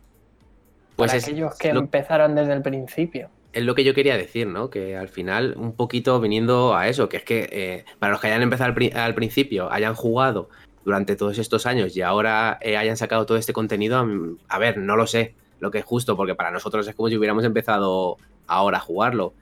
Pues 0.96 1.10
para 1.12 1.18
es, 1.18 1.24
aquellos 1.26 1.58
que 1.58 1.74
lo, 1.74 1.82
empezaron 1.82 2.36
desde 2.36 2.54
el 2.54 2.62
principio. 2.62 3.30
es 3.52 3.64
lo 3.64 3.76
que 3.76 3.84
yo 3.84 3.94
quería 3.94 4.16
decir, 4.16 4.48
¿no? 4.48 4.70
Que 4.70 4.96
al 4.96 5.10
final, 5.10 5.56
un 5.58 5.74
poquito 5.74 6.20
viniendo 6.22 6.74
a 6.76 6.88
eso, 6.88 7.10
que 7.10 7.18
es 7.18 7.24
que 7.24 7.50
eh, 7.52 7.86
para 8.00 8.12
los 8.14 8.22
que 8.22 8.28
hayan 8.28 8.44
empezado 8.44 8.70
al, 8.70 8.76
pri- 8.76 8.94
al 8.94 9.14
principio, 9.16 9.70
hayan 9.72 9.94
jugado 9.96 10.50
durante 10.84 11.16
todos 11.16 11.38
estos 11.38 11.66
años 11.66 11.96
y 11.96 12.02
ahora 12.02 12.58
eh, 12.62 12.78
hayan 12.78 12.98
sacado 12.98 13.26
todo 13.26 13.38
este 13.38 13.54
contenido, 13.54 14.04
mm, 14.06 14.38
a 14.48 14.60
ver, 14.60 14.78
no 14.78 14.96
lo 14.96 15.08
sé 15.08 15.36
lo 15.60 15.72
que 15.72 15.78
es 15.78 15.86
justo, 15.86 16.18
porque 16.18 16.36
para 16.36 16.52
nosotros 16.52 16.88
es 16.88 16.96
como 16.96 17.08
si 17.08 17.18
hubiéramos 17.18 17.46
empezado 17.46 18.18
ahora 18.48 18.80
a 18.80 18.82
jugarlo. 18.82 19.34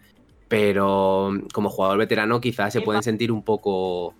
Pero 0.48 1.32
mm, 1.32 1.48
como 1.54 1.70
jugador 1.70 1.98
veterano 1.98 2.42
quizás 2.42 2.74
se 2.74 2.82
pueden 2.82 3.04
sentir 3.04 3.32
un 3.32 3.44
poco, 3.44 4.14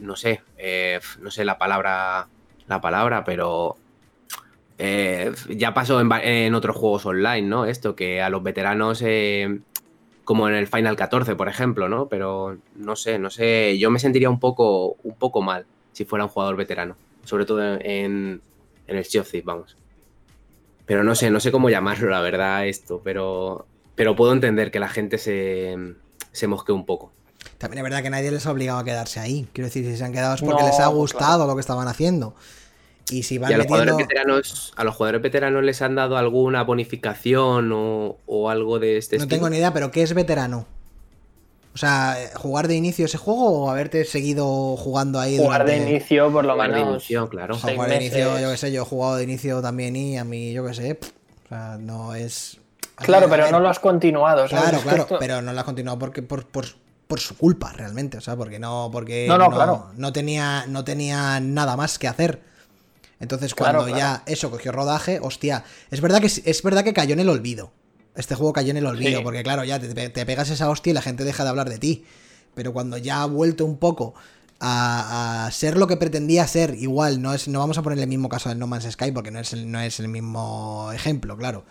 no 0.00 0.16
sé, 0.16 0.42
eh, 0.56 1.00
no 1.20 1.30
sé 1.30 1.44
la 1.44 1.58
palabra, 1.58 2.28
la 2.66 2.80
palabra, 2.80 3.24
pero 3.24 3.76
eh, 4.78 5.32
ya 5.50 5.74
pasó 5.74 6.00
en, 6.00 6.10
en 6.22 6.54
otros 6.54 6.76
juegos 6.76 7.04
online, 7.06 7.42
¿no? 7.42 7.66
Esto, 7.66 7.94
que 7.94 8.22
a 8.22 8.30
los 8.30 8.42
veteranos, 8.42 9.02
eh, 9.02 9.60
como 10.24 10.48
en 10.48 10.54
el 10.54 10.66
Final 10.66 10.96
14, 10.96 11.36
por 11.36 11.48
ejemplo, 11.48 11.88
¿no? 11.88 12.08
Pero 12.08 12.58
no 12.76 12.96
sé, 12.96 13.18
no 13.18 13.30
sé, 13.30 13.78
yo 13.78 13.90
me 13.90 13.98
sentiría 13.98 14.30
un 14.30 14.40
poco, 14.40 14.96
un 15.02 15.14
poco 15.16 15.42
mal 15.42 15.66
si 15.98 16.04
fuera 16.04 16.24
un 16.24 16.30
jugador 16.30 16.56
veterano, 16.56 16.96
sobre 17.24 17.44
todo 17.44 17.60
en, 17.80 18.40
en 18.86 18.96
el 18.96 19.04
Sea 19.04 19.20
of 19.22 19.30
Thieves, 19.30 19.44
vamos. 19.44 19.76
Pero 20.86 21.02
no 21.04 21.14
sé, 21.14 21.30
no 21.30 21.40
sé 21.40 21.50
cómo 21.52 21.68
llamarlo, 21.70 22.08
la 22.08 22.20
verdad, 22.20 22.66
esto, 22.66 23.00
pero, 23.04 23.66
pero 23.94 24.16
puedo 24.16 24.32
entender 24.32 24.70
que 24.70 24.80
la 24.80 24.88
gente 24.88 25.18
se, 25.18 25.76
se 26.32 26.46
mosque 26.46 26.72
un 26.72 26.86
poco. 26.86 27.12
También 27.58 27.78
es 27.78 27.82
verdad 27.90 28.02
que 28.02 28.10
nadie 28.10 28.30
les 28.30 28.46
ha 28.46 28.52
obligado 28.52 28.78
a 28.78 28.84
quedarse 28.84 29.20
ahí. 29.20 29.48
Quiero 29.52 29.66
decir, 29.66 29.84
si 29.84 29.96
se 29.96 30.04
han 30.04 30.12
quedado 30.12 30.34
es 30.36 30.40
porque 30.40 30.62
No, 30.62 30.66
les 30.68 30.76
ha 30.76 30.84
claro. 30.84 30.92
gustado 30.96 31.46
lo 31.46 31.54
que 31.54 31.60
estaban 31.60 31.88
haciendo. 31.88 32.34
Y 33.10 33.24
si 33.24 33.38
van 33.38 33.50
¿Y 33.50 33.54
a 33.54 33.58
los, 33.58 33.66
jugadores 33.66 33.94
metiendo... 33.94 34.08
veteranos, 34.14 34.72
a 34.76 34.84
los 34.84 34.94
jugadores 34.94 35.22
veteranos 35.22 35.64
les 35.64 35.82
han 35.82 35.94
dado 35.96 36.16
alguna 36.16 36.62
bonificación 36.62 37.72
o, 37.72 38.16
o 38.26 38.48
algo 38.50 38.78
de 38.78 38.98
este 38.98 39.16
No 39.18 39.24
estilo? 39.24 39.36
tengo 39.36 39.50
ni 39.50 39.56
idea, 39.56 39.72
pero 39.72 39.90
¿qué 39.90 40.02
es 40.02 40.14
veterano? 40.14 40.66
O 41.78 41.80
sea, 41.80 42.16
¿jugar 42.34 42.66
de 42.66 42.74
inicio 42.74 43.04
ese 43.04 43.18
juego 43.18 43.50
o 43.66 43.70
haberte 43.70 44.04
seguido 44.04 44.76
jugando 44.76 45.20
ahí 45.20 45.38
Jugar 45.38 45.64
de 45.64 45.76
inicio, 45.76 46.28
por 46.32 46.44
lo 46.44 46.54
Jugar 46.54 46.70
de 46.72 46.74
menos. 46.80 46.90
inicio, 46.94 47.28
claro. 47.28 47.54
O 47.54 47.56
sea, 47.56 47.66
seis 47.68 47.76
jugar 47.76 47.90
de 47.90 47.96
inicio, 48.04 48.38
yo 48.40 48.50
qué 48.50 48.56
sé, 48.56 48.72
yo 48.72 48.82
he 48.82 48.84
jugado 48.84 49.14
de 49.14 49.22
inicio 49.22 49.62
también 49.62 49.94
y 49.94 50.18
a 50.18 50.24
mí, 50.24 50.52
yo 50.52 50.66
qué 50.66 50.74
sé, 50.74 50.96
pff, 50.96 51.10
o 51.44 51.48
sea, 51.50 51.76
no 51.78 52.16
es... 52.16 52.58
Claro, 52.96 53.28
pero 53.30 53.48
no 53.52 53.60
lo 53.60 53.68
has 53.68 53.78
continuado. 53.78 54.48
¿sabes? 54.48 54.64
Claro, 54.70 54.80
claro, 54.82 55.02
esto- 55.02 55.16
pero 55.20 55.40
no 55.40 55.52
lo 55.52 55.58
has 55.60 55.64
continuado 55.64 56.00
porque 56.00 56.20
por, 56.20 56.46
por, 56.46 56.64
por 57.06 57.20
su 57.20 57.36
culpa, 57.36 57.72
realmente, 57.72 58.18
o 58.18 58.20
sea, 58.20 58.34
porque 58.34 58.58
no, 58.58 58.88
porque 58.92 59.26
No, 59.28 59.38
no, 59.38 59.48
claro. 59.48 59.92
no 59.96 60.12
tenía, 60.12 60.64
no 60.66 60.82
tenía 60.82 61.38
nada 61.38 61.76
más 61.76 61.96
que 62.00 62.08
hacer. 62.08 62.42
Entonces, 63.20 63.54
Claro, 63.54 63.78
cuando 63.84 63.94
claro. 63.96 64.22
ya 64.26 64.32
eso 64.32 64.50
cogió 64.50 64.72
rodaje, 64.72 65.20
hostia, 65.22 65.62
es 65.92 66.00
verdad 66.00 66.20
que 66.20 66.26
es 66.26 66.62
verdad 66.64 66.82
que 66.82 66.92
cayó 66.92 67.12
en 67.12 67.20
el 67.20 67.28
olvido. 67.28 67.70
Este 68.18 68.34
juego 68.34 68.52
cayó 68.52 68.70
en 68.72 68.76
el 68.76 68.86
olvido, 68.86 69.18
Sí. 69.18 69.24
porque 69.24 69.42
claro, 69.42 69.64
ya 69.64 69.78
te, 69.78 70.10
te 70.10 70.26
pegas 70.26 70.50
esa 70.50 70.68
hostia 70.68 70.90
y 70.90 70.94
la 70.94 71.02
gente 71.02 71.24
deja 71.24 71.44
de 71.44 71.48
hablar 71.50 71.70
de 71.70 71.78
ti. 71.78 72.04
Pero 72.54 72.72
cuando 72.72 72.98
ya 72.98 73.22
ha 73.22 73.26
vuelto 73.26 73.64
un 73.64 73.78
poco 73.78 74.14
a, 74.60 75.46
a 75.46 75.50
ser 75.52 75.76
lo 75.78 75.86
que 75.86 75.96
pretendía 75.96 76.46
ser, 76.48 76.74
igual, 76.74 77.22
no 77.22 77.32
es, 77.32 77.46
no 77.48 77.60
vamos 77.60 77.78
a 77.78 77.82
poner 77.82 77.98
el 78.00 78.08
mismo 78.08 78.28
caso 78.28 78.48
del 78.48 78.58
No 78.58 78.66
Man's 78.66 78.90
Sky, 78.90 79.12
porque 79.12 79.30
no 79.30 79.38
es 79.38 79.52
el, 79.52 79.70
no 79.70 79.80
es 79.80 80.00
el 80.00 80.08
mismo 80.08 80.90
ejemplo, 80.92 81.36
claro. 81.36 81.64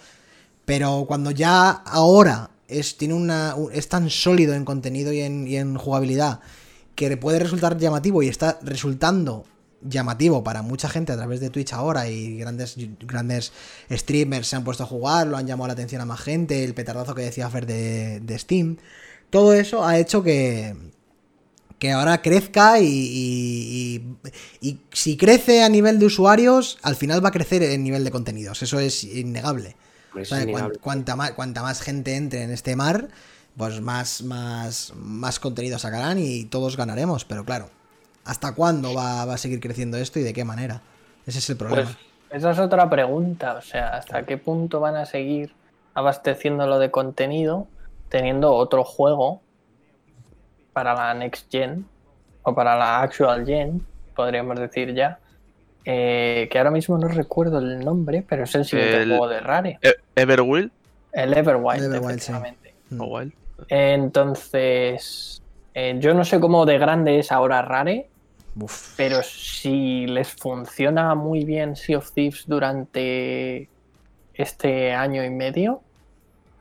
Pero 0.66 1.06
cuando 1.08 1.32
ya 1.32 1.70
ahora 1.70 2.50
es, 2.70 2.98
tiene 2.98 3.14
una, 3.14 3.56
un- 3.56 3.72
es 3.74 3.90
tan 3.90 4.10
sólido 4.10 4.54
en 4.54 4.64
contenido 4.66 5.12
y 5.14 5.22
en, 5.22 5.48
y 5.48 5.58
en 5.58 5.78
jugabilidad 5.78 6.40
que 6.96 7.16
puede 7.18 7.40
resultar 7.40 7.78
llamativo 7.78 8.24
y 8.24 8.28
está 8.30 8.58
resultando 8.64 9.46
llamativo 9.82 10.44
para 10.44 10.62
mucha 10.62 10.90
gente 10.90 11.12
a 11.14 11.18
través 11.18 11.40
de 11.40 11.50
Twitch 11.50 11.74
ahora 11.74 12.10
y 12.10 12.38
grandes, 12.38 12.76
grandes 13.00 13.52
streamers 13.92 14.48
se 14.48 14.56
han 14.56 14.64
puesto 14.64 14.84
a 14.84 14.88
jugar, 14.88 15.28
lo 15.28 15.38
han 15.38 15.48
llamado 15.48 15.68
la 15.68 15.74
atención 15.74 16.02
a 16.02 16.06
más 16.06 16.20
gente, 16.22 16.64
el 16.64 16.74
petardazo 16.74 17.16
que 17.16 17.22
decía 17.24 17.50
Fer 17.50 17.66
de, 17.66 18.20
de 18.22 18.40
Steam. 18.40 18.78
Todo 19.30 19.54
eso 19.54 19.86
ha 19.86 19.98
hecho 20.00 20.24
que, 20.24 20.76
que 21.80 21.92
ahora 21.92 22.22
crezca 22.22 22.80
y, 22.80 22.86
y- 22.88 24.18
y- 24.62 24.70
y 24.70 24.80
si 24.92 25.16
crece 25.18 25.64
a 25.64 25.70
nivel 25.70 26.00
de 26.00 26.06
usuarios, 26.08 26.80
al 26.82 26.96
final 26.96 27.24
va 27.24 27.30
a 27.30 27.32
crecer 27.32 27.62
en 27.64 27.84
nivel 27.84 28.04
de 28.04 28.12
contenidos. 28.12 28.64
Eso 28.64 28.80
es 28.80 29.04
O 30.14 30.26
sea, 30.26 30.42
innegable. 30.42 30.80
cuanta, 30.80 31.16
más, 31.16 31.32
cuanta 31.34 31.62
más 31.62 31.82
gente 31.82 32.16
entre 32.16 32.44
en 32.44 32.52
este 32.52 32.76
mar, 32.76 33.10
pues 33.56 33.82
más, 33.82 34.24
más, 34.24 34.94
más 34.96 35.40
contenido 35.40 35.80
sacarán 35.80 36.20
y 36.20 36.46
todos 36.46 36.78
ganaremos. 36.78 37.26
Pero 37.26 37.46
claro, 37.46 37.70
¿hasta 38.28 38.54
cuándo 38.54 38.94
va, 38.94 39.26
va 39.26 39.34
a 39.36 39.38
seguir 39.38 39.60
creciendo 39.60 39.98
esto 39.98 40.20
y 40.20 40.24
de 40.24 40.34
qué 40.34 40.44
manera? 40.44 40.82
Ese 41.26 41.40
es 41.40 41.50
el 41.50 41.58
problema. 41.58 41.86
Pues 41.86 41.98
esa 42.30 42.52
es 42.52 42.60
otra 42.60 42.90
pregunta. 42.90 43.56
O 43.56 43.62
sea, 43.62 43.90
¿hasta 43.90 44.26
qué 44.26 44.38
punto 44.38 44.80
van 44.80 44.96
a 44.96 45.06
seguir 45.06 45.54
abasteciéndolo 45.94 46.80
de 46.80 46.92
contenido 46.92 47.68
teniendo 48.10 48.54
otro 48.54 48.84
juego 48.84 49.42
para 50.74 50.94
la 50.94 51.14
next 51.14 51.50
gen 51.52 51.86
o 52.44 52.54
para 52.54 52.76
la 52.78 53.02
actual 53.02 53.46
gen, 53.46 53.86
podríamos 54.16 54.60
decir 54.60 54.94
ya? 54.94 55.20
eh, 55.90 56.50
que 56.52 56.58
ahora 56.58 56.72
mismo 56.72 56.98
no 56.98 57.08
recuerdo 57.08 57.60
el 57.60 57.80
nombre, 57.80 58.22
pero 58.28 58.44
es 58.44 58.54
el 58.56 58.66
siguiente 58.66 59.04
El- 59.04 59.10
juego 59.10 59.28
de 59.30 59.40
Rare. 59.40 59.80
E- 59.82 59.96
Everwild 60.18 60.70
El 61.14 61.34
Everwild, 61.34 61.84
Everwild, 61.86 62.20
sí. 62.20 62.34
Mm. 62.90 63.02
Entonces, 63.70 65.42
eh, 65.74 65.96
yo 66.00 66.14
no 66.14 66.26
sé 66.26 66.42
cómo 66.42 66.66
de 66.66 66.78
grande 66.78 67.20
es 67.20 67.32
ahora 67.32 67.62
Rare, 67.62 68.10
Uf. 68.60 68.94
pero 68.98 69.22
si 69.24 70.08
les 70.08 70.30
funciona 70.34 71.14
muy 71.16 71.46
bien 71.46 71.76
Sea 71.76 71.98
of 72.00 72.12
Thieves 72.12 72.46
durante 72.48 73.70
este 74.34 74.94
año 74.94 75.24
y 75.24 75.30
medio, 75.30 75.82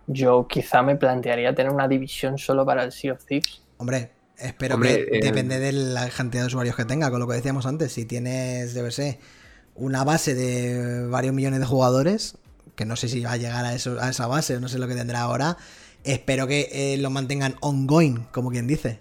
yo 0.06 0.46
quizá 0.48 0.82
me 0.82 0.96
plantearía 0.96 1.54
tener 1.54 1.72
una 1.72 1.88
división 1.88 2.38
solo 2.38 2.64
para 2.66 2.84
el 2.84 2.92
Sea 2.92 3.14
of 3.14 3.24
Thieves. 3.24 3.62
Hombre, 3.78 4.10
espero 4.38 4.74
Hombre, 4.76 5.06
que 5.06 5.18
eh, 5.18 5.20
depende 5.22 5.58
de 5.58 5.72
la 5.72 6.08
cantidad 6.10 6.42
de 6.42 6.48
usuarios 6.48 6.76
que 6.76 6.84
tenga, 6.84 7.10
con 7.10 7.20
lo 7.20 7.26
que 7.26 7.34
decíamos 7.34 7.66
antes. 7.66 7.92
Si 7.92 8.04
tienes, 8.04 8.74
debe 8.74 8.90
ser, 8.90 9.18
una 9.74 10.04
base 10.04 10.34
de 10.34 11.06
varios 11.08 11.34
millones 11.34 11.60
de 11.60 11.66
jugadores, 11.66 12.38
que 12.76 12.84
no 12.84 12.96
sé 12.96 13.08
si 13.08 13.22
va 13.22 13.32
a 13.32 13.36
llegar 13.36 13.64
a, 13.64 13.74
eso, 13.74 13.98
a 14.00 14.10
esa 14.10 14.26
base, 14.26 14.60
no 14.60 14.68
sé 14.68 14.78
lo 14.78 14.88
que 14.88 14.94
tendrá 14.94 15.20
ahora, 15.22 15.56
espero 16.04 16.46
que 16.46 16.68
eh, 16.72 16.96
lo 16.98 17.10
mantengan 17.10 17.56
ongoing, 17.60 18.26
como 18.32 18.50
quien 18.50 18.66
dice. 18.66 19.00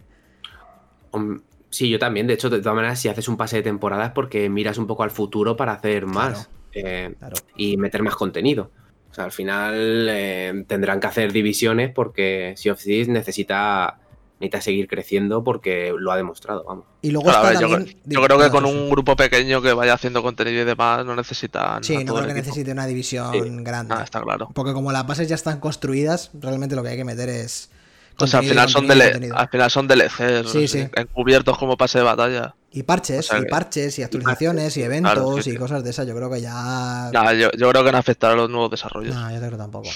Hom- 1.12 1.42
Sí, 1.76 1.90
yo 1.90 2.00
también. 2.00 2.26
De 2.26 2.34
hecho, 2.36 2.50
de 2.50 2.60
todas 2.60 2.76
maneras, 2.76 3.00
si 3.02 3.10
haces 3.10 3.28
un 3.28 3.36
pase 3.36 3.58
de 3.58 3.64
temporada 3.64 4.06
es 4.06 4.12
porque 4.12 4.50
miras 4.50 4.78
un 4.78 4.88
poco 4.88 5.04
al 5.04 5.12
futuro 5.12 5.58
para 5.58 5.74
hacer 5.74 6.06
más 6.06 6.50
eh, 6.72 7.14
Claro. 7.20 7.36
y 7.58 7.76
meter 7.76 8.02
más 8.02 8.16
contenido. 8.16 8.72
O 9.12 9.14
sea, 9.14 9.26
al 9.26 9.34
final 9.34 10.08
eh, 10.10 10.64
tendrán 10.68 11.02
que 11.02 11.08
hacer 11.08 11.34
divisiones 11.34 11.92
porque 11.94 12.54
Sea 12.56 12.72
of 12.72 12.82
Thieves 12.82 13.10
necesita, 13.10 14.00
necesita 14.40 14.62
seguir 14.62 14.88
creciendo 14.88 15.44
porque 15.44 15.94
lo 15.98 16.14
ha 16.14 16.18
demostrado, 16.18 16.64
vamos. 16.66 16.86
Y 17.02 17.12
luego 17.12 17.30
Claro, 17.30 17.48
a 17.48 17.52
está 17.52 17.60
ver, 17.62 17.70
yo, 17.70 17.76
también. 17.78 17.98
yo 18.06 18.22
creo 18.22 18.40
que 18.40 18.50
con 18.50 18.64
un 18.66 18.90
grupo 18.90 19.18
pequeño 19.18 19.62
que 19.62 19.74
vaya 19.74 19.96
haciendo 19.96 20.24
contenido 20.24 20.62
y 20.62 20.66
demás 20.66 21.06
no 21.06 21.14
necesitan. 21.14 21.84
Sí, 21.84 21.94
no 22.06 22.14
creo 22.14 22.26
que 22.26 22.32
equipo. 22.32 22.36
necesite 22.48 22.72
una 22.72 22.88
división 22.88 23.34
Sí. 23.34 23.40
grande. 23.64 23.96
Ah, 23.98 24.04
está 24.04 24.22
claro. 24.22 24.50
Porque 24.54 24.72
como 24.72 24.94
las 24.94 25.06
bases 25.06 25.28
ya 25.28 25.36
están 25.36 25.60
construidas, 25.60 26.32
realmente 26.34 26.76
lo 26.78 26.84
que 26.84 26.90
hay 26.90 26.98
que 26.98 27.04
meter 27.06 27.28
es. 27.28 27.70
O 28.18 28.28
sea, 28.28 28.40
al 28.40 28.46
final, 28.46 28.70
son 28.70 28.88
contenido. 28.88 29.38
al 29.38 29.50
final 29.50 29.70
son 29.72 29.88
DLCs, 29.88 30.52
Sí, 30.52 30.68
sí. 30.68 30.88
encubiertos 30.96 31.58
como 31.58 31.76
pase 31.78 31.98
de 32.00 32.04
batalla. 32.06 32.56
Y 32.72 32.84
parches, 32.84 33.30
o 33.30 33.34
sea 33.34 33.40
y 33.40 33.46
parches, 33.46 34.00
y 34.00 34.04
actualizaciones, 34.04 34.76
y 34.78 34.84
eventos, 34.84 35.14
Claro, 35.14 35.42
sí, 35.42 35.50
y 35.50 35.54
sí. 35.54 35.58
cosas 35.60 35.84
de 35.84 35.90
esas. 35.90 36.08
Yo 36.08 36.16
creo 36.16 36.30
que 36.30 36.42
ya. 36.42 37.10
Nah, 37.14 37.32
yo, 37.34 37.50
yo 37.58 37.70
creo 37.70 37.84
que 37.84 37.92
no 37.92 37.98
afectará 37.98 38.34
a 38.34 38.38
los 38.38 38.50
nuevos 38.50 38.72
desarrollos. 38.72 39.14
No, 39.16 39.32
yo 39.32 39.38
creo 39.38 39.58
tampoco. 39.58 39.90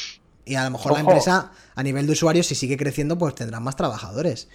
Y 0.45 0.55
a 0.55 0.63
lo 0.63 0.71
mejor 0.71 0.93
la 0.93 1.01
empresa, 1.01 1.51
a 1.75 1.83
nivel 1.83 2.05
de 2.07 2.13
usuarios, 2.13 2.47
si 2.47 2.55
sigue 2.55 2.75
creciendo, 2.77 3.17
pues 3.17 3.35
tendrán 3.35 3.63
más 3.63 3.75
trabajadores. 3.75 4.47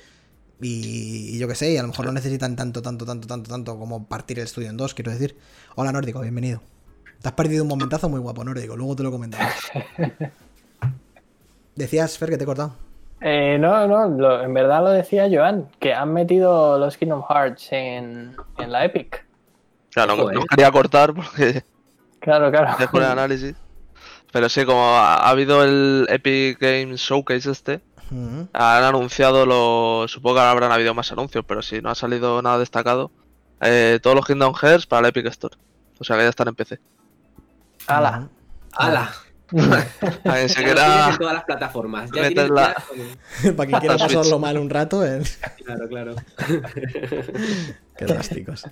Y, 0.61 1.35
y 1.35 1.39
yo 1.39 1.47
qué 1.49 1.55
sé, 1.55 1.73
y 1.73 1.77
a 1.77 1.83
lo 1.83 1.89
mejor 1.89 2.07
no 2.07 2.13
necesitan 2.13 2.57
tanto, 2.57 2.81
tanto, 2.83 3.05
tanto, 3.05 3.27
tanto, 3.29 3.51
tanto 3.51 3.79
como 3.79 4.07
partir 4.07 4.39
el 4.39 4.45
estudio 4.47 4.71
en 4.71 4.77
dos, 4.77 4.95
quiero 4.95 5.11
decir. 5.13 5.37
Hola, 5.75 5.93
Nórdico, 5.93 6.21
bienvenido. 6.21 6.63
Te 7.21 7.29
has 7.29 7.35
perdido 7.35 7.63
un 7.63 7.69
momentazo 7.69 8.09
muy 8.09 8.21
guapo, 8.21 8.43
Nórdico, 8.45 8.77
luego 8.77 8.97
te 8.97 9.03
lo 9.03 9.11
comentaré. 9.11 9.47
Decías, 11.77 12.19
Fer, 12.19 12.31
que 12.31 12.39
te 12.39 12.45
he 12.45 12.47
cortado. 12.47 12.77
Eh, 13.27 13.57
no, 13.59 13.87
no, 13.89 14.07
lo- 14.09 14.43
en 14.43 14.53
verdad 14.53 14.83
lo 14.83 14.91
decía 14.91 15.27
Joan, 15.33 15.69
que 15.81 15.95
han 15.95 16.13
metido 16.13 16.79
los 16.79 16.99
Kingdom 16.99 17.23
Hearts 17.27 17.69
en, 17.73 18.37
en 18.59 18.71
la 18.73 18.85
Epic. 18.85 19.25
Claro, 19.91 20.15
no, 20.17 20.31
no 20.31 20.43
quería 20.45 20.71
cortar 20.71 21.15
porque 21.15 21.65
Claro, 22.21 22.51
claro. 22.51 22.75
dejo 22.79 22.99
el 22.99 23.05
análisis. 23.05 23.55
Pero 24.31 24.49
sí, 24.51 24.67
como 24.67 24.81
ha, 24.85 25.15
ha 25.17 25.31
habido 25.31 25.65
el 25.65 26.07
Epic 26.11 26.59
Games 26.61 27.01
Showcase 27.01 27.51
este, 27.51 27.81
han 28.11 28.83
anunciado 28.85 29.47
los. 29.47 30.11
Supongo 30.11 30.35
que 30.37 30.41
ahora 30.41 30.51
habrán 30.51 30.73
habido 30.73 30.93
más 30.93 31.11
anuncios, 31.11 31.45
pero 31.49 31.63
si 31.63 31.81
no 31.81 31.89
ha 31.91 31.95
salido 31.95 32.43
nada 32.43 32.59
destacado. 32.59 33.11
eh, 33.61 33.99
todos 34.03 34.17
los 34.17 34.27
Kingdom 34.27 34.53
Hearts 34.55 34.87
para 34.87 35.03
la 35.03 35.09
Epic 35.09 35.27
Store. 35.27 35.57
O 35.99 36.05
sea 36.05 36.17
que 36.17 36.25
ya 36.25 36.29
están 36.29 36.49
en 36.49 36.55
PC. 36.57 36.79
Ala. 37.87 38.29
¡Hala! 38.73 39.11
A 39.51 40.35
quien 40.35 40.49
se 40.49 40.55
Ya 40.55 40.61
lo 40.61 40.65
quiera- 40.65 40.85
tienes 40.87 41.09
en 41.13 41.19
todas 41.19 41.35
las 41.35 41.45
plataformas. 41.45 42.11
Ya 42.15 42.31
ya- 42.31 42.49
Para 42.49 43.67
quien 43.69 43.81
quiera 43.81 43.99
Switch. 43.99 44.15
pasarlo 44.15 44.39
mal 44.39 44.59
un 44.59 44.71
rato, 44.71 45.05
¿eh? 45.05 45.23
Claro, 45.65 45.89
claro. 45.89 46.15
Qué 47.97 48.05
drásticos. 48.07 48.65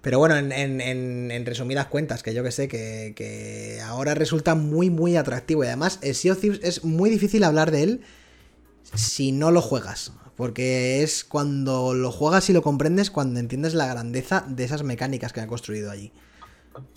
Pero 0.00 0.18
bueno, 0.18 0.36
en, 0.36 0.52
en- 0.52 0.80
en- 0.80 1.30
en 1.30 1.46
resumidas 1.46 1.86
cuentas, 1.86 2.22
que 2.22 2.32
yo 2.32 2.42
que 2.44 2.52
sé, 2.52 2.68
que, 2.68 3.12
que 3.16 3.80
ahora 3.84 4.14
resulta 4.14 4.54
muy, 4.54 4.90
muy 4.90 5.16
atractivo. 5.16 5.64
Y 5.64 5.66
además, 5.66 5.98
el 6.02 6.14
Sea 6.14 6.32
of 6.32 6.40
Thieves 6.40 6.60
es 6.62 6.84
muy 6.84 7.10
difícil 7.10 7.42
hablar 7.44 7.70
de 7.70 7.82
él 7.82 8.00
si 8.94 9.32
no 9.32 9.50
lo 9.50 9.60
juegas. 9.60 10.12
Porque 10.36 11.02
es 11.02 11.24
cuando 11.24 11.94
lo 11.94 12.12
juegas 12.12 12.48
y 12.48 12.52
lo 12.52 12.62
comprendes 12.62 13.10
cuando 13.10 13.40
entiendes 13.40 13.74
la 13.74 13.86
grandeza 13.88 14.44
de 14.48 14.62
esas 14.64 14.84
mecánicas 14.84 15.32
que 15.32 15.40
han 15.40 15.48
construido 15.48 15.90
allí. 15.90 16.12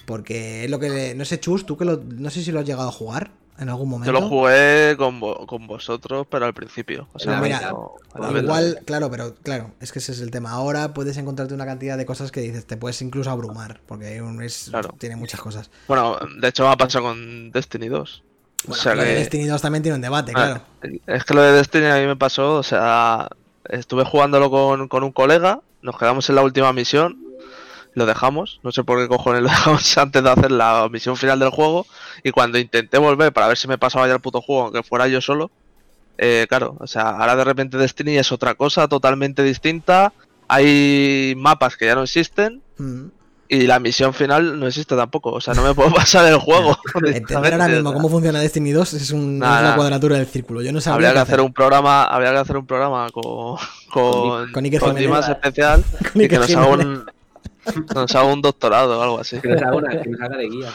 Porque 0.05 0.65
es 0.65 0.69
lo 0.71 0.79
que... 0.79 1.13
No 1.15 1.25
sé, 1.25 1.39
Chus, 1.39 1.65
tú 1.65 1.77
que 1.77 1.85
lo... 1.85 1.97
No 1.97 2.29
sé 2.29 2.43
si 2.43 2.51
lo 2.51 2.59
has 2.59 2.65
llegado 2.65 2.89
a 2.89 2.91
jugar 2.91 3.31
en 3.59 3.69
algún 3.69 3.89
momento. 3.89 4.11
Yo 4.11 4.19
lo 4.19 4.27
jugué 4.27 4.95
con, 4.97 5.21
vo- 5.21 5.45
con 5.45 5.67
vosotros, 5.67 6.25
pero 6.29 6.45
al 6.45 6.53
principio. 6.53 7.07
O 7.13 7.19
sea, 7.19 7.39
beta. 7.39 7.71
no-. 7.71 7.93
Igual, 8.37 8.79
claro, 8.85 9.11
pero 9.11 9.35
claro, 9.43 9.71
es 9.79 9.91
que 9.91 9.99
ese 9.99 10.13
es 10.13 10.21
el 10.21 10.31
tema. 10.31 10.51
Ahora 10.51 10.93
puedes 10.93 11.15
encontrarte 11.17 11.53
una 11.53 11.65
cantidad 11.65 11.97
de 11.97 12.05
cosas 12.05 12.31
que 12.31 12.41
dices, 12.41 12.65
te 12.65 12.75
puedes 12.77 13.01
incluso 13.01 13.29
abrumar, 13.29 13.79
porque 13.85 14.21
un- 14.21 14.41
es, 14.41 14.67
Claro. 14.69 14.95
tiene 14.97 15.15
muchas 15.15 15.39
cosas. 15.41 15.69
Bueno, 15.87 16.17
de 16.39 16.47
hecho 16.47 16.63
me 16.63 16.69
ha 16.69 16.77
pasado 16.77 17.05
con 17.05 17.51
Destiny 17.51 17.87
2. 17.89 18.23
Bueno, 18.65 18.79
o 18.79 18.83
sea 18.83 18.93
que- 18.95 19.01
Destiny 19.01 19.45
2 19.45 19.61
también 19.61 19.83
tiene 19.83 19.95
un 19.95 20.01
debate, 20.01 20.31
Ah, 20.35 20.61
claro. 20.81 21.01
Es 21.07 21.23
que 21.23 21.33
lo 21.35 21.41
de 21.43 21.51
Destiny 21.53 21.85
a 21.85 21.95
mí 21.97 22.07
me 22.07 22.15
pasó, 22.15 22.55
o 22.55 22.63
sea, 22.63 23.27
estuve 23.69 24.05
jugándolo 24.05 24.49
con, 24.49 24.87
con 24.87 25.03
un 25.03 25.11
colega, 25.11 25.61
nos 25.83 25.97
quedamos 25.97 26.27
en 26.29 26.35
la 26.35 26.43
última 26.43 26.73
misión, 26.73 27.17
lo 27.93 28.05
dejamos, 28.05 28.59
no 28.63 28.71
sé 28.71 28.83
por 28.83 28.99
qué 28.99 29.07
cojones 29.07 29.41
lo 29.43 29.49
dejamos 29.49 29.97
antes 29.97 30.23
de 30.23 30.29
hacer 30.29 30.51
la 30.51 30.87
misión 30.91 31.17
final 31.17 31.39
del 31.39 31.49
juego, 31.49 31.85
y 32.23 32.31
cuando 32.31 32.57
intenté 32.57 32.97
volver 32.97 33.33
para 33.33 33.47
ver 33.47 33.57
si 33.57 33.67
me 33.67 33.77
pasaba 33.77 34.07
ya 34.07 34.13
el 34.13 34.21
puto 34.21 34.41
juego, 34.41 34.63
aunque 34.63 34.83
fuera 34.83 35.07
yo 35.07 35.19
solo, 35.21 35.51
eh, 36.17 36.45
claro, 36.49 36.77
o 36.79 36.87
sea, 36.87 37.09
ahora 37.09 37.35
de 37.35 37.43
repente 37.43 37.77
Destiny 37.77 38.17
es 38.17 38.31
otra 38.31 38.55
cosa 38.55 38.87
totalmente 38.87 39.43
distinta, 39.43 40.13
hay 40.47 41.33
mapas 41.37 41.77
que 41.77 41.85
ya 41.85 41.95
no 41.95 42.03
existen, 42.03 42.61
Mm. 42.77 43.07
y 43.47 43.67
la 43.67 43.79
misión 43.79 44.13
final 44.13 44.59
no 44.59 44.65
existe 44.65 44.95
tampoco, 44.95 45.31
o 45.31 45.41
sea, 45.41 45.53
no 45.53 45.61
me 45.63 45.73
puedo 45.75 45.93
pasar 45.93 46.25
el 46.25 46.37
juego. 46.37 46.77
Entender 47.05 47.53
ahora 47.53 47.67
mismo 47.67 47.93
cómo 47.93 48.09
funciona 48.09 48.39
Destiny 48.39 48.71
2 48.71 48.93
es, 48.93 49.11
un, 49.11 49.39
Nada, 49.39 49.55
es 49.55 49.57
la 49.57 49.63
nada. 49.63 49.75
cuadratura 49.75 50.15
del 50.17 50.27
círculo. 50.27 50.61
Yo 50.61 50.71
no 50.71 50.79
sabría 50.81 51.09
Habría 51.09 51.23
que 51.23 51.29
hacer 51.29 51.41
un 51.41 51.53
programa, 51.53 52.05
habría 52.05 52.31
que 52.31 52.37
hacer 52.37 52.57
un 52.57 52.65
programa 52.65 53.09
con 53.11 53.57
con, 53.91 54.51
Con 54.51 54.63
Iker 54.65 54.79
con 54.79 54.95
Jiménez. 54.97 55.27
Especial 55.27 55.83
Con 56.13 56.21
y 56.21 56.27
que 56.29 56.37
nos 56.39 56.55
haga 56.55 56.67
un 56.67 57.05
nos 57.95 58.15
haga 58.15 58.25
un 58.33 58.41
doctorado 58.41 58.99
o 58.99 59.01
algo 59.03 59.19
así. 59.19 59.39
Que 59.39 59.49
nos 59.49 59.61
haga, 59.61 59.75
una- 59.75 60.01
que 60.01 60.09
nos 60.09 60.21
haga 60.21 60.37
de 60.37 60.49
guía. 60.49 60.69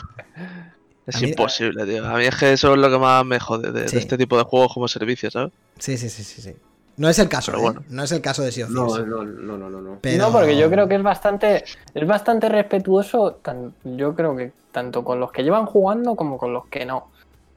Es 1.07 1.23
mí- 1.23 1.29
imposible, 1.29 1.85
tío. 1.87 2.05
A 2.07 2.17
mí 2.19 2.25
es 2.25 2.35
que 2.37 2.53
eso 2.53 2.73
es 2.75 2.79
lo 2.79 2.91
que 2.91 2.99
más 2.99 3.25
me 3.25 3.39
jode 3.39 3.71
de, 3.73 3.85
este 3.85 4.19
tipo 4.19 4.37
de 4.37 4.43
juegos 4.45 4.73
como 4.75 4.89
servicio, 4.89 5.31
¿sabes? 5.31 5.53
Sí, 5.79 5.97
sí, 5.97 6.09
sí, 6.09 6.25
sí, 6.25 6.43
sí. 6.43 6.55
No 6.97 7.09
es 7.09 7.19
el 7.19 7.29
caso, 7.29 7.53
Pero 7.53 7.59
¿eh? 7.61 7.63
bueno. 7.63 7.85
No 7.91 8.03
es 8.03 8.11
el 8.13 8.21
caso 8.23 8.43
de 8.43 8.51
Sea 8.51 8.65
of 8.67 8.73
No, 8.73 8.87
Thieves. 8.87 9.07
no, 9.07 9.23
no, 9.23 9.57
no, 9.59 9.71
no. 9.71 9.81
no. 9.83 9.99
Pero- 10.01 10.19
No, 10.27 10.33
porque 10.33 10.57
yo 10.57 10.71
creo 10.71 10.89
que 10.89 10.95
es 10.97 11.03
bastante, 11.03 11.65
es 11.95 12.07
bastante 12.07 12.49
respetuoso, 12.49 13.33
tan- 13.43 13.75
yo 13.85 14.15
creo 14.15 14.35
que 14.35 14.53
tanto 14.73 15.05
con 15.05 15.21
los 15.21 15.31
que 15.31 15.43
llevan 15.45 15.67
jugando 15.67 16.17
como 16.17 16.39
con 16.39 16.53
los 16.53 16.67
que 16.67 16.85
no. 16.87 17.09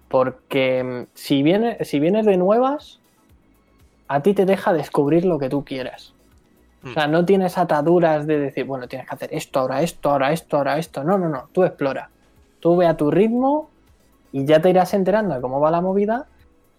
Porque 0.09 0.83
mm, 0.83 1.11
si 1.15 1.41
vienes, 1.41 1.87
si 1.87 1.99
vienes 1.99 2.25
de 2.25 2.35
nuevas, 2.37 2.99
a 4.07 4.21
ti 4.21 4.33
te 4.33 4.45
deja 4.45 4.73
descubrir 4.73 5.25
lo 5.25 5.39
que 5.39 5.49
tú 5.49 5.63
quieras. 5.63 6.13
O 6.83 6.93
sea, 6.93 7.07
no 7.07 7.25
tienes 7.25 7.57
ataduras 7.57 8.25
de 8.25 8.39
decir, 8.39 8.63
bueno, 8.65 8.87
tienes 8.87 9.07
que 9.07 9.13
hacer 9.15 9.29
esto, 9.33 9.59
ahora 9.59 9.81
esto, 9.81 10.09
ahora 10.11 10.31
esto, 10.31 10.57
ahora 10.57 10.77
esto. 10.77 11.03
No, 11.03 11.17
no, 11.17 11.27
no, 11.27 11.49
tú 11.51 11.63
explora. 11.63 12.09
Tú 12.61 12.77
ve 12.77 12.87
a 12.87 12.95
tu 12.95 13.11
ritmo 13.11 13.69
y 14.31 14.45
ya 14.45 14.61
te 14.61 14.69
irás 14.69 14.93
enterando 14.93 15.35
de 15.35 15.41
cómo 15.41 15.59
va 15.59 15.71
la 15.71 15.81
movida 15.81 16.27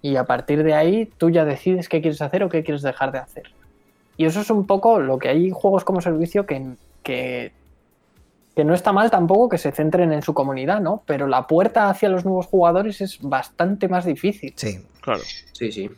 y 0.00 0.16
a 0.16 0.24
partir 0.24 0.62
de 0.62 0.72
ahí 0.72 1.06
tú 1.18 1.28
ya 1.28 1.44
decides 1.44 1.88
qué 1.88 2.00
quieres 2.00 2.22
hacer 2.22 2.42
o 2.42 2.48
qué 2.48 2.64
quieres 2.64 2.80
dejar 2.82 3.12
de 3.12 3.18
hacer. 3.18 3.50
Y 4.16 4.24
eso 4.24 4.40
es 4.40 4.50
un 4.50 4.66
poco 4.66 5.00
lo 5.00 5.18
que 5.18 5.28
hay 5.28 5.50
juegos 5.50 5.84
como 5.84 6.00
servicio 6.00 6.46
que, 6.46 6.74
que, 7.02 7.52
que 8.56 8.64
no 8.64 8.72
está 8.72 8.92
mal 8.92 9.10
tampoco 9.10 9.50
que 9.50 9.58
se 9.58 9.70
centren 9.72 10.12
en 10.12 10.22
su 10.22 10.32
comunidad, 10.32 10.80
¿no? 10.80 11.02
Pero 11.06 11.26
la 11.26 11.46
puerta 11.46 11.90
hacia 11.90 12.08
los 12.08 12.24
nuevos 12.24 12.46
jugadores 12.46 13.00
es 13.02 13.18
bastante 13.20 13.88
más 13.88 14.06
difícil. 14.06 14.54
Sí. 14.56 14.82
Claro. 15.02 15.20
Sí, 15.52 15.72
sí. 15.72 15.90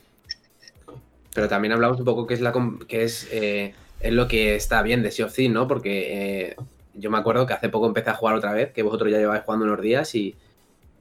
Pero 1.34 1.48
también 1.48 1.72
hablamos 1.72 1.98
un 1.98 2.04
poco 2.04 2.26
que 2.26 2.34
es 2.34 2.40
la 2.40 2.52
com- 2.52 2.78
que 2.80 3.04
es, 3.04 3.28
eh, 3.32 3.74
es 4.02 4.12
lo 4.12 4.28
que 4.28 4.54
está 4.56 4.82
bien 4.82 5.02
de 5.02 5.10
Sea 5.10 5.26
of 5.26 5.34
Thieves, 5.34 5.52
¿no? 5.54 5.66
Porque 5.68 6.48
eh, 6.50 6.56
yo 6.94 7.10
me 7.10 7.18
acuerdo 7.18 7.46
que 7.46 7.54
hace 7.54 7.68
poco 7.68 7.86
empecé 7.86 8.10
a 8.10 8.14
jugar 8.14 8.34
otra 8.36 8.52
vez, 8.52 8.72
que 8.72 8.82
vosotros 8.82 9.10
ya 9.10 9.18
lleváis 9.18 9.42
jugando 9.44 9.64
unos 9.66 9.80
días 9.80 10.14
y, 10.14 10.36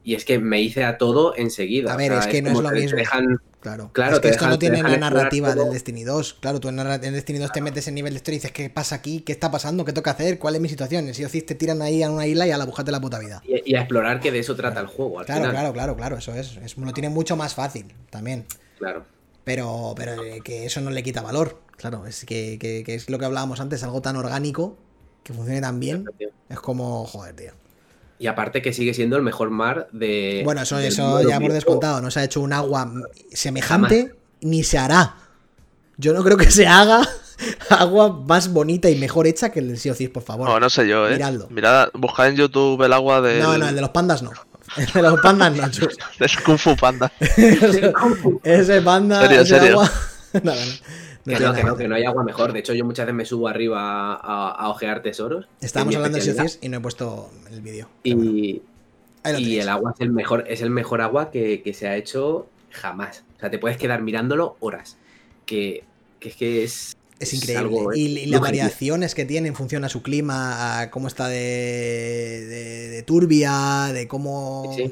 y 0.03 0.15
es 0.15 0.25
que 0.25 0.39
me 0.39 0.61
hice 0.61 0.83
a 0.83 0.97
todo 0.97 1.35
enseguida. 1.35 1.91
A 1.91 1.95
O 1.95 1.97
ver, 1.97 2.11
sea, 2.11 2.19
es 2.21 2.27
que 2.27 2.41
no 2.41 2.49
es 2.51 2.59
lo 2.59 2.69
te 2.69 2.75
mismo. 2.75 2.97
dejan- 2.97 3.39
Claro. 3.61 3.91
Claro, 3.93 4.15
es 4.15 4.21
que 4.21 4.29
esto 4.29 4.45
dejan- 4.45 4.49
no 4.49 4.57
tiene 4.57 4.81
la 4.81 4.97
narrativa 4.97 5.53
del 5.53 5.69
Destiny 5.71 6.03
2. 6.03 6.33
Claro, 6.39 6.59
tú 6.59 6.69
en, 6.69 6.77
Destiny 6.77 7.37
2 7.37 7.51
te 7.51 7.61
metes 7.61 7.87
en 7.87 7.93
nivel 7.93 8.13
de 8.13 8.17
historia 8.17 8.37
y 8.37 8.39
dices, 8.39 8.51
¿qué 8.53 8.71
pasa 8.71 8.95
aquí? 8.95 9.21
¿Qué 9.21 9.31
está 9.33 9.51
pasando? 9.51 9.85
¿Qué 9.85 9.93
toca 9.93 10.09
hacer? 10.09 10.39
¿Cuál 10.39 10.55
es 10.55 10.61
mi 10.61 10.67
situación? 10.67 11.07
En 11.07 11.13
Sea 11.13 11.27
of 11.27 11.31
Thieves 11.31 11.45
te 11.45 11.53
tiran 11.53 11.79
ahí 11.83 12.01
a 12.01 12.09
una 12.09 12.25
isla 12.25 12.47
y 12.47 12.51
a 12.51 12.57
la 12.57 12.65
bujate 12.65 12.91
la 12.91 12.99
puta 12.99 13.19
vida. 13.19 13.43
y, 13.47 13.71
y 13.71 13.75
a 13.75 13.81
explorar 13.81 14.19
que 14.19 14.31
de 14.31 14.39
eso 14.39 14.55
trata 14.55 14.79
el 14.79 14.87
juego. 14.87 15.19
Al 15.19 15.27
Claro, 15.27 15.41
final. 15.41 15.55
claro, 15.55 15.73
claro, 15.73 15.95
claro, 15.95 16.17
eso 16.17 16.33
es, 16.33 16.57
es- 16.57 16.75
Lo 16.75 16.91
tiene 16.91 17.09
mucho 17.09 17.35
más 17.35 17.53
fácil 17.53 17.85
también. 18.09 18.45
Claro. 18.79 19.05
Pero, 19.43 19.93
pero 19.95 20.23
eh, 20.23 20.41
que 20.43 20.65
eso 20.65 20.81
no 20.81 20.91
le 20.91 21.01
quita 21.03 21.21
valor. 21.21 21.61
Claro, 21.77 22.05
es 22.05 22.25
que, 22.25 22.57
que- 22.59 22.83
que 22.85 22.95
es 22.95 23.09
lo 23.09 23.17
que 23.17 23.25
hablábamos 23.25 23.59
antes, 23.59 23.83
algo 23.83 24.01
tan 24.01 24.15
orgánico 24.15 24.77
que 25.23 25.33
funcione 25.33 25.61
tan 25.61 25.79
bien. 25.79 26.05
Es 26.49 26.59
como, 26.59 27.05
joder, 27.05 27.35
tío. 27.35 27.51
Y 28.19 28.27
aparte 28.27 28.61
que 28.61 28.71
sigue 28.71 28.93
siendo 28.93 29.15
el 29.17 29.23
mejor 29.23 29.49
mar 29.49 29.87
de. 29.91 30.41
Bueno, 30.45 30.61
eso, 30.61 30.77
eso 30.77 31.27
ya 31.27 31.37
hemos 31.37 31.53
descontado. 31.53 32.01
No 32.01 32.11
se 32.11 32.19
ha 32.19 32.23
hecho 32.23 32.39
un 32.41 32.53
agua 32.53 32.91
semejante 33.33 34.13
ni 34.41 34.63
se 34.63 34.77
hará. 34.77 35.15
Yo 35.97 36.13
no 36.13 36.23
creo 36.23 36.37
que 36.37 36.51
se 36.51 36.67
haga 36.67 37.01
agua 37.69 38.09
más 38.27 38.53
bonita 38.53 38.89
y 38.91 38.95
mejor 38.95 39.25
hecha 39.25 39.49
que 39.51 39.59
el 39.59 39.69
del 39.69 39.79
Sea 39.79 39.95
por 40.13 40.21
favor. 40.23 40.47
No, 40.47 40.59
no 40.59 40.69
sé 40.69 40.87
yo, 40.87 41.07
¿eh? 41.07 41.13
miradlo. 41.13 41.47
Mirad, 41.49 41.89
buscad 41.93 42.27
en 42.29 42.35
YouTube 42.35 42.83
el 42.83 42.93
agua 42.93 43.21
de. 43.21 43.39
No, 43.39 43.57
no, 43.57 43.67
el 43.67 43.73
de 43.75 43.81
los 43.81 43.89
pandas 43.89 44.21
no. 44.21 44.31
El 44.77 44.85
de 44.93 45.01
los 45.01 45.19
pandas 45.21 45.55
no, 45.55 45.69
chus. 45.69 45.97
del 46.19 46.29
Kung 46.43 46.57
Fu 46.57 46.75
Panda. 46.75 47.11
Ese 48.43 48.81
panda. 48.81 49.21
Serio, 49.21 49.41
ese 49.41 49.59
serio. 49.59 49.71
agua. 49.81 49.91
No. 50.43 50.53
No 51.23 51.37
Que 51.37 51.43
no, 51.43 51.53
que 51.53 51.63
no, 51.63 51.75
que 51.75 51.83
que 51.83 51.87
no 51.89 51.95
hay 51.95 52.03
agua 52.05 52.23
mejor. 52.23 52.51
De 52.53 52.59
hecho, 52.59 52.73
yo 52.73 52.83
muchas 52.85 53.05
veces 53.05 53.15
me 53.15 53.25
subo 53.25 53.47
arriba 53.47 54.13
a, 54.15 54.51
a 54.51 54.69
ojear 54.69 55.01
tesoros. 55.03 55.47
Estábamos 55.59 55.93
es 55.93 55.97
hablando 55.97 56.17
de. 56.17 56.23
Thieves 56.23 56.57
y 56.61 56.69
no 56.69 56.77
he 56.77 56.79
puesto 56.79 57.29
el 57.51 57.61
vídeo. 57.61 57.89
Bueno, 58.03 58.23
Y, 58.31 58.61
y 59.37 59.59
el 59.59 59.69
agua 59.69 59.91
es 59.93 60.01
el 60.01 60.09
mejor, 60.09 60.45
es 60.47 60.61
el 60.61 60.71
mejor 60.71 61.01
agua 61.01 61.29
que, 61.29 61.61
que 61.61 61.73
se 61.75 61.87
ha 61.87 61.95
hecho 61.95 62.47
jamás. 62.71 63.23
O 63.37 63.39
sea, 63.39 63.51
te 63.51 63.59
puedes 63.59 63.77
quedar 63.77 64.01
mirándolo 64.01 64.55
horas. 64.61 64.97
Que, 65.45 65.83
que 66.19 66.29
es 66.29 66.35
que 66.35 66.63
es. 66.63 66.97
Es 67.21 67.33
es 67.33 67.35
increíble. 67.35 67.59
algo, 67.59 67.93
eh, 67.93 67.99
y 67.99 68.25
las 68.25 68.41
variaciones 68.41 69.15
que 69.15 69.25
tiene 69.25 69.47
en 69.47 69.55
función 69.55 69.83
a 69.83 69.89
su 69.89 70.01
clima, 70.01 70.81
a 70.81 70.89
cómo 70.89 71.07
está 71.07 71.27
de, 71.27 71.37
de, 71.37 72.89
de 72.89 73.03
turbia, 73.03 73.91
de 73.93 74.07
cómo. 74.07 74.73
Sí. 74.75 74.91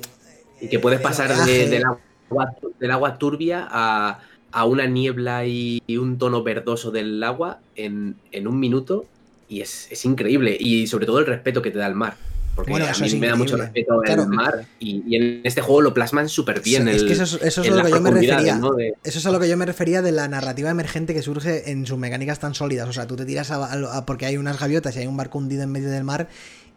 Y 0.62 0.68
que 0.68 0.80
puedes 0.80 1.00
de 1.00 1.04
pasar 1.04 1.36
del, 1.46 1.84
agua, 1.84 2.56
del 2.80 2.92
agua 2.92 3.18
turbia 3.18 3.68
a, 3.70 4.20
a 4.52 4.66
una 4.66 4.86
niebla 4.86 5.46
y, 5.46 5.82
y 5.88 5.98
un 5.98 6.18
tono 6.18 6.44
verdoso 6.44 6.92
del 6.92 7.24
agua 7.24 7.60
en, 7.76 8.16
en 8.32 8.48
un 8.48 8.60
minuto. 8.60 9.06
Y 9.48 9.62
es, 9.62 9.88
es 9.90 10.06
increíble. 10.06 10.56
Y 10.60 10.86
sobre 10.86 11.08
todo 11.08 11.18
el 11.20 11.26
respeto 11.26 11.62
que 11.62 11.72
te 11.72 11.80
da 11.80 11.88
el 11.88 11.96
mar. 11.96 12.18
Porque 12.60 12.72
Bueno, 12.72 12.86
a 12.88 12.98
mí 13.00 13.16
me 13.16 13.28
da 13.28 13.36
mucho 13.36 13.56
respeto 13.58 14.02
Claro. 14.04 14.24
el 14.24 14.28
mar. 14.30 14.66
Y, 14.80 15.04
y 15.08 15.16
en 15.16 15.42
este 15.46 15.62
juego 15.62 15.82
lo 15.82 15.94
plasman 15.94 16.28
súper 16.30 16.62
bien. 16.62 16.84
Sí, 16.84 16.90
es 16.90 17.02
el- 17.02 17.08
que 17.08 17.14
eso 17.14 17.24
es, 17.24 17.34
eso 17.42 17.64
lo 17.64 17.84
que 17.84 17.90
yo 17.92 18.02
me 18.02 18.12
refería. 18.12 18.56
¿no? 18.56 18.72
De- 18.74 18.94
Eso 19.04 19.20
es 19.20 19.26
a 19.26 19.32
lo 19.32 19.40
que 19.40 19.48
yo 19.48 19.56
me 19.58 19.66
refería 19.66 20.02
de 20.02 20.12
la 20.12 20.28
narrativa 20.28 20.70
emergente 20.70 21.14
que 21.14 21.22
surge 21.22 21.72
en 21.72 21.86
sus 21.86 21.98
mecánicas 21.98 22.40
tan 22.40 22.54
sólidas. 22.56 22.90
O 22.90 22.94
sea, 22.94 23.08
tú 23.08 23.16
te 23.16 23.26
tiras 23.26 23.50
a, 23.52 23.64
a- 23.66 23.98
a- 23.98 24.06
porque 24.06 24.26
hay 24.26 24.38
unas 24.38 24.60
gaviotas 24.60 24.96
y 24.96 25.00
hay 25.00 25.08
un 25.08 25.16
barco 25.18 25.38
hundido 25.38 25.64
en 25.64 25.72
medio 25.72 25.90
del 25.90 26.04
mar. 26.04 26.28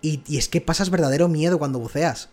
Y, 0.01 0.23
y 0.27 0.39
es 0.39 0.49
que 0.49 0.61
pasas 0.61 0.91
verdadero 0.91 1.29
miedo 1.29 1.59
cuando 1.59 1.79
buceas. 1.79 2.29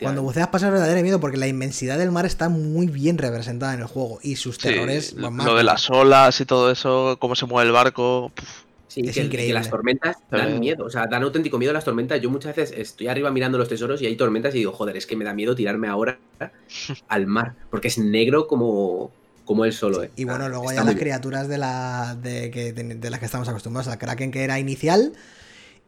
Cuando 0.00 0.22
buceas 0.22 0.46
pasas 0.46 0.70
verdadero 0.70 1.02
miedo 1.02 1.18
porque 1.18 1.36
la 1.36 1.48
inmensidad 1.48 1.98
del 1.98 2.12
mar 2.12 2.24
está 2.24 2.48
muy 2.48 2.86
bien 2.86 3.18
representada 3.18 3.74
en 3.74 3.80
el 3.80 3.86
juego. 3.86 4.20
Y 4.22 4.36
sus 4.36 4.56
terrores. 4.58 5.16
pues, 5.18 5.44
lo 5.44 5.56
de 5.56 5.64
las 5.64 5.90
olas 5.90 6.40
y 6.40 6.44
todo 6.46 6.70
eso, 6.70 7.16
cómo 7.18 7.34
se 7.34 7.46
mueve 7.46 7.66
el 7.66 7.72
barco. 7.72 8.30
puf, 8.34 8.48
Sí, 8.92 9.00
Es 9.08 9.14
que, 9.14 9.20
que 9.20 9.26
increíble. 9.28 9.54
las 9.54 9.70
tormentas 9.70 10.16
dan 10.30 10.60
miedo, 10.60 10.84
o 10.84 10.90
sea, 10.90 11.06
dan 11.06 11.22
auténtico 11.22 11.58
miedo 11.58 11.72
las 11.72 11.84
tormentas. 11.84 12.20
Yo 12.20 12.28
muchas 12.28 12.54
veces 12.54 12.78
estoy 12.78 13.06
arriba 13.06 13.30
mirando 13.30 13.56
los 13.56 13.66
tesoros 13.68 14.02
y 14.02 14.06
hay 14.06 14.16
tormentas 14.16 14.54
y 14.54 14.58
digo, 14.58 14.72
joder, 14.72 14.98
es 14.98 15.06
que 15.06 15.16
me 15.16 15.24
da 15.24 15.32
miedo 15.32 15.54
tirarme 15.54 15.88
ahora 15.88 16.18
al 17.08 17.26
mar, 17.26 17.54
porque 17.70 17.88
es 17.88 17.96
negro 17.96 18.46
como, 18.46 19.10
como 19.46 19.64
él 19.64 19.72
solo. 19.72 20.02
¿eh? 20.02 20.10
Y 20.14 20.24
bueno, 20.24 20.46
luego 20.50 20.64
está 20.64 20.82
ya 20.82 20.84
las 20.84 20.94
bien. 20.94 21.04
criaturas 21.04 21.48
de, 21.48 21.56
la, 21.56 22.16
de, 22.22 22.50
que, 22.50 22.74
de 22.74 23.10
las 23.10 23.18
que 23.18 23.24
estamos 23.26 23.48
acostumbrados. 23.48 23.88
Al 23.88 23.96
Kraken 23.98 24.30
que 24.30 24.44
era 24.44 24.58
inicial. 24.58 25.14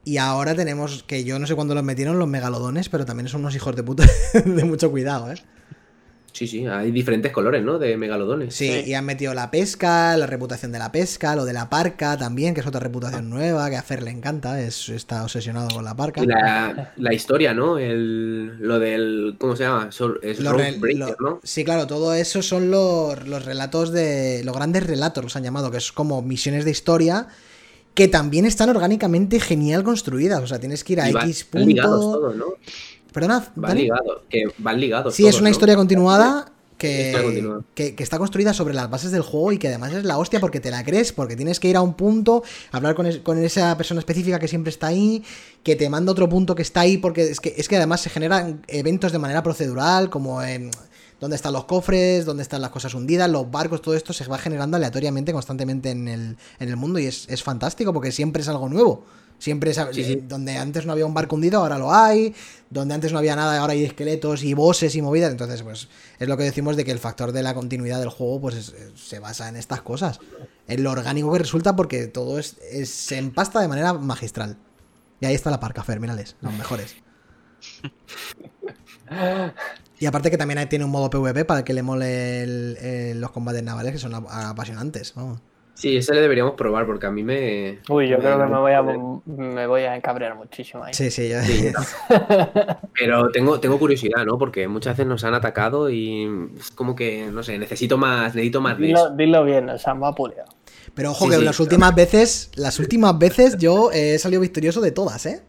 Y 0.06 0.16
ahora 0.18 0.54
tenemos, 0.54 1.02
que 1.02 1.24
yo 1.24 1.38
no 1.38 1.46
sé 1.46 1.54
cuándo 1.54 1.74
los 1.74 1.84
metieron, 1.84 2.18
los 2.18 2.28
megalodones, 2.28 2.88
pero 2.88 3.04
también 3.04 3.28
son 3.28 3.40
unos 3.42 3.54
hijos 3.54 3.76
de 3.76 3.82
puta 3.82 4.04
de 4.44 4.64
mucho 4.64 4.90
cuidado, 4.90 5.30
¿eh? 5.30 5.36
Sí, 6.34 6.48
sí, 6.48 6.66
hay 6.66 6.90
diferentes 6.90 7.30
colores, 7.30 7.62
¿no? 7.62 7.78
De 7.78 7.96
megalodones. 7.96 8.56
Sí, 8.56 8.66
Sí. 8.68 8.90
y 8.90 8.94
han 8.94 9.04
metido 9.04 9.32
la 9.34 9.52
pesca, 9.52 10.16
la 10.16 10.26
reputación 10.26 10.72
de 10.72 10.80
la 10.80 10.90
pesca, 10.90 11.36
lo 11.36 11.44
de 11.44 11.52
la 11.52 11.70
parca 11.70 12.16
también, 12.18 12.54
que 12.54 12.60
es 12.60 12.66
otra 12.66 12.80
reputación 12.80 13.30
nueva, 13.30 13.70
que 13.70 13.76
a 13.76 13.82
Fer 13.84 14.02
le 14.02 14.10
encanta, 14.10 14.60
es, 14.60 14.88
está 14.88 15.22
obsesionado 15.22 15.68
con 15.72 15.84
la 15.84 15.94
parca. 15.94 16.24
Y 16.24 16.26
la, 16.26 16.92
la 16.96 17.14
historia, 17.14 17.54
¿no? 17.54 17.78
El, 17.78 18.58
lo 18.58 18.80
del. 18.80 19.36
¿Cómo 19.38 19.54
se 19.54 19.62
llama? 19.62 19.92
Sol- 19.92 20.18
Es 20.24 20.42
re- 20.42 20.76
lo- 20.96 21.16
¿no? 21.20 21.40
Sí, 21.44 21.64
claro, 21.64 21.86
todo 21.86 22.12
eso 22.14 22.42
son 22.42 22.68
los, 22.68 23.28
los 23.28 23.44
relatos 23.44 23.92
de. 23.92 24.42
Los 24.44 24.56
grandes 24.56 24.84
relatos 24.84 25.22
los 25.22 25.36
han 25.36 25.44
llamado, 25.44 25.70
que 25.70 25.76
es 25.78 25.92
como 25.92 26.20
misiones 26.20 26.64
de 26.64 26.72
historia 26.72 27.28
que 27.94 28.08
también 28.08 28.44
están 28.44 28.68
orgánicamente 28.70 29.38
genial 29.38 29.84
construidas. 29.84 30.42
O 30.42 30.48
sea, 30.48 30.58
tienes 30.58 30.82
que 30.82 30.94
ir 30.94 31.00
a 31.00 31.08
Y 31.10 31.12
X 31.12 31.46
van 31.52 31.64
ligados 31.64 32.00
punto. 32.04 32.18
todos, 32.18 32.34
¿no? 32.36 32.46
Perdona, 33.14 33.48
Van 33.54 33.76
ligados. 33.78 34.18
Que 34.28 34.44
van 34.58 34.78
ligados. 34.80 35.14
Sí, 35.14 35.26
es 35.26 35.36
una 35.36 35.44
¿no? 35.44 35.48
historia 35.50 35.76
continuada 35.76 36.50
que, 36.76 37.48
que, 37.74 37.94
que 37.94 38.02
está 38.02 38.18
construida 38.18 38.52
sobre 38.52 38.74
las 38.74 38.90
bases 38.90 39.10
del 39.12 39.22
juego 39.22 39.52
y 39.52 39.58
que 39.58 39.68
además 39.68 39.92
es 39.94 40.04
la 40.04 40.18
hostia 40.18 40.40
porque 40.40 40.60
te 40.60 40.70
la 40.70 40.84
crees, 40.84 41.12
porque 41.12 41.36
tienes 41.36 41.60
que 41.60 41.68
ir 41.68 41.76
a 41.76 41.80
un 41.80 41.94
punto, 41.94 42.42
hablar 42.72 42.94
con, 42.96 43.06
es- 43.06 43.18
con 43.20 43.38
esa 43.42 43.76
persona 43.76 44.00
específica 44.00 44.38
que 44.38 44.48
siempre 44.48 44.70
está 44.70 44.88
ahí, 44.88 45.22
que 45.62 45.76
te 45.76 45.88
manda 45.88 46.10
otro 46.12 46.28
punto 46.28 46.54
que 46.54 46.62
está 46.62 46.80
ahí, 46.80 46.98
porque 46.98 47.22
es 47.30 47.40
que, 47.40 47.54
es 47.56 47.68
que 47.68 47.76
además 47.76 48.00
se 48.00 48.10
generan 48.10 48.62
eventos 48.66 49.12
de 49.12 49.18
manera 49.20 49.42
procedural, 49.42 50.10
como 50.10 50.42
en 50.42 50.70
dónde 51.20 51.36
están 51.36 51.52
los 51.52 51.64
cofres, 51.66 52.24
dónde 52.26 52.42
están 52.42 52.60
las 52.60 52.70
cosas 52.70 52.92
hundidas, 52.92 53.30
los 53.30 53.48
barcos, 53.50 53.80
todo 53.80 53.94
esto 53.94 54.12
se 54.12 54.26
va 54.26 54.36
generando 54.38 54.76
aleatoriamente, 54.76 55.32
constantemente 55.32 55.90
en 55.90 56.08
el, 56.08 56.36
en 56.58 56.68
el 56.68 56.76
mundo 56.76 56.98
y 56.98 57.06
es, 57.06 57.26
es 57.30 57.42
fantástico 57.42 57.92
porque 57.92 58.10
siempre 58.10 58.42
es 58.42 58.48
algo 58.48 58.68
nuevo. 58.68 59.06
Siempre 59.38 59.72
es 59.72 59.76
Sí, 59.92 60.04
sí. 60.04 60.12
eh, 60.14 60.24
donde 60.26 60.56
antes 60.56 60.86
no 60.86 60.92
había 60.92 61.04
un 61.04 61.12
barco 61.14 61.34
hundido, 61.36 61.58
ahora 61.60 61.78
lo 61.78 61.92
hay. 61.92 62.34
Donde 62.70 62.94
antes 62.94 63.12
no 63.12 63.18
había 63.18 63.36
nada, 63.36 63.58
ahora 63.60 63.72
hay 63.74 63.84
esqueletos 63.84 64.42
y 64.42 64.54
bosses 64.54 64.94
y 64.96 65.02
movidas. 65.02 65.30
Entonces, 65.32 65.62
pues 65.62 65.88
es 66.18 66.28
lo 66.28 66.36
que 66.36 66.44
decimos 66.44 66.76
de 66.76 66.84
que 66.84 66.92
el 66.92 66.98
factor 66.98 67.32
de 67.32 67.42
la 67.42 67.52
continuidad 67.54 67.98
del 68.00 68.08
juego, 68.08 68.40
pues 68.40 68.54
es- 68.54 68.68
es- 68.72 69.00
se 69.00 69.18
basa 69.18 69.48
en 69.48 69.56
estas 69.56 69.82
cosas. 69.82 70.18
En 70.66 70.82
lo 70.82 70.90
orgánico 70.92 71.30
que 71.32 71.40
resulta 71.40 71.76
porque 71.76 72.06
todo 72.06 72.38
es, 72.38 72.56
es- 72.70 72.90
se 72.90 73.18
empasta 73.18 73.60
de 73.60 73.68
manera 73.68 73.92
magistral. 73.92 74.56
Y 75.20 75.26
ahí 75.26 75.34
está 75.34 75.50
la 75.50 75.60
parca, 75.60 75.82
Fer, 75.84 76.00
mírales, 76.00 76.36
los 76.40 76.52
mejores. 76.54 76.94
Y 79.98 80.06
aparte 80.06 80.30
que 80.30 80.36
también 80.38 80.68
tiene 80.68 80.84
un 80.84 80.90
modo 80.90 81.08
PvP 81.10 81.44
para 81.44 81.60
el 81.60 81.64
que 81.64 81.72
le 81.72 81.82
mole 81.82 82.42
el- 82.42 82.76
el- 82.78 83.20
los 83.20 83.30
combates 83.30 83.62
navales, 83.62 83.92
que 83.92 83.98
son 83.98 84.14
ap- 84.14 84.26
apasionantes. 84.28 85.12
Vamos. 85.14 85.40
Sí, 85.74 85.96
ese 85.96 86.14
le 86.14 86.20
deberíamos 86.20 86.54
probar 86.54 86.86
porque 86.86 87.06
a 87.06 87.10
mí 87.10 87.22
me. 87.24 87.80
Uy, 87.88 88.08
yo 88.08 88.18
creo 88.18 88.38
que 88.38 88.44
me 88.44 88.58
voy 88.58 88.72
a, 88.72 88.82
me- 88.82 89.66
voy 89.66 89.82
a 89.82 89.96
encabrear 89.96 90.34
muchísimo 90.36 90.84
ahí. 90.84 90.92
Sí, 90.94 91.10
sí, 91.10 91.30
Sí, 91.44 91.72
Pero 92.98 93.28
tengo, 93.30 93.58
tengo 93.58 93.78
curiosidad, 93.78 94.24
¿no? 94.24 94.38
Porque 94.38 94.68
muchas 94.68 94.96
veces 94.96 95.06
nos 95.08 95.24
han 95.24 95.34
atacado 95.34 95.90
y 95.90 96.50
es 96.58 96.70
como 96.70 96.94
que, 96.94 97.26
no 97.26 97.42
sé, 97.42 97.58
necesito 97.58 97.98
más, 97.98 98.34
necesito 98.34 98.60
más 98.60 98.78
de 98.78 98.86
Dilo, 98.86 98.98
eso. 99.00 99.10
dilo 99.16 99.44
bien, 99.44 99.68
o 99.68 99.78
sea, 99.78 99.94
me 99.94 100.06
ha 100.06 100.12
pulido. 100.12 100.44
Pero 100.94 101.10
ojo 101.10 101.24
Sí, 101.24 101.30
que 101.30 101.38
sí, 101.38 101.44
las 101.44 101.56
claro. 101.56 101.64
últimas 101.64 101.94
veces, 101.94 102.50
las 102.54 102.78
últimas 102.78 103.18
veces 103.18 103.56
yo 103.58 103.90
he 103.92 104.18
salido 104.18 104.40
victorioso 104.42 104.80
de 104.80 104.92
todas, 104.92 105.26
¿eh? 105.26 105.42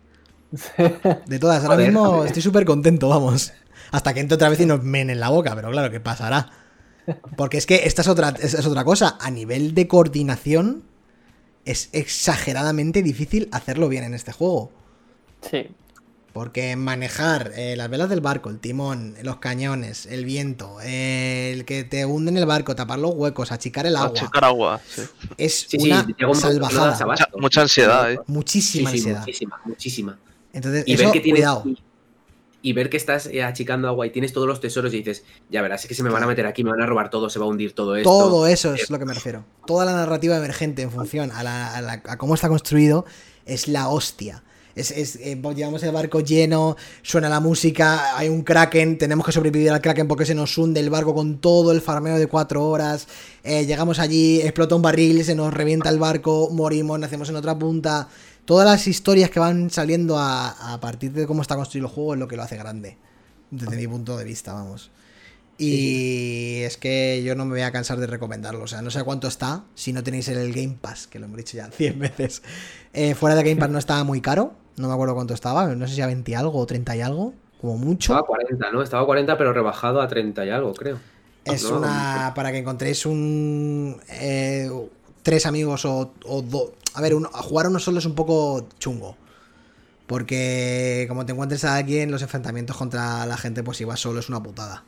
De 1.27 1.39
todas. 1.39 1.63
Ahora 1.63 1.75
Joder, 1.75 1.91
mismo 1.91 2.05
joder. 2.15 2.27
estoy 2.27 2.41
súper 2.41 2.65
contento, 2.65 3.09
vamos. 3.09 3.53
Hasta 3.91 4.13
que 4.13 4.19
entre 4.21 4.35
otra 4.35 4.49
vez 4.49 4.59
y 4.59 4.65
nos 4.65 4.83
men 4.83 5.09
en 5.09 5.19
la 5.19 5.29
boca, 5.29 5.55
pero 5.55 5.69
claro, 5.71 5.91
¿qué 5.91 5.99
pasará? 5.99 6.49
Porque 7.37 7.57
es 7.57 7.65
que 7.65 7.81
esta 7.85 8.01
es 8.01 8.07
otra, 8.07 8.29
es, 8.41 8.53
es 8.53 8.65
otra 8.65 8.83
cosa. 8.83 9.17
A 9.19 9.29
nivel 9.31 9.73
de 9.73 9.87
coordinación, 9.87 10.83
es 11.65 11.89
exageradamente 11.93 13.01
difícil 13.03 13.49
hacerlo 13.51 13.89
bien 13.89 14.03
en 14.03 14.13
este 14.13 14.31
juego. 14.31 14.71
Sí. 15.41 15.67
Porque 16.33 16.75
manejar 16.75 17.53
eh, 17.55 17.75
las 17.77 17.89
velas 17.89 18.09
del 18.09 18.19
barco, 18.19 18.49
el 18.49 18.59
timón, 18.59 19.15
los 19.23 19.37
cañones, 19.37 20.05
el 20.05 20.25
viento, 20.25 20.77
eh, 20.83 21.51
el 21.53 21.63
que 21.63 21.85
te 21.85 22.05
hunden 22.05 22.35
el 22.35 22.45
barco, 22.45 22.75
tapar 22.75 22.99
los 22.99 23.13
huecos, 23.15 23.53
achicar 23.53 23.85
el 23.85 23.95
agua, 23.95 24.09
Achicar 24.09 24.43
agua, 24.43 24.81
sí. 24.85 25.03
es 25.37 25.65
Sí, 25.69 25.77
una 25.89 26.35
salvajada. 26.35 27.05
Mucha, 27.05 27.29
mucha 27.37 27.61
ansiedad, 27.61 28.11
¿eh? 28.11 28.19
Muchísima 28.27 28.91
Sí, 28.91 28.97
sí, 28.99 29.09
ansiedad. 29.09 29.19
muchísima, 29.21 29.61
muchísima. 29.63 30.19
Entonces, 30.51 30.83
Y 30.87 30.93
eso, 30.95 31.03
ver 31.03 31.11
que 31.13 31.19
tienes. 31.21 31.39
cuidado. 31.39 31.63
Y, 32.69 32.73
ver 32.73 32.89
que 32.89 32.97
estás 32.97 33.27
eh, 33.27 33.43
achicando 33.43 33.87
agua 33.87 34.07
y 34.07 34.09
tienes 34.09 34.33
todos 34.33 34.47
los 34.47 34.59
tesoros 34.59 34.93
y 34.93 34.97
dices, 34.97 35.23
ya 35.49 35.61
verás, 35.61 35.83
es 35.83 35.87
que 35.87 35.93
se 35.95 36.03
me 36.03 36.09
van 36.09 36.23
a 36.23 36.27
meter 36.27 36.45
aquí, 36.45 36.63
me 36.63 36.71
van 36.71 36.81
a 36.81 36.85
robar 36.85 37.09
todo, 37.09 37.29
se 37.29 37.39
va 37.39 37.45
a 37.45 37.47
hundir 37.47 37.73
todo 37.73 37.95
esto. 37.95 38.09
Todo 38.09 38.47
eso 38.47 38.73
es 38.73 38.89
lo 38.89 38.97
que 38.99 39.05
me 39.05 39.13
refiero. 39.13 39.45
Toda 39.65 39.85
la 39.85 39.93
narrativa 39.93 40.35
emergente 40.37 40.81
en 40.81 40.91
función 40.91 41.31
a, 41.31 41.43
la- 41.43 41.75
a 41.75 41.81
la- 41.81 42.01
a 42.07 42.17
cómo 42.17 42.33
está 42.35 42.47
construido 42.49 43.05
es 43.45 43.67
la 43.67 43.89
hostia. 43.89 44.43
Es, 44.75 44.91
es, 44.91 45.15
eh, 45.21 45.39
llevamos 45.55 45.83
el 45.83 45.93
barco 45.93 46.19
lleno, 46.19 46.75
suena 47.01 47.29
la 47.29 47.39
música, 47.39 48.17
hay 48.17 48.27
un 48.27 48.41
kraken, 48.43 48.97
tenemos 48.97 49.25
que 49.25 49.31
sobrevivir 49.31 49.69
al 49.69 49.79
kraken 49.79 50.05
porque 50.05 50.25
se 50.25 50.35
nos 50.35 50.57
hunde 50.57 50.81
el 50.81 50.89
barco 50.89 51.13
con 51.15 51.37
todo 51.39 51.71
el 51.71 51.79
farmeo 51.79 52.17
de 52.17 52.27
cuatro 52.27 52.67
horas. 52.67 53.07
eh, 53.43 53.65
llegamos 53.65 53.99
allí, 53.99 54.41
explota 54.41 54.75
un 54.75 54.81
barril, 54.81 55.23
se 55.23 55.33
nos 55.33 55.53
revienta 55.53 55.87
el 55.89 55.97
barco, 55.99 56.49
morimos, 56.51 56.99
nacemos 56.99 57.29
en 57.29 57.37
otra 57.37 57.57
punta. 57.57 58.09
Todas 58.45 58.65
las 58.67 58.87
historias 58.87 59.29
que 59.29 59.39
van 59.39 59.69
saliendo 59.69 60.17
a, 60.19 60.73
a 60.73 60.79
partir 60.79 61.11
de 61.11 61.25
cómo 61.27 61.41
está 61.41 61.55
construido 61.55 61.87
el 61.87 61.93
juego 61.93 62.13
es 62.13 62.19
lo 62.19 62.27
que 62.27 62.35
lo 62.37 62.43
hace 62.43 62.57
grande. 62.57 62.97
Desde 63.51 63.75
mi 63.75 63.87
punto 63.87 64.17
de 64.17 64.23
vista, 64.23 64.53
vamos. 64.53 64.91
Y 65.57 66.61
es 66.63 66.77
que 66.77 67.23
yo 67.23 67.33
no 67.35 67.45
me 67.45 67.51
voy 67.51 67.61
a 67.61 67.71
cansar 67.71 67.97
de 67.97 68.07
recomendarlo. 68.07 68.63
O 68.63 68.67
sea, 68.67 68.81
no 68.81 68.91
sé 68.91 69.03
cuánto 69.03 69.27
está 69.27 69.63
si 69.73 69.93
no 69.93 70.03
tenéis 70.03 70.27
el 70.27 70.53
Game 70.53 70.77
Pass, 70.81 71.07
que 71.07 71.17
lo 71.19 71.25
hemos 71.25 71.37
dicho 71.37 71.57
ya 71.57 71.67
100 71.71 71.99
veces. 71.99 72.41
Eh, 72.93 73.15
fuera 73.15 73.35
de 73.35 73.43
Game 73.43 73.55
Pass 73.59 73.69
no 73.69 73.79
estaba 73.79 74.03
muy 74.03 74.21
caro. 74.21 74.53
No 74.77 74.87
me 74.89 74.93
acuerdo 74.93 75.15
cuánto 75.15 75.33
estaba. 75.33 75.67
No 75.73 75.87
sé 75.87 75.95
si 75.95 76.01
a 76.01 76.07
20 76.07 76.29
y 76.31 76.33
algo 76.33 76.59
o 76.59 76.65
30 76.65 76.95
y 76.97 77.01
algo. 77.01 77.33
Como 77.61 77.77
mucho. 77.77 78.13
Estaba 78.13 78.19
a 78.19 78.23
40, 78.27 78.71
¿no? 78.71 78.81
Estaba 78.81 79.03
a 79.03 79.05
40, 79.05 79.37
pero 79.37 79.53
rebajado 79.53 80.01
a 80.01 80.07
30 80.07 80.45
y 80.45 80.49
algo, 80.49 80.73
creo. 80.73 80.99
Es 81.45 81.63
No, 81.63 81.77
una. 81.77 82.33
Para 82.35 82.51
que 82.51 82.57
encontréis 82.57 83.05
un. 83.05 83.95
eh, 84.09 84.69
tres 85.25 85.47
amigos 85.47 85.85
o, 85.85 86.13
o 86.25 86.43
dos. 86.43 86.71
A 86.95 87.01
ver, 87.01 87.15
uno- 87.15 87.31
a 87.33 87.43
jugar 87.43 87.67
uno 87.67 87.79
solo 87.79 87.99
es 87.99 88.07
un 88.07 88.15
poco 88.15 88.69
chungo. 88.79 89.17
Porque 90.07 91.05
como 91.09 91.25
te 91.25 91.33
encuentres 91.33 91.65
a 91.65 91.75
alguien, 91.77 92.03
en 92.03 92.11
los 92.11 92.21
enfrentamientos 92.23 92.77
contra 92.77 93.25
la 93.25 93.37
gente, 93.37 93.63
pues 93.63 93.77
si 93.77 93.85
vas 93.85 93.99
solo 94.01 94.19
es 94.21 94.29
una 94.29 94.43
putada. 94.43 94.85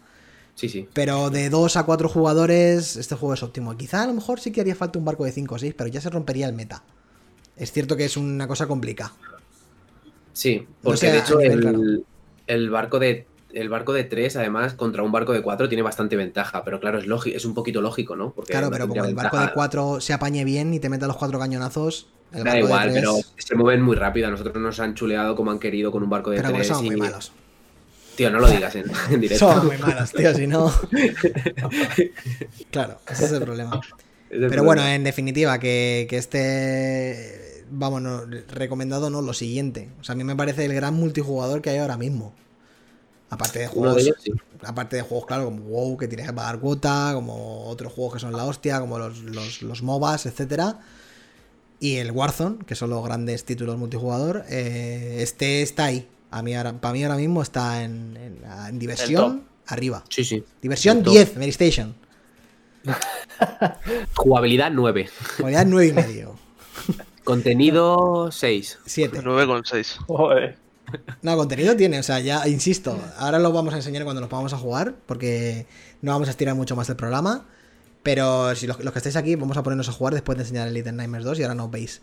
Sí, 0.56 0.70
sí. 0.70 0.90
Pero 0.94 1.30
de 1.32 1.50
2 1.50 1.78
a 1.78 1.86
4 1.86 2.10
jugadores, 2.10 2.98
este 2.98 3.16
juego 3.16 3.34
es 3.36 3.44
óptimo. 3.44 3.78
Quizá 3.78 4.04
a 4.04 4.08
lo 4.08 4.14
mejor 4.16 4.40
sí 4.42 4.52
que 4.52 4.62
haría 4.62 4.76
falta 4.76 5.00
un 5.00 5.06
barco 5.06 5.26
de 5.26 5.32
5 5.34 5.56
o 5.56 5.60
6, 5.60 5.76
pero 5.78 5.90
ya 5.90 6.02
se 6.02 6.10
rompería 6.10 6.48
el 6.48 6.54
meta. 6.56 6.84
Es 7.58 7.72
cierto 7.74 7.98
que 7.98 8.06
es 8.06 8.18
una 8.18 8.48
cosa 8.48 8.68
complicada. 8.68 9.14
Sí, 10.34 10.68
porque 10.82 10.98
sé, 10.98 11.12
de 11.12 11.18
hecho 11.20 11.40
nivel 11.40 11.62
el, 11.64 12.06
el 12.48 12.70
barco 12.70 13.00
de 13.00 13.28
el 13.54 13.70
barco 13.70 13.94
de 13.94 14.04
3, 14.04 14.36
además, 14.38 14.74
contra 14.74 15.04
un 15.04 15.12
barco 15.12 15.34
de 15.34 15.42
4 15.42 15.70
tiene 15.70 15.82
bastante 15.82 16.16
ventaja, 16.16 16.64
pero 16.64 16.80
claro, 16.80 17.00
es 17.00 17.08
lógico, 17.08 17.36
es 17.38 17.46
un 17.46 17.54
poquito 17.54 17.82
lógico, 17.82 18.16
¿no? 18.16 18.32
Porque 18.32 18.52
Claro, 18.54 18.70
pero 18.72 18.88
como 18.88 19.06
el 19.06 19.16
barco 19.16 19.40
de. 19.40 19.52
4 19.54 20.02
se 20.02 20.14
apañe 20.14 20.44
bien 20.44 20.74
y 20.74 20.80
te 20.80 20.90
meta 20.90 21.08
los 21.08 21.18
4 21.18 21.40
cañonazos, 21.40 22.08
el 22.34 22.44
Da 22.44 22.52
barco 22.52 22.66
igual, 22.66 22.88
de 22.94 23.02
3... 23.02 23.04
pero 23.04 23.16
se 23.38 23.56
mueven 23.56 23.82
muy 23.82 23.96
rápido. 23.96 24.28
A 24.28 24.32
nosotros 24.32 24.56
nos 24.58 24.80
han 24.80 24.96
chuleado 24.96 25.36
como 25.36 25.52
han 25.52 25.60
querido 25.60 25.92
con 25.92 26.04
un 26.04 26.10
barco 26.10 26.30
de 26.32 26.38
Pero 26.38 26.52
3. 26.54 26.68
son 26.68 26.86
y... 26.86 26.88
muy 26.90 26.98
malos. 26.98 27.32
Tío, 28.16 28.32
no 28.32 28.40
lo 28.40 28.50
digas 28.50 28.76
en, 28.76 28.86
en 29.12 29.22
directo. 29.22 29.54
Son 29.54 29.68
muy 29.68 29.78
malos, 29.78 30.12
tío, 30.12 30.34
si 30.34 30.48
no... 30.48 30.74
claro, 32.72 33.00
ese 33.10 33.26
es 33.26 33.32
el 33.32 33.44
problema. 33.44 33.80
Es 33.80 33.92
el 34.32 34.40
Pero 34.40 34.48
problema. 34.50 34.64
bueno, 34.66 34.88
en 34.88 35.04
definitiva, 35.04 35.60
que, 35.60 36.08
que 36.10 36.18
este. 36.18 37.64
Vamos, 37.70 38.02
no, 38.02 38.22
recomendado 38.50 39.10
no, 39.10 39.22
lo 39.22 39.34
siguiente. 39.34 39.90
O 40.00 40.04
sea, 40.04 40.14
a 40.14 40.16
mí 40.16 40.24
me 40.24 40.36
parece 40.36 40.66
el 40.66 40.74
gran 40.74 40.96
multijugador 40.96 41.62
que 41.62 41.70
hay 41.70 41.78
ahora 41.78 41.98
mismo. 41.98 42.34
Aparte 43.30 43.60
de 43.60 43.68
juegos. 43.68 43.96
de 43.96 44.02
ellos, 44.04 44.16
sí. 44.24 44.32
Aparte 44.64 44.96
de 44.96 45.02
juegos, 45.02 45.26
claro, 45.26 45.46
como 45.46 45.62
WoW, 45.64 45.98
que 45.98 46.08
tienes 46.08 46.26
que 46.28 46.34
pagar 46.34 46.60
cuota, 46.60 47.12
como 47.14 47.66
otros 47.68 47.92
juegos 47.94 48.14
que 48.16 48.20
son 48.20 48.32
la 48.34 48.46
hostia, 48.46 48.80
como 48.80 48.98
los, 49.00 49.20
los, 49.20 49.62
los 49.62 49.84
MOBAs, 49.84 50.26
etcétera. 50.26 50.80
Y 51.80 51.98
el 51.98 52.12
Warzone, 52.12 52.60
que 52.66 52.74
son 52.76 52.90
los 52.90 53.04
grandes 53.04 53.44
títulos 53.46 53.78
multijugador. 53.78 54.46
eh, 54.50 55.18
este 55.22 55.62
está 55.62 55.86
ahí. 55.86 56.08
A 56.32 56.42
mí 56.42 56.56
ahora, 56.56 56.74
para 56.74 56.94
mí 56.94 57.04
ahora 57.04 57.18
mismo 57.18 57.42
está 57.42 57.84
en, 57.84 58.18
en- 58.18 58.42
en 58.70 58.80
diversión 58.80 59.44
arriba. 59.68 60.04
Sí, 60.10 60.24
sí. 60.24 60.44
Diversión 60.62 60.98
El 61.00 61.04
top. 61.04 61.14
10, 61.14 61.36
Medistation. 61.38 61.96
Jugabilidad 64.16 64.72
9. 64.72 65.10
Calidad 65.38 65.66
9 65.66 65.88
y 65.88 65.94
medio. 65.94 66.36
Contenido 67.24 68.30
6. 68.32 68.80
7. 68.86 69.22
9,6. 69.22 69.98
Joder. 70.08 70.58
No, 71.22 71.36
contenido 71.36 71.76
tiene, 71.76 72.00
o 72.00 72.04
sea, 72.04 72.20
ya 72.20 72.48
insisto, 72.48 72.98
ahora 73.18 73.40
lo 73.40 73.52
vamos 73.52 73.74
a 73.74 73.78
enseñar 73.78 74.04
cuando 74.04 74.22
nos 74.22 74.30
vamos 74.30 74.54
a 74.54 74.58
jugar, 74.58 74.96
porque 75.06 75.66
no 76.02 76.12
vamos 76.12 76.28
a 76.28 76.32
estirar 76.32 76.56
mucho 76.56 76.76
más 76.76 76.90
el 76.90 76.96
programa. 76.96 77.46
Pero 78.04 78.56
si 78.56 78.68
los, 78.68 78.80
los 78.80 78.94
que 78.94 79.00
estáis 79.00 79.18
aquí, 79.18 79.36
vamos 79.36 79.58
a 79.58 79.64
ponernos 79.64 79.90
a 79.90 79.92
jugar 79.92 80.14
después 80.14 80.38
de 80.38 80.44
enseñar 80.44 80.68
el 80.68 80.74
Little 80.74 80.94
Nightmares 80.94 81.26
2 81.26 81.40
y 81.40 81.44
ahora 81.44 81.56
nos 81.56 81.70
veis. 81.70 82.02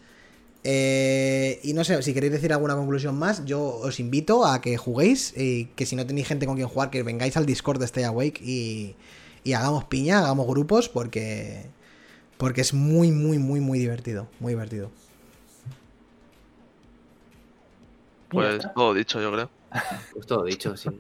Eh, 0.67 1.61
y 1.63 1.75
no 1.75 1.85
sé, 1.85 2.03
si 2.03 2.15
queréis 2.15 2.33
decir 2.33 2.53
alguna 2.53 2.75
conclusión 2.75 3.19
más, 3.19 3.45
yo 3.45 3.63
os 3.63 4.01
invito 4.01 4.47
a 4.47 4.63
que 4.63 4.79
juguéis 4.79 5.35
y 5.37 5.67
que 5.77 5.85
si 5.85 5.95
no 5.95 6.07
tenéis 6.07 6.27
gente 6.27 6.47
con 6.47 6.57
quien 6.57 6.69
jugar, 6.69 6.91
que 6.91 7.03
vengáis 7.03 7.37
al 7.37 7.45
Discord 7.47 7.79
de 7.79 7.85
Stay 7.85 8.05
Awake 8.05 8.41
y, 8.43 8.97
y 9.45 9.53
hagamos 9.53 9.85
piña, 9.85 10.21
hagamos 10.21 10.47
grupos, 10.47 10.89
porque, 10.89 11.67
porque 12.39 12.63
es 12.63 12.73
muy, 12.73 13.11
muy, 13.13 13.39
muy, 13.39 13.61
muy 13.61 13.79
divertido. 13.79 14.27
Muy 14.41 14.53
divertido. 14.53 14.91
Pues 18.35 18.67
todo 18.75 18.95
dicho, 18.95 19.21
yo 19.21 19.33
creo. 19.33 19.51
Pues 20.13 20.27
todo 20.27 20.45
dicho, 20.45 20.77
sí. 20.77 20.91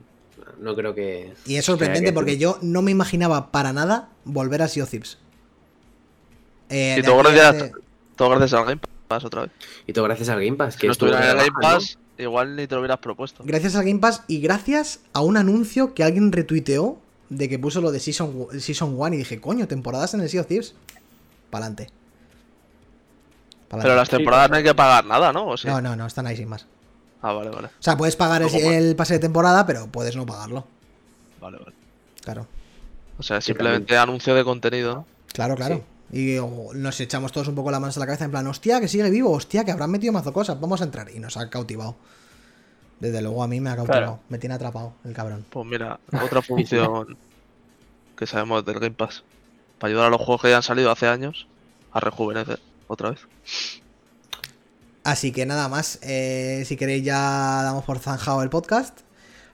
No 0.61 0.75
creo 0.75 0.95
que. 0.95 1.33
Y 1.47 1.57
es 1.57 1.65
sorprendente 1.65 2.07
que- 2.11 2.13
porque 2.13 2.39
yo 2.39 2.59
no 2.63 2.83
me 2.83 2.91
imaginaba 2.91 3.51
para 3.51 3.73
nada 3.73 4.09
volver 4.25 4.63
a 4.63 4.69
Sea. 4.69 4.87
Eh, 6.69 6.97
Y 6.99 7.03
todo 7.03 7.19
gracias, 7.19 7.47
hace- 7.47 7.73
todo 8.17 8.31
gracias 8.31 8.53
al 8.55 8.65
Game 8.67 8.81
Pass 9.09 9.25
otra 9.25 9.43
vez. 9.43 9.51
Y 9.87 9.93
todo 9.93 10.05
gracias 10.05 10.29
al 10.29 10.43
Game 10.45 10.57
Pass. 10.57 10.75
Si 10.75 10.81
Que 10.81 10.87
no 10.89 10.93
estuvo 10.93 11.11
estuviera 11.11 11.33
en 11.33 11.39
el 11.39 11.45
Game 11.47 11.57
¿no? 11.63 11.75
Pass, 11.79 11.99
igual 12.19 12.57
ni 12.57 12.67
te 12.67 12.75
lo 12.75 12.81
hubieras 12.81 12.99
propuesto. 12.99 13.43
Gracias 13.47 13.75
al 13.77 13.85
Game 13.85 14.01
Pass 14.01 14.23
y 14.29 14.41
gracias 14.41 15.01
a 15.13 15.21
un 15.21 15.37
anuncio 15.37 15.95
que 15.95 16.03
alguien 16.05 16.33
retuiteó 16.33 16.99
de 17.31 17.49
que 17.49 17.59
puso 17.59 17.81
lo 17.81 17.91
de 17.93 18.01
Season, 18.01 18.49
Season 18.59 18.95
1 18.99 19.15
y 19.15 19.19
dije, 19.19 19.41
coño, 19.41 19.67
temporadas 19.69 20.15
en 20.15 20.21
el 20.21 20.29
Sea 20.29 20.41
of 20.43 20.47
Thieves. 20.47 20.75
Pa'lante. 21.51 21.89
Pa'lante. 23.69 23.83
Pero 23.89 23.97
las 23.97 24.09
temporadas 24.09 24.45
pues, 24.49 24.51
no 24.51 24.57
hay 24.59 24.65
que 24.65 24.75
pagar 24.75 25.05
nada, 25.05 25.33
¿no? 25.33 25.47
¿O 25.49 25.57
sí? 25.57 25.67
No, 25.69 25.81
no, 25.81 25.97
no, 25.97 26.07
están 26.07 26.27
ahí 26.27 26.37
sin 26.37 26.49
más. 26.49 26.67
Ah, 27.25 27.33
vale, 27.33 27.49
vale. 27.49 27.69
O 27.69 27.83
sea, 27.83 27.97
puedes 27.97 28.17
pagar 28.17 28.43
el, 28.43 28.95
pase 28.97 29.15
de 29.15 29.19
temporada, 29.19 29.65
pero 29.65 29.87
puedes 29.87 30.15
no 30.15 30.27
pagarlo. 30.27 30.67
Vale, 31.41 31.57
vale. 31.57 31.73
Claro. 32.23 32.47
O 33.17 33.23
sea, 33.23 33.41
Sí, 33.41 33.47
simplemente 33.47 33.97
anuncio 33.97 34.35
de 34.35 34.45
contenido, 34.45 34.95
¿no? 34.95 35.07
Claro, 35.33 35.57
claro. 35.57 35.83
Y 36.13 36.37
nos 36.75 37.01
echamos 37.01 37.33
todos 37.33 37.49
un 37.49 37.55
poco 37.55 37.71
las 37.71 37.81
manos 37.81 37.97
a 37.97 38.01
la 38.01 38.07
cabeza 38.07 38.27
en 38.27 38.31
plan, 38.31 38.47
hostia, 38.47 38.79
que 38.79 38.89
sigue 38.89 39.09
vivo, 39.09 39.31
hostia, 39.33 39.65
que 39.65 39.73
habrán 39.73 39.91
metido 39.91 40.13
mazo 40.13 40.35
cosas, 40.35 40.61
vamos 40.61 40.83
a 40.83 40.85
entrar. 40.85 41.09
Y 41.15 41.19
nos 41.19 41.39
ha 41.39 41.49
cautivado. 41.49 41.97
Desde 43.01 43.23
luego 43.23 43.43
a 43.43 43.49
mí 43.49 43.59
me 43.59 43.71
ha 43.71 43.77
cautivado. 43.77 44.01
Claro. 44.03 44.21
Me 44.29 44.37
tiene 44.37 44.57
atrapado 44.57 44.93
el 45.05 45.15
cabrón. 45.15 45.47
Pues 45.49 45.67
mira, 45.67 45.99
otra 46.23 46.43
función 46.43 47.17
que 48.19 48.27
sabemos 48.27 48.67
del 48.67 48.81
Game 48.81 48.97
Pass. 48.97 49.25
Para 49.79 49.93
ayudar 49.93 50.09
a 50.09 50.11
los 50.11 50.21
juegos 50.21 50.43
que 50.43 50.51
ya 50.51 50.57
han 50.57 50.63
salido 50.63 50.91
hace 50.91 51.07
años 51.07 51.47
a 51.91 52.01
rejuvenecer 52.01 52.61
otra 52.87 53.13
vez. 53.13 53.21
Así 55.05 55.33
que 55.33 55.45
nada 55.47 55.69
más, 55.69 55.99
eh, 56.03 56.65
si 56.67 56.77
queréis 56.77 57.05
ya 57.05 57.63
damos 57.63 57.85
por 57.85 57.99
zanjado 57.99 58.43
el 58.43 58.49
podcast. 58.51 59.01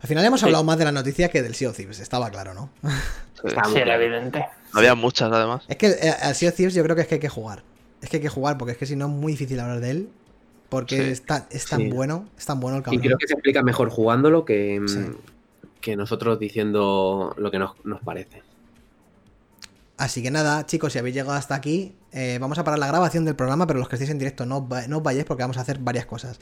Al 0.01 0.09
final 0.09 0.25
hemos 0.25 0.41
Sí. 0.41 0.47
hablado 0.47 0.65
más 0.65 0.79
de 0.79 0.85
la 0.85 0.93
noticia 0.93 1.29
que 1.29 1.43
del 1.43 1.55
Sea 1.55 1.71
of 1.71 1.77
Thieves, 1.77 1.99
estaba 2.01 2.31
claro, 2.31 2.55
¿no? 2.55 2.71
Sí. 2.83 2.89
Era 3.77 3.97
evidente. 3.97 4.47
Había 4.73 4.95
muchas 4.95 5.31
además. 5.33 5.65
Es 5.69 5.77
que 5.77 5.89
eh, 5.89 6.15
al 6.23 6.35
Sea 6.35 6.51
of 6.51 6.55
Thieves 6.57 6.75
yo 6.75 6.83
creo 6.85 6.95
que 6.97 7.03
es 7.03 7.09
que 7.09 7.17
hay 7.17 7.21
que 7.21 7.29
jugar. 7.29 7.63
Es 8.01 8.09
que 8.09 8.17
hay 8.19 8.23
que 8.23 8.29
jugar 8.29 8.57
porque 8.57 8.73
es 8.73 8.79
que 8.79 8.87
si 8.87 8.97
no 8.97 9.07
es 9.07 9.13
muy 9.13 9.33
difícil 9.33 9.59
hablar 9.61 9.81
de 9.81 9.91
él. 9.91 10.09
Porque 10.71 10.97
Sí. 10.97 11.11
es, 11.11 11.23
tan, 11.27 11.47
es 11.51 11.67
tan 11.67 11.81
Sí. 11.81 11.91
bueno, 11.91 12.29
es 12.39 12.47
tan 12.47 12.61
bueno 12.61 12.77
el 12.77 12.83
Y 12.83 12.85
cabrón. 12.85 13.03
creo 13.03 13.19
que 13.19 13.27
se 13.27 13.35
explica 13.35 13.63
mejor 13.65 13.91
jugándolo 13.91 14.45
que, 14.45 14.79
mm, 14.81 14.89
Sí. 14.89 14.99
que 15.81 15.97
nosotros 15.97 16.39
diciendo 16.39 17.35
lo 17.37 17.51
que 17.51 17.59
nos, 17.59 17.73
nos 17.85 18.01
parece. 18.03 18.43
Así 20.01 20.23
que 20.23 20.31
nada, 20.31 20.65
chicos, 20.65 20.95
si 20.95 20.99
habéis 20.99 21.15
llegado 21.15 21.35
hasta 21.35 21.55
aquí, 21.55 21.95
eh, 22.13 22.39
vamos 22.41 22.57
a 22.59 22.65
parar 22.65 22.79
la 22.79 22.87
grabación 22.87 23.27
del 23.27 23.37
programa, 23.37 23.67
pero 23.67 23.79
los 23.79 23.87
que 23.87 23.97
estéis 23.97 24.11
en 24.11 24.19
directo 24.19 24.47
no, 24.47 24.67
no 24.89 24.97
os 24.97 25.03
vayáis 25.03 25.27
porque 25.27 25.43
vamos 25.43 25.59
a 25.59 25.61
hacer 25.61 25.79
varias 25.79 26.07
cosas. 26.07 26.39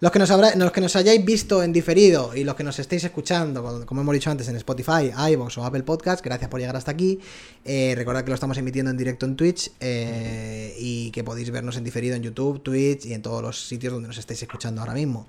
Los 0.00 0.12
que, 0.12 0.18
nos 0.18 0.28
los 0.56 0.70
que 0.72 0.80
nos 0.82 0.96
hayáis 0.96 1.24
visto 1.24 1.62
en 1.62 1.72
diferido 1.72 2.34
y 2.36 2.44
los 2.44 2.54
que 2.56 2.62
nos 2.62 2.78
estéis 2.78 3.02
escuchando, 3.04 3.84
como- 3.86 4.02
hemos 4.02 4.12
dicho 4.12 4.30
antes, 4.30 4.48
en 4.48 4.56
Spotify, 4.56 5.12
iVoox 5.32 5.56
o 5.58 5.64
Apple 5.64 5.82
Podcast, 5.82 6.22
gracias 6.22 6.50
por 6.50 6.60
llegar 6.60 6.76
hasta 6.76 6.90
aquí. 6.90 7.18
Eh, 7.64 7.94
recordad 7.96 8.22
que 8.22 8.28
lo 8.28 8.34
estamos 8.34 8.58
emitiendo 8.58 8.90
en 8.90 8.98
directo 8.98 9.24
en 9.24 9.34
Twitch 9.36 9.72
eh, 9.80 10.74
y 10.78 11.10
que 11.10 11.24
podéis 11.24 11.50
vernos 11.50 11.78
en 11.78 11.84
diferido 11.84 12.16
en 12.16 12.22
YouTube, 12.22 12.62
Twitch 12.62 13.06
y 13.06 13.14
en 13.14 13.22
todos 13.22 13.40
los 13.42 13.66
sitios 13.66 13.94
donde 13.94 14.08
nos 14.08 14.18
estéis 14.18 14.42
escuchando 14.42 14.82
ahora 14.82 14.92
mismo. 14.92 15.26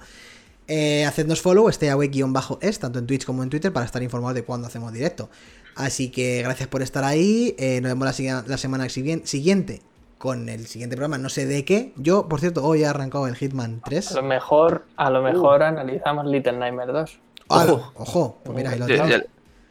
Eh, 0.68 1.06
hacednos 1.06 1.42
follow, 1.42 1.68
este 1.68 1.90
es 2.62 2.80
tanto 2.80 3.00
en 3.00 3.08
Twitch 3.08 3.26
como 3.26 3.44
en 3.44 3.50
Twitter, 3.50 3.74
para 3.74 3.86
estar 3.86 4.02
informados 4.04 4.36
de 4.36 4.44
cuándo 4.44 4.68
hacemos 4.68 4.94
directo. 4.94 5.30
Así 5.76 6.10
que 6.12 6.42
gracias 6.44 6.68
por 6.68 6.82
estar 6.82 7.04
ahí. 7.04 7.56
eh, 7.58 7.80
nos 7.82 7.92
vemos 7.92 8.06
la, 8.48 8.58
semana 8.58 8.86
sigui- 8.86 9.26
siguiente 9.26 9.82
con 10.18 10.50
el 10.50 10.68
siguiente 10.68 10.96
programa, 10.96 11.18
no 11.18 11.30
sé 11.30 11.46
de 11.48 11.66
qué. 11.66 11.94
Yo, 11.96 12.28
por 12.28 12.40
cierto, 12.40 12.64
hoy 12.64 12.84
he 12.84 12.86
arrancado 12.86 13.28
el 13.28 13.36
Hitman 13.36 13.82
3. 13.84 14.12
A 14.12 14.16
lo 14.16 14.24
mejor, 14.24 14.86
a 14.96 15.10
lo 15.10 15.22
mejor 15.24 15.64
analizamos 15.64 16.26
Little 16.28 16.54
Nightmare 16.54 16.92
2. 16.92 17.20
Ah, 17.50 17.66
Ojo. 17.68 17.92
ojo, 17.96 18.38
pues 18.44 18.56
mira, 18.56 18.70
ahí 18.72 18.80
lo 18.80 18.88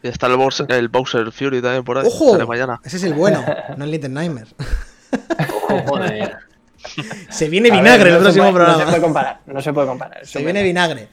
y 0.02 0.08
está 0.08 0.26
el 0.28 0.36
Bowser, 0.36 0.66
el 0.72 0.88
Bowser 0.88 1.30
Fury 1.30 1.60
también 1.60 1.84
por 1.84 1.98
ahí. 1.98 2.06
¡Ojo! 2.06 2.32
Sale 2.32 2.46
mañana. 2.46 2.80
Ese 2.84 2.96
es 2.96 3.02
el 3.04 3.12
bueno, 3.14 3.44
no 3.76 3.84
el 3.84 3.90
Little 3.90 4.08
Nightmare. 4.08 4.48
Joder. 5.86 6.36
Se 7.28 7.48
viene 7.48 7.70
ver, 7.70 7.78
vinagre 7.80 8.10
no 8.10 8.16
el 8.16 8.22
próximo 8.22 8.50
puede- 8.50 8.52
No 8.52 8.58
se 8.58 8.64
programa. 8.64 8.90
puede 8.90 9.02
comparar, 9.02 9.40
no 9.46 9.60
se 9.60 9.72
puede 9.74 9.86
comparar. 9.86 10.26
Se 10.26 10.42
viene 10.42 10.62
vinagre. 10.62 11.08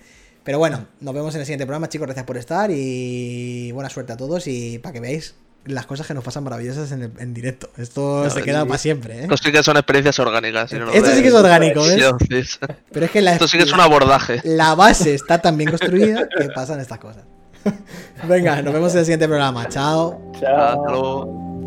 Pero 0.47 0.59
bueno, 0.59 0.85
nos 1.01 1.13
vemos 1.13 1.35
en 1.35 1.41
el 1.41 1.45
siguiente 1.45 1.65
programa, 1.65 1.89
chicos. 1.89 2.07
Gracias 2.07 2.25
por 2.25 2.37
estar 2.37 2.71
y 2.71 3.69
buena 3.73 3.89
suerte 3.89 4.13
a 4.13 4.15
todos. 4.17 4.47
Y 4.47 4.79
para 4.79 4.93
que 4.93 5.01
veáis 5.01 5.35
las 5.65 5.85
cosas 5.85 6.07
que 6.07 6.13
nos 6.13 6.23
pasan 6.23 6.45
maravillosas 6.45 6.89
en, 6.93 7.01
el- 7.03 7.11
en 7.19 7.33
directo. 7.33 7.69
Esto 7.77 8.23
No, 8.23 8.29
se 8.29 8.41
queda 8.43 8.65
para 8.65 8.77
siempre, 8.77 9.17
¿eh? 9.19 9.23
Esto 9.23 9.35
sí 9.35 9.51
que 9.51 9.61
son 9.61 9.75
experiencias 9.75 10.17
orgánicas. 10.19 10.69
si 10.69 10.77
no 10.77 10.85
lo 10.85 10.93
Esto 10.93 11.11
sí 11.11 11.21
que 11.21 11.27
es 11.27 11.33
orgánico, 11.33 11.81
¿ves? 12.29 12.59
Pero 12.93 13.05
es 13.07 13.11
que 13.11 13.21
la, 13.21 13.33
Esto 13.33 13.45
sí 13.49 13.57
que 13.57 13.65
es 13.65 13.73
un 13.73 13.81
abordaje. 13.81 14.39
la 14.45 14.73
base 14.73 15.13
está 15.15 15.39
tan 15.41 15.57
bien 15.57 15.69
construida 15.69 16.29
que 16.29 16.45
pasan 16.55 16.79
estas 16.79 16.99
cosas. 16.99 17.23
Venga, 18.23 18.61
nos 18.61 18.73
vemos 18.73 18.93
en 18.93 18.99
el 18.99 19.05
siguiente 19.05 19.27
programa. 19.27 19.67
Chao. 19.67 20.31
Chao. 20.39 20.57
Hasta 20.79 20.91
luego. 20.93 21.66